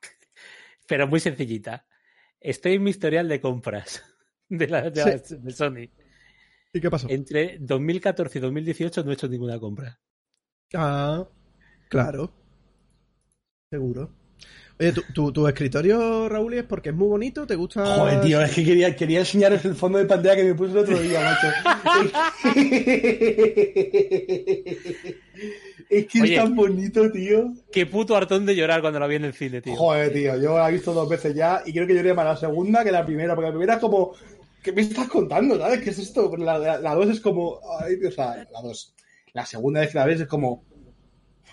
pero 0.86 1.06
muy 1.06 1.20
sencillita. 1.20 1.86
Estoy 2.40 2.74
en 2.74 2.82
mi 2.84 2.90
historial 2.90 3.28
de 3.28 3.40
compras 3.40 4.02
de, 4.48 4.68
la, 4.68 4.90
de, 4.90 5.04
la- 5.04 5.16
de 5.18 5.52
Sony. 5.52 5.90
¿Y 6.72 6.80
qué 6.80 6.90
pasó? 6.90 7.08
Entre 7.10 7.58
2014 7.60 8.38
y 8.38 8.42
2018 8.42 9.02
no 9.04 9.10
he 9.10 9.14
hecho 9.14 9.28
ninguna 9.28 9.58
compra. 9.58 9.98
Ah, 10.74 11.26
claro. 11.88 12.32
Seguro. 13.70 14.12
Oye, 14.78 14.92
¿tu, 14.92 15.00
tu, 15.14 15.32
tu 15.32 15.48
escritorio, 15.48 16.28
Raúl, 16.28 16.52
es 16.52 16.64
porque 16.64 16.90
es 16.90 16.94
muy 16.94 17.08
bonito? 17.08 17.46
¿Te 17.46 17.54
gusta? 17.54 17.86
Joder, 17.96 18.20
tío, 18.20 18.42
es 18.42 18.54
que 18.54 18.62
quería, 18.62 18.94
quería 18.94 19.20
enseñaros 19.20 19.64
el 19.64 19.74
fondo 19.74 19.96
de 19.96 20.04
pantalla 20.04 20.36
que 20.36 20.44
me 20.44 20.54
puse 20.54 20.72
el 20.72 20.78
otro 20.78 20.98
día, 20.98 21.20
macho. 21.22 21.46
es 25.88 26.06
que 26.06 26.20
Oye. 26.20 26.34
es 26.34 26.42
tan 26.42 26.54
bonito, 26.54 27.10
tío. 27.10 27.54
Qué 27.72 27.86
puto 27.86 28.14
hartón 28.16 28.44
de 28.44 28.54
llorar 28.54 28.82
cuando 28.82 29.00
la 29.00 29.06
vi 29.06 29.16
en 29.16 29.24
el 29.24 29.32
cine, 29.32 29.62
tío. 29.62 29.76
Joder, 29.76 30.12
tío, 30.12 30.36
yo 30.36 30.58
la 30.58 30.68
he 30.68 30.72
visto 30.72 30.92
dos 30.92 31.08
veces 31.08 31.34
ya 31.34 31.62
y 31.64 31.72
creo 31.72 31.86
que 31.86 31.94
lloré 31.94 32.12
más 32.12 32.26
la 32.26 32.36
segunda 32.36 32.84
que 32.84 32.92
la 32.92 33.06
primera, 33.06 33.34
porque 33.34 33.46
la 33.46 33.52
primera 33.52 33.74
es 33.74 33.80
como, 33.80 34.12
¿qué 34.62 34.72
me 34.72 34.82
estás 34.82 35.08
contando? 35.08 35.58
¿Sabes? 35.58 35.80
¿Qué 35.80 35.88
es 35.88 35.98
esto? 35.98 36.36
La, 36.36 36.58
la, 36.58 36.78
la 36.78 36.94
dos 36.94 37.08
es 37.08 37.20
como, 37.20 37.60
ay, 37.80 37.96
Dios, 37.96 38.12
o 38.12 38.16
sea, 38.16 38.46
la 38.52 38.60
dos. 38.60 38.94
La 39.32 39.46
segunda 39.46 39.80
vez 39.80 39.92
que 39.92 39.98
la 39.98 40.04
ves 40.04 40.20
es 40.20 40.28
como, 40.28 40.64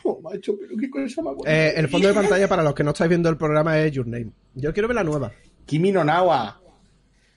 Oh, 0.05 0.19
macho, 0.21 0.57
pero 0.59 0.75
qué 0.77 0.89
cosa 0.89 1.21
más 1.21 1.35
bonita. 1.35 1.51
Eh, 1.51 1.73
el 1.77 1.87
fondo 1.87 2.09
de 2.09 2.13
pantalla, 2.13 2.47
para 2.47 2.63
los 2.63 2.73
que 2.73 2.83
no 2.83 2.91
estáis 2.91 3.09
viendo 3.09 3.29
el 3.29 3.37
programa, 3.37 3.79
es 3.79 3.91
Your 3.91 4.07
Name. 4.07 4.31
Yo 4.53 4.73
quiero 4.73 4.87
ver 4.87 4.95
la 4.95 5.03
nueva. 5.03 5.31
Kimi 5.65 5.91
no 5.91 6.03
Nawa. 6.03 6.61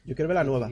Yo 0.05 0.14
quiero 0.14 0.29
ver 0.29 0.35
la 0.35 0.45
nueva. 0.45 0.71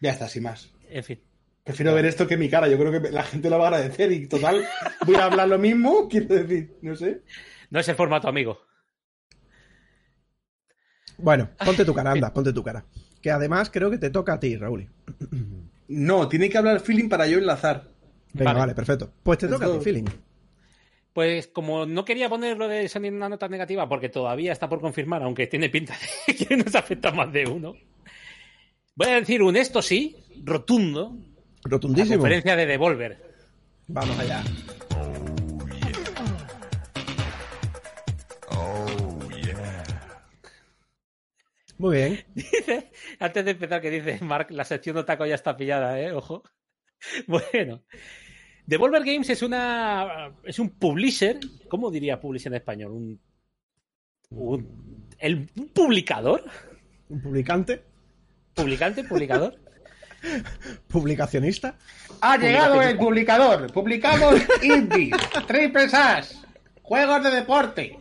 Ya 0.00 0.10
está, 0.10 0.28
sin 0.28 0.42
más. 0.42 0.70
En 0.88 1.04
fin. 1.04 1.20
Prefiero 1.64 1.94
ver 1.94 2.06
esto 2.06 2.26
que 2.26 2.36
mi 2.36 2.48
cara. 2.48 2.68
Yo 2.68 2.78
creo 2.78 2.90
que 2.90 3.10
la 3.10 3.22
gente 3.22 3.50
lo 3.50 3.58
va 3.58 3.64
a 3.64 3.68
agradecer 3.68 4.10
y 4.12 4.26
total, 4.26 4.64
voy 5.06 5.14
a 5.16 5.26
hablar 5.26 5.48
lo 5.48 5.58
mismo. 5.58 6.08
Quiero 6.10 6.34
decir, 6.34 6.76
no 6.82 6.96
sé. 6.96 7.22
No 7.70 7.80
es 7.80 7.88
el 7.88 7.94
formato 7.94 8.28
amigo. 8.28 8.58
Bueno, 11.18 11.50
ponte 11.64 11.84
tu 11.84 11.94
cara, 11.94 12.12
anda, 12.12 12.32
ponte 12.32 12.52
tu 12.52 12.62
cara. 12.62 12.84
Que 13.20 13.30
además 13.30 13.70
creo 13.70 13.90
que 13.90 13.98
te 13.98 14.10
toca 14.10 14.32
a 14.34 14.40
ti, 14.40 14.56
Raúl. 14.56 14.88
No, 15.88 16.28
tiene 16.28 16.48
que 16.48 16.56
hablar 16.56 16.80
feeling 16.80 17.08
para 17.08 17.26
yo 17.26 17.38
enlazar. 17.38 17.88
Venga, 18.32 18.50
Vale. 18.50 18.60
vale, 18.60 18.74
perfecto. 18.74 19.12
Pues 19.22 19.38
te 19.38 19.48
toca 19.48 19.66
a 19.66 19.68
Esto- 19.68 19.80
feeling. 19.82 20.04
Pues 21.12 21.48
como 21.48 21.86
no 21.86 22.04
quería 22.04 22.28
poner 22.28 22.56
lo 22.56 22.68
de 22.68 22.88
Sony 22.88 23.06
en 23.06 23.14
una 23.16 23.28
nota 23.28 23.48
negativa 23.48 23.88
porque 23.88 24.08
todavía 24.08 24.52
está 24.52 24.68
por 24.68 24.80
confirmar, 24.80 25.22
aunque 25.24 25.48
tiene 25.48 25.68
pinta 25.68 25.96
de 26.26 26.34
que 26.46 26.56
nos 26.56 26.74
afecta 26.76 27.08
a 27.08 27.12
más 27.12 27.32
de 27.32 27.46
uno, 27.48 27.74
voy 28.94 29.08
a 29.08 29.14
decir 29.18 29.42
un 29.42 29.56
esto 29.56 29.82
sí, 29.82 30.16
rotundo, 30.44 31.16
la 31.64 31.70
Rotundísimo. 31.70 32.16
conferencia 32.18 32.54
de 32.54 32.66
Devolver. 32.66 33.18
Vamos 33.88 34.16
allá. 34.20 34.42
Muy 41.78 41.96
bien. 41.96 42.24
Dice, 42.34 42.90
antes 43.18 43.44
de 43.44 43.50
empezar, 43.52 43.80
que 43.80 43.90
dice 43.90 44.18
Mark, 44.22 44.48
la 44.50 44.64
sección 44.64 44.96
de 44.96 45.04
taco 45.04 45.24
ya 45.26 45.34
está 45.34 45.56
pillada, 45.56 45.98
¿eh? 46.00 46.12
Ojo. 46.12 46.42
Bueno. 47.26 47.82
Devolver 48.66 49.04
Games 49.04 49.28
es 49.30 49.42
una 49.42 50.32
es 50.44 50.58
un 50.58 50.70
publisher, 50.70 51.38
¿cómo 51.68 51.90
diría 51.90 52.20
publisher 52.20 52.52
en 52.52 52.56
español? 52.56 52.92
Un, 52.92 53.20
un- 54.30 55.08
el, 55.18 55.48
un 55.56 55.68
publicador, 55.68 56.44
Un 57.08 57.20
publicante, 57.20 57.82
publicante, 58.54 59.02
publicador. 59.04 59.58
publicacionista. 60.88 61.76
Ha 62.20 62.36
llegado 62.36 62.80
el 62.82 62.96
publicador. 62.96 63.72
Publicamos 63.72 64.34
indies, 64.62 65.16
triple 65.46 65.86
as, 65.92 66.40
juegos 66.82 67.22
de 67.24 67.30
deporte. 67.30 67.98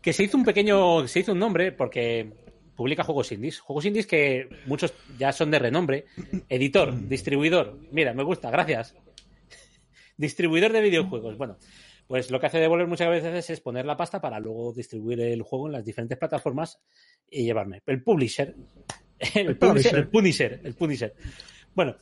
que 0.00 0.12
se 0.12 0.22
hizo 0.24 0.36
un 0.36 0.44
pequeño, 0.44 1.06
se 1.08 1.20
hizo 1.20 1.32
un 1.32 1.38
nombre 1.40 1.72
porque 1.72 2.32
publica 2.78 3.02
juegos 3.02 3.32
indies, 3.32 3.58
juegos 3.58 3.86
indies 3.86 4.06
que 4.06 4.48
muchos 4.66 4.94
ya 5.18 5.32
son 5.32 5.50
de 5.50 5.58
renombre, 5.58 6.04
editor, 6.48 7.08
distribuidor, 7.08 7.76
mira, 7.90 8.14
me 8.14 8.22
gusta, 8.22 8.52
gracias. 8.52 8.94
Distribuidor 10.16 10.72
de 10.72 10.80
videojuegos, 10.80 11.36
bueno, 11.36 11.58
pues 12.06 12.30
lo 12.30 12.38
que 12.38 12.46
hace 12.46 12.60
Devolver 12.60 12.86
muchas 12.86 13.10
veces 13.10 13.50
es 13.50 13.60
poner 13.60 13.84
la 13.84 13.96
pasta 13.96 14.20
para 14.20 14.38
luego 14.38 14.72
distribuir 14.72 15.20
el 15.20 15.42
juego 15.42 15.66
en 15.66 15.72
las 15.72 15.84
diferentes 15.84 16.16
plataformas 16.18 16.80
y 17.28 17.42
llevarme. 17.42 17.82
El 17.84 18.00
publisher, 18.04 18.54
el, 19.34 19.48
El 19.48 19.58
publisher, 19.58 19.96
el 19.96 20.08
punisher, 20.08 20.60
el 20.62 20.74
punisher. 20.74 21.14
Bueno, 21.74 21.96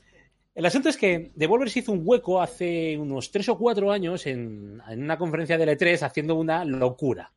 el 0.55 0.67
asunto 0.67 0.91
es 0.91 0.99
que 0.99 1.33
Devolver 1.35 1.71
se 1.71 1.79
hizo 1.79 1.93
un 1.93 2.03
hueco 2.05 2.43
hace 2.43 2.99
unos 2.99 3.31
tres 3.31 3.49
o 3.49 3.57
cuatro 3.57 3.91
años 3.91 4.27
en, 4.27 4.83
en 4.87 5.03
una 5.03 5.17
conferencia 5.17 5.57
de 5.57 5.67
L3 5.67 6.03
haciendo 6.03 6.35
una 6.35 6.67
locura 6.67 7.33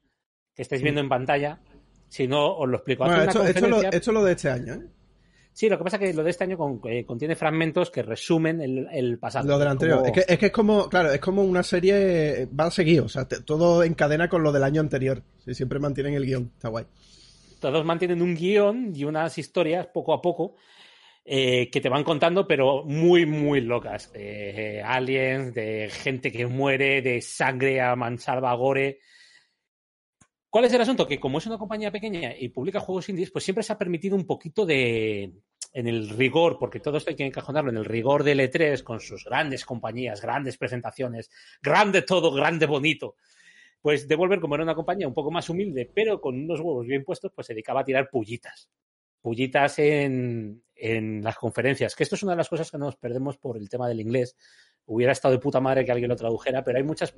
que 0.54 0.64
estáis 0.64 0.82
viendo 0.82 1.00
en 1.00 1.08
pantalla. 1.08 1.62
Si 2.10 2.28
no, 2.28 2.58
os 2.58 2.68
lo 2.68 2.78
explico. 2.78 3.06
Bueno, 3.06 3.22
esto, 3.24 3.44
esto, 3.46 3.62
lo, 3.68 3.76
conferencia- 3.76 3.98
esto 3.98 4.12
lo 4.12 4.24
de 4.26 4.32
este 4.34 4.50
año, 4.50 4.74
¿eh? 4.74 4.82
Sí, 5.54 5.68
lo 5.68 5.78
que 5.78 5.84
pasa 5.84 5.98
es 5.98 6.04
que 6.04 6.14
lo 6.14 6.24
de 6.24 6.30
este 6.30 6.44
año 6.46 6.58
con- 6.58 6.80
eh, 6.86 7.06
contiene 7.06 7.36
fragmentos 7.36 7.92
que 7.92 8.02
resumen 8.02 8.62
el, 8.62 8.88
el 8.92 9.20
pasado. 9.20 9.48
Lo 9.48 9.60
del 9.60 9.68
anterior. 9.68 9.98
Como- 10.00 10.08
Es, 10.08 10.14
que, 10.26 10.34
es 10.34 10.40
que 10.40 10.46
es 10.48 10.52
como, 10.52 10.88
claro, 10.90 11.12
es 11.12 11.20
como 11.20 11.44
una 11.44 11.64
serie, 11.64 12.48
va 12.58 12.66
a 12.66 12.72
seguir, 12.72 13.02
o 13.02 13.10
sea, 13.10 13.28
te- 13.28 13.42
todo 13.42 13.84
encadena 13.84 14.30
con 14.30 14.42
lo 14.42 14.52
del 14.52 14.64
año 14.64 14.80
anterior. 14.82 15.22
Sí, 15.46 15.54
siempre 15.54 15.80
mantienen 15.80 16.14
el 16.14 16.26
guion, 16.26 16.52
está 16.56 16.70
guay. 16.70 16.86
Todos 17.60 17.84
mantienen 17.84 18.22
un 18.22 18.36
guion 18.36 18.94
y 18.96 19.04
unas 19.04 19.38
historias 19.38 19.88
poco 19.88 20.14
a 20.14 20.22
poco 20.22 20.56
eh, 21.26 21.70
que 21.70 21.82
te 21.82 21.90
van 21.90 22.04
contando, 22.06 22.48
pero 22.48 22.86
muy, 22.86 23.26
muy 23.26 23.60
locas. 23.62 24.12
De 24.14 24.78
eh, 24.78 24.82
aliens, 24.82 25.54
de 25.54 25.90
gente 25.92 26.32
que 26.32 26.48
muere, 26.48 27.02
de 27.02 27.22
sangre 27.22 27.82
a 27.82 27.96
mansalva 27.98 28.54
gore. 28.56 29.00
¿Cuál 30.50 30.66
es 30.66 30.74
el 30.74 30.82
asunto? 30.82 31.06
Que 31.08 31.20
como 31.20 31.38
es 31.38 31.46
una 31.46 31.58
compañía 31.58 31.92
pequeña 31.92 32.36
y 32.38 32.50
publica 32.50 32.80
juegos 32.80 33.08
indies, 33.10 33.32
pues 33.32 33.44
siempre 33.44 33.64
se 33.64 33.74
ha 33.74 33.78
permitido 33.78 34.16
un 34.16 34.26
poquito 34.26 34.66
de. 34.66 35.34
En 35.72 35.88
el 35.88 36.10
rigor, 36.10 36.58
porque 36.60 36.80
todo 36.80 36.98
esto 36.98 37.12
hay 37.12 37.16
que 37.16 37.26
encajonarlo 37.28 37.70
en 37.70 37.78
el 37.78 37.86
rigor 37.86 38.24
del 38.24 38.40
E3 38.40 38.82
con 38.82 39.00
sus 39.00 39.24
grandes 39.26 39.64
compañías, 39.66 40.20
grandes 40.20 40.58
presentaciones, 40.58 41.30
grande 41.62 42.02
todo, 42.02 42.32
grande 42.34 42.66
bonito. 42.66 43.16
Pues 43.80 44.08
Devolver, 44.08 44.40
como 44.40 44.56
era 44.56 44.64
una 44.64 44.74
compañía 44.74 45.08
un 45.08 45.14
poco 45.14 45.30
más 45.30 45.48
humilde, 45.48 45.90
pero 45.94 46.20
con 46.20 46.36
unos 46.44 46.60
huevos 46.60 46.88
bien 46.88 47.04
puestos, 47.04 47.32
pues 47.36 47.46
se 47.46 47.54
dedicaba 47.54 47.82
a 47.82 47.86
tirar 47.86 48.10
pullitas. 48.10 48.68
Pullitas 49.22 49.78
en, 49.78 50.64
en 50.76 51.24
las 51.24 51.36
conferencias, 51.38 51.96
que 51.96 52.02
esto 52.02 52.16
es 52.16 52.24
una 52.24 52.32
de 52.32 52.38
las 52.38 52.50
cosas 52.50 52.72
que 52.72 52.80
nos 52.80 52.96
perdemos 52.96 53.38
por 53.38 53.56
el 53.56 53.70
tema 53.70 53.88
del 53.88 54.00
inglés. 54.02 54.36
Hubiera 54.88 55.12
estado 55.12 55.36
de 55.36 55.40
puta 55.40 55.60
madre 55.60 55.86
que 55.86 55.92
alguien 55.92 56.10
lo 56.10 56.16
tradujera, 56.16 56.64
pero 56.64 56.80
hay 56.80 56.84
muchas 56.84 57.12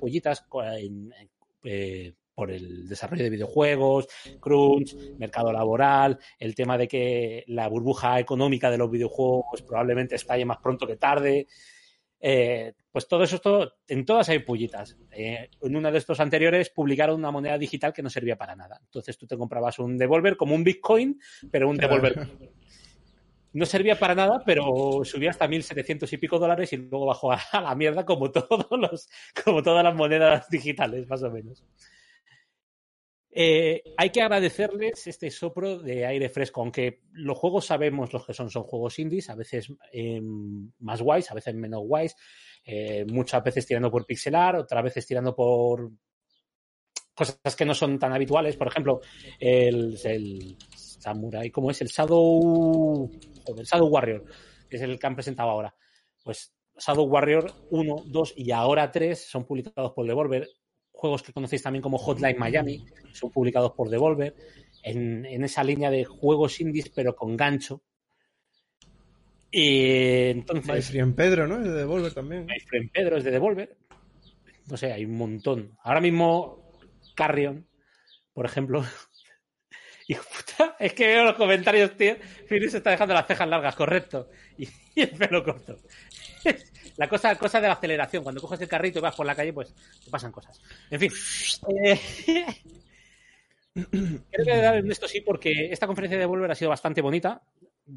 en- 0.76 1.10
en- 1.14 1.30
eh, 1.64 2.12
por 2.34 2.50
el 2.50 2.88
desarrollo 2.88 3.24
de 3.24 3.30
videojuegos, 3.30 4.08
crunch, 4.40 4.96
mercado 5.18 5.52
laboral, 5.52 6.18
el 6.38 6.54
tema 6.54 6.78
de 6.78 6.88
que 6.88 7.44
la 7.48 7.68
burbuja 7.68 8.18
económica 8.18 8.70
de 8.70 8.78
los 8.78 8.90
videojuegos 8.90 9.62
probablemente 9.62 10.16
estalle 10.16 10.44
más 10.44 10.58
pronto 10.58 10.86
que 10.86 10.96
tarde. 10.96 11.46
Eh, 12.24 12.74
pues 12.92 13.08
todo 13.08 13.24
eso, 13.24 13.40
todo, 13.40 13.74
en 13.88 14.04
todas 14.04 14.28
hay 14.28 14.38
pullitas. 14.38 14.96
Eh, 15.10 15.50
en 15.60 15.76
uno 15.76 15.90
de 15.90 15.98
estos 15.98 16.20
anteriores 16.20 16.70
publicaron 16.70 17.16
una 17.16 17.32
moneda 17.32 17.58
digital 17.58 17.92
que 17.92 18.02
no 18.02 18.08
servía 18.08 18.36
para 18.36 18.54
nada. 18.54 18.78
Entonces 18.84 19.18
tú 19.18 19.26
te 19.26 19.36
comprabas 19.36 19.78
un 19.80 19.98
Devolver 19.98 20.36
como 20.36 20.54
un 20.54 20.62
Bitcoin, 20.62 21.20
pero 21.50 21.68
un. 21.68 21.76
Devolver. 21.76 22.28
No 23.54 23.66
servía 23.66 23.98
para 23.98 24.14
nada, 24.14 24.42
pero 24.46 25.02
subía 25.04 25.30
hasta 25.30 25.46
1.700 25.46 26.10
y 26.10 26.16
pico 26.16 26.38
dólares 26.38 26.72
y 26.72 26.78
luego 26.78 27.06
bajó 27.06 27.32
a 27.32 27.60
la 27.60 27.74
mierda 27.74 28.06
como, 28.06 28.30
todos 28.32 28.66
los, 28.70 29.10
como 29.44 29.62
todas 29.62 29.84
las 29.84 29.94
monedas 29.94 30.48
digitales, 30.48 31.06
más 31.08 31.22
o 31.22 31.30
menos. 31.30 31.62
Eh, 33.34 33.82
hay 33.96 34.10
que 34.10 34.20
agradecerles 34.20 35.06
este 35.06 35.30
sopro 35.30 35.78
de 35.78 36.04
aire 36.04 36.28
fresco, 36.28 36.60
aunque 36.60 37.00
los 37.12 37.38
juegos 37.38 37.64
sabemos 37.64 38.12
los 38.12 38.26
que 38.26 38.34
son, 38.34 38.50
son 38.50 38.64
juegos 38.64 38.98
indies, 38.98 39.30
a 39.30 39.34
veces 39.34 39.72
eh, 39.90 40.20
más 40.80 41.00
guays, 41.00 41.30
a 41.30 41.34
veces 41.34 41.54
menos 41.54 41.80
guays, 41.82 42.14
eh, 42.64 43.06
muchas 43.06 43.42
veces 43.42 43.66
tirando 43.66 43.90
por 43.90 44.04
pixelar, 44.04 44.56
otras 44.56 44.84
veces 44.84 45.06
tirando 45.06 45.34
por 45.34 45.92
cosas 47.14 47.56
que 47.56 47.64
no 47.64 47.74
son 47.74 47.98
tan 47.98 48.12
habituales, 48.12 48.56
por 48.56 48.68
ejemplo, 48.68 49.00
el, 49.40 49.98
el 50.04 50.58
Samurai, 50.76 51.50
¿cómo 51.50 51.70
es? 51.70 51.80
El 51.80 51.88
Shadow, 51.88 53.10
joder, 53.46 53.64
Shadow 53.64 53.88
Warrior, 53.88 54.24
que 54.68 54.76
es 54.76 54.82
el 54.82 54.98
que 54.98 55.06
han 55.06 55.14
presentado 55.14 55.48
ahora. 55.48 55.74
Pues 56.22 56.54
Shadow 56.78 57.04
Warrior 57.04 57.50
1, 57.70 58.04
2 58.06 58.34
y 58.36 58.50
ahora 58.50 58.90
3 58.90 59.18
son 59.18 59.46
publicados 59.46 59.92
por 59.92 60.06
Devolver. 60.06 60.48
Juegos 61.02 61.24
que 61.24 61.32
conocéis 61.32 61.64
también 61.64 61.82
como 61.82 61.98
Hotline 61.98 62.38
Miami 62.38 62.86
son 63.12 63.32
publicados 63.32 63.72
por 63.72 63.88
Devolver. 63.88 64.36
En, 64.84 65.26
en 65.26 65.42
esa 65.42 65.64
línea 65.64 65.90
de 65.90 66.04
juegos 66.04 66.60
indies, 66.60 66.90
pero 66.90 67.16
con 67.16 67.36
gancho. 67.36 67.82
Y 69.50 70.28
entonces. 70.28 70.72
My 70.72 70.80
Friend 70.80 71.16
Pedro, 71.16 71.48
¿no? 71.48 71.58
Es 71.58 71.64
de 71.64 71.72
Devolver 71.72 72.14
también. 72.14 72.46
My 72.46 72.60
Friend 72.60 72.88
Pedro 72.92 73.16
es 73.16 73.24
de 73.24 73.32
Devolver. 73.32 73.76
No 74.70 74.76
sé, 74.76 74.92
hay 74.92 75.04
un 75.04 75.16
montón. 75.16 75.76
Ahora 75.82 76.00
mismo, 76.00 76.70
Carrion, 77.16 77.66
por 78.32 78.46
ejemplo. 78.46 78.84
Hijo 80.06 80.22
puta, 80.22 80.76
es 80.78 80.92
que 80.92 81.08
veo 81.08 81.24
los 81.24 81.34
comentarios, 81.34 81.96
tío. 81.96 82.14
Philly 82.48 82.70
se 82.70 82.76
está 82.76 82.90
dejando 82.90 83.14
las 83.14 83.26
cejas 83.26 83.48
largas, 83.48 83.74
correcto. 83.74 84.30
Y, 84.56 84.68
y 84.94 85.00
el 85.00 85.10
pelo 85.10 85.42
corto. 85.42 85.78
La 86.96 87.08
cosa, 87.08 87.34
cosa 87.36 87.60
de 87.60 87.66
la 87.68 87.74
aceleración. 87.74 88.22
Cuando 88.22 88.40
coges 88.40 88.60
el 88.60 88.68
carrito 88.68 88.98
y 88.98 89.02
vas 89.02 89.14
por 89.16 89.26
la 89.26 89.34
calle, 89.34 89.52
pues 89.52 89.74
te 90.04 90.10
pasan 90.10 90.32
cosas. 90.32 90.60
En 90.90 91.00
fin. 91.00 91.10
Eh, 91.84 91.98
Creo 93.74 94.44
que 94.44 94.56
dar 94.56 94.76
esto 94.86 95.08
sí, 95.08 95.22
porque 95.22 95.70
esta 95.72 95.86
conferencia 95.86 96.16
de 96.18 96.22
Devolver 96.22 96.50
ha 96.50 96.54
sido 96.54 96.68
bastante 96.68 97.00
bonita, 97.00 97.42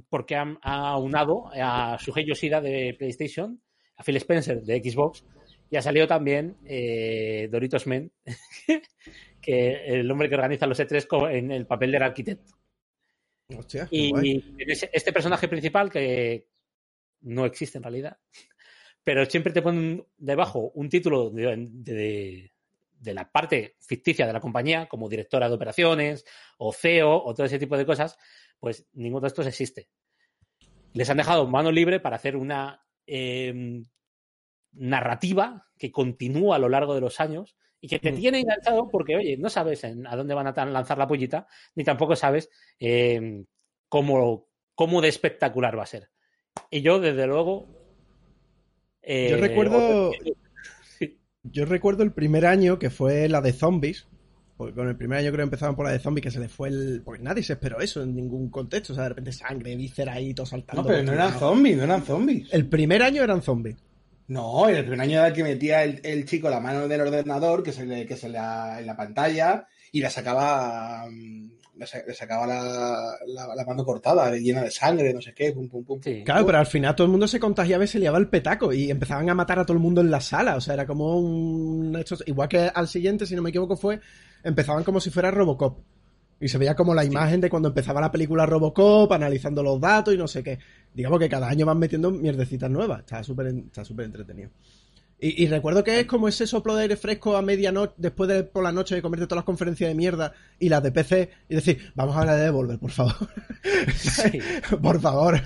porque 0.09 0.35
ha, 0.35 0.57
ha 0.61 0.97
unado 0.97 1.49
a 1.53 1.97
Shuhei 1.99 2.25
Yoshida 2.25 2.61
de 2.61 2.95
PlayStation, 2.97 3.61
a 3.97 4.03
Phil 4.03 4.15
Spencer 4.17 4.61
de 4.61 4.81
Xbox, 4.81 5.25
y 5.69 5.75
ha 5.75 5.81
salido 5.81 6.07
también 6.07 6.55
eh, 6.65 7.49
Doritos 7.51 7.87
Men, 7.87 8.11
que 9.41 9.85
el 9.99 10.09
hombre 10.09 10.29
que 10.29 10.35
organiza 10.35 10.65
los 10.65 10.79
E3 10.79 11.07
co- 11.07 11.27
en 11.29 11.51
el 11.51 11.65
papel 11.65 11.91
del 11.91 12.03
arquitecto. 12.03 12.53
Hostia, 13.57 13.87
Y 13.91 14.43
este 14.93 15.11
personaje 15.13 15.47
principal, 15.49 15.89
que 15.91 16.47
no 17.21 17.45
existe 17.45 17.77
en 17.77 17.83
realidad, 17.83 18.17
pero 19.05 19.25
siempre 19.25 19.53
te 19.53 19.61
ponen 19.61 20.05
debajo 20.17 20.71
un 20.73 20.89
título 20.89 21.29
de, 21.29 21.55
de- 21.69 22.51
de 22.99 23.13
la 23.13 23.31
parte 23.31 23.75
ficticia 23.79 24.25
de 24.25 24.33
la 24.33 24.39
compañía, 24.39 24.87
como 24.87 25.07
directora 25.07 25.47
de 25.47 25.53
operaciones, 25.55 26.25
o 26.57 26.73
CEO, 26.73 27.23
o 27.23 27.33
todo 27.35 27.45
ese 27.45 27.59
tipo 27.59 27.77
de 27.77 27.85
cosas, 27.85 28.17
pues 28.59 28.87
ninguno 28.93 29.21
de 29.21 29.27
estos 29.27 29.45
existe. 29.45 29.89
Les 30.93 31.07
han 31.09 31.17
dejado 31.17 31.45
mano 31.45 31.71
libre 31.71 31.99
para 31.99 32.15
hacer 32.15 32.35
una 32.35 32.83
eh, 33.05 33.83
narrativa 34.73 35.67
que 35.77 35.91
continúa 35.91 36.55
a 36.55 36.59
lo 36.59 36.69
largo 36.69 36.95
de 36.95 37.01
los 37.01 37.19
años 37.19 37.55
y 37.79 37.87
que 37.87 37.99
te 37.99 38.11
tiene 38.11 38.39
enganchado 38.39 38.89
porque, 38.89 39.15
oye, 39.17 39.37
no 39.37 39.49
sabes 39.49 39.83
en- 39.83 40.07
a 40.07 40.15
dónde 40.15 40.33
van 40.33 40.47
a 40.47 40.65
lanzar 40.65 40.97
la 40.97 41.07
pollita, 41.07 41.45
ni 41.75 41.83
tampoco 41.83 42.15
sabes 42.15 42.49
eh, 42.79 43.43
cómo, 43.87 44.49
cómo 44.73 45.01
de 45.01 45.09
espectacular 45.09 45.77
va 45.77 45.83
a 45.83 45.87
ser. 45.87 46.09
Y 46.71 46.81
yo, 46.81 46.99
desde 46.99 47.27
luego... 47.27 47.74
eh, 49.05 49.27
Yo 49.31 49.37
recuerdo- 49.37 50.11
Sí. 50.99 51.17
Yo 51.43 51.65
recuerdo 51.65 52.03
el 52.03 52.11
primer 52.11 52.45
año 52.45 52.79
que 52.79 52.89
fue 52.89 53.29
la 53.29 53.41
de 53.41 53.53
zombies. 53.53 54.07
Porque 54.57 54.73
con 54.73 54.87
el 54.87 54.95
primer 54.95 55.17
año 55.19 55.31
creo 55.31 55.39
que 55.39 55.47
empezaban 55.47 55.75
por 55.75 55.85
la 55.85 55.91
de 55.91 55.99
zombies 55.99 56.23
que 56.23 56.31
se 56.31 56.39
le 56.39 56.47
fue 56.47 56.69
el. 56.69 57.01
Porque 57.03 57.21
nadie 57.21 57.43
se 57.43 57.53
esperó 57.53 57.81
eso 57.81 58.01
en 58.01 58.15
ningún 58.15 58.49
contexto. 58.49 58.93
O 58.93 58.95
sea, 58.95 59.03
de 59.03 59.09
repente 59.09 59.33
sangre, 59.33 59.75
víscera 59.75 60.13
ahí, 60.13 60.33
todo 60.33 60.45
saltando. 60.45 60.81
No, 60.81 60.87
pero 60.87 61.03
no 61.03 61.11
eran 61.11 61.37
zombies, 61.37 61.75
no 61.77 61.83
eran 61.83 62.03
zombies. 62.05 62.47
El 62.53 62.67
primer 62.67 63.03
año 63.03 63.21
eran 63.21 63.41
zombies. 63.41 63.75
No, 64.27 64.67
el 64.69 64.79
primer 64.83 65.01
año 65.01 65.17
era 65.19 65.27
el 65.27 65.33
que 65.33 65.43
metía 65.43 65.83
el, 65.83 65.99
el 66.03 66.25
chico 66.25 66.49
la 66.49 66.61
mano 66.61 66.87
del 66.87 67.01
ordenador, 67.01 67.63
que 67.63 67.73
se 67.73 67.85
le, 67.85 68.05
que 68.05 68.15
se 68.15 68.29
la, 68.29 68.79
en 68.79 68.85
la 68.87 68.95
pantalla, 68.95 69.67
y 69.91 69.99
la 69.99 70.09
sacaba. 70.09 71.05
Le 71.77 71.85
sa- 71.85 72.01
le 72.07 72.13
sacaba 72.13 72.47
la, 72.47 73.15
la- 73.27 73.55
la 73.55 73.65
mano 73.65 73.83
cortada, 73.83 74.31
llena 74.35 74.63
de 74.63 74.71
sangre, 74.71 75.13
no 75.13 75.21
sé 75.21 75.33
qué, 75.33 75.51
pum, 75.51 75.67
pum, 75.67 75.83
pum. 75.83 75.99
Sí. 76.01 76.23
Claro, 76.23 76.45
pero 76.45 76.57
al 76.59 76.65
final 76.65 76.95
todo 76.95 77.05
el 77.05 77.11
mundo 77.11 77.27
se 77.27 77.39
contagiaba 77.39 77.83
y 77.83 77.87
se 77.87 77.99
liaba 77.99 78.17
el 78.17 78.29
petaco 78.29 78.71
y 78.71 78.89
empezaban 78.89 79.29
a 79.29 79.35
matar 79.35 79.59
a 79.59 79.65
todo 79.65 79.73
el 79.75 79.83
mundo 79.83 79.99
en 80.01 80.09
la 80.09 80.21
sala. 80.21 80.55
O 80.55 80.61
sea, 80.61 80.73
era 80.75 80.85
como 80.87 81.17
un 81.19 81.95
hecho. 81.99 82.15
Igual 82.25 82.47
que 82.47 82.59
al 82.73 82.87
siguiente, 82.87 83.25
si 83.25 83.35
no 83.35 83.41
me 83.41 83.49
equivoco, 83.49 83.75
fue. 83.75 83.99
Empezaban 84.43 84.83
como 84.83 84.99
si 85.01 85.09
fuera 85.09 85.31
Robocop. 85.31 85.79
Y 86.39 86.49
se 86.49 86.57
veía 86.57 86.75
como 86.75 86.93
la 86.93 87.03
imagen 87.05 87.39
de 87.41 87.49
cuando 87.49 87.69
empezaba 87.69 88.01
la 88.01 88.11
película 88.11 88.45
Robocop, 88.45 89.11
analizando 89.11 89.63
los 89.63 89.79
datos 89.79 90.13
y 90.13 90.17
no 90.17 90.27
sé 90.27 90.43
qué. 90.43 90.59
Digamos 90.93 91.17
que 91.19 91.29
cada 91.29 91.47
año 91.47 91.65
van 91.65 91.79
metiendo 91.79 92.11
mierdecitas 92.11 92.69
nuevas. 92.69 92.99
Está 92.99 93.23
súper 93.23 93.47
está 93.47 93.83
súper 93.85 94.05
entretenido. 94.05 94.49
Y, 95.19 95.43
y 95.43 95.47
recuerdo 95.47 95.83
que 95.83 96.01
es 96.01 96.05
como 96.05 96.27
ese 96.27 96.45
soplo 96.45 96.75
de 96.75 96.83
aire 96.83 96.97
fresco 96.97 97.37
a 97.37 97.41
medianoche, 97.41 97.93
después 97.97 98.27
de 98.29 98.43
por 98.43 98.63
la 98.63 98.71
noche 98.73 98.95
de 98.95 99.01
comerte 99.01 99.25
todas 99.27 99.37
las 99.37 99.45
conferencias 99.45 99.87
de 99.89 99.95
mierda 99.95 100.33
y 100.59 100.67
las 100.67 100.83
de 100.83 100.91
PC, 100.91 101.29
y 101.47 101.55
decir, 101.55 101.91
vamos 101.95 102.15
a 102.15 102.19
hablar 102.21 102.35
de 102.37 102.43
Devolver, 102.43 102.77
por 102.79 102.91
favor. 102.91 103.13
Sí. 103.95 104.39
por 104.81 104.99
favor. 104.99 105.39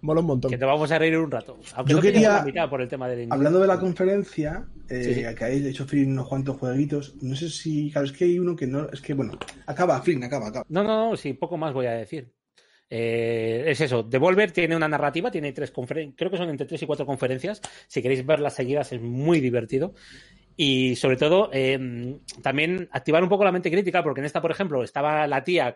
Mola 0.00 0.20
un 0.20 0.26
montón. 0.26 0.50
Que 0.50 0.58
te 0.58 0.64
vamos 0.64 0.90
a 0.90 0.98
reír 0.98 1.18
un 1.18 1.30
rato. 1.30 1.58
Aunque 1.74 1.90
Yo 1.92 1.96
no 1.98 2.02
quería- 2.02 2.32
la 2.38 2.44
mitad 2.44 2.68
por 2.70 2.80
el 2.80 2.88
tema 2.88 3.08
del 3.08 3.30
Hablando 3.30 3.60
de 3.60 3.66
la 3.66 3.78
conferencia, 3.78 4.64
eh, 4.88 5.02
Sí, 5.04 5.14
sí. 5.14 5.34
que 5.34 5.44
habéis 5.44 5.66
hecho 5.66 5.86
Flynn 5.86 6.12
unos 6.12 6.28
cuantos 6.28 6.56
jueguitos, 6.58 7.14
no 7.20 7.36
sé 7.36 7.50
si. 7.50 7.90
Claro, 7.90 8.06
es 8.06 8.12
que 8.12 8.24
hay 8.24 8.38
uno 8.38 8.56
que 8.56 8.66
no. 8.66 8.88
Es 8.90 9.00
que, 9.00 9.14
bueno, 9.14 9.38
acaba, 9.66 10.00
Flynn, 10.02 10.24
acaba, 10.24 10.48
acaba. 10.48 10.64
No, 10.68 10.82
no, 10.82 11.10
no, 11.10 11.16
sí, 11.16 11.32
poco 11.34 11.56
más 11.56 11.72
voy 11.74 11.86
a 11.86 11.92
decir. 11.92 12.32
Eh, 12.90 13.64
es 13.66 13.80
eso, 13.80 14.02
Devolver 14.02 14.52
tiene 14.52 14.76
una 14.76 14.88
narrativa, 14.88 15.30
tiene 15.30 15.52
tres 15.52 15.70
conferencias, 15.70 16.14
creo 16.16 16.30
que 16.30 16.36
son 16.36 16.50
entre 16.50 16.66
tres 16.66 16.82
y 16.82 16.86
cuatro 16.86 17.06
conferencias. 17.06 17.60
Si 17.88 18.02
queréis 18.02 18.24
verlas 18.24 18.54
seguidas 18.54 18.92
es 18.92 19.00
muy 19.00 19.40
divertido. 19.40 19.94
Y 20.56 20.94
sobre 20.96 21.16
todo, 21.16 21.50
eh, 21.52 22.20
también 22.42 22.88
activar 22.92 23.22
un 23.22 23.28
poco 23.28 23.44
la 23.44 23.50
mente 23.50 23.70
crítica, 23.70 24.02
porque 24.04 24.20
en 24.20 24.26
esta, 24.26 24.40
por 24.40 24.52
ejemplo, 24.52 24.84
estaba 24.84 25.26
la 25.26 25.42
tía 25.42 25.74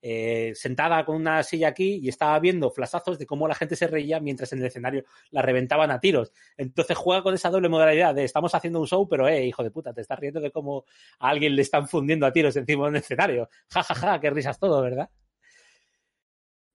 eh, 0.00 0.52
sentada 0.54 1.04
con 1.04 1.16
una 1.16 1.42
silla 1.42 1.68
aquí 1.68 2.00
y 2.02 2.08
estaba 2.08 2.38
viendo 2.38 2.70
flasazos 2.70 3.18
de 3.18 3.26
cómo 3.26 3.46
la 3.48 3.54
gente 3.54 3.76
se 3.76 3.86
reía 3.86 4.20
mientras 4.20 4.52
en 4.52 4.60
el 4.60 4.66
escenario 4.66 5.04
la 5.30 5.42
reventaban 5.42 5.90
a 5.90 6.00
tiros. 6.00 6.32
Entonces 6.56 6.96
juega 6.96 7.22
con 7.22 7.34
esa 7.34 7.50
doble 7.50 7.68
modalidad 7.68 8.14
de 8.14 8.24
estamos 8.24 8.54
haciendo 8.54 8.80
un 8.80 8.86
show, 8.86 9.06
pero 9.08 9.28
eh, 9.28 9.44
hijo 9.44 9.62
de 9.62 9.70
puta, 9.70 9.92
te 9.92 10.00
estás 10.00 10.18
riendo 10.18 10.40
de 10.40 10.50
cómo 10.52 10.84
a 11.18 11.28
alguien 11.28 11.54
le 11.54 11.62
están 11.62 11.86
fundiendo 11.86 12.24
a 12.26 12.32
tiros 12.32 12.56
encima 12.56 12.84
de 12.84 12.90
un 12.90 12.96
escenario. 12.96 13.50
Ja, 13.68 13.82
ja, 13.82 13.94
ja, 13.94 14.20
qué 14.20 14.30
risas 14.30 14.58
todo, 14.58 14.80
¿verdad? 14.80 15.10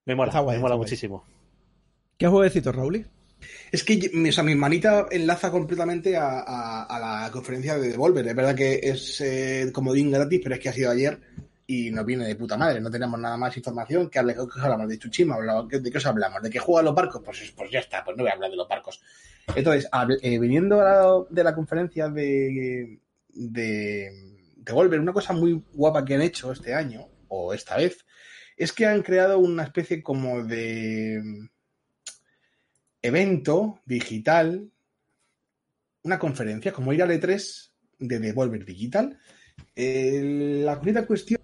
Me 0.06 0.16
mola, 0.16 0.38
guay, 0.40 0.58
me 0.58 0.62
mola 0.62 0.76
guay. 0.76 0.86
muchísimo. 0.86 1.26
¿Qué 2.18 2.28
jueguecito, 2.28 2.72
Raúl? 2.72 3.06
Es 3.72 3.84
que 3.84 4.10
o 4.30 4.32
sea, 4.32 4.44
mi 4.44 4.56
manita 4.56 5.08
enlaza 5.12 5.52
completamente 5.52 6.16
a, 6.16 6.40
a- 6.42 6.84
a 6.84 7.00
la 7.26 7.32
conferencia 7.32 7.78
de 7.78 7.90
Devolver. 7.90 8.26
Es 8.28 8.36
verdad 8.36 8.56
que 8.56 8.80
es 8.82 9.20
eh, 9.22 9.70
comodín 9.74 10.12
gratis, 10.12 10.40
pero 10.42 10.56
es 10.56 10.62
que 10.62 10.70
ha 10.70 10.74
sido 10.74 10.92
ayer 10.92 11.20
y 11.68 11.92
nos 11.92 12.06
viene 12.06 12.26
de 12.26 12.36
puta 12.36 12.58
madre. 12.58 12.80
No 12.80 12.90
tenemos 12.92 13.20
nada 13.20 13.36
más 13.38 13.56
información 13.58 14.10
que 14.10 14.20
hable, 14.20 14.34
¿qué 14.34 14.42
os 14.42 14.58
hablamos 14.58 14.88
de 14.88 14.98
Chuchima, 15.00 15.36
hablamos- 15.36 15.68
¿de 15.70 15.92
qué 15.92 15.98
os 15.98 16.06
hablamos? 16.06 16.42
¿De 16.42 16.50
que 16.50 16.60
juegan 16.60 16.86
los 16.86 16.96
barcos? 16.96 17.22
Pues, 17.24 17.54
pues 17.56 17.72
ya 17.72 17.80
está, 17.80 18.04
pues 18.04 18.16
no 18.16 18.24
voy 18.24 18.32
a 18.32 18.36
hablar 18.36 18.52
de 18.52 18.58
los 18.58 18.68
barcos. 18.68 19.02
Entonces, 19.56 19.90
hable- 19.92 20.20
eh, 20.22 20.40
viniendo 20.40 20.80
a 20.80 20.84
la- 20.84 21.26
de 21.30 21.44
la 21.44 21.56
conferencia 21.56 22.08
de, 22.10 23.00
de 23.30 24.12
Devolver, 24.56 25.00
una 25.02 25.12
cosa 25.14 25.34
muy 25.34 25.62
guapa 25.74 26.06
que 26.06 26.16
han 26.16 26.22
hecho 26.22 26.52
este 26.54 26.74
año, 26.74 27.08
o 27.28 27.54
esta 27.54 27.76
vez, 27.76 28.06
es 28.58 28.72
que 28.72 28.86
han 28.86 29.02
creado 29.02 29.40
una 29.40 29.64
especie 29.64 30.02
como 30.02 30.44
de 30.44 31.22
evento 33.02 33.80
digital, 33.86 34.72
una 36.04 36.20
conferencia, 36.20 36.72
como 36.72 36.94
ir 36.94 37.04
al 37.04 37.12
E3 37.12 37.72
de 38.00 38.20
Devolver 38.20 38.66
Digital. 38.66 39.18
La 39.76 40.80
única 40.80 41.06
cuestión 41.06 41.42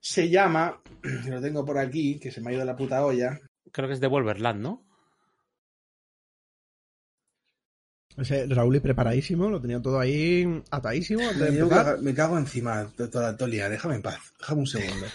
se 0.00 0.28
llama, 0.28 0.82
lo 1.28 1.40
tengo 1.40 1.64
por 1.64 1.78
aquí, 1.78 2.18
que 2.18 2.30
se 2.30 2.40
me 2.40 2.50
ha 2.50 2.54
ido 2.54 2.64
la 2.64 2.76
puta 2.76 3.04
olla. 3.04 3.40
Creo 3.72 3.88
que 3.88 3.94
es 3.94 4.00
Devolverland, 4.00 4.60
¿no? 4.60 4.83
Ese 8.16 8.46
Raúl 8.46 8.80
preparadísimo, 8.80 9.48
lo 9.50 9.60
tenía 9.60 9.80
todo 9.82 9.98
ahí 9.98 10.46
atadísimo 10.70 11.22
antes 11.22 11.40
de 11.40 11.50
Me, 11.50 11.58
empezar. 11.58 11.84
cago, 11.84 12.02
me 12.02 12.14
cago 12.14 12.38
encima 12.38 12.84
de 12.96 13.08
toda 13.08 13.32
la 13.32 13.36
tolia, 13.36 13.68
déjame 13.68 13.96
en 13.96 14.02
paz, 14.02 14.20
déjame 14.38 14.60
un 14.60 14.66
segundo. 14.68 15.06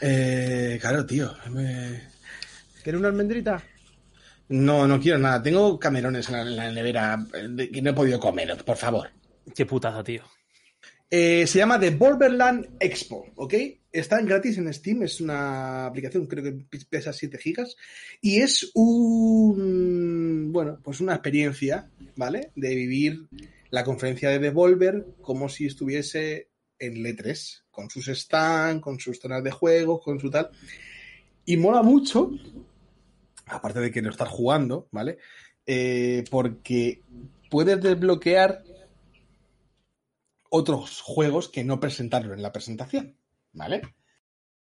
Eh, 0.00 0.78
claro, 0.80 1.06
tío. 1.06 1.34
me- 1.50 2.02
¿Quieres 2.82 2.98
una 2.98 3.08
almendrita? 3.08 3.62
No, 4.50 4.86
no 4.86 5.00
quiero 5.00 5.18
nada. 5.18 5.42
Tengo 5.42 5.78
camerones 5.78 6.28
en 6.28 6.34
la, 6.34 6.42
en 6.42 6.56
la 6.56 6.70
nevera 6.72 7.26
que 7.72 7.82
no 7.82 7.90
he 7.90 7.94
podido 7.94 8.20
comer, 8.20 8.56
por 8.64 8.76
favor. 8.76 9.08
Qué 9.54 9.66
putazo, 9.66 10.02
tío. 10.04 10.22
Eh, 11.10 11.46
se 11.46 11.58
llama 11.58 11.80
The 11.80 11.90
Borderland 11.90 12.76
Expo, 12.78 13.26
¿ok? 13.36 13.54
Está 13.90 14.20
en 14.20 14.26
gratis 14.26 14.58
en 14.58 14.72
Steam, 14.72 15.02
es 15.02 15.20
una 15.22 15.86
aplicación, 15.86 16.26
creo 16.26 16.44
que 16.44 16.78
pesa 16.90 17.12
7 17.14 17.38
gigas, 17.38 17.74
y 18.20 18.40
es 18.42 18.70
un, 18.74 20.50
bueno, 20.52 20.78
pues 20.82 21.00
una 21.00 21.14
experiencia, 21.14 21.88
¿vale? 22.18 22.50
De 22.56 22.74
vivir 22.74 23.28
la 23.70 23.84
conferencia 23.84 24.28
de 24.30 24.40
Devolver 24.40 25.06
como 25.22 25.48
si 25.48 25.66
estuviese 25.66 26.50
en 26.80 26.96
el 26.96 27.06
E3, 27.16 27.62
con 27.70 27.88
sus 27.88 28.06
stands, 28.06 28.82
con 28.82 28.98
sus 28.98 29.20
zonas 29.20 29.44
de 29.44 29.52
juegos, 29.52 30.02
con 30.02 30.18
su 30.18 30.28
tal. 30.28 30.50
Y 31.44 31.56
mola 31.56 31.82
mucho, 31.82 32.32
aparte 33.46 33.78
de 33.78 33.92
que 33.92 34.02
lo 34.02 34.10
estás 34.10 34.28
jugando, 34.28 34.88
¿vale? 34.90 35.18
Eh, 35.64 36.24
porque 36.28 37.02
puedes 37.50 37.80
desbloquear 37.80 38.64
otros 40.50 41.00
juegos 41.02 41.48
que 41.48 41.62
no 41.62 41.78
presentaron 41.78 42.32
en 42.32 42.42
la 42.42 42.52
presentación, 42.52 43.16
¿vale? 43.52 43.82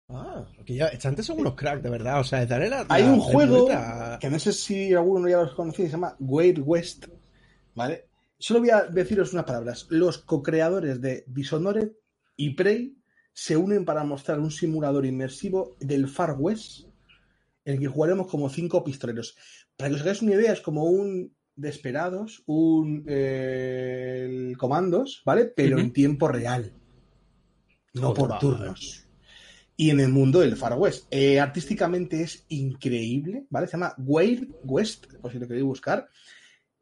Ah, 0.10 0.46
porque 0.56 0.76
ya, 0.76 0.90
antes 1.04 1.26
son 1.26 1.40
unos 1.40 1.56
cracks, 1.56 1.84
de 1.84 1.90
verdad. 1.90 2.20
O 2.20 2.24
sea, 2.24 2.42
es 2.44 2.50
darle 2.50 2.70
la. 2.70 2.86
Hay 2.90 3.04
la- 3.04 3.12
un 3.14 3.20
la 3.20 3.24
juego 3.26 3.68
que 4.20 4.30
no 4.30 4.40
sé 4.40 4.54
si 4.54 4.94
alguno 4.94 5.28
ya 5.30 5.38
los 5.38 5.54
conocéis, 5.54 5.90
se 5.90 5.94
llama 5.94 6.16
Wild 6.20 6.62
West, 6.66 7.08
¿vale? 7.78 8.08
Solo 8.40 8.60
voy 8.60 8.72
a 8.72 8.84
deciros 8.86 9.34
unas 9.34 9.46
palabras. 9.46 9.86
Los 9.90 10.18
co-creadores 10.18 11.00
de 11.00 11.24
Dishonored 11.28 11.92
y 12.36 12.56
Prey 12.56 12.98
se 13.32 13.56
unen 13.56 13.86
para 13.86 14.04
mostrar 14.04 14.40
un 14.40 14.52
simulador 14.52 15.06
inmersivo 15.06 15.78
del 15.80 16.08
Far 16.08 16.36
West 16.38 16.88
en 17.64 17.76
el 17.76 17.80
que 17.80 17.88
jugaremos 17.88 18.28
como 18.28 18.50
cinco 18.50 18.84
pistoleros. 18.84 19.38
Para 19.76 19.90
que 19.90 19.96
os 19.96 20.02
hagáis 20.02 20.22
una 20.22 20.34
idea, 20.34 20.54
es 20.54 20.62
como 20.62 20.86
un 20.86 21.36
Desperados, 21.56 22.44
un 22.46 23.04
eh, 23.08 24.54
Comandos, 24.58 25.24
¿vale? 25.26 25.46
Pero 25.46 25.80
en 25.80 25.92
tiempo 25.92 26.28
real. 26.28 26.72
No 27.94 28.14
por 28.14 28.38
turnos. 28.38 29.08
Y 29.76 29.90
en 29.90 30.00
el 30.00 30.10
mundo 30.10 30.40
del 30.40 30.56
Far 30.56 30.74
West. 30.78 31.08
Eh, 31.12 31.40
artísticamente 31.40 32.22
es 32.22 32.46
increíble, 32.50 33.46
¿vale? 33.50 33.68
Se 33.68 33.74
llama 33.74 33.96
Wild 33.98 34.56
West, 34.64 35.14
por 35.22 35.32
si 35.32 35.40
lo 35.40 35.48
queréis 35.48 35.66
buscar. 35.66 36.08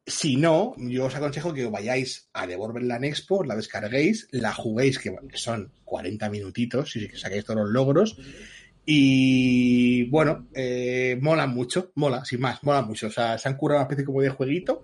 Si 0.08 0.36
no, 0.36 0.76
yo 0.78 1.06
os 1.06 1.16
aconsejo 1.16 1.54
que 1.54 1.66
vayáis 1.66 2.30
a 2.34 2.46
Devolverland 2.46 3.06
Expo, 3.06 3.44
la 3.44 3.56
descarguéis, 3.56 4.28
la 4.32 4.54
juguéis, 4.54 5.00
que 5.00 5.16
son 5.34 5.72
40 5.84 6.30
minutitos, 6.30 6.96
y 6.96 7.08
que 7.08 7.18
saquéis 7.18 7.44
todos 7.46 7.62
los 7.62 7.70
logros. 7.72 8.18
Y 8.86 10.04
bueno, 10.10 10.48
eh, 10.54 11.18
mola 11.20 11.48
mucho, 11.48 11.92
mola, 11.96 12.24
sin 12.24 12.40
más, 12.40 12.64
mola 12.64 12.84
mucho. 12.84 13.08
O 13.08 13.12
sea, 13.12 13.38
se 13.40 13.50
han 13.50 13.58
curado 13.58 13.80
una 13.80 13.86
especie 13.86 14.06
como 14.06 14.22
de 14.22 14.30
jueguito 14.30 14.84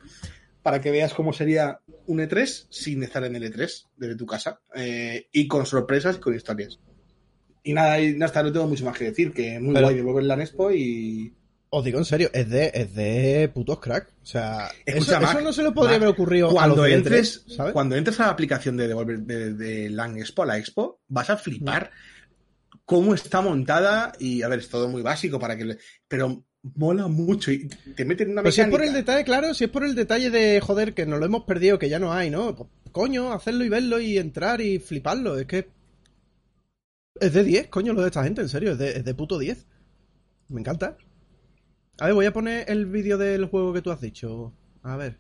para 0.63 0.81
que 0.81 0.89
veas 0.91 1.13
cómo 1.13 1.33
sería 1.33 1.79
un 2.07 2.19
E3 2.19 2.65
sin 2.69 3.03
estar 3.03 3.23
en 3.23 3.35
el 3.35 3.43
E3 3.43 3.87
desde 3.97 4.15
tu 4.15 4.25
casa. 4.25 4.59
eh, 4.75 5.27
y 5.31 5.47
con 5.47 5.65
sorpresas 5.67 6.17
y 6.17 6.19
con 6.19 6.35
historias. 6.35 6.79
Y 7.63 7.73
nada, 7.73 8.01
y 8.01 8.13
no 8.15 8.27
tengo 8.31 8.67
mucho 8.67 8.85
más 8.85 8.97
que 8.97 9.05
decir, 9.05 9.33
que 9.33 9.59
muy 9.59 9.73
Pero- 9.75 9.85
guay 9.87 9.95
Devolverland 9.97 10.41
Expo 10.41 10.71
y... 10.71 11.35
Os 11.73 11.85
digo 11.85 11.99
en 11.99 12.05
serio, 12.05 12.29
es 12.33 12.49
de, 12.49 12.69
es 12.73 12.93
de 12.93 13.49
putos 13.53 13.79
crack. 13.79 14.09
O 14.21 14.25
sea, 14.25 14.69
Escucha, 14.85 15.13
eso, 15.13 15.21
Mac, 15.21 15.35
eso 15.35 15.41
no 15.41 15.53
se 15.53 15.63
le 15.63 15.71
podría 15.71 15.93
Mac, 15.93 16.01
haber 16.03 16.09
ocurrido 16.09 16.49
a 16.49 16.51
cuando 16.51 16.75
los 16.75 16.85
de 16.85 16.93
entres, 16.95 17.45
E3, 17.47 17.55
¿sabes? 17.55 17.73
cuando 17.73 17.95
entres 17.95 18.19
a 18.19 18.25
la 18.25 18.31
aplicación 18.31 18.75
de 18.75 18.89
Devolver 18.89 19.19
de, 19.21 19.53
de 19.53 19.89
Lang 19.89 20.17
Expo, 20.17 20.43
a 20.43 20.47
la 20.47 20.57
Expo, 20.57 20.99
vas 21.07 21.29
a 21.29 21.37
flipar 21.37 21.91
cómo 22.83 23.13
está 23.13 23.39
montada 23.39 24.11
y 24.19 24.41
a 24.41 24.49
ver, 24.49 24.59
es 24.59 24.67
todo 24.67 24.89
muy 24.89 25.01
básico 25.01 25.39
para 25.39 25.55
que 25.55 25.63
le- 25.63 25.77
pero 26.09 26.43
mola 26.75 27.07
mucho 27.07 27.51
y 27.53 27.69
te 27.69 28.03
meten 28.03 28.27
en 28.27 28.33
una 28.33 28.41
Pues 28.43 28.55
si 28.55 28.61
es 28.61 28.67
por 28.67 28.83
el 28.83 28.91
detalle, 28.91 29.23
claro, 29.23 29.53
si 29.53 29.63
es 29.63 29.69
por 29.69 29.85
el 29.85 29.95
detalle 29.95 30.29
de, 30.29 30.59
joder, 30.59 30.93
que 30.93 31.05
nos 31.05 31.19
lo 31.19 31.25
hemos 31.25 31.45
perdido, 31.45 31.79
que 31.79 31.87
ya 31.87 31.99
no 31.99 32.11
hay, 32.11 32.29
¿no? 32.29 32.53
Pues, 32.53 32.69
coño, 32.91 33.31
hacerlo 33.31 33.63
y 33.63 33.69
verlo 33.69 34.01
y 34.01 34.17
entrar 34.17 34.59
y 34.59 34.79
fliparlo, 34.79 35.39
es 35.39 35.45
que... 35.45 35.69
Es 37.19 37.31
de 37.33 37.43
10, 37.45 37.67
coño, 37.67 37.93
lo 37.93 38.01
de 38.01 38.07
esta 38.07 38.23
gente, 38.25 38.41
en 38.41 38.49
serio, 38.49 38.73
es 38.73 38.77
de, 38.77 38.91
es 38.97 39.05
de 39.05 39.13
puto 39.13 39.39
10. 39.39 39.65
Me 40.49 40.59
encanta. 40.59 40.97
A 41.99 42.05
ver, 42.05 42.13
voy 42.13 42.25
a 42.25 42.33
poner 42.33 42.69
el 42.69 42.85
vídeo 42.85 43.17
del 43.17 43.45
juego 43.45 43.73
que 43.73 43.81
tú 43.81 43.91
has 43.91 44.01
dicho. 44.01 44.53
A 44.83 44.95
ver. 44.97 45.17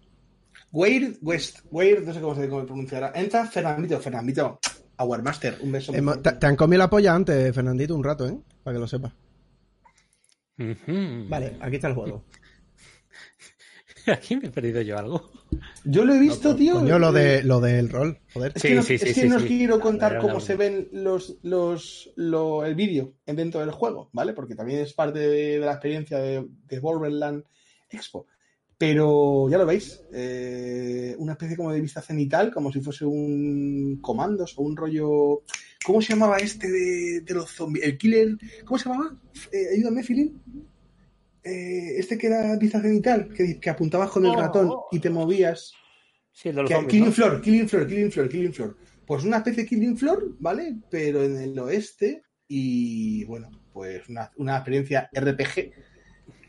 Weird 0.71 1.17
West, 1.21 1.59
Weird, 1.69 2.05
no 2.05 2.13
sé 2.13 2.21
cómo 2.21 2.35
se 2.35 2.47
pronunciará. 2.47 3.11
Entra 3.13 3.45
Fernandito, 3.45 3.99
Fernandito, 3.99 4.59
Our 4.97 5.21
Master, 5.21 5.57
un 5.61 5.71
beso. 5.71 5.93
fuerte. 5.93 6.31
te, 6.31 6.35
te 6.37 6.45
han 6.47 6.55
comido 6.55 6.79
la 6.79 6.89
polla 6.89 7.13
antes, 7.13 7.53
Fernandito, 7.53 7.95
un 7.95 8.03
rato, 8.03 8.27
¿eh? 8.27 8.37
Para 8.63 8.75
que 8.75 8.79
lo 8.79 8.87
sepas. 8.87 9.11
Vale, 10.57 11.57
aquí 11.59 11.75
está 11.75 11.87
el 11.87 11.95
juego. 11.95 12.23
Aquí 14.11 14.35
me 14.37 14.47
he 14.47 14.51
perdido 14.51 14.81
yo 14.81 14.97
algo. 14.97 15.29
Yo 15.83 16.05
lo 16.05 16.13
he 16.13 16.19
visto, 16.19 16.55
tío. 16.55 16.75
Coño, 16.75 16.97
lo, 16.99 17.11
de, 17.11 17.43
lo 17.43 17.59
del 17.59 17.89
rol, 17.89 18.19
joder. 18.33 18.51
Es 18.55 18.61
Sí, 18.61 18.67
que 18.69 18.75
no, 18.75 18.83
sí, 18.83 18.93
es 18.95 19.01
sí, 19.01 19.07
que 19.07 19.13
sí, 19.13 19.27
no 19.29 19.35
os 19.37 19.41
sí. 19.43 19.47
quiero 19.47 19.79
contar 19.79 20.19
cómo 20.19 20.39
se 20.39 20.55
ven 20.55 20.87
los, 20.93 21.37
los, 21.43 22.11
lo- 22.15 22.63
el 22.65 22.75
vídeo 22.75 23.13
en- 23.25 23.35
dentro 23.35 23.59
del 23.61 23.71
juego, 23.71 24.09
¿vale? 24.13 24.33
Porque 24.33 24.55
también 24.55 24.79
es 24.79 24.93
parte 24.93 25.19
de, 25.19 25.59
de 25.59 25.65
la 25.65 25.73
experiencia 25.73 26.19
de, 26.19 26.47
de 26.67 26.79
Borderland 26.79 27.43
Expo. 27.89 28.27
Pero 28.77 29.47
ya 29.49 29.59
lo 29.59 29.65
veis, 29.67 30.01
eh, 30.11 31.15
una 31.19 31.33
especie 31.33 31.55
como 31.55 31.71
de 31.71 31.81
vista 31.81 32.01
cenital, 32.01 32.51
como 32.51 32.71
si 32.71 32.79
fuese 32.81 33.05
un 33.05 33.99
comandos 34.01 34.57
o 34.57 34.63
un 34.63 34.75
rollo. 34.75 35.43
¿Cómo 35.85 36.01
se 36.01 36.13
llamaba 36.13 36.37
este 36.37 36.67
de, 36.71 37.21
de 37.21 37.33
los 37.35 37.51
zombies? 37.51 37.85
El 37.85 37.97
killer. 37.97 38.37
¿Cómo 38.65 38.79
se 38.79 38.89
llamaba? 38.89 39.15
Eh, 39.51 39.75
ayúdame, 39.77 40.01
Filín. 40.03 40.41
Eh, 41.43 41.95
este 41.97 42.17
que 42.17 42.27
era 42.27 42.55
vista 42.57 42.81
cenital, 42.81 43.29
que, 43.33 43.59
que 43.59 43.69
apuntabas 43.69 44.09
con 44.11 44.23
el 44.25 44.31
Oh, 44.31 44.39
ratón 44.39 44.67
oh. 44.69 44.87
y 44.91 44.99
te 44.99 45.09
movías. 45.09 45.73
Sí, 46.31 46.49
el 46.49 46.55
de 46.55 46.61
los 46.61 46.69
Que- 46.69 46.75
zombies, 46.75 46.91
Killing 46.91 47.05
¿no? 47.07 47.11
Floor, 47.13 47.41
Killing 47.41 47.67
Floor, 47.69 47.87
Killing 47.87 48.11
Floor, 48.11 48.29
Killing 48.29 48.53
Floor. 48.53 48.77
Pues 49.05 49.23
una 49.23 49.37
especie 49.37 49.63
de 49.63 49.69
Killing 49.69 49.97
Floor, 49.97 50.35
¿vale? 50.39 50.75
Pero 50.89 51.23
en 51.23 51.37
el 51.37 51.57
oeste 51.59 52.23
y 52.47 53.23
bueno, 53.25 53.49
pues 53.73 54.07
una, 54.09 54.31
una 54.37 54.55
experiencia 54.57 55.09
RPG. 55.13 55.71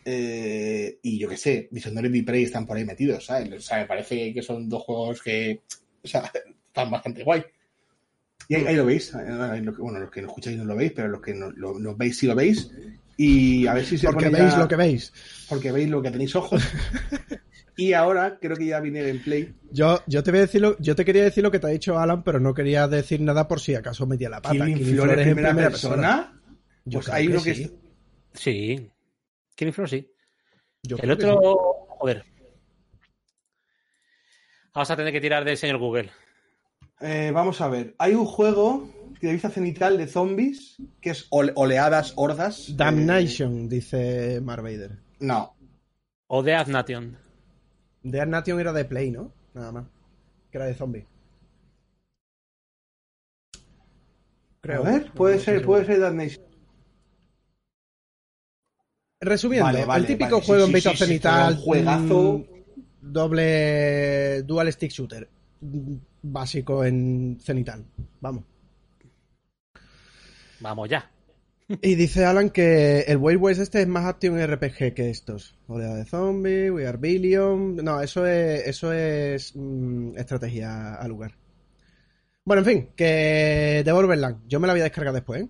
eh, 0.04 0.98
y 1.02 1.18
yo 1.18 1.28
qué 1.28 1.36
sé, 1.36 1.68
Dishonored 1.70 2.12
y 2.12 2.22
Prey 2.22 2.44
están 2.44 2.66
por 2.66 2.76
ahí 2.76 2.84
metidos, 2.84 3.26
¿sabes? 3.26 3.52
O 3.52 3.60
sea, 3.60 3.78
me 3.78 3.86
parece 3.86 4.32
que 4.34 4.42
son 4.42 4.68
dos 4.68 4.82
juegos 4.82 5.22
que 5.22 5.60
o 6.02 6.08
sea, 6.08 6.30
están 6.66 6.90
bastante 6.90 7.22
guay. 7.24 7.42
Y 8.48 8.56
ahí, 8.56 8.66
ahí 8.66 8.76
lo 8.76 8.84
veis. 8.84 9.10
que- 9.12 9.70
Bueno, 9.78 10.00
los 10.00 10.10
que 10.10 10.20
no 10.20 10.28
escucháis 10.28 10.58
no 10.58 10.64
lo 10.64 10.76
veis, 10.76 10.92
pero 10.94 11.08
los 11.08 11.22
que 11.22 11.32
no, 11.34 11.50
lo, 11.52 11.78
lo 11.78 11.94
veis 11.96 12.18
sí 12.18 12.26
lo 12.26 12.34
veis. 12.34 12.70
Y 13.16 13.66
a 13.66 13.74
ver 13.74 13.84
si 13.84 13.98
se 13.98 14.06
Porque 14.06 14.26
pone 14.26 14.40
veis 14.40 14.52
ya- 14.52 14.58
lo 14.58 14.68
que 14.68 14.76
veis. 14.76 15.12
Porque 15.48 15.70
veis 15.72 15.88
lo 15.90 16.00
que 16.02 16.10
tenéis 16.10 16.34
ojos. 16.34 16.62
y 17.76 17.92
ahora 17.92 18.38
creo 18.40 18.56
que 18.56 18.66
ya 18.66 18.80
viene 18.80 19.00
el 19.00 19.06
gameplay. 19.08 19.54
Yo, 19.70 20.02
yo 20.06 20.22
te 20.22 20.30
voy 20.30 20.38
a 20.38 20.42
decir 20.42 20.60
lo- 20.62 20.78
yo 20.78 20.96
te 20.96 21.04
quería 21.04 21.22
decir 21.24 21.42
lo 21.42 21.50
que 21.50 21.58
te 21.58 21.66
ha 21.66 21.70
dicho 21.70 21.98
Alan, 21.98 22.22
pero 22.24 22.40
no 22.40 22.54
quería 22.54 22.88
decir 22.88 23.20
nada 23.20 23.46
por 23.48 23.60
si 23.60 23.74
acaso 23.74 24.06
metía 24.06 24.28
la 24.30 24.40
pata. 24.40 24.54
Killing 24.54 24.76
Killing 24.78 25.00
en 25.10 25.34
primera, 25.34 25.54
persona. 25.54 26.40
Yo 26.84 26.98
Pues 27.00 27.08
hay 27.10 27.26
que 27.26 27.32
uno 27.32 27.42
que 27.42 27.54
sí. 27.54 27.62
es- 27.64 27.72
Sí. 28.34 28.90
Killing 29.54 29.74
Floor 29.74 29.88
sí. 29.90 30.08
Yo 30.82 30.96
El 30.96 31.10
otro, 31.10 31.32
sí. 31.40 31.86
joder. 31.98 32.24
Vamos 34.74 34.90
a 34.90 34.96
tener 34.96 35.12
que 35.12 35.20
tirar 35.20 35.44
del 35.44 35.56
señor 35.58 35.78
Google. 35.78 36.10
Eh, 37.00 37.30
vamos 37.34 37.60
a 37.60 37.68
ver. 37.68 37.94
Hay 37.98 38.14
un 38.14 38.24
juego 38.24 38.88
de 39.20 39.32
vista 39.32 39.50
cenital 39.50 39.96
de 39.98 40.06
zombies 40.06 40.76
que 41.00 41.10
es 41.10 41.26
ole- 41.30 41.52
oleadas, 41.54 42.12
hordas. 42.16 42.76
Damnation, 42.76 43.68
dice 43.68 44.40
Mark 44.40 44.62
Vader. 44.62 44.92
Eh, 44.92 44.96
no. 45.20 45.54
O 46.28 46.42
Death 46.42 46.68
Nation. 46.68 47.16
The 48.08 48.26
Nation 48.26 48.58
era 48.58 48.72
de 48.72 48.84
Play, 48.84 49.10
¿no? 49.10 49.32
Nada 49.54 49.72
más. 49.72 49.84
Que 50.50 50.58
era 50.58 50.66
de 50.66 50.74
zombie. 50.74 51.06
Creo. 54.60 54.84
A 54.86 54.90
ver, 54.90 55.06
No 55.06 55.14
puede 55.14 55.38
ser, 55.40 55.64
puede 55.64 55.84
ser 55.84 56.00
Damnation. 56.00 56.44
Resumiendo, 59.20 59.66
Vale, 59.66 59.84
vale, 59.84 60.00
el 60.00 60.06
típico 60.06 60.36
vale, 60.36 60.46
juego 60.46 60.64
sí, 60.64 60.64
en 60.64 60.68
sí, 60.68 60.74
vista 60.74 60.90
sí, 60.90 60.96
sí, 60.96 61.04
cenital. 61.04 61.54
un 61.54 61.60
juegazo. 61.60 62.38
mm, 62.38 62.44
Doble. 63.12 64.42
Dual 64.42 64.72
stick 64.72 64.90
shooter. 64.90 65.28
mm, 65.60 65.94
Básico 66.22 66.84
en 66.84 67.38
cenital. 67.40 67.84
Vamos. 68.20 68.44
Vamos 70.62 70.88
ya. 70.88 71.10
Y 71.68 71.94
dice 71.94 72.24
Alan 72.24 72.50
que 72.50 73.00
el 73.00 73.16
Wild 73.16 73.40
West 73.40 73.60
este 73.60 73.82
es 73.82 73.88
más 73.88 74.04
action 74.04 74.38
RPG 74.38 74.94
que 74.94 75.10
estos. 75.10 75.56
Oleada 75.66 75.96
de 75.96 76.04
zombies, 76.04 76.70
We 76.70 76.86
Are 76.86 76.98
Billion. 76.98 77.76
No, 77.76 78.00
eso 78.00 78.26
es, 78.26 78.66
eso 78.66 78.92
es 78.92 79.56
mm, 79.56 80.16
estrategia 80.16 80.94
al 80.94 81.08
lugar. 81.08 81.34
Bueno, 82.44 82.60
en 82.60 82.66
fin, 82.66 82.88
que 82.96 83.82
de 83.84 83.92
Borderland. 83.92 84.46
Yo 84.48 84.60
me 84.60 84.66
la 84.66 84.74
voy 84.74 84.80
a 84.80 84.84
descargar 84.84 85.14
después, 85.14 85.42
¿eh? 85.42 85.48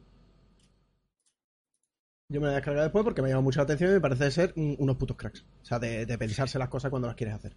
Yo 2.28 2.40
me 2.40 2.46
la 2.46 2.52
voy 2.52 2.54
a 2.54 2.60
descargar 2.60 2.84
después 2.84 3.04
porque 3.04 3.22
me 3.22 3.28
llama 3.28 3.42
mucho 3.42 3.60
la 3.60 3.64
atención 3.64 3.90
y 3.90 3.94
me 3.94 4.00
parece 4.00 4.30
ser 4.30 4.52
mm, 4.54 4.74
unos 4.78 4.96
putos 4.96 5.16
cracks. 5.16 5.44
O 5.62 5.64
sea, 5.64 5.78
de, 5.78 6.06
de 6.06 6.18
pensarse 6.18 6.58
las 6.58 6.68
cosas 6.68 6.90
cuando 6.90 7.08
las 7.08 7.16
quieres 7.16 7.34
hacer. 7.34 7.54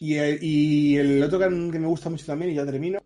Y 0.00 0.14
el, 0.14 0.42
y 0.42 0.96
el 0.96 1.22
otro 1.22 1.38
que, 1.38 1.44
que 1.44 1.78
me 1.78 1.86
gusta 1.86 2.10
mucho 2.10 2.26
también, 2.26 2.52
y 2.52 2.54
ya 2.54 2.64
termino, 2.64 3.00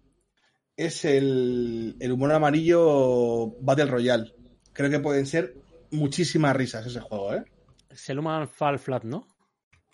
es 0.77 1.05
el, 1.05 1.97
el 2.01 2.13
humor 2.13 2.33
amarillo 2.33 3.57
Battle 3.61 3.87
Royale. 3.87 4.35
Creo 4.73 4.91
que 4.91 5.01
pueden 5.01 5.27
ser 5.27 5.55
muchísimas 5.91 6.57
risas 6.57 6.87
ese 6.87 7.01
juego, 7.01 7.35
¿eh? 7.35 7.45
Es 7.91 8.09
el 8.09 8.19
Human 8.19 8.49
Fall 8.49 8.79
Flat, 8.79 9.05
¿no? 9.05 9.27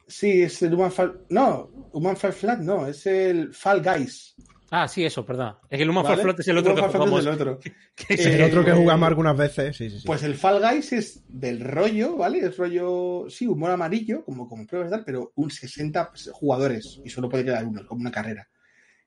Sí, 0.07 0.43
es 0.43 0.63
el 0.63 0.75
Human 0.75 0.93
Fall... 0.93 1.21
No, 1.29 1.69
Human 1.93 2.17
Fall 2.17 2.33
Flat 2.33 2.61
no, 2.61 2.87
es 2.87 3.05
el 3.07 3.53
Fall 3.53 3.83
Guys. 3.83 4.37
Ah, 4.71 4.87
sí, 4.87 5.05
eso, 5.05 5.25
perdón. 5.25 5.57
Es 5.69 5.79
que 5.79 5.83
el 5.83 5.91
Human 5.91 6.05
¿vale? 6.05 6.17
Fall 6.17 6.25
Flat 6.25 6.41
es 6.41 6.49
el 6.49 6.59
otro 6.59 6.73
Human 6.75 6.85
que 6.85 6.99
jugamos. 6.99 7.21
es 7.21 7.27
el 7.27 7.33
otro. 7.33 7.59
que 7.97 8.15
Eh, 8.15 8.35
el 8.35 8.43
otro 8.45 8.65
que 8.65 8.73
jugamos 8.75 9.09
algunas 9.09 9.37
veces, 9.37 9.77
sí, 9.77 9.91
sí, 9.91 10.01
sí. 10.01 10.07
Pues 10.07 10.23
el 10.23 10.37
Fall 10.37 10.63
Guys 10.63 10.93
es 10.93 11.25
del 11.29 11.61
rollo, 11.61 12.17
¿vale? 12.17 12.39
Es 12.39 12.57
rollo, 12.57 13.27
sí, 13.29 13.47
humor 13.47 13.73
amarillo, 13.73 14.25
como, 14.25 14.49
como 14.49 14.67
pruebas 14.67 14.91
tal, 14.91 15.05
pero 15.05 15.33
un 15.35 15.51
60 15.51 16.13
jugadores 16.33 17.01
y 17.05 17.11
solo 17.11 17.29
puede 17.29 17.45
quedar 17.45 17.67
uno, 17.67 17.85
como 17.87 18.01
una 18.01 18.13
carrera. 18.13 18.49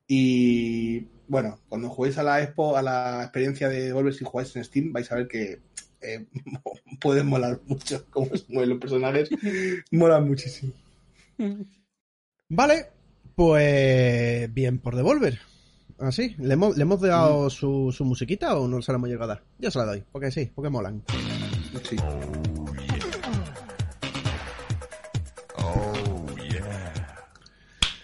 Y 0.07 1.07
bueno, 1.31 1.61
cuando 1.69 1.89
juguéis 1.89 2.17
a 2.17 2.23
la 2.23 2.43
expo, 2.43 2.75
a 2.75 2.81
la 2.81 3.21
experiencia 3.23 3.69
de 3.69 3.93
Volver 3.93 4.13
si 4.13 4.25
jugáis 4.25 4.53
en 4.57 4.65
Steam, 4.65 4.91
vais 4.91 5.09
a 5.13 5.15
ver 5.15 5.29
que 5.29 5.61
eh, 6.01 6.25
pueden 6.99 7.27
molar 7.27 7.61
mucho 7.67 8.05
cómo 8.09 8.35
se 8.35 8.43
mueven 8.49 8.71
los 8.71 8.79
personajes. 8.79 9.29
Molan 9.91 10.27
muchísimo. 10.27 10.73
Vale, 12.49 12.87
pues 13.33 14.53
bien 14.53 14.79
por 14.79 14.97
Devolver. 14.97 15.39
Así, 15.99 16.35
¿le 16.37 16.55
hemos, 16.55 16.75
¿le 16.75 16.81
hemos 16.81 16.99
dado 16.99 17.49
su, 17.49 17.93
su 17.95 18.03
musiquita 18.03 18.57
o 18.57 18.67
no 18.67 18.81
se 18.81 18.91
la 18.91 18.97
hemos 18.97 19.07
llegado 19.07 19.31
a 19.31 19.35
dar? 19.35 19.43
Yo 19.57 19.71
se 19.71 19.79
la 19.79 19.85
doy, 19.85 20.03
porque 20.11 20.31
sí, 20.31 20.51
porque 20.53 20.69
molan. 20.69 21.01
Sí. 21.87 21.95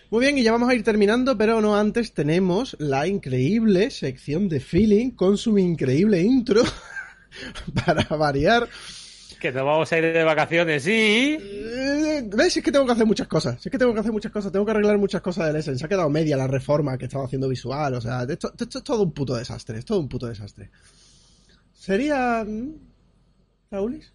Muy 0.10 0.22
bien, 0.22 0.38
y 0.38 0.44
ya 0.44 0.54
vamos 0.54 0.70
a 0.70 0.74
ir 0.76 0.84
terminando, 0.84 1.38
pero 1.38 1.60
no 1.60 1.76
antes 1.76 2.14
tenemos 2.14 2.78
la 2.80 3.08
increíble 3.08 3.92
sección 3.92 4.48
de 4.48 4.60
feeling 4.62 5.12
con 5.12 5.38
su 5.38 5.58
increíble 5.58 6.22
intro 6.22 6.62
para 7.86 8.04
variar. 8.16 8.70
Que 9.42 9.52
nos 9.52 9.66
vamos 9.66 9.92
a 9.92 9.98
ir 9.98 10.06
de 10.14 10.24
vacaciones, 10.24 10.84
sí. 10.84 11.38
Eh, 11.40 12.24
¿Ves? 12.26 12.58
Es 12.58 12.64
que 12.64 12.72
tengo 12.72 12.86
que 12.88 12.94
hacer 12.94 13.06
muchas 13.06 13.28
cosas. 13.28 13.64
Es 13.64 13.72
que 13.72 13.78
tengo 13.78 13.94
que 13.94 14.00
hacer 14.00 14.12
muchas 14.12 14.32
cosas. 14.32 14.52
Tengo 14.52 14.66
que 14.66 14.72
arreglar 14.72 14.98
muchas 14.98 15.22
cosas 15.22 15.46
del 15.48 15.58
Essen. 15.58 15.78
Se 15.78 15.86
ha 15.86 15.90
quedado 15.90 16.10
media 16.10 16.36
la 16.38 16.48
reforma 16.48 16.98
que 16.98 17.06
estaba 17.06 17.26
haciendo 17.26 17.48
visual. 17.50 17.94
O 17.94 18.02
sea, 18.02 18.24
esto, 18.24 18.52
esto 18.58 18.78
es 18.80 18.84
todo 18.84 19.04
un 19.04 19.12
puto 19.14 19.36
desastre. 19.36 19.78
Es 19.78 19.86
todo 19.86 20.00
un 20.00 20.10
puto 20.10 20.26
desastre. 20.26 20.72
Sería. 21.74 22.44
mm, 22.48 22.72
¿Raulis? 23.70 24.12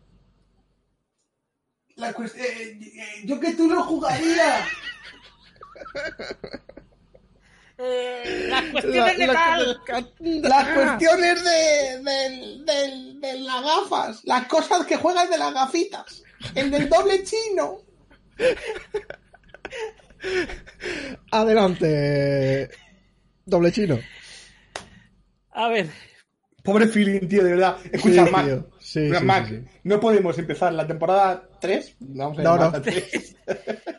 La 1.97 2.13
cuest- 2.15 2.35
eh, 2.37 2.81
eh, 2.81 3.23
yo 3.25 3.39
que 3.39 3.53
tú 3.55 3.69
no 3.69 3.85
jugaría. 3.85 4.65
Las 7.79 8.85
La- 8.85 9.13
la- 9.15 10.07
Las 10.21 10.69
cuestiones 10.69 11.45
de, 11.45 12.03
del- 12.05 12.65
del- 12.65 13.21
de 13.21 13.39
las 13.41 13.63
gafas, 13.63 14.21
las 14.25 14.47
cosas 14.47 14.87
que 14.87 14.97
juegas 14.97 15.29
de 15.31 15.39
las 15.39 15.53
gafitas, 15.53 16.23
el 16.55 16.71
del 16.71 16.89
doble 16.89 17.25
chino. 17.25 17.79
Adelante. 21.31 22.69
Doble 23.45 23.73
chino. 23.73 23.99
A 25.53 25.69
ver, 25.69 25.89
Pobre 26.63 26.87
feeling, 26.87 27.27
tío, 27.27 27.43
de 27.43 27.51
verdad. 27.51 27.77
Escucha, 27.91 28.25
Sí, 28.25 28.31
Mac, 28.31 28.45
tío. 28.47 28.71
Sí, 28.79 29.11
sí, 29.13 29.25
Mac, 29.25 29.49
sí, 29.49 29.57
sí. 29.57 29.65
no 29.83 29.99
podemos 29.99 30.39
empezar 30.39 30.73
la 30.73 30.87
temporada 30.87 31.49
3. 31.61 31.97
Vamos 31.99 32.39
a 32.39 32.43
No, 32.43 32.57
no. 32.57 32.63
a 32.67 32.73
3. 32.83 33.37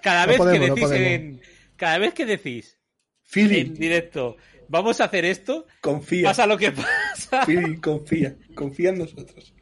cada 0.01 0.21
No 0.21 0.27
vez 0.29 0.37
podemos, 0.37 0.79
que 0.79 0.87
decís 0.87 0.91
en. 0.91 1.41
Cada 1.83 1.97
vez 1.97 2.13
que 2.13 2.25
decís 2.25 2.79
en 2.79 3.19
Feeling, 3.23 3.73
directo, 3.73 4.37
vamos 4.69 5.01
a 5.01 5.05
hacer 5.05 5.25
esto, 5.25 5.65
confía. 5.81 6.29
pasa 6.29 6.47
lo 6.47 6.57
que 6.57 6.71
pasa. 6.71 7.45
Feeling, 7.45 7.75
confía. 7.77 8.37
Confía 8.55 8.91
en 8.91 8.99
nosotros. 8.99 9.53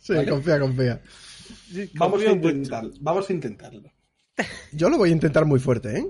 Sí, 0.00 0.12
Vale. 0.14 0.28
confía, 0.28 0.58
confía. 0.58 1.00
Vamos 1.94 2.24
a 2.24 2.34
mucho. 2.34 2.48
intentarlo. 2.50 2.90
Vamos 3.00 3.30
a 3.30 3.32
intentarlo. 3.32 3.92
Yo 4.72 4.90
lo 4.90 4.98
voy 4.98 5.10
a 5.10 5.12
intentar 5.12 5.44
muy 5.44 5.60
fuerte, 5.60 5.98
¿eh? 5.98 6.06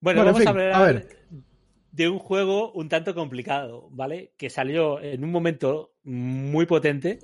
Bueno, 0.00 0.20
Bueno, 0.20 0.20
en 0.20 0.26
vamos 0.26 0.38
fin, 0.40 0.46
a 0.48 0.50
hablar 0.50 0.72
a 0.74 0.82
ver. 0.84 1.08
de 1.92 2.08
un 2.10 2.18
juego 2.18 2.72
un 2.72 2.90
tanto 2.90 3.14
complicado, 3.14 3.88
¿vale? 3.92 4.34
Que 4.36 4.50
salió 4.50 5.00
en 5.00 5.24
un 5.24 5.30
momento 5.30 5.94
muy 6.04 6.66
potente, 6.66 7.18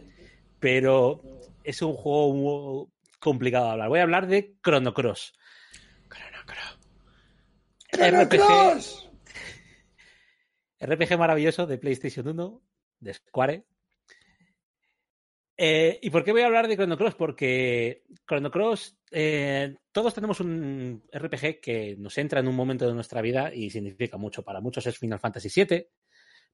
pero 0.59 1.21
es 1.65 1.83
un 1.83 1.93
juego 1.93 2.33
muy 2.35 2.87
complicado 3.21 3.67
de 3.67 3.73
hablar. 3.73 3.89
Voy 3.91 3.99
a 4.01 4.05
hablar 4.05 4.27
de 4.27 4.55
Chrono 4.65 4.95
Cross. 4.95 5.35
¡Chrono 7.93 8.25
RPG, 8.25 8.37
Cross! 8.37 9.11
RPG 10.81 11.19
maravilloso 11.19 11.67
de 11.67 11.79
PlayStation 11.79 12.27
1, 12.27 12.63
de 13.01 13.15
Square. 13.15 13.65
Eh, 15.57 15.99
¿Y 16.03 16.11
por 16.11 16.25
qué 16.25 16.33
voy 16.33 16.41
a 16.41 16.47
hablar 16.47 16.67
de 16.67 16.77
Chrono 16.77 16.97
Cross? 16.97 17.15
Porque 17.15 18.05
Chrono 18.27 18.51
Cross, 18.51 18.97
eh, 19.11 19.77
todos 19.93 20.15
tenemos 20.15 20.41
un 20.41 21.05
RPG 21.13 21.61
que 21.61 21.97
nos 21.99 22.17
entra 22.19 22.41
en 22.41 22.49
un 22.49 22.57
momento 22.57 22.89
de 22.89 22.95
nuestra 22.95 23.21
vida 23.21 23.55
y 23.55 23.71
significa 23.71 24.17
mucho. 24.17 24.43
Para 24.43 24.61
muchos 24.61 24.87
es 24.87 24.99
Final 24.99 25.21
Fantasy 25.21 25.65
VII, 25.65 25.87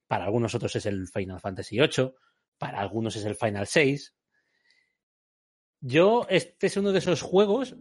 para 0.07 0.25
algunos 0.25 0.55
otros 0.55 0.75
es 0.77 0.87
el 0.87 1.07
Final 1.07 1.41
Fantasy 1.41 1.79
VIII, 1.79 2.13
para 2.59 2.81
algunos 2.81 3.15
es 3.17 3.25
el 3.25 3.37
Final 3.37 3.67
6. 3.67 4.15
Yo, 5.81 6.27
este 6.29 6.67
es 6.67 6.77
uno 6.77 6.91
de 6.91 6.99
esos 6.99 7.23
juegos. 7.23 7.77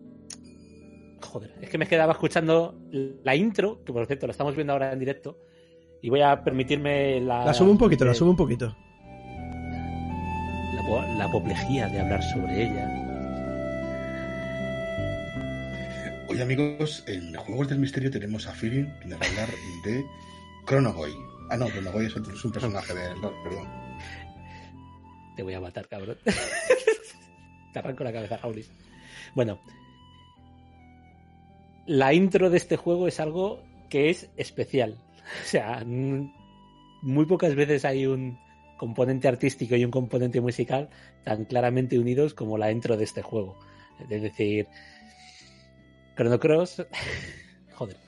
Joder, 1.21 1.53
es 1.61 1.69
que 1.69 1.77
me 1.77 1.87
quedaba 1.87 2.13
escuchando 2.13 2.79
la 2.91 3.35
intro, 3.35 3.83
que 3.83 3.91
por 3.93 4.05
cierto 4.05 4.27
la 4.27 4.31
estamos 4.31 4.55
viendo 4.55 4.73
ahora 4.73 4.91
en 4.93 4.99
directo, 4.99 5.39
y 6.01 6.09
voy 6.09 6.21
a 6.21 6.43
permitirme 6.43 7.19
la. 7.21 7.45
La 7.45 7.53
subo 7.53 7.71
un 7.71 7.77
poquito, 7.77 8.05
la 8.05 8.13
subo 8.13 8.29
un 8.31 8.35
poquito. 8.37 8.75
la, 10.75 10.81
po- 10.85 11.01
la 11.17 11.25
apoplejía 11.25 11.87
de 11.87 11.99
hablar 11.99 12.21
sobre 12.23 12.63
ella. 12.65 13.03
Hoy, 16.29 16.41
amigos, 16.41 17.03
en 17.07 17.33
Juegos 17.35 17.69
del 17.69 17.79
Misterio 17.79 18.11
tenemos 18.11 18.47
a 18.47 18.51
Feeling 18.53 18.85
que 19.01 19.07
nos 19.07 19.19
va 19.19 19.25
a 19.25 19.29
hablar 19.29 19.49
de 19.85 20.05
Chronogoy. 20.67 21.11
Ah, 21.49 21.57
no, 21.57 21.67
Chronogoy 21.69 22.05
es, 22.05 22.15
otro, 22.17 22.33
es 22.33 22.43
un 22.45 22.51
personaje 22.51 22.93
de 22.93 23.15
LOL, 23.15 23.33
perdón. 23.43 23.67
Te 25.35 25.43
voy 25.43 25.53
a 25.53 25.61
matar, 25.61 25.87
cabrón. 25.87 26.17
Te 27.73 27.79
arranco 27.79 28.03
la 28.03 28.11
cabeza, 28.13 28.37
Jaulis. 28.37 28.69
Bueno. 29.35 29.59
La 31.87 32.13
intro 32.13 32.49
de 32.49 32.57
este 32.57 32.77
juego 32.77 33.07
es 33.07 33.19
algo 33.19 33.63
que 33.89 34.09
es 34.09 34.29
especial. 34.37 34.97
O 35.43 35.45
sea, 35.45 35.83
muy 35.85 37.25
pocas 37.25 37.55
veces 37.55 37.85
hay 37.85 38.05
un 38.05 38.37
componente 38.77 39.27
artístico 39.27 39.75
y 39.75 39.83
un 39.83 39.91
componente 39.91 40.39
musical 40.39 40.89
tan 41.23 41.45
claramente 41.45 41.97
unidos 41.97 42.33
como 42.33 42.57
la 42.57 42.71
intro 42.71 42.95
de 42.95 43.05
este 43.05 43.21
juego. 43.21 43.57
Es 44.09 44.21
decir, 44.21 44.67
Chrono 46.15 46.39
Cross. 46.39 46.85
Joder. 47.75 48.06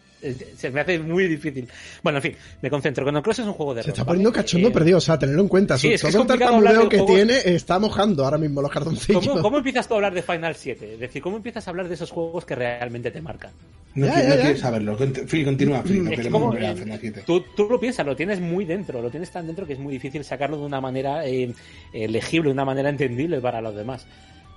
Se 0.57 0.69
me 0.71 0.81
hace 0.81 0.99
muy 0.99 1.27
difícil. 1.27 1.67
Bueno, 2.03 2.17
en 2.17 2.23
fin, 2.23 2.35
me 2.61 2.69
concentro. 2.69 3.03
Chrono 3.05 3.23
Cross 3.23 3.39
es 3.39 3.45
un 3.45 3.53
juego 3.53 3.73
de 3.73 3.81
Se 3.83 3.87
rol, 3.87 3.93
está 3.93 4.03
¿vale? 4.03 4.07
poniendo 4.17 4.33
cachondo 4.33 4.67
Eh, 4.67 4.71
perdido, 4.71 4.97
o 4.97 5.01
sea, 5.01 5.17
tenerlo 5.17 5.41
en 5.41 5.47
cuenta. 5.47 5.77
sí, 5.77 5.93
es 5.93 6.01
que 6.01 6.07
es 6.07 6.13
Todo 6.13 6.23
el 6.23 6.27
tartamudeo 6.39 6.83
de 6.83 6.89
que 6.89 7.01
tiene 7.03 7.37
está 7.45 7.79
mojando 7.79 8.25
ahora 8.25 8.37
mismo 8.37 8.61
los 8.61 8.71
cartoncillos. 8.71 9.25
¿Cómo, 9.27 9.41
cómo 9.41 9.57
empiezas 9.59 9.87
tú 9.87 9.93
a 9.93 9.97
hablar 9.97 10.13
de 10.13 10.21
Final 10.21 10.55
7? 10.55 10.93
Es 10.93 10.99
decir, 10.99 11.21
¿cómo 11.21 11.37
empiezas 11.37 11.65
a 11.67 11.69
hablar 11.71 11.87
de 11.87 11.93
esos 11.93 12.11
juegos 12.11 12.45
que 12.45 12.55
realmente 12.55 13.11
te 13.11 13.21
marcan? 13.21 13.51
No, 13.95 14.05
Ya, 14.05 14.13
quiero, 14.13 14.23
ya, 14.27 14.29
no 14.29 14.35
ya. 14.35 14.41
quieres 14.43 14.59
saberlo. 14.61 14.97
Phil, 14.97 15.45
continúa, 15.45 15.81
Phil. 15.83 16.03
No 16.03 16.03
Es 16.03 16.09
que 16.09 16.15
queremos 16.17 16.39
como, 16.41 16.51
volver 16.51 16.65
a 16.69 16.75
Final 16.75 16.97
7. 16.99 17.23
Tú, 17.25 17.41
tú 17.55 17.67
lo 17.69 17.79
piensas, 17.79 18.05
lo 18.05 18.15
tienes 18.15 18.39
muy 18.41 18.65
dentro, 18.65 19.01
lo 19.01 19.09
tienes 19.09 19.31
tan 19.31 19.47
dentro 19.47 19.65
que 19.65 19.73
es 19.73 19.79
muy 19.79 19.93
difícil 19.93 20.23
sacarlo 20.23 20.57
de 20.57 20.65
una 20.65 20.81
manera 20.81 21.25
eh, 21.25 21.53
legible, 21.93 22.49
de 22.49 22.53
una 22.53 22.65
manera 22.65 22.89
entendible 22.89 23.39
para 23.41 23.61
los 23.61 23.73
demás. 23.75 24.05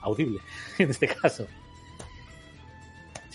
Audible, 0.02 0.40
en 0.78 0.90
este 0.90 1.06
caso. 1.06 1.46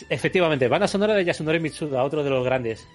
Efectivamente, 0.10 0.68
banda 0.68 0.88
sonora 0.88 1.14
de 1.14 1.26
Yasunori 1.26 1.60
Mitsuda, 1.60 2.04
otro 2.04 2.24
de 2.24 2.30
los 2.30 2.44
grandes. 2.44 2.88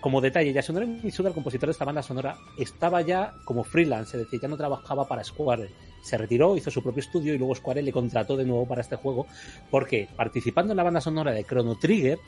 Como 0.00 0.20
detalle, 0.20 0.52
Yasunori 0.52 0.86
Mitsuda, 0.86 1.28
el 1.28 1.34
compositor 1.34 1.68
de 1.68 1.72
esta 1.72 1.84
banda 1.84 2.02
sonora, 2.02 2.36
estaba 2.58 3.02
ya 3.02 3.34
como 3.44 3.64
freelance, 3.64 4.16
es 4.16 4.24
decir, 4.24 4.40
ya 4.40 4.48
no 4.48 4.56
trabajaba 4.56 5.06
para 5.06 5.24
Square. 5.24 5.70
Se 6.02 6.16
retiró, 6.16 6.56
hizo 6.56 6.70
su 6.70 6.82
propio 6.82 7.00
estudio 7.00 7.34
y 7.34 7.38
luego 7.38 7.54
Square 7.54 7.82
le 7.82 7.92
contrató 7.92 8.36
de 8.36 8.46
nuevo 8.46 8.66
para 8.66 8.80
este 8.80 8.96
juego 8.96 9.26
porque 9.70 10.08
participando 10.16 10.72
en 10.72 10.78
la 10.78 10.82
banda 10.82 11.00
sonora 11.00 11.32
de 11.32 11.44
Chrono 11.44 11.78
Trigger 11.78 12.18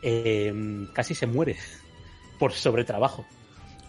eh, 0.00 0.86
casi 0.94 1.14
se 1.14 1.26
muere 1.26 1.56
por 2.38 2.52
sobretrabajo. 2.52 3.26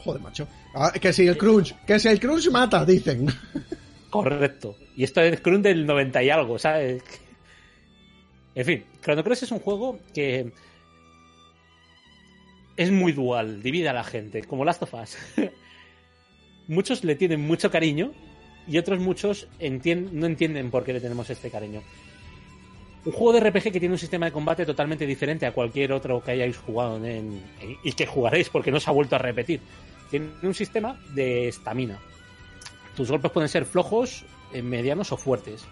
Joder, 0.03 0.21
macho. 0.21 0.47
Ah, 0.75 0.91
que 0.91 1.13
si 1.13 1.25
el 1.25 1.37
crunch, 1.37 1.73
que 1.85 1.97
si 1.97 2.09
el 2.09 2.19
crunch 2.19 2.51
mata, 2.51 2.85
dicen. 2.85 3.27
Correcto. 4.15 4.77
Y 4.95 5.03
esto 5.03 5.19
es 5.19 5.41
Crun 5.41 5.61
del 5.61 5.85
90 5.85 6.23
y 6.23 6.29
algo, 6.29 6.57
¿sabes? 6.57 7.03
En 8.55 8.65
fin, 8.65 8.85
Chrono 9.01 9.23
Cross 9.23 9.43
es 9.43 9.51
un 9.51 9.59
juego 9.59 9.99
que 10.13 10.51
es 12.77 12.91
muy 12.91 13.11
dual, 13.11 13.61
divide 13.61 13.89
a 13.89 13.93
la 13.93 14.03
gente, 14.03 14.43
como 14.43 14.65
Last 14.65 14.83
of 14.83 14.93
Us. 14.93 15.17
muchos 16.67 17.03
le 17.03 17.15
tienen 17.15 17.41
mucho 17.41 17.69
cariño 17.69 18.13
y 18.67 18.77
otros 18.77 18.99
muchos 18.99 19.47
no 19.59 20.25
entienden 20.25 20.71
por 20.71 20.83
qué 20.83 20.93
le 20.93 21.01
tenemos 21.01 21.29
este 21.29 21.49
cariño. 21.49 21.83
Un 23.05 23.11
juego 23.11 23.33
de 23.33 23.39
RPG 23.39 23.71
que 23.71 23.79
tiene 23.79 23.93
un 23.93 23.99
sistema 23.99 24.25
de 24.25 24.31
combate 24.31 24.65
totalmente 24.65 25.05
diferente 25.05 25.45
a 25.45 25.51
cualquier 25.51 25.91
otro 25.91 26.23
que 26.23 26.31
hayáis 26.31 26.57
jugado 26.57 26.99
y 27.83 27.91
que 27.91 28.07
jugaréis 28.07 28.49
porque 28.49 28.71
no 28.71 28.79
se 28.79 28.89
ha 28.89 28.93
vuelto 28.93 29.15
a 29.15 29.19
repetir. 29.19 29.61
Tiene 30.09 30.29
un 30.41 30.55
sistema 30.55 30.99
de 31.13 31.49
estamina. 31.49 31.99
Tus 32.95 33.11
golpes 33.11 33.31
pueden 33.31 33.49
ser 33.49 33.65
flojos, 33.65 34.25
eh, 34.53 34.63
medianos 34.63 35.11
o 35.11 35.17
fuertes. 35.17 35.65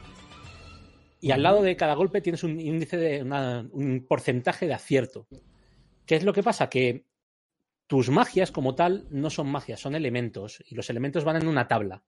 Y 1.24 1.32
al 1.32 1.42
lado 1.42 1.62
de 1.62 1.78
cada 1.78 1.94
golpe 1.94 2.20
tienes 2.20 2.44
un 2.44 2.60
índice 2.60 2.98
de 2.98 3.24
un 3.24 4.06
porcentaje 4.10 4.68
de 4.68 4.74
acierto. 4.74 5.26
¿Qué 6.06 6.18
es 6.18 6.26
lo 6.26 6.34
que 6.34 6.44
pasa? 6.44 6.70
Que 6.70 7.06
tus 7.88 8.10
magias 8.10 8.52
como 8.52 8.76
tal 8.76 9.08
no 9.10 9.30
son 9.30 9.48
magias, 9.48 9.80
son 9.80 9.96
elementos. 9.96 10.62
Y 10.68 10.76
los 10.76 10.90
elementos 10.90 11.24
van 11.24 11.38
en 11.38 11.48
una 11.48 11.70
tabla. 11.70 12.04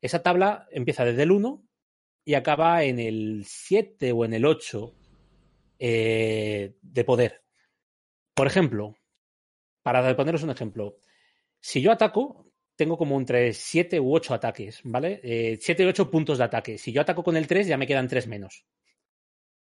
Esa 0.00 0.22
tabla 0.22 0.66
empieza 0.70 1.04
desde 1.04 1.24
el 1.24 1.32
1 1.32 1.68
y 2.24 2.32
acaba 2.32 2.82
en 2.82 2.98
el 2.98 3.44
7 3.46 4.12
o 4.12 4.24
en 4.24 4.32
el 4.32 4.46
8 4.46 4.94
eh, 5.78 6.76
de 6.80 7.04
poder. 7.04 7.44
Por 8.32 8.46
ejemplo, 8.46 8.96
para 9.82 10.16
poneros 10.16 10.44
un 10.44 10.50
ejemplo, 10.50 10.96
si 11.60 11.82
yo 11.82 11.92
ataco, 11.92 12.45
tengo 12.76 12.96
como 12.96 13.18
entre 13.18 13.52
7 13.52 13.98
u 13.98 14.14
8 14.14 14.34
ataques, 14.34 14.80
¿vale? 14.84 15.20
Eh, 15.22 15.58
7 15.60 15.84
u 15.84 15.88
8 15.88 16.10
puntos 16.10 16.38
de 16.38 16.44
ataque. 16.44 16.78
Si 16.78 16.92
yo 16.92 17.00
ataco 17.00 17.24
con 17.24 17.36
el 17.36 17.46
3, 17.46 17.66
ya 17.66 17.76
me 17.76 17.86
quedan 17.86 18.06
3 18.06 18.28
menos. 18.28 18.64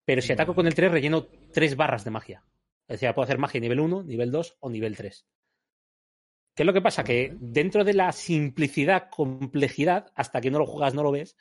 Pero 0.05 0.23
si 0.23 0.33
ataco 0.33 0.55
con 0.55 0.67
el 0.67 0.75
3, 0.75 0.93
relleno 0.93 1.27
3 1.53 1.77
barras 1.77 2.05
de 2.05 2.11
magia. 2.11 2.45
Es 2.87 3.01
decir, 3.01 3.15
puedo 3.15 3.25
hacer 3.25 3.39
magia 3.39 3.61
nivel 3.61 3.81
1, 3.81 4.03
nivel 4.05 4.31
2 4.31 4.57
o 4.61 4.71
nivel 4.71 4.97
3. 4.97 5.27
¿Qué 6.55 6.63
es 6.63 6.67
lo 6.67 6.73
que 6.73 6.83
pasa? 6.83 7.05
Que 7.05 7.35
dentro 7.39 7.85
de 7.85 7.95
la 7.95 8.13
simplicidad, 8.13 9.09
complejidad, 9.09 10.13
hasta 10.15 10.41
que 10.41 10.51
no 10.51 10.59
lo 10.59 10.67
juegas 10.67 10.95
no 10.95 11.03
lo 11.03 11.13
ves, 11.13 11.37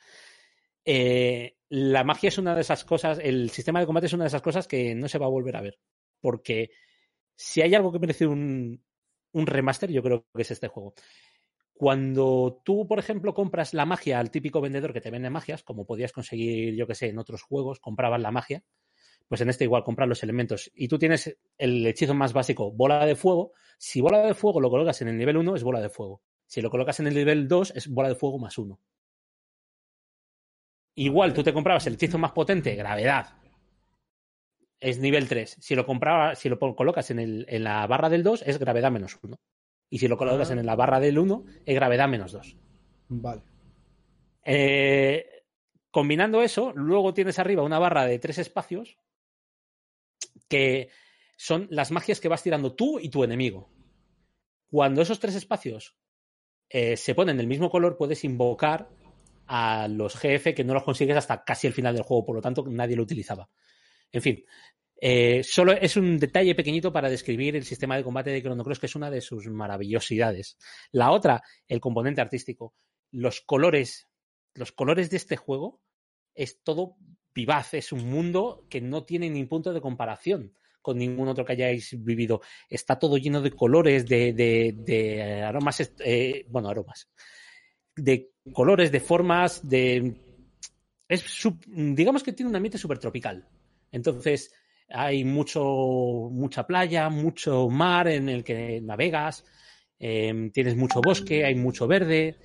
eh, 0.84 1.56
la 1.68 2.04
magia 2.04 2.28
es 2.28 2.38
una 2.38 2.54
de 2.54 2.62
esas 2.62 2.84
cosas, 2.84 3.18
el 3.22 3.50
sistema 3.50 3.80
de 3.80 3.86
combate 3.86 4.06
es 4.06 4.12
una 4.12 4.24
de 4.24 4.28
esas 4.28 4.42
cosas 4.42 4.66
que 4.66 4.94
no 4.94 5.08
se 5.08 5.18
va 5.18 5.26
a 5.26 5.30
volver 5.30 5.56
a 5.56 5.62
ver. 5.62 5.78
Porque 6.20 6.70
si 7.36 7.60
hay 7.60 7.74
algo 7.74 7.92
que 7.92 7.98
merece 7.98 8.26
un, 8.26 8.82
un 9.32 9.46
remaster, 9.46 9.90
yo 9.90 10.02
creo 10.02 10.26
que 10.34 10.42
es 10.42 10.50
este 10.50 10.68
juego. 10.68 10.94
Cuando 11.80 12.60
tú, 12.62 12.86
por 12.86 12.98
ejemplo, 12.98 13.32
compras 13.32 13.72
la 13.72 13.86
magia 13.86 14.20
al 14.20 14.30
típico 14.30 14.60
vendedor 14.60 14.92
que 14.92 15.00
te 15.00 15.10
vende 15.10 15.30
magias, 15.30 15.62
como 15.62 15.86
podías 15.86 16.12
conseguir, 16.12 16.74
yo 16.74 16.86
que 16.86 16.94
sé, 16.94 17.08
en 17.08 17.18
otros 17.18 17.40
juegos, 17.40 17.80
comprabas 17.80 18.20
la 18.20 18.30
magia, 18.30 18.62
pues 19.28 19.40
en 19.40 19.48
este 19.48 19.64
igual 19.64 19.82
compras 19.82 20.06
los 20.06 20.22
elementos. 20.22 20.70
Y 20.74 20.88
tú 20.88 20.98
tienes 20.98 21.38
el 21.56 21.86
hechizo 21.86 22.12
más 22.12 22.34
básico, 22.34 22.70
bola 22.70 23.06
de 23.06 23.16
fuego. 23.16 23.54
Si 23.78 24.02
bola 24.02 24.18
de 24.26 24.34
fuego 24.34 24.60
lo 24.60 24.68
colocas 24.68 25.00
en 25.00 25.08
el 25.08 25.16
nivel 25.16 25.38
1, 25.38 25.56
es 25.56 25.62
bola 25.62 25.80
de 25.80 25.88
fuego. 25.88 26.20
Si 26.44 26.60
lo 26.60 26.68
colocas 26.68 27.00
en 27.00 27.06
el 27.06 27.14
nivel 27.14 27.48
2, 27.48 27.72
es 27.74 27.88
bola 27.88 28.10
de 28.10 28.14
fuego 28.14 28.38
más 28.38 28.58
1. 28.58 28.78
Igual 30.96 31.32
tú 31.32 31.42
te 31.42 31.54
comprabas 31.54 31.86
el 31.86 31.94
hechizo 31.94 32.18
más 32.18 32.32
potente, 32.32 32.74
gravedad. 32.74 33.38
Es 34.78 34.98
nivel 34.98 35.26
3. 35.28 35.56
Si 35.58 35.74
lo 35.74 35.86
comprabas, 35.86 36.38
si 36.38 36.50
lo 36.50 36.58
colocas 36.58 37.10
en, 37.10 37.20
el, 37.20 37.46
en 37.48 37.64
la 37.64 37.86
barra 37.86 38.10
del 38.10 38.22
2, 38.22 38.42
es 38.44 38.58
gravedad 38.58 38.90
menos 38.90 39.18
1. 39.22 39.40
Y 39.90 39.98
si 39.98 40.08
lo 40.08 40.16
colocas 40.16 40.50
Ah. 40.50 40.54
en 40.54 40.64
la 40.64 40.76
barra 40.76 41.00
del 41.00 41.18
1, 41.18 41.44
es 41.66 41.74
gravedad 41.74 42.08
menos 42.08 42.32
2. 42.32 42.56
Vale. 43.08 43.42
Eh, 44.44 45.26
combinando 45.90 46.42
eso, 46.42 46.72
luego 46.74 47.12
tienes 47.12 47.38
arriba 47.38 47.62
una 47.62 47.78
barra 47.78 48.06
de 48.06 48.18
tres 48.18 48.38
espacios 48.38 48.96
que 50.48 50.88
son 51.36 51.66
las 51.70 51.90
magias 51.90 52.20
que 52.20 52.28
vas 52.28 52.42
tirando 52.42 52.74
tú 52.74 52.98
y 52.98 53.08
tu 53.08 53.24
enemigo. 53.24 53.68
Cuando 54.70 55.02
esos 55.02 55.18
tres 55.18 55.34
espacios 55.34 55.96
eh, 56.68 56.96
se 56.96 57.14
ponen 57.14 57.36
del 57.36 57.48
mismo 57.48 57.68
color, 57.70 57.96
puedes 57.96 58.22
invocar 58.24 58.88
a 59.46 59.88
los 59.88 60.14
GF 60.14 60.54
que 60.54 60.62
no 60.64 60.74
los 60.74 60.84
consigues 60.84 61.16
hasta 61.16 61.42
casi 61.42 61.66
el 61.66 61.72
final 61.72 61.94
del 61.94 62.04
juego, 62.04 62.24
por 62.24 62.36
lo 62.36 62.40
tanto 62.40 62.64
nadie 62.68 62.94
lo 62.94 63.02
utilizaba. 63.02 63.48
En 64.12 64.22
fin, 64.22 64.44
eh, 65.00 65.42
solo 65.42 65.72
es 65.72 65.96
un 65.96 66.18
detalle 66.18 66.54
pequeñito 66.54 66.92
para 66.92 67.08
describir 67.08 67.56
el 67.56 67.64
sistema 67.64 67.96
de 67.96 68.04
combate 68.04 68.30
de 68.30 68.42
Chrono 68.42 68.62
Cross, 68.62 68.80
que 68.80 68.86
es 68.86 68.96
una 68.96 69.10
de 69.10 69.22
sus 69.22 69.46
maravillosidades. 69.48 70.58
La 70.92 71.10
otra, 71.10 71.42
el 71.66 71.80
componente 71.80 72.20
artístico. 72.20 72.74
Los 73.10 73.40
colores, 73.40 74.08
los 74.54 74.72
colores 74.72 75.08
de 75.10 75.16
este 75.16 75.36
juego 75.36 75.80
es 76.34 76.62
todo 76.62 76.96
vivaz, 77.34 77.74
es 77.74 77.92
un 77.92 78.10
mundo 78.10 78.66
que 78.68 78.80
no 78.80 79.04
tiene 79.04 79.30
ni 79.30 79.44
punto 79.44 79.72
de 79.72 79.80
comparación 79.80 80.54
con 80.82 80.98
ningún 80.98 81.28
otro 81.28 81.44
que 81.44 81.52
hayáis 81.52 82.02
vivido. 82.02 82.42
Está 82.68 82.98
todo 82.98 83.16
lleno 83.16 83.40
de 83.40 83.52
colores, 83.52 84.06
de, 84.06 85.42
aromas, 85.46 85.92
eh, 86.04 86.46
bueno, 86.48 86.68
aromas, 86.68 87.10
de 87.96 88.32
colores, 88.52 88.92
de 88.92 89.00
formas. 89.00 89.62
Es, 91.08 91.48
digamos 91.66 92.22
que 92.22 92.32
tiene 92.32 92.50
un 92.50 92.56
ambiente 92.56 92.78
súper 92.78 92.98
tropical. 92.98 93.48
Entonces, 93.90 94.52
hay 94.90 95.24
mucho, 95.24 95.62
mucha 96.30 96.66
playa, 96.66 97.08
mucho 97.08 97.68
mar 97.68 98.08
en 98.08 98.28
el 98.28 98.44
que 98.44 98.80
navegas, 98.80 99.44
eh, 99.98 100.50
tienes 100.52 100.76
mucho 100.76 101.00
bosque, 101.00 101.44
hay 101.44 101.54
mucho 101.54 101.86
verde. 101.86 102.36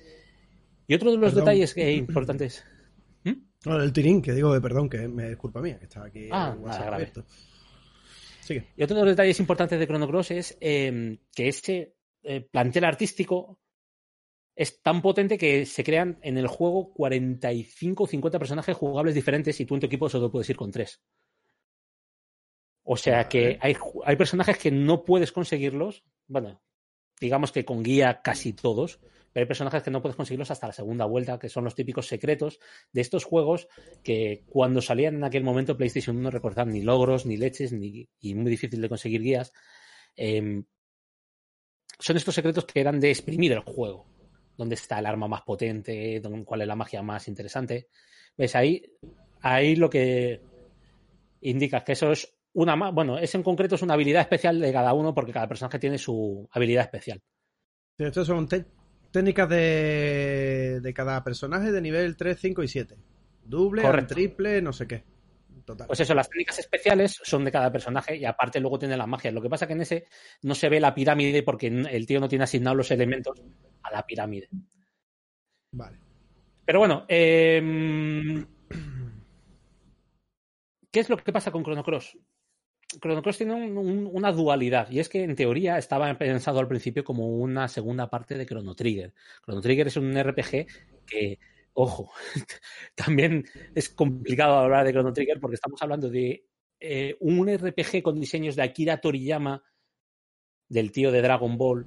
Y 0.86 0.94
otro 0.94 1.10
de 1.10 1.16
los 1.18 1.30
Perdón. 1.32 1.44
detalles 1.44 1.74
que 1.74 1.92
importantes. 1.92 2.64
No, 3.64 3.82
el 3.82 3.92
tirín, 3.92 4.22
que 4.22 4.32
digo, 4.32 4.54
eh, 4.54 4.60
perdón, 4.60 4.88
que 4.88 5.08
me- 5.08 5.30
es 5.32 5.36
culpa 5.36 5.60
mía, 5.60 5.76
que 5.78 5.86
estaba 5.86 6.06
aquí 6.06 6.28
Ah, 6.30 6.56
nada 6.62 6.84
grave. 6.86 7.12
Sigue. 8.42 8.68
Y 8.76 8.82
otro 8.84 8.96
de 8.96 9.02
los 9.02 9.10
detalles 9.12 9.40
importantes 9.40 9.78
de 9.80 9.86
Chrono 9.88 10.06
Cross 10.06 10.30
es 10.30 10.56
eh, 10.60 11.18
que 11.34 11.48
este 11.48 11.96
eh, 12.22 12.40
plantel 12.42 12.84
artístico 12.84 13.58
es 14.54 14.80
tan 14.82 15.02
potente 15.02 15.36
que 15.36 15.66
se 15.66 15.82
crean 15.82 16.18
en 16.22 16.38
el 16.38 16.46
juego 16.46 16.92
45 16.94 18.04
o 18.04 18.06
50 18.06 18.38
personajes 18.38 18.76
jugables 18.76 19.14
diferentes 19.16 19.60
y 19.60 19.66
tú 19.66 19.74
en 19.74 19.80
tu 19.80 19.86
equipo 19.86 20.08
solo 20.08 20.30
puedes 20.30 20.48
ir 20.50 20.56
con 20.56 20.70
tres. 20.70 21.00
O 22.88 22.96
sea 22.96 23.28
que 23.28 23.58
hay, 23.60 23.74
hay 24.04 24.16
personajes 24.16 24.58
que 24.58 24.70
no 24.70 25.04
puedes 25.04 25.32
conseguirlos, 25.32 26.04
bueno, 26.28 26.62
digamos 27.20 27.50
que 27.50 27.64
con 27.64 27.82
guía 27.82 28.20
casi 28.22 28.52
todos, 28.52 29.00
pero 29.32 29.42
hay 29.42 29.48
personajes 29.48 29.82
que 29.82 29.90
no 29.90 30.00
puedes 30.00 30.16
conseguirlos 30.16 30.50
hasta 30.52 30.68
la 30.68 30.72
segunda 30.72 31.04
vuelta, 31.04 31.38
que 31.38 31.48
son 31.48 31.64
los 31.64 31.74
típicos 31.74 32.06
secretos 32.06 32.60
de 32.92 33.00
estos 33.00 33.24
juegos 33.24 33.66
que 34.04 34.44
cuando 34.48 34.80
salían 34.80 35.16
en 35.16 35.24
aquel 35.24 35.42
momento 35.42 35.76
PlayStation 35.76 36.16
1 36.16 36.22
no 36.22 36.30
recordaban 36.30 36.72
ni 36.72 36.82
logros, 36.82 37.26
ni 37.26 37.36
leches, 37.36 37.72
ni, 37.72 38.08
y 38.20 38.34
muy 38.34 38.50
difícil 38.50 38.80
de 38.80 38.88
conseguir 38.88 39.20
guías. 39.20 39.52
Em, 40.14 40.64
son 41.98 42.16
estos 42.16 42.34
secretos 42.34 42.64
que 42.66 42.80
eran 42.80 43.00
de 43.00 43.10
exprimir 43.10 43.52
el 43.52 43.60
juego. 43.60 44.06
¿Dónde 44.56 44.74
está 44.76 44.98
el 45.00 45.06
arma 45.06 45.28
más 45.28 45.42
potente? 45.42 46.20
¿Dónde- 46.20 46.44
¿Cuál 46.44 46.62
es 46.62 46.68
la 46.68 46.76
magia 46.76 47.02
más 47.02 47.26
interesante? 47.28 47.88
¿Ves? 48.36 48.54
Ahí, 48.54 48.82
ahí 49.40 49.76
lo 49.76 49.90
que 49.90 50.40
indica 51.40 51.84
que 51.84 51.92
eso 51.92 52.12
es 52.12 52.35
una 52.56 52.74
bueno, 52.90 53.18
es 53.18 53.34
en 53.34 53.42
concreto 53.42 53.74
es 53.74 53.82
una 53.82 53.94
habilidad 53.94 54.22
especial 54.22 54.58
de 54.58 54.72
cada 54.72 54.94
uno 54.94 55.14
porque 55.14 55.32
cada 55.32 55.46
personaje 55.46 55.78
tiene 55.78 55.98
su 55.98 56.48
habilidad 56.50 56.84
especial. 56.84 57.22
Sí, 57.98 58.04
Estos 58.04 58.26
son 58.26 58.48
técnicas 59.10 59.48
de, 59.48 60.80
de 60.80 60.94
cada 60.94 61.22
personaje 61.22 61.70
de 61.70 61.80
nivel 61.82 62.16
3, 62.16 62.38
5 62.38 62.62
y 62.62 62.68
7. 62.68 62.96
Doble, 63.44 63.82
triple, 64.04 64.62
no 64.62 64.72
sé 64.72 64.86
qué. 64.86 65.04
Total. 65.66 65.86
Pues 65.86 66.00
eso, 66.00 66.14
las 66.14 66.30
técnicas 66.30 66.58
especiales 66.58 67.20
son 67.22 67.44
de 67.44 67.52
cada 67.52 67.70
personaje 67.70 68.16
y 68.16 68.24
aparte 68.24 68.60
luego 68.60 68.78
tiene 68.78 68.96
las 68.96 69.08
magias. 69.08 69.34
Lo 69.34 69.42
que 69.42 69.50
pasa 69.50 69.66
que 69.66 69.74
en 69.74 69.82
ese 69.82 70.06
no 70.42 70.54
se 70.54 70.68
ve 70.68 70.80
la 70.80 70.94
pirámide 70.94 71.42
porque 71.42 71.66
el 71.66 72.06
tío 72.06 72.20
no 72.20 72.28
tiene 72.28 72.44
asignados 72.44 72.76
los 72.76 72.90
elementos 72.90 73.42
a 73.82 73.90
la 73.90 74.06
pirámide. 74.06 74.48
Vale. 75.72 75.98
Pero 76.64 76.78
bueno, 76.78 77.04
em, 77.08 78.46
¿qué 80.90 81.00
es 81.00 81.10
lo 81.10 81.16
que 81.16 81.32
pasa 81.32 81.50
con 81.50 81.62
Chrono 81.62 81.84
Cross? 81.84 82.16
Chrono 83.00 83.20
Cross 83.22 83.38
tiene 83.38 83.54
un- 83.54 83.76
un- 83.76 84.08
una 84.12 84.32
dualidad 84.32 84.88
y 84.90 85.00
es 85.00 85.08
que 85.08 85.22
en 85.24 85.34
teoría 85.34 85.76
estaba 85.78 86.12
pensado 86.16 86.60
al 86.60 86.68
principio 86.68 87.02
como 87.04 87.28
una 87.28 87.68
segunda 87.68 88.08
parte 88.08 88.36
de 88.36 88.46
Chrono 88.46 88.74
Trigger. 88.74 89.12
Chrono 89.44 89.60
Trigger 89.60 89.88
es 89.88 89.96
un 89.96 90.16
RPG 90.16 90.66
que, 91.06 91.38
ojo, 91.74 92.12
también 92.94 93.44
es 93.74 93.88
complicado 93.90 94.54
hablar 94.58 94.84
de 94.86 94.92
Chrono 94.92 95.12
Trigger 95.12 95.40
porque 95.40 95.56
estamos 95.56 95.80
hablando 95.82 96.08
de 96.08 96.46
eh, 96.78 97.16
un 97.20 97.48
RPG 97.48 98.02
con 98.02 98.20
diseños 98.20 98.54
de 98.56 98.62
Akira 98.62 99.00
Toriyama, 99.00 99.62
del 100.68 100.92
tío 100.92 101.10
de 101.10 101.22
Dragon 101.22 101.56
Ball, 101.56 101.86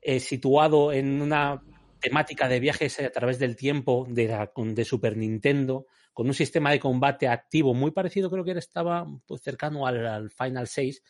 eh, 0.00 0.20
situado 0.20 0.92
en 0.92 1.22
una 1.22 1.62
temática 2.02 2.48
de 2.48 2.60
viajes 2.60 3.00
a 3.00 3.10
través 3.10 3.38
del 3.38 3.56
tiempo 3.56 4.06
de, 4.08 4.28
la- 4.28 4.52
de 4.56 4.84
Super 4.84 5.16
Nintendo, 5.16 5.86
con 6.12 6.26
un 6.26 6.34
sistema 6.34 6.70
de 6.70 6.80
combate 6.80 7.28
activo 7.28 7.74
muy 7.74 7.90
parecido, 7.92 8.30
creo 8.30 8.44
que 8.44 8.52
estaba 8.52 9.06
pues, 9.26 9.40
cercano 9.42 9.86
al, 9.86 10.06
al 10.06 10.30
Final 10.30 10.66
6, 10.66 11.02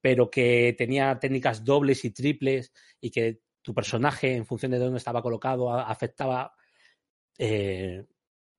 pero 0.00 0.30
que 0.30 0.74
tenía 0.78 1.18
técnicas 1.20 1.64
dobles 1.64 2.04
y 2.04 2.10
triples 2.10 2.72
y 3.00 3.10
que 3.10 3.40
tu 3.62 3.74
personaje, 3.74 4.34
en 4.34 4.46
función 4.46 4.72
de 4.72 4.78
dónde 4.78 4.98
estaba 4.98 5.22
colocado, 5.22 5.72
afectaba 5.72 6.52
eh, 7.38 8.04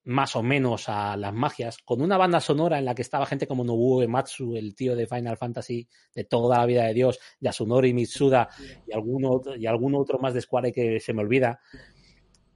más 0.10 0.36
o 0.36 0.42
menos 0.42 0.90
a 0.90 1.16
las 1.16 1.34
magias, 1.34 1.78
con 1.86 2.02
una 2.02 2.18
banda 2.18 2.40
sonora 2.40 2.80
en 2.80 2.86
la 2.86 2.96
que 2.96 3.04
estaba 3.04 3.28
gente 3.28 3.46
como 3.46 3.64
Nobuo 3.64 4.02
Ematsu, 4.02 4.56
el 4.56 4.74
tío 4.74 4.96
de 4.96 5.06
Final 5.06 5.38
Fantasy 5.38 5.88
de 6.16 6.24
toda 6.24 6.58
la 6.58 6.66
vida 6.66 6.86
de 6.86 6.96
Dios, 6.96 7.20
Yasunori 7.40 7.94
Mitsuda 7.94 8.50
y 8.88 8.92
algún 8.92 9.26
otro, 9.26 9.56
y 9.56 9.68
algún 9.68 9.94
otro 9.94 10.18
más 10.18 10.34
de 10.34 10.42
Square 10.42 10.72
que 10.72 11.00
se 11.00 11.14
me 11.14 11.22
olvida. 11.22 11.60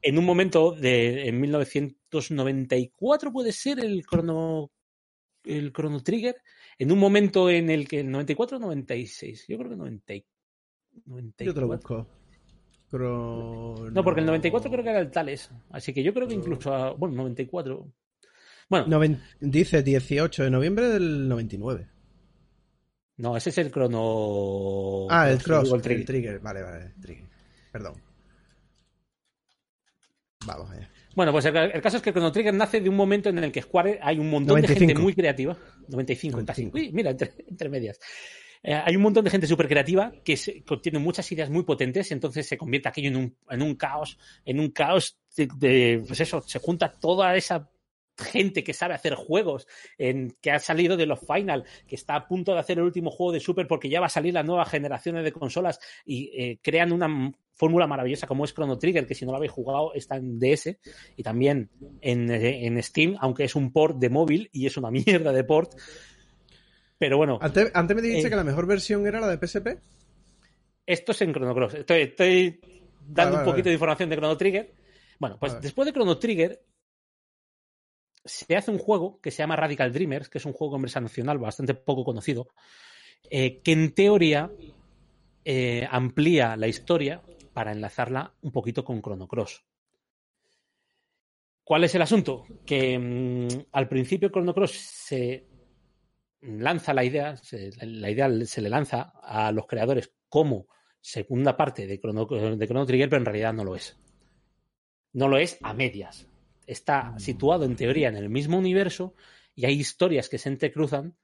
En 0.02 0.18
un 0.18 0.26
momento 0.26 0.72
de 0.72 1.28
en 1.28 1.40
1994 1.40 3.32
puede 3.32 3.52
ser 3.52 3.80
el 3.80 4.04
Chrono 4.04 4.72
el 5.44 5.72
Chrono 5.74 6.02
Trigger, 6.02 6.38
en 6.80 6.92
un 6.92 6.98
momento 6.98 7.50
en 7.52 7.70
el 7.70 7.88
que 7.88 8.04
94 8.04 8.58
o 8.58 8.60
96, 8.62 9.46
yo 9.48 9.58
creo 9.58 9.70
que 9.70 9.76
90, 9.76 10.16
y- 10.16 10.26
94. 11.06 11.46
Yo 11.46 11.54
te 11.54 11.62
lo 11.62 11.68
busco. 11.68 12.08
Crono- 12.98 13.90
No, 13.92 14.04
porque 14.04 14.20
el 14.20 14.26
94 14.28 14.70
creo 14.70 14.84
que 14.84 14.90
era 14.92 15.00
el 15.00 15.10
Tales, 15.10 15.50
así 15.72 15.92
que 15.94 16.04
yo 16.04 16.14
creo 16.14 16.28
que 16.28 16.36
incluso 16.36 16.74
a- 16.74 16.92
bueno, 16.94 17.16
94. 17.16 17.92
Bueno, 18.70 18.86
Noven- 18.88 19.20
Dice 19.40 19.82
18 19.84 20.44
de 20.44 20.50
noviembre 20.52 20.88
del 20.90 21.28
99. 21.28 21.88
no, 23.18 23.36
ese 23.36 23.50
es 23.50 23.58
el 23.58 23.72
Chrono 23.72 25.08
ah, 25.10 25.30
el 25.32 25.42
Cross, 25.42 25.70
el 25.70 25.92
el 25.92 26.06
trigger. 26.06 26.40
Vale, 26.40 26.62
vale, 26.62 26.94
Trigger. 27.02 27.26
Perdón. 27.72 27.96
Vamos 30.46 30.70
allá. 30.72 30.90
Bueno, 31.16 31.32
pues 31.32 31.46
el, 31.46 31.56
el 31.56 31.82
caso 31.82 31.98
es 31.98 32.04
que 32.04 32.12
Chrono 32.12 32.32
Trigger 32.32 32.54
nace 32.54 32.82
de 32.82 32.90
un 32.90 32.96
momento 32.96 33.30
en 33.30 33.38
el 33.40 33.52
que 33.52 33.62
Square 33.62 34.00
hay 34.02 34.20
un 34.20 34.30
montón 34.30 34.56
de 34.58 34.62
95. 34.64 34.80
gente 34.88 35.02
muy 35.02 35.14
creativa. 35.14 35.58
95, 35.88 36.38
95. 36.38 36.46
casi. 36.46 36.70
Uy, 36.74 36.92
mira, 36.94 37.12
entre, 37.12 37.34
entre 37.48 37.70
medias. 37.70 38.00
Eh, 38.64 38.74
hay 38.74 38.96
un 38.96 39.02
montón 39.02 39.24
de 39.26 39.30
gente 39.30 39.46
súper 39.48 39.68
creativa 39.68 40.12
que 40.24 40.38
se- 40.38 40.64
contiene 40.64 40.98
muchas 41.00 41.30
ideas 41.32 41.50
muy 41.50 41.64
potentes, 41.64 42.12
entonces 42.12 42.48
se 42.48 42.58
convierte 42.58 42.90
aquello 42.90 43.10
en 43.10 43.62
un, 43.62 43.76
caos, 43.76 44.18
en 44.46 44.60
un 44.60 44.70
caos 44.72 45.18
de, 45.36 46.02
pues 46.08 46.20
eso, 46.22 46.42
se 46.42 46.60
junta 46.60 46.92
toda 47.00 47.36
esa 47.36 47.70
gente 48.16 48.64
que 48.64 48.74
sabe 48.74 48.94
hacer 48.94 49.16
juegos, 49.16 49.68
que 49.98 50.52
ha 50.52 50.60
salido 50.60 50.96
de 50.96 51.08
los 51.08 51.20
Final, 51.20 51.66
que 51.88 51.96
está 51.96 52.16
a 52.16 52.28
punto 52.28 52.54
de 52.54 52.60
hacer 52.60 52.78
el 52.78 52.84
último 52.84 53.10
juego 53.10 53.32
de 53.32 53.40
Super 53.40 53.68
porque 53.68 53.90
ya 53.90 54.00
va 54.00 54.06
a 54.06 54.10
salir 54.10 54.34
las 54.36 54.46
nuevas 54.46 54.70
generaciones 54.70 55.24
de 55.24 55.32
consolas 55.32 55.80
y 56.06 56.30
eh, 56.40 56.60
crean 56.62 56.92
una 56.92 57.34
fórmula 57.54 57.88
maravillosa 57.88 58.28
como 58.28 58.46
es 58.46 58.54
Chrono 58.54 58.78
Trigger, 58.78 59.08
que 59.08 59.16
si 59.16 59.26
no 59.26 59.32
lo 59.32 59.38
habéis 59.38 59.52
jugado 59.52 59.94
está 59.96 60.16
en 60.18 60.38
DS 60.40 60.80
y 61.18 61.24
también 61.24 61.70
en, 62.02 62.30
eh, 62.32 62.68
en 62.68 62.82
Steam, 62.84 63.16
aunque 63.20 63.46
es 63.46 63.56
un 63.56 63.72
port 63.74 63.98
de 63.98 64.10
móvil 64.12 64.48
y 64.54 64.68
es 64.68 64.78
una 64.78 64.92
mierda 64.92 65.32
de 65.34 65.44
port. 65.44 65.74
Pero 66.98 67.18
bueno, 67.18 67.38
Antes, 67.42 67.72
antes 67.74 67.96
me 67.96 68.02
dijiste 68.02 68.28
Eh. 68.28 68.30
que 68.30 68.36
la 68.36 68.44
mejor 68.44 68.66
versión 68.68 69.06
era 69.08 69.20
la 69.20 69.28
de 69.28 69.38
PSP. 69.48 69.78
esto 70.86 71.12
es 71.12 71.22
en 71.22 71.34
Chrono 71.34 71.54
Cross. 71.56 71.74
Estoy, 71.76 72.02
estoy 72.02 72.60
dando 73.06 73.38
vale, 73.38 73.38
un 73.38 73.52
poquito 73.52 73.64
vale. 73.66 73.70
de 73.70 73.74
información 73.74 74.10
de 74.10 74.16
Chrono 74.18 74.38
Trigger. 74.38 74.74
Bueno, 75.20 75.38
pues 75.40 75.54
Vale. 75.54 75.64
después 75.64 75.86
de 75.86 75.94
Chrono 75.94 76.18
Trigger 76.18 76.62
se 78.26 78.56
hace 78.56 78.72
un 78.72 78.78
juego 78.80 79.20
que 79.22 79.32
se 79.32 79.40
llama 79.40 79.56
Radical 79.56 79.92
Dreamers, 79.94 80.30
que 80.30 80.38
es 80.38 80.46
un 80.46 80.54
juego 80.54 80.72
conversacional 80.74 81.38
bastante 81.40 81.74
poco 81.74 82.04
conocido, 82.06 82.48
eh, 83.30 83.62
que 83.62 83.72
en 83.74 83.94
teoría 83.94 84.50
eh, 85.46 85.88
amplía 85.92 86.56
la 86.56 86.68
historia 86.68 87.22
para 87.54 87.72
enlazarla 87.74 88.34
un 88.42 88.52
poquito 88.52 88.84
con 88.86 89.02
Chrono 89.02 89.28
Cross. 89.28 89.64
¿Cuál 91.66 91.84
es 91.86 91.96
el 91.96 92.02
asunto? 92.02 92.46
Que 92.66 92.98
mm, 93.00 93.66
al 93.72 93.88
principio 93.88 94.30
Chrono 94.30 94.54
Cross 94.54 94.72
se 94.72 95.46
lanza 96.44 96.94
la 96.94 97.04
idea, 97.04 97.36
se- 97.38 97.72
la 97.86 98.10
idea 98.10 98.30
se 98.46 98.62
le 98.62 98.70
lanza 98.70 99.14
a 99.22 99.52
los 99.52 99.66
creadores 99.68 100.14
como 100.30 100.68
segunda 101.02 101.56
parte 101.58 101.86
de 101.88 102.00
Chrono, 102.00 102.26
de 102.26 102.68
Chrono 102.68 102.86
Trigger, 102.86 103.10
pero 103.10 103.20
en 103.22 103.26
realidad 103.26 103.54
no 103.54 103.64
lo 103.64 103.76
es. 103.76 103.98
No 105.14 105.28
lo 105.28 105.38
es 105.38 105.58
a 105.62 105.74
medias. 105.74 106.28
Está 106.66 107.14
situado 107.20 107.66
en 107.66 107.76
teoría 107.76 108.08
en 108.10 108.16
el 108.16 108.30
mismo 108.30 108.58
universo 108.58 109.14
y 109.54 109.66
hay 109.66 109.74
historias 109.80 110.30
que 110.30 110.38
se 110.38 110.50
entrecruzan, 110.50 111.18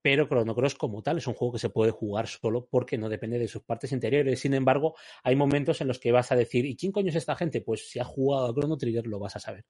pero 0.00 0.26
Chrono 0.28 0.54
Cross 0.54 0.74
como 0.76 1.02
tal 1.02 1.18
es 1.18 1.26
un 1.26 1.34
juego 1.34 1.52
que 1.52 1.58
se 1.58 1.68
puede 1.70 1.90
jugar 1.90 2.26
solo 2.26 2.66
porque 2.70 2.96
no 2.98 3.08
depende 3.08 3.38
de 3.38 3.48
sus 3.48 3.62
partes 3.62 3.92
interiores. 3.92 4.40
Sin 4.40 4.54
embargo, 4.54 4.96
hay 5.22 5.36
momentos 5.36 5.80
en 5.80 5.88
los 5.88 5.98
que 5.98 6.12
vas 6.12 6.32
a 6.32 6.36
decir, 6.36 6.64
¿y 6.64 6.76
quién 6.76 6.90
coño 6.92 7.10
es 7.10 7.16
esta 7.16 7.36
gente? 7.36 7.60
Pues 7.60 7.88
si 7.90 7.98
has 7.98 8.06
jugado 8.06 8.46
a 8.46 8.54
Chrono 8.54 8.76
Trigger 8.76 9.06
lo 9.06 9.18
vas 9.18 9.36
a 9.36 9.40
saber. 9.40 9.64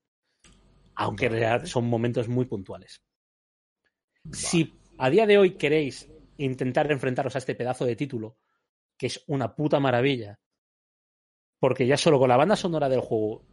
Aunque 0.95 1.27
en 1.27 1.33
realidad 1.33 1.65
son 1.67 1.87
momentos 1.87 2.29
muy 2.29 2.45
puntuales. 2.45 3.03
Si 4.31 4.73
a 4.99 5.11
día 5.11 5.27
de 5.27 5.39
hoy 5.39 5.57
queréis 5.57 6.09
intentar 6.39 6.91
enfrentaros 6.93 7.35
a 7.35 7.39
este 7.39 7.55
pedazo 7.55 7.85
de 7.85 7.97
título, 7.97 8.37
que 8.97 9.07
es 9.07 9.23
una 9.27 9.55
puta 9.55 9.81
maravilla, 9.81 10.39
porque 11.59 11.87
ya 11.87 11.97
solo 11.97 12.19
con 12.19 12.29
la 12.29 12.37
banda 12.37 12.57
sonora 12.57 12.89
del 12.89 13.01
juego, 13.01 13.45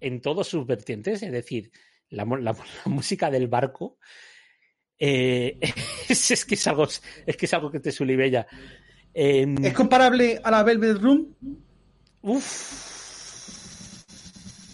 en 0.00 0.20
todas 0.20 0.46
sus 0.46 0.66
vertientes, 0.66 1.22
es 1.22 1.32
decir, 1.32 1.70
la, 2.10 2.24
mu- 2.24 2.36
la- 2.36 2.52
la 2.84 2.92
música 2.92 3.30
del 3.30 3.48
barco 3.48 3.98
eh, 4.98 5.58
es, 6.08 6.30
es 6.30 6.44
que 6.44 6.54
es 6.54 6.66
algo, 6.66 6.84
es 6.84 7.36
que 7.36 7.46
es 7.46 7.54
algo 7.54 7.70
que 7.70 7.80
te 7.80 7.90
sulibella. 7.92 8.46
Eh, 9.14 9.46
¿Es 9.62 9.74
comparable 9.74 10.40
a 10.42 10.50
la 10.50 10.62
Velvet 10.62 10.98
Room? 10.98 11.34
uf, 12.22 12.82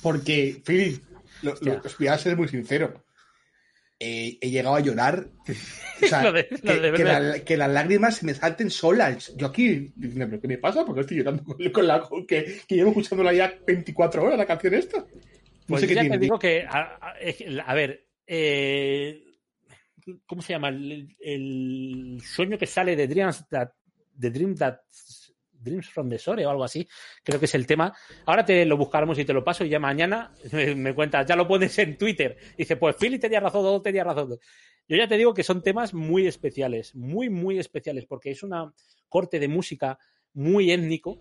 Porque, 0.03 0.63
Philip, 0.65 1.03
lo, 1.43 1.55
lo- 1.61 1.81
os 1.85 1.99
voy 1.99 2.07
a 2.09 2.19
ser 2.19 2.37
muy 2.37 2.49
sincero. 2.49 3.03
Eh, 4.01 4.39
he 4.41 4.51
llegado 4.51 4.77
a 4.77 4.81
llorar. 4.81 5.29
O 6.01 6.07
sea, 6.07 6.23
Lo 6.23 6.33
de- 6.33 6.47
que, 6.47 6.57
lo 6.63 6.81
de 6.81 6.93
que 6.93 7.03
verdad. 7.03 7.23
la- 7.33 7.39
que 7.45 7.57
las 7.57 7.71
lágrimas 7.73 8.17
se 8.19 8.25
me 8.27 8.33
salten 8.33 8.71
solas. 8.71 9.35
Yo 9.37 9.49
aquí 9.49 9.91
diciendo, 9.97 10.27
¿pero 10.31 10.41
qué 10.41 10.47
me 10.47 10.59
pasa? 10.59 10.85
Porque 10.85 11.01
estoy 11.01 11.17
llorando 11.17 11.43
con, 11.43 11.57
con 11.73 11.87
la 11.89 12.01
con 12.03 12.25
que, 12.25 12.61
que 12.69 12.77
llevo 12.77 12.91
escuchándola 12.91 13.33
ya 13.33 13.53
24 13.67 14.23
horas 14.23 14.39
la 14.39 14.47
canción 14.47 14.75
esta. 14.75 14.99
No 14.99 15.07
Pues 15.67 15.81
sé 15.81 15.89
qué 15.89 15.95
ya 15.97 16.01
tiene. 16.03 16.17
te 16.17 16.21
digo 16.23 16.39
que, 16.39 16.65
a, 16.71 17.75
ver, 17.75 18.07
eh, 18.29 19.25
¿cómo 20.25 20.41
se 20.41 20.53
llama? 20.53 20.69
El, 20.69 21.17
el 21.21 22.21
sueño 22.23 22.57
que 22.57 22.67
sale 22.67 22.95
de 22.95 23.09
Dreams 23.09 23.49
That, 23.49 23.71
de 24.15 24.31
Dream 24.31 24.55
That, 24.55 24.77
Dreams 25.61 25.89
from 25.89 26.09
the 26.09 26.19
Shore 26.19 26.45
o 26.47 26.51
algo 26.51 26.65
así, 26.65 26.87
creo 27.23 27.39
que 27.39 27.47
es 27.47 27.55
el 27.55 27.67
tema. 27.67 27.95
Ahora 28.27 28.45
te 28.45 28.65
lo 28.65 28.77
buscaremos 28.77 29.19
y 29.19 29.25
te 29.25 29.33
lo 29.33 29.45
paso 29.45 29.65
y 29.65 29.69
ya 29.69 29.79
mañana 29.79 30.33
me, 30.53 30.95
cuentas, 30.95 31.27
ya 31.27 31.37
lo 31.37 31.47
pones 31.47 31.79
en 31.79 31.97
Twitter. 31.97 32.37
Dice, 32.57 32.77
pues 32.77 32.97
Philly 32.97 33.19
tenía 33.19 33.41
razón, 33.41 33.63
todo 33.63 33.83
tenía 33.83 34.05
razón. 34.05 34.39
Yo 34.89 34.97
ya 34.97 35.07
te 35.07 35.17
digo 35.17 35.35
que 35.35 35.43
son 35.43 35.63
temas 35.63 35.93
muy 35.93 36.27
especiales, 36.27 36.95
muy, 36.95 37.29
muy 37.29 37.59
especiales, 37.59 38.07
porque 38.07 38.31
es 38.31 38.43
una 38.43 38.73
corte 39.09 39.39
de 39.39 39.49
música 39.49 39.99
muy 40.33 40.71
étnico 40.71 41.21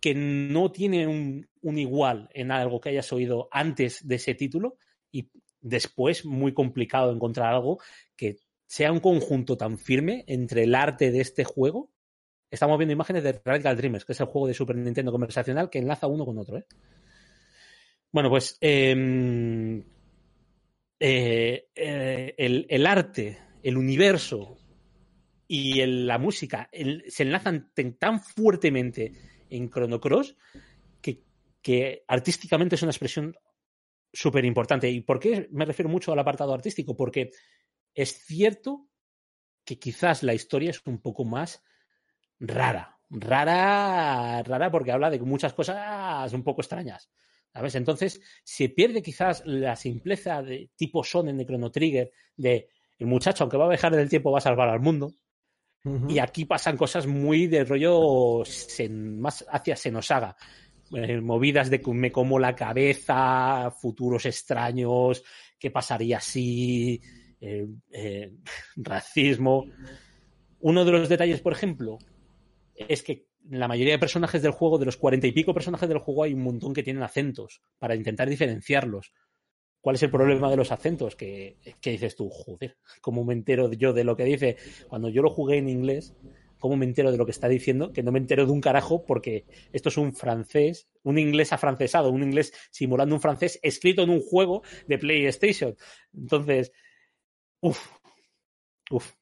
que 0.00 0.14
no 0.14 0.70
tiene 0.70 1.06
un 1.06 1.78
igual 1.78 2.28
en 2.32 2.50
algo 2.52 2.80
que 2.80 2.90
hayas 2.90 3.12
oído 3.12 3.48
antes 3.50 4.06
de 4.06 4.14
ese 4.14 4.34
título 4.34 4.76
y 5.10 5.28
después 5.60 6.24
muy 6.24 6.54
complicado 6.54 7.12
encontrar 7.12 7.52
algo 7.54 7.80
que 8.16 8.38
sea 8.66 8.92
un 8.92 9.00
conjunto 9.00 9.56
tan 9.56 9.78
firme 9.78 10.24
entre 10.28 10.62
el 10.62 10.74
arte 10.74 11.10
de 11.10 11.20
este 11.20 11.44
juego. 11.44 11.90
Estamos 12.50 12.78
viendo 12.78 12.92
imágenes 12.92 13.22
de 13.22 13.40
Radical 13.44 13.76
Dreamers, 13.76 14.04
que 14.04 14.12
es 14.12 14.20
el 14.20 14.26
juego 14.26 14.48
de 14.48 14.54
Super 14.54 14.76
Nintendo 14.76 15.12
conversacional 15.12 15.70
que 15.70 15.78
enlaza 15.78 16.08
uno 16.08 16.24
con 16.24 16.38
otro. 16.38 16.58
¿eh? 16.58 16.66
Bueno, 18.12 18.28
pues 18.28 18.58
eh, 18.60 19.84
eh, 20.98 21.68
eh, 21.74 22.34
el, 22.36 22.86
arte, 22.86 23.38
el 23.62 23.76
universo 23.76 24.58
y 25.46 25.84
la 25.86 26.18
música 26.18 26.68
se 27.08 27.22
enlazan 27.22 27.72
tan 27.98 28.20
fuertemente 28.20 29.12
en 29.48 29.70
Chrono 29.70 30.00
Cross 30.00 30.36
que, 31.00 31.22
que 31.62 32.04
artísticamente 32.08 32.74
es 32.74 32.82
una 32.82 32.90
expresión 32.90 33.34
súper 34.12 34.44
importante. 34.44 34.90
¿Y 34.90 35.02
por 35.02 35.20
qué 35.20 35.48
me 35.52 35.64
refiero 35.64 35.88
mucho 35.88 36.12
al 36.12 36.18
apartado 36.18 36.52
artístico? 36.52 36.96
Porque 36.96 37.30
es 37.94 38.24
cierto 38.24 38.88
que 39.64 39.78
quizás 39.78 40.24
la 40.24 40.34
historia 40.34 40.70
es 40.70 40.82
un 40.84 41.00
poco 41.00 41.24
más 41.24 41.62
rara. 42.40 42.96
Rara, 43.12 44.42
rara 44.42 44.70
porque 44.70 44.92
habla 44.92 45.10
de 45.10 45.18
muchas 45.20 45.52
cosas 45.52 46.32
un 46.32 46.42
poco 46.44 46.60
extrañas. 46.60 47.10
¿Sabes? 47.52 47.74
Entonces, 47.74 48.20
se 48.44 48.68
pierde 48.68 49.02
quizás 49.02 49.42
la 49.44 49.74
simpleza 49.74 50.40
de 50.42 50.70
tipo 50.76 51.02
Sonen 51.02 51.36
de 51.36 51.44
Chrono 51.46 51.70
Trigger, 51.70 52.10
de 52.36 52.68
el 52.98 53.06
muchacho, 53.06 53.42
aunque 53.44 53.56
va 53.56 53.64
a 53.64 53.70
viajar 53.70 53.94
del 53.96 54.08
tiempo, 54.08 54.30
va 54.30 54.38
a 54.38 54.42
salvar 54.42 54.68
al 54.68 54.80
mundo. 54.80 55.12
Y 56.08 56.18
aquí 56.18 56.44
pasan 56.44 56.76
cosas 56.76 57.06
muy 57.06 57.46
de 57.46 57.64
rollo 57.64 58.40
sen- 58.44 59.18
más 59.18 59.44
hacia 59.50 59.74
Senosaga. 59.74 60.36
Eh, 60.92 61.20
movidas 61.20 61.70
de 61.70 61.80
que 61.80 61.90
me 61.92 62.12
como 62.12 62.38
la 62.38 62.54
cabeza, 62.54 63.70
futuros 63.80 64.26
extraños, 64.26 65.22
qué 65.58 65.70
pasaría 65.70 66.20
si, 66.20 67.00
eh, 67.40 67.66
eh, 67.90 68.32
racismo. 68.76 69.64
Uno 70.60 70.84
de 70.84 70.92
los 70.92 71.08
detalles, 71.08 71.40
por 71.40 71.54
ejemplo, 71.54 71.98
es 72.88 73.02
que 73.02 73.26
la 73.48 73.68
mayoría 73.68 73.94
de 73.94 73.98
personajes 73.98 74.42
del 74.42 74.52
juego, 74.52 74.78
de 74.78 74.86
los 74.86 74.96
cuarenta 74.96 75.26
y 75.26 75.32
pico 75.32 75.54
personajes 75.54 75.88
del 75.88 75.98
juego, 75.98 76.24
hay 76.24 76.34
un 76.34 76.42
montón 76.42 76.72
que 76.72 76.82
tienen 76.82 77.02
acentos 77.02 77.62
para 77.78 77.94
intentar 77.94 78.28
diferenciarlos. 78.28 79.12
¿Cuál 79.80 79.96
es 79.96 80.02
el 80.02 80.10
problema 80.10 80.50
de 80.50 80.56
los 80.56 80.72
acentos? 80.72 81.16
Que, 81.16 81.56
dices 81.82 82.14
tú, 82.14 82.28
joder, 82.28 82.76
¿cómo 83.00 83.24
me 83.24 83.32
entero 83.32 83.72
yo 83.72 83.92
de 83.92 84.04
lo 84.04 84.16
que 84.16 84.24
dice? 84.24 84.56
Cuando 84.88 85.08
yo 85.08 85.22
lo 85.22 85.30
jugué 85.30 85.56
en 85.56 85.70
inglés, 85.70 86.14
¿cómo 86.58 86.76
me 86.76 86.84
entero 86.84 87.10
de 87.10 87.16
lo 87.16 87.24
que 87.24 87.30
está 87.30 87.48
diciendo? 87.48 87.92
Que 87.92 88.02
no 88.02 88.12
me 88.12 88.18
entero 88.18 88.44
de 88.44 88.52
un 88.52 88.60
carajo 88.60 89.06
porque 89.06 89.46
esto 89.72 89.88
es 89.88 89.96
un 89.96 90.14
francés, 90.14 90.88
un 91.02 91.18
inglés 91.18 91.54
afrancesado, 91.54 92.10
un 92.10 92.22
inglés 92.22 92.52
simulando 92.70 93.14
un 93.14 93.22
francés 93.22 93.58
escrito 93.62 94.02
en 94.02 94.10
un 94.10 94.20
juego 94.20 94.62
de 94.86 94.98
PlayStation. 94.98 95.74
Entonces, 96.12 96.72
uff, 97.60 97.90
uff. 98.90 99.14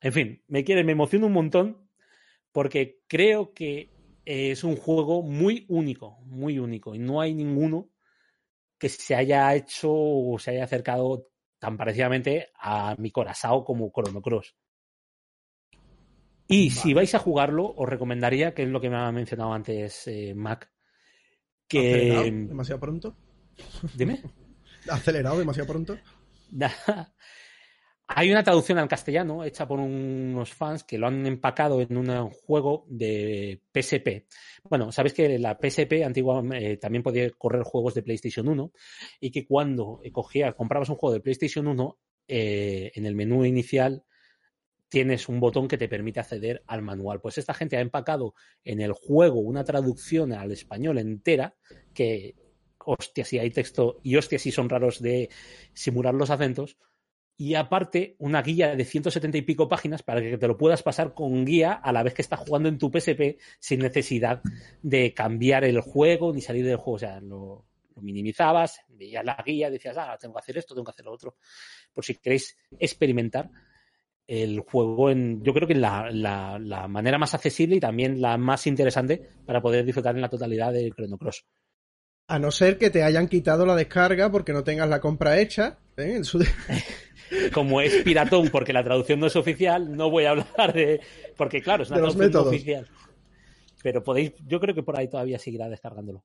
En 0.00 0.14
fin, 0.14 0.42
me 0.48 0.64
quiere, 0.64 0.82
me 0.82 0.92
emociona 0.92 1.26
un 1.26 1.32
montón 1.32 1.89
porque 2.52 3.00
creo 3.06 3.52
que 3.52 3.90
es 4.24 4.64
un 4.64 4.76
juego 4.76 5.22
muy 5.22 5.64
único, 5.68 6.18
muy 6.22 6.58
único, 6.58 6.94
y 6.94 6.98
no 6.98 7.20
hay 7.20 7.34
ninguno 7.34 7.90
que 8.78 8.88
se 8.88 9.14
haya 9.14 9.54
hecho 9.54 9.90
o 9.92 10.38
se 10.38 10.52
haya 10.52 10.64
acercado 10.64 11.28
tan 11.58 11.76
parecidamente 11.76 12.48
a 12.58 12.96
mi 12.98 13.10
corazón 13.10 13.64
como 13.64 13.92
Chrono 13.92 14.22
Cross. 14.22 14.56
Y 16.48 16.70
si 16.70 16.94
vais 16.94 17.14
a 17.14 17.20
jugarlo, 17.20 17.72
os 17.76 17.88
recomendaría, 17.88 18.54
que 18.54 18.64
es 18.64 18.68
lo 18.68 18.80
que 18.80 18.90
me 18.90 18.96
ha 18.96 19.12
mencionado 19.12 19.52
antes 19.52 20.08
eh, 20.08 20.34
Mac, 20.34 20.72
¿Acelerado? 21.68 22.24
que... 22.24 22.30
¿Demasiado 22.30 22.80
pronto? 22.80 23.16
Dime. 23.94 24.20
¿Acelerado 24.88 25.38
demasiado 25.38 25.68
pronto? 25.68 25.98
Hay 28.12 28.32
una 28.32 28.42
traducción 28.42 28.78
al 28.78 28.88
castellano 28.88 29.44
hecha 29.44 29.68
por 29.68 29.78
unos 29.78 30.52
fans 30.52 30.82
que 30.82 30.98
lo 30.98 31.06
han 31.06 31.24
empacado 31.26 31.80
en 31.80 31.96
un 31.96 32.30
juego 32.30 32.84
de 32.88 33.62
PSP. 33.72 34.26
Bueno, 34.64 34.90
sabéis 34.90 35.14
que 35.14 35.38
la 35.38 35.56
PSP 35.56 36.04
antigua 36.04 36.42
eh, 36.54 36.76
también 36.76 37.04
podía 37.04 37.30
correr 37.30 37.62
juegos 37.62 37.94
de 37.94 38.02
PlayStation 38.02 38.48
1 38.48 38.72
y 39.20 39.30
que 39.30 39.46
cuando 39.46 40.02
cogía, 40.12 40.52
comprabas 40.54 40.88
un 40.88 40.96
juego 40.96 41.14
de 41.14 41.20
PlayStation 41.20 41.68
1, 41.68 41.98
eh, 42.26 42.90
en 42.94 43.06
el 43.06 43.14
menú 43.14 43.44
inicial 43.44 44.04
tienes 44.88 45.28
un 45.28 45.38
botón 45.38 45.68
que 45.68 45.78
te 45.78 45.88
permite 45.88 46.18
acceder 46.18 46.64
al 46.66 46.82
manual. 46.82 47.20
Pues 47.20 47.38
esta 47.38 47.54
gente 47.54 47.76
ha 47.76 47.80
empacado 47.80 48.34
en 48.64 48.80
el 48.80 48.92
juego 48.92 49.38
una 49.38 49.62
traducción 49.62 50.32
al 50.32 50.50
español 50.50 50.98
entera 50.98 51.54
que, 51.94 52.34
hostia, 52.84 53.24
si 53.24 53.38
hay 53.38 53.50
texto 53.50 54.00
y 54.02 54.16
hostia, 54.16 54.40
si 54.40 54.50
son 54.50 54.68
raros 54.68 55.00
de 55.00 55.30
simular 55.74 56.14
los 56.14 56.30
acentos. 56.30 56.76
Y 57.40 57.54
aparte, 57.54 58.16
una 58.18 58.42
guía 58.42 58.76
de 58.76 58.84
170 58.84 59.38
y 59.38 59.40
pico 59.40 59.66
páginas 59.66 60.02
para 60.02 60.20
que 60.20 60.36
te 60.36 60.46
lo 60.46 60.58
puedas 60.58 60.82
pasar 60.82 61.14
con 61.14 61.46
guía 61.46 61.72
a 61.72 61.90
la 61.90 62.02
vez 62.02 62.12
que 62.12 62.20
estás 62.20 62.40
jugando 62.40 62.68
en 62.68 62.76
tu 62.76 62.90
PSP 62.90 63.40
sin 63.58 63.80
necesidad 63.80 64.42
de 64.82 65.14
cambiar 65.14 65.64
el 65.64 65.80
juego 65.80 66.34
ni 66.34 66.42
salir 66.42 66.66
del 66.66 66.76
juego. 66.76 66.96
O 66.96 66.98
sea, 66.98 67.18
lo, 67.18 67.64
minimizabas, 67.96 68.82
veías 68.88 69.24
la 69.24 69.42
guía, 69.42 69.70
decías, 69.70 69.96
ah, 69.96 70.18
tengo 70.20 70.34
que 70.34 70.40
hacer 70.40 70.58
esto, 70.58 70.74
tengo 70.74 70.84
que 70.84 70.90
hacer 70.90 71.06
lo 71.06 71.12
otro. 71.12 71.36
Por 71.94 72.04
si 72.04 72.14
queréis 72.16 72.58
experimentar 72.78 73.50
el 74.26 74.60
juego 74.60 75.08
en, 75.08 75.42
yo 75.42 75.54
creo 75.54 75.66
que 75.66 75.76
la, 75.76 76.10
la, 76.12 76.58
la 76.58 76.88
manera 76.88 77.16
más 77.16 77.32
accesible 77.32 77.76
y 77.76 77.80
también 77.80 78.20
la 78.20 78.36
más 78.36 78.66
interesante 78.66 79.30
para 79.46 79.62
poder 79.62 79.86
disfrutar 79.86 80.14
en 80.14 80.20
la 80.20 80.28
totalidad 80.28 80.74
de 80.74 80.90
Chrono 80.90 81.16
Cross. 81.16 81.46
A 82.30 82.38
no 82.38 82.52
ser 82.52 82.78
que 82.78 82.90
te 82.90 83.02
hayan 83.02 83.26
quitado 83.26 83.66
la 83.66 83.74
descarga 83.74 84.30
porque 84.30 84.52
no 84.52 84.62
tengas 84.62 84.88
la 84.88 85.00
compra 85.00 85.40
hecha. 85.40 85.78
¿eh? 85.96 86.14
En 86.14 86.24
su- 86.24 86.38
Como 87.52 87.80
es 87.80 87.96
piratón 88.04 88.50
porque 88.50 88.72
la 88.72 88.84
traducción 88.84 89.18
no 89.18 89.26
es 89.26 89.34
oficial, 89.34 89.96
no 89.96 90.10
voy 90.10 90.26
a 90.26 90.30
hablar 90.30 90.72
de. 90.72 91.00
Porque, 91.36 91.60
claro, 91.60 91.82
es 91.82 91.90
una 91.90 91.98
traducción 91.98 92.30
no 92.30 92.42
oficial. 92.42 92.88
Pero 93.82 94.04
podéis, 94.04 94.32
yo 94.46 94.60
creo 94.60 94.76
que 94.76 94.84
por 94.84 94.96
ahí 94.96 95.08
todavía 95.08 95.40
seguirá 95.40 95.68
descargándolo. 95.68 96.24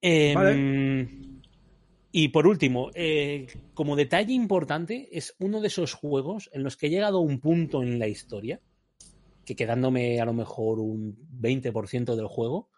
Em, 0.00 0.34
Vale. 0.34 1.08
Y 2.12 2.28
por 2.28 2.46
último, 2.46 2.90
eh, 2.94 3.46
como 3.74 3.96
detalle 3.96 4.32
importante, 4.32 5.08
es 5.12 5.34
uno 5.40 5.60
de 5.60 5.66
esos 5.66 5.92
juegos 5.92 6.48
en 6.54 6.62
los 6.62 6.78
que 6.78 6.86
he 6.86 6.90
llegado 6.90 7.18
a 7.18 7.22
un 7.22 7.38
punto 7.38 7.82
en 7.82 7.98
la 7.98 8.06
historia, 8.06 8.60
que 9.44 9.56
quedándome 9.56 10.20
a 10.20 10.24
lo 10.24 10.32
mejor 10.32 10.78
un 10.78 11.18
20% 11.38 12.14
del 12.16 12.28
juego, 12.28 12.70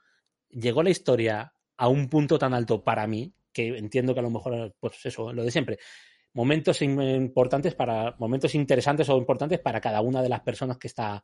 llegó 0.51 0.83
la 0.83 0.91
historia 0.91 1.53
a 1.77 1.89
un 1.89 2.09
punto 2.09 2.39
tan 2.39 2.55
alto 2.55 2.83
para 2.83 3.07
mí, 3.07 3.33
que 3.53 3.77
entiendo 3.79 4.15
que 4.15 4.21
a 4.21 4.23
lo 4.23 4.31
mejor, 4.31 4.75
pues 4.81 5.05
eso, 5.05 5.33
lo 5.33 5.45
de 5.45 5.51
siempre, 5.51 5.79
momentos 6.33 6.83
im- 6.83 7.17
importantes 7.17 7.75
para, 7.75 8.15
momentos 8.19 8.55
interesantes 8.55 9.09
o 9.09 9.17
importantes 9.17 9.59
para 9.61 9.81
cada 9.81 10.01
una 10.01 10.23
de 10.23 10.29
las 10.29 10.41
personas 10.41 10.79
que 10.79 10.89
está, 10.89 11.23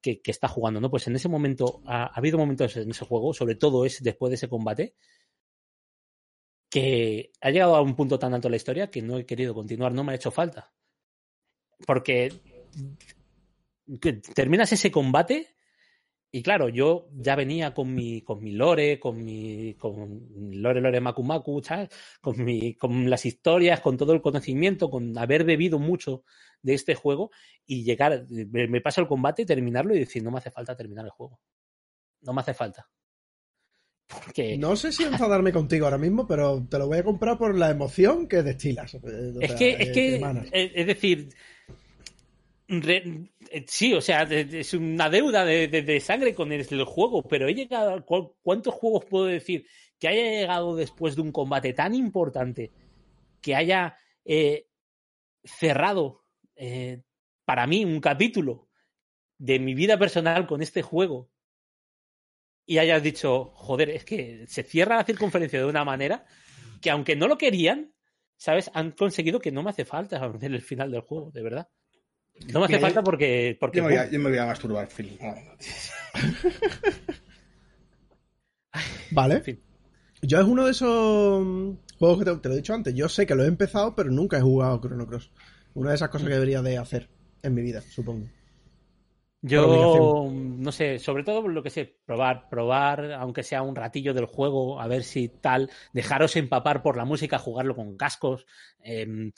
que, 0.00 0.20
que 0.20 0.30
está 0.30 0.48
jugando, 0.48 0.80
¿no? 0.80 0.90
Pues 0.90 1.06
en 1.08 1.16
ese 1.16 1.28
momento, 1.28 1.82
ha, 1.86 2.04
ha 2.04 2.14
habido 2.14 2.38
momentos 2.38 2.76
en 2.76 2.90
ese 2.90 3.04
juego, 3.04 3.34
sobre 3.34 3.56
todo 3.56 3.84
es 3.84 4.02
después 4.02 4.30
de 4.30 4.36
ese 4.36 4.48
combate, 4.48 4.94
que 6.70 7.32
ha 7.40 7.50
llegado 7.50 7.76
a 7.76 7.80
un 7.80 7.94
punto 7.96 8.18
tan 8.18 8.34
alto 8.34 8.48
la 8.48 8.56
historia 8.56 8.90
que 8.90 9.02
no 9.02 9.18
he 9.18 9.26
querido 9.26 9.54
continuar, 9.54 9.92
no 9.92 10.04
me 10.04 10.12
ha 10.12 10.16
hecho 10.16 10.30
falta. 10.30 10.72
Porque 11.86 12.32
que 14.00 14.14
terminas 14.14 14.72
ese 14.72 14.90
combate 14.90 15.55
Y 16.32 16.42
claro, 16.42 16.68
yo 16.68 17.08
ya 17.14 17.34
venía 17.36 17.72
con 17.72 17.94
mi, 17.94 18.20
con 18.22 18.42
mi 18.42 18.52
lore, 18.52 18.98
con 19.00 19.24
mi, 19.24 19.74
con 19.74 20.48
mi 20.48 20.56
lore 20.56 20.80
lore 20.80 21.00
maku 21.00 21.22
maku, 21.22 21.62
¿sabes? 21.62 21.88
Con 22.20 22.44
mi, 22.44 22.74
con 22.74 23.08
las 23.08 23.24
historias, 23.24 23.80
con 23.80 23.96
todo 23.96 24.12
el 24.12 24.20
conocimiento, 24.20 24.90
con 24.90 25.16
haber 25.16 25.44
bebido 25.44 25.78
mucho 25.78 26.24
de 26.62 26.74
este 26.74 26.94
juego 26.94 27.30
y 27.64 27.84
llegar, 27.84 28.26
me, 28.28 28.66
me 28.68 28.80
paso 28.80 29.00
el 29.00 29.06
combate 29.06 29.42
y 29.42 29.46
terminarlo 29.46 29.94
y 29.94 30.00
decir, 30.00 30.22
no 30.22 30.30
me 30.30 30.38
hace 30.38 30.50
falta 30.50 30.76
terminar 30.76 31.04
el 31.04 31.10
juego. 31.12 31.40
No 32.22 32.32
me 32.34 32.40
hace 32.40 32.54
falta. 32.54 32.88
Porque 34.08 34.56
No 34.56 34.76
sé 34.76 34.92
si 34.92 35.02
enfadarme 35.04 35.52
contigo 35.52 35.86
ahora 35.86 35.98
mismo, 35.98 36.26
pero 36.26 36.64
te 36.68 36.78
lo 36.78 36.86
voy 36.86 36.98
a 36.98 37.04
comprar 37.04 37.38
por 37.38 37.56
la 37.56 37.70
emoción 37.70 38.28
que 38.28 38.42
destilas. 38.42 38.94
Eh, 38.94 39.00
Es 39.40 39.54
que, 39.54 39.70
eh, 39.70 39.76
es 39.80 39.90
que, 39.90 40.16
emanas. 40.16 40.48
eh, 40.52 40.72
es 40.74 40.86
decir, 40.86 41.28
eh, 42.68 43.64
sí, 43.68 43.94
o 43.94 44.00
sea, 44.00 44.22
es 44.22 44.74
una 44.74 45.08
deuda 45.08 45.44
de, 45.44 46.00
sangre 46.00 46.34
con 46.34 46.52
el, 46.52 46.64
juego, 46.84 47.22
pero 47.22 47.48
he 47.48 47.54
llegado, 47.54 47.94
a- 47.94 48.00
¿cu- 48.02 48.34
¿cuántos 48.42 48.74
juegos 48.74 49.04
puedo 49.04 49.26
decir 49.26 49.66
que 49.98 50.08
haya 50.08 50.22
llegado 50.40 50.76
después 50.76 51.16
de 51.16 51.22
un 51.22 51.32
combate 51.32 51.72
tan 51.72 51.94
importante 51.94 52.72
que 53.40 53.54
haya 53.54 53.96
eh, 54.24 54.66
cerrado 55.44 56.24
eh, 56.56 57.02
para 57.44 57.66
mí 57.66 57.84
un 57.84 58.00
capítulo 58.00 58.68
de 59.38 59.58
mi 59.58 59.74
vida 59.74 59.98
personal 59.98 60.46
con 60.46 60.62
este 60.62 60.82
juego 60.82 61.30
y 62.66 62.78
hayas 62.78 63.02
dicho, 63.02 63.52
joder, 63.54 63.90
es 63.90 64.04
que 64.04 64.44
se 64.48 64.62
cierra 64.64 64.96
la 64.96 65.04
circunferencia 65.04 65.58
de 65.60 65.66
una 65.66 65.84
manera 65.84 66.26
que 66.80 66.90
aunque 66.90 67.14
no 67.16 67.28
lo 67.28 67.38
querían, 67.38 67.94
¿sabes? 68.36 68.70
Han 68.74 68.90
conseguido 68.92 69.40
que 69.40 69.52
no 69.52 69.62
me 69.62 69.70
hace 69.70 69.84
falta 69.84 70.26
ver 70.28 70.52
el 70.52 70.62
final 70.62 70.90
del 70.90 71.00
juego, 71.02 71.30
de 71.30 71.42
verdad. 71.42 71.68
No 72.52 72.60
me 72.60 72.66
hace 72.66 72.76
Mira, 72.76 72.86
falta 72.86 73.02
porque... 73.02 73.56
porque 73.58 73.78
Yo 73.78 73.84
me, 73.84 73.90
voy 73.90 73.98
a, 73.98 74.10
yo 74.10 74.18
me 74.20 74.28
voy 74.30 74.38
a 74.38 74.46
masturbar, 74.46 74.88
Phil. 74.88 75.18
Vale. 79.10 79.34
En 79.36 79.42
fin. 79.42 79.60
Yo 80.22 80.40
es 80.40 80.46
uno 80.46 80.64
de 80.64 80.70
esos 80.72 81.76
juegos 81.98 82.18
que 82.18 82.24
te, 82.24 82.36
te 82.36 82.48
lo 82.48 82.54
he 82.54 82.58
dicho 82.58 82.74
antes. 82.74 82.94
Yo 82.94 83.08
sé 83.08 83.26
que 83.26 83.34
lo 83.34 83.44
he 83.44 83.48
empezado, 83.48 83.94
pero 83.94 84.10
nunca 84.10 84.38
he 84.38 84.42
jugado 84.42 84.80
Chrono 84.80 85.06
Cross. 85.06 85.30
Una 85.74 85.90
de 85.90 85.96
esas 85.96 86.08
cosas 86.08 86.28
que 86.28 86.34
debería 86.34 86.62
de 86.62 86.78
hacer 86.78 87.08
en 87.42 87.54
mi 87.54 87.62
vida, 87.62 87.80
supongo. 87.80 88.26
Yo, 89.42 90.28
no 90.32 90.72
sé, 90.72 90.98
sobre 90.98 91.22
todo 91.22 91.46
lo 91.46 91.62
que 91.62 91.70
sé, 91.70 92.00
probar, 92.04 92.48
probar, 92.48 93.12
aunque 93.12 93.44
sea 93.44 93.62
un 93.62 93.76
ratillo 93.76 94.12
del 94.12 94.26
juego, 94.26 94.80
a 94.80 94.88
ver 94.88 95.04
si 95.04 95.28
tal, 95.28 95.70
dejaros 95.92 96.34
empapar 96.34 96.82
por 96.82 96.96
la 96.96 97.04
música, 97.04 97.38
jugarlo 97.38 97.76
con 97.76 97.96
cascos, 97.96 98.46
em, 98.80 99.30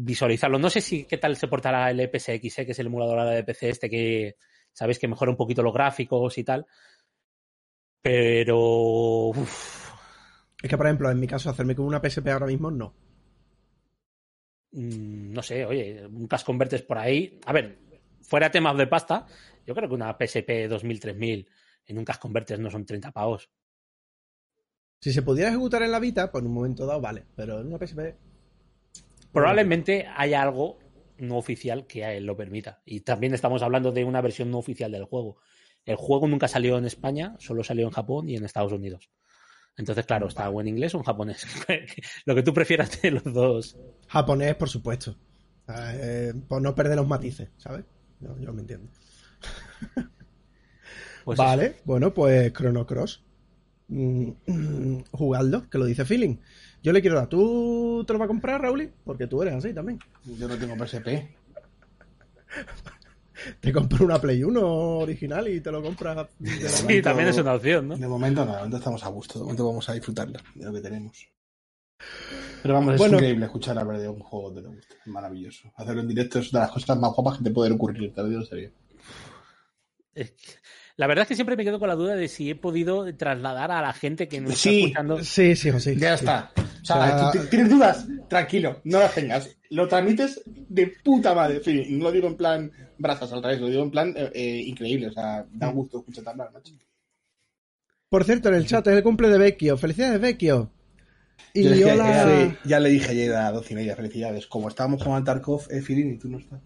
visualizarlo. 0.00 0.58
No 0.58 0.70
sé 0.70 0.80
si 0.80 1.04
qué 1.04 1.18
tal 1.18 1.36
se 1.36 1.48
portará 1.48 1.90
el 1.90 2.00
EPSX, 2.00 2.58
eh, 2.58 2.66
que 2.66 2.72
es 2.72 2.78
el 2.78 2.86
emulador 2.86 3.18
ahora 3.18 3.32
de 3.32 3.44
PC 3.44 3.70
este 3.70 3.90
que 3.90 4.36
sabéis 4.72 4.98
que 4.98 5.08
mejora 5.08 5.30
un 5.30 5.36
poquito 5.36 5.62
los 5.62 5.74
gráficos 5.74 6.38
y 6.38 6.44
tal. 6.44 6.66
Pero 8.00 8.58
uf, 9.28 9.90
Es 10.62 10.70
que, 10.70 10.76
por 10.76 10.86
ejemplo, 10.86 11.10
en 11.10 11.18
mi 11.18 11.26
caso, 11.26 11.50
hacerme 11.50 11.74
con 11.74 11.84
una 11.84 12.00
PSP 12.00 12.28
ahora 12.28 12.46
mismo, 12.46 12.70
no. 12.70 12.94
mm, 14.72 15.32
no 15.32 15.42
sé, 15.42 15.64
oye, 15.64 16.06
un 16.06 16.28
cash 16.28 16.44
convertes 16.44 16.82
por 16.82 16.98
ahí. 16.98 17.40
A 17.46 17.52
ver, 17.52 17.78
fuera 18.22 18.50
temas 18.50 18.76
de 18.78 18.86
pasta, 18.86 19.26
yo 19.66 19.74
creo 19.74 19.88
que 19.88 19.94
una 19.94 20.12
PSP 20.16 20.68
2000-3000 20.68 21.48
en 21.86 21.98
un 21.98 22.04
cash 22.04 22.18
convertes 22.18 22.58
no 22.60 22.70
son 22.70 22.86
30 22.86 23.10
pavos. 23.10 23.50
Si 25.00 25.12
se 25.12 25.22
pudiera 25.22 25.50
ejecutar 25.50 25.82
en 25.82 25.90
la 25.92 25.98
Vita, 26.00 26.30
pues 26.30 26.42
en 26.42 26.48
un 26.48 26.54
momento 26.54 26.86
dado, 26.86 27.00
vale. 27.00 27.24
Pero 27.34 27.60
en 27.60 27.66
una 27.68 27.78
PSP. 27.78 28.27
Probablemente 29.38 30.06
haya 30.16 30.42
algo 30.42 30.78
no 31.18 31.36
oficial 31.36 31.86
que 31.86 32.04
a 32.04 32.14
él 32.14 32.24
lo 32.24 32.36
permita. 32.36 32.82
Y 32.84 33.00
también 33.00 33.34
estamos 33.34 33.62
hablando 33.62 33.92
de 33.92 34.04
una 34.04 34.20
versión 34.20 34.50
no 34.50 34.58
oficial 34.58 34.92
del 34.92 35.04
juego. 35.04 35.38
El 35.84 35.96
juego 35.96 36.28
nunca 36.28 36.48
salió 36.48 36.78
en 36.78 36.84
España, 36.84 37.34
solo 37.38 37.64
salió 37.64 37.86
en 37.86 37.92
Japón 37.92 38.28
y 38.28 38.36
en 38.36 38.44
Estados 38.44 38.72
Unidos. 38.72 39.10
Entonces, 39.76 40.06
claro, 40.06 40.28
está 40.28 40.50
o 40.50 40.60
en 40.60 40.68
inglés 40.68 40.94
o 40.94 40.98
en 40.98 41.04
japonés. 41.04 41.46
lo 42.24 42.34
que 42.34 42.42
tú 42.42 42.52
prefieras 42.52 43.00
de 43.00 43.12
los 43.12 43.24
dos. 43.24 43.76
Japonés, 44.08 44.54
por 44.56 44.68
supuesto. 44.68 45.16
Eh, 45.68 46.32
por 46.48 46.60
no 46.62 46.74
perder 46.74 46.96
los 46.96 47.06
matices, 47.06 47.50
¿sabes? 47.56 47.84
Yo, 48.20 48.36
yo 48.38 48.52
me 48.52 48.62
entiendo. 48.62 48.90
Pues 51.28 51.36
vale, 51.36 51.76
bueno, 51.84 52.14
pues 52.14 52.50
Chrono 52.54 52.86
Cross. 52.86 53.22
Mm, 53.88 54.30
mm, 54.46 55.04
jugadlo, 55.12 55.68
que 55.68 55.76
lo 55.76 55.84
dice 55.84 56.06
Feeling. 56.06 56.38
Yo 56.82 56.92
le 56.92 57.00
quiero 57.00 57.16
dar. 57.16 57.28
¿Tú 57.28 58.04
te 58.06 58.12
lo 58.12 58.18
vas 58.18 58.26
a 58.26 58.28
comprar, 58.28 58.62
Raúl? 58.62 58.90
Porque 59.04 59.26
tú 59.26 59.42
eres 59.42 59.54
así 59.54 59.74
también. 59.74 59.98
Yo 60.24 60.48
no 60.48 60.56
tengo 60.56 60.74
PSP. 60.76 61.08
Te 63.60 63.72
compro 63.72 64.04
una 64.04 64.20
Play 64.20 64.42
1 64.42 64.60
original 64.98 65.46
y 65.48 65.60
te 65.60 65.70
lo 65.70 65.80
compras. 65.80 66.26
de 66.40 66.68
Sí, 66.68 67.00
también 67.02 67.28
es 67.28 67.38
una 67.38 67.54
opción, 67.54 67.86
¿no? 67.88 67.96
De 67.96 68.08
momento 68.08 68.44
no, 68.44 68.50
de 68.50 68.56
momento 68.58 68.76
estamos 68.78 69.04
a 69.04 69.08
gusto, 69.10 69.38
de 69.38 69.44
momento 69.44 69.66
vamos 69.66 69.88
a 69.88 69.92
disfrutarlo 69.92 70.40
de 70.56 70.64
lo 70.64 70.72
que 70.72 70.80
tenemos. 70.80 71.28
Pero 72.62 72.74
vamos, 72.74 72.94
es 72.94 72.98
Bueno. 72.98 73.14
increíble 73.16 73.44
escuchar 73.46 73.78
hablar 73.78 74.00
de 74.00 74.08
un 74.08 74.18
juego 74.20 74.52
te 74.54 74.62
gusta, 74.62 74.94
es 75.00 75.06
maravilloso. 75.06 75.70
Hacerlo 75.76 76.00
en 76.00 76.08
directo 76.08 76.40
es 76.40 76.50
de 76.50 76.58
las 76.58 76.70
cosas 76.72 76.98
más 76.98 77.12
guapas 77.14 77.38
que 77.38 77.44
te 77.44 77.50
pueden 77.52 77.74
ocurrir, 77.74 78.12
te 78.12 78.22
lo 78.22 78.28
digo 78.28 78.40
en 78.40 78.46
serio. 78.46 78.70
Es 80.14 80.30
que- 80.32 80.54
La 80.96 81.06
verdad 81.06 81.22
es 81.22 81.28
que 81.28 81.34
siempre 81.36 81.56
me 81.56 81.64
quedo 81.64 81.78
con 81.78 81.88
la 81.88 81.94
duda 81.94 82.16
de 82.16 82.26
si 82.26 82.50
he 82.50 82.56
podido 82.56 83.14
trasladar 83.14 83.70
a 83.70 83.80
la 83.80 83.92
gente 83.92 84.26
que 84.26 84.40
nos 84.40 84.58
Sí. 84.58 84.68
está 84.68 84.80
escuchando. 84.86 85.22
Sí, 85.24 85.54
sí, 85.54 85.70
José. 85.70 85.94
Ya 85.96 86.16
sí. 86.16 86.24
está. 86.24 86.50
O 86.90 86.94
O 86.94 86.96
sea, 86.96 87.18
sea- 87.18 87.30
tú 87.32 87.38
t- 87.38 87.46
tienes 87.46 87.70
dudas, 87.70 88.06
tranquilo, 88.28 88.80
no 88.84 88.98
las 89.00 89.14
tengas. 89.14 89.56
Lo 89.70 89.86
transmites 89.88 90.40
de 90.46 90.92
puta 91.04 91.34
madre. 91.34 91.60
Sí, 91.64 91.86
no 91.90 92.04
lo 92.04 92.12
digo 92.12 92.28
en 92.28 92.36
plan 92.36 92.70
brazos 92.98 93.32
al 93.32 93.42
revés, 93.42 93.60
lo 93.60 93.68
digo 93.68 93.82
en 93.82 93.90
plan 93.90 94.14
eh, 94.16 94.30
eh, 94.34 94.62
increíble. 94.66 95.08
O 95.08 95.12
sea, 95.12 95.46
da 95.52 95.70
gusto 95.70 95.98
escucharte 95.98 96.30
hablar, 96.30 96.50
macho. 96.52 96.72
Por 98.08 98.24
cierto, 98.24 98.48
en 98.48 98.54
el 98.54 98.66
chat 98.66 98.86
es 98.86 98.96
el 98.96 99.02
cumple 99.02 99.28
de 99.28 99.38
Vecchio. 99.38 99.76
¡Felicidades, 99.76 100.18
Vecchio! 100.20 100.70
Y 101.52 101.62
Yo 101.64 101.70
que- 101.70 101.78
sí, 101.84 102.56
ya 102.64 102.80
le 102.80 102.88
dije 102.88 103.10
ayer 103.10 103.34
a 103.34 103.44
las 103.44 103.52
doce 103.54 103.72
y 103.74 103.76
media, 103.76 103.94
felicidades. 103.96 104.46
Como 104.46 104.68
estábamos 104.68 105.02
jugando 105.02 105.26
Tarkov, 105.26 105.62
eh, 105.70 105.82
y 105.86 106.16
tú 106.18 106.28
no 106.28 106.38
estás. 106.38 106.60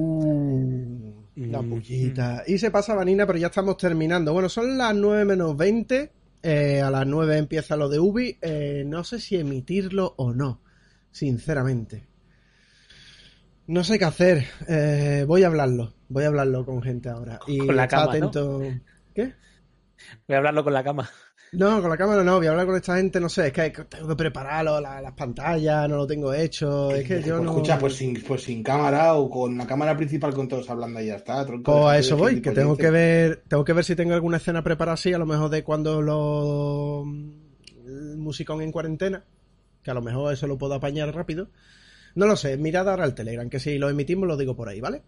Uh, 0.00 1.12
la 1.36 1.62
Mm. 1.62 1.70
pullita. 1.70 2.42
Y 2.46 2.58
se 2.58 2.70
pasa 2.70 2.94
Vanina, 2.94 3.26
pero 3.26 3.38
ya 3.38 3.46
estamos 3.48 3.76
terminando. 3.76 4.32
Bueno, 4.32 4.48
son 4.48 4.76
las 4.76 4.94
9 4.94 5.24
menos 5.24 5.56
20. 5.56 6.10
Eh, 6.42 6.80
a 6.80 6.90
las 6.90 7.06
9 7.06 7.36
empieza 7.36 7.76
lo 7.76 7.88
de 7.88 7.98
Ubi. 8.00 8.38
Eh, 8.40 8.84
no 8.86 9.04
sé 9.04 9.20
si 9.20 9.36
emitirlo 9.36 10.14
o 10.16 10.32
no, 10.32 10.62
sinceramente. 11.10 12.06
No 13.66 13.84
sé 13.84 13.98
qué 13.98 14.04
hacer. 14.04 14.46
Eh, 14.68 15.24
voy 15.26 15.44
a 15.44 15.46
hablarlo. 15.48 15.94
Voy 16.08 16.24
a 16.24 16.28
hablarlo 16.28 16.64
con 16.64 16.82
gente 16.82 17.08
ahora. 17.08 17.38
Y 17.46 17.58
Con 17.58 17.76
la 17.76 17.86
cama, 17.86 18.04
¿no? 18.06 18.10
atento. 18.10 18.62
¿Qué? 19.14 19.34
Voy 20.26 20.34
a 20.34 20.38
hablarlo 20.38 20.64
con 20.64 20.72
la 20.72 20.82
cama. 20.82 21.08
No, 21.52 21.80
con 21.80 21.90
la 21.90 21.96
cámara 21.96 22.22
no, 22.22 22.36
voy 22.36 22.46
a 22.46 22.50
hablar 22.50 22.66
con 22.66 22.76
esta 22.76 22.96
gente, 22.96 23.18
no 23.18 23.28
sé, 23.28 23.48
es 23.48 23.52
que 23.52 23.70
tengo 23.70 24.06
que 24.06 24.14
prepararlo, 24.14 24.80
la- 24.80 25.00
las 25.02 25.12
pantallas, 25.14 25.88
no 25.88 25.96
lo 25.96 26.06
tengo 26.06 26.32
hecho, 26.32 26.92
es 26.92 27.04
que 27.04 27.20
yo 27.22 27.38
Pues 27.38 27.42
no... 27.46 27.50
Escucha, 27.50 27.76
pues 27.78 27.96
sin, 27.96 28.22
pues 28.22 28.44
sin 28.44 28.62
cámara 28.62 29.14
o 29.14 29.28
con 29.28 29.58
la 29.58 29.66
cámara 29.66 29.96
principal 29.96 30.32
con 30.32 30.46
todos 30.46 30.70
hablando 30.70 31.00
y 31.00 31.06
ya 31.06 31.16
está. 31.16 31.44
tronco. 31.44 31.72
Pues 31.72 31.84
a 31.86 31.98
eso 31.98 32.16
voy, 32.16 32.40
que 32.40 32.52
tengo 32.52 32.76
que 32.76 32.90
ver, 32.90 33.42
tengo 33.48 33.64
que 33.64 33.72
ver 33.72 33.84
si 33.84 33.96
tengo 33.96 34.14
alguna 34.14 34.36
escena 34.36 34.62
preparada 34.62 34.94
así, 34.94 35.12
a 35.12 35.18
lo 35.18 35.26
mejor 35.26 35.50
de 35.50 35.64
cuando 35.64 36.00
lo 36.00 37.02
el 37.84 38.16
musicón 38.16 38.62
en 38.62 38.70
cuarentena, 38.70 39.24
que 39.82 39.90
a 39.90 39.94
lo 39.94 40.02
mejor 40.02 40.32
eso 40.32 40.46
lo 40.46 40.56
puedo 40.56 40.74
apañar 40.74 41.12
rápido. 41.12 41.48
No 42.14 42.26
lo 42.26 42.36
sé, 42.36 42.56
mirad 42.58 42.88
ahora 42.88 43.04
el 43.04 43.14
Telegram, 43.14 43.48
que 43.50 43.58
si 43.58 43.76
lo 43.76 43.90
emitimos 43.90 44.28
lo 44.28 44.36
digo 44.36 44.54
por 44.54 44.68
ahí, 44.68 44.80
¿vale? 44.80 45.02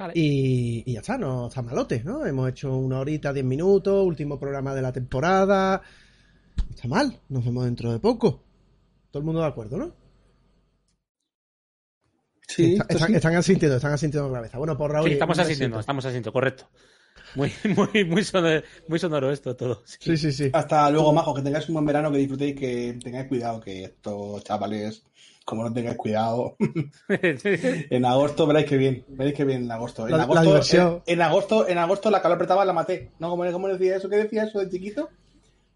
Vale. 0.00 0.14
Y, 0.16 0.82
y 0.86 0.94
ya 0.94 1.00
está, 1.00 1.18
no 1.18 1.48
está 1.48 1.60
malote, 1.60 2.02
¿no? 2.02 2.24
Hemos 2.24 2.48
hecho 2.48 2.74
una 2.74 3.00
horita, 3.00 3.34
diez 3.34 3.44
minutos, 3.44 4.02
último 4.06 4.38
programa 4.38 4.74
de 4.74 4.80
la 4.80 4.92
temporada. 4.92 5.82
Está 6.74 6.88
mal, 6.88 7.20
nos 7.28 7.44
vemos 7.44 7.66
dentro 7.66 7.92
de 7.92 7.98
poco. 7.98 8.42
Todo 9.10 9.20
el 9.20 9.26
mundo 9.26 9.42
de 9.42 9.46
acuerdo, 9.48 9.76
¿no? 9.76 9.94
Sí, 12.48 12.72
Está- 12.76 12.86
están, 12.94 13.08
sí. 13.08 13.14
están 13.14 13.36
asintiendo, 13.36 13.76
están 13.76 13.92
asintiendo 13.92 14.26
con 14.28 14.32
la 14.32 14.38
cabeza. 14.38 14.56
Bueno, 14.58 14.76
por 14.76 14.90
Raúl. 14.90 15.06
Sí, 15.08 15.12
estamos 15.12 15.36
besito. 15.36 15.78
estamos 15.80 16.04
asistiendo, 16.04 16.32
correcto. 16.32 16.68
Muy, 17.34 17.52
muy, 17.92 18.04
muy, 18.06 18.24
sonoro, 18.24 18.62
muy 18.88 18.98
sonoro 18.98 19.30
esto 19.30 19.54
todo. 19.54 19.82
sí. 19.84 19.98
Sí, 20.00 20.16
sí, 20.16 20.32
sí. 20.32 20.50
Hasta 20.52 20.90
luego, 20.90 21.12
majo, 21.12 21.34
que 21.34 21.42
tengáis 21.42 21.68
un 21.68 21.74
buen 21.74 21.86
verano, 21.86 22.10
que 22.10 22.18
disfrutéis, 22.18 22.58
que 22.58 22.98
tengáis 23.04 23.28
cuidado, 23.28 23.60
que 23.60 23.84
estos 23.84 24.42
chavales, 24.44 25.04
como 25.44 25.64
no 25.64 25.72
tengáis 25.72 25.96
cuidado, 25.96 26.56
en 27.08 28.04
agosto 28.04 28.46
veréis 28.46 28.66
que 28.66 28.76
bien, 28.76 29.04
veréis 29.08 29.36
que 29.36 29.44
bien 29.44 29.64
en 29.64 29.70
agosto. 29.72 30.04
En 30.06 30.12
La- 30.12 30.18
la 30.18 30.22
agosto, 30.24 30.42
diversión. 30.44 31.02
En, 31.06 31.14
en 31.14 31.22
agosto, 31.22 31.68
en 31.68 31.78
agosto 31.78 32.10
la 32.10 32.22
calor 32.22 32.36
apretaba 32.36 32.64
la 32.64 32.72
maté. 32.72 33.10
¿No? 33.18 33.30
¿Cómo, 33.30 33.50
cómo 33.52 33.68
decía 33.68 33.96
eso? 33.96 34.08
¿Qué 34.08 34.16
decía 34.16 34.44
eso 34.44 34.58
de 34.60 34.68
chiquito? 34.70 35.08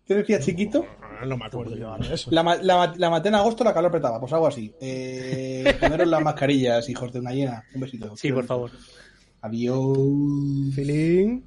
¿Qué 0.06 0.14
decía 0.16 0.38
chiquito? 0.38 0.84
No 1.26 1.36
me 1.38 1.46
acuerdo 1.46 1.74
yo 1.76 1.96
de 1.96 2.14
eso. 2.14 2.30
La, 2.30 2.42
la, 2.60 2.92
la 2.96 3.10
maté 3.10 3.30
en 3.30 3.36
agosto, 3.36 3.64
la 3.64 3.72
calor 3.72 3.88
apretaba, 3.88 4.20
pues 4.20 4.32
algo 4.34 4.46
así. 4.46 4.74
Eh, 4.80 5.74
poneros 5.80 6.06
las 6.08 6.22
mascarillas, 6.22 6.88
hijos 6.90 7.10
de 7.12 7.20
una 7.20 7.32
hiena. 7.32 7.64
Un 7.74 7.80
besito. 7.80 8.14
Sí, 8.16 8.30
por 8.30 8.44
favor. 8.44 8.70
Adiós. 9.40 9.96
Filín. 10.74 11.44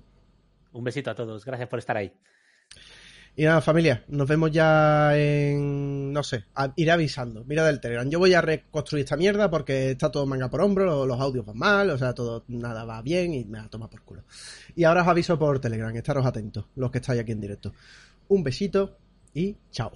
Un 0.74 0.84
besito 0.84 1.12
a 1.12 1.16
todos, 1.16 1.46
gracias 1.46 1.70
por 1.70 1.80
estar 1.80 1.98
ahí. 1.98 2.12
Y 3.40 3.46
nada, 3.46 3.62
familia, 3.62 4.04
nos 4.08 4.28
vemos 4.28 4.52
ya 4.52 5.16
en. 5.16 6.12
No 6.12 6.24
sé, 6.24 6.46
a- 6.56 6.74
iré 6.76 6.90
avisando. 6.90 7.44
Mira 7.46 7.64
del 7.64 7.80
Telegram. 7.80 8.10
Yo 8.10 8.18
voy 8.18 8.34
a 8.34 8.42
reconstruir 8.42 9.04
esta 9.04 9.16
mierda 9.16 9.48
porque 9.52 9.92
está 9.92 10.10
todo 10.12 10.26
manga 10.26 10.50
por 10.50 10.60
hombro, 10.62 11.06
los 11.06 11.22
audios 11.22 11.46
van 11.46 11.56
mal, 11.58 11.90
o 11.92 11.98
sea, 12.00 12.14
todo, 12.16 12.44
nada 12.48 12.84
va 12.84 13.00
bien 13.04 13.36
y 13.36 13.46
me 13.46 13.60
la 13.60 13.70
toma 13.70 13.92
por 13.92 14.02
culo. 14.02 14.24
Y 14.76 14.86
ahora 14.86 15.04
os 15.04 15.08
aviso 15.08 15.38
por 15.38 15.60
Telegram, 15.60 15.96
estaros 15.96 16.26
atentos, 16.26 16.66
los 16.76 16.90
que 16.90 16.98
estáis 16.98 17.22
aquí 17.22 17.32
en 17.32 17.42
directo. 17.42 17.74
Un 18.30 18.44
besito 18.44 18.98
y 19.36 19.56
chao. 19.72 19.92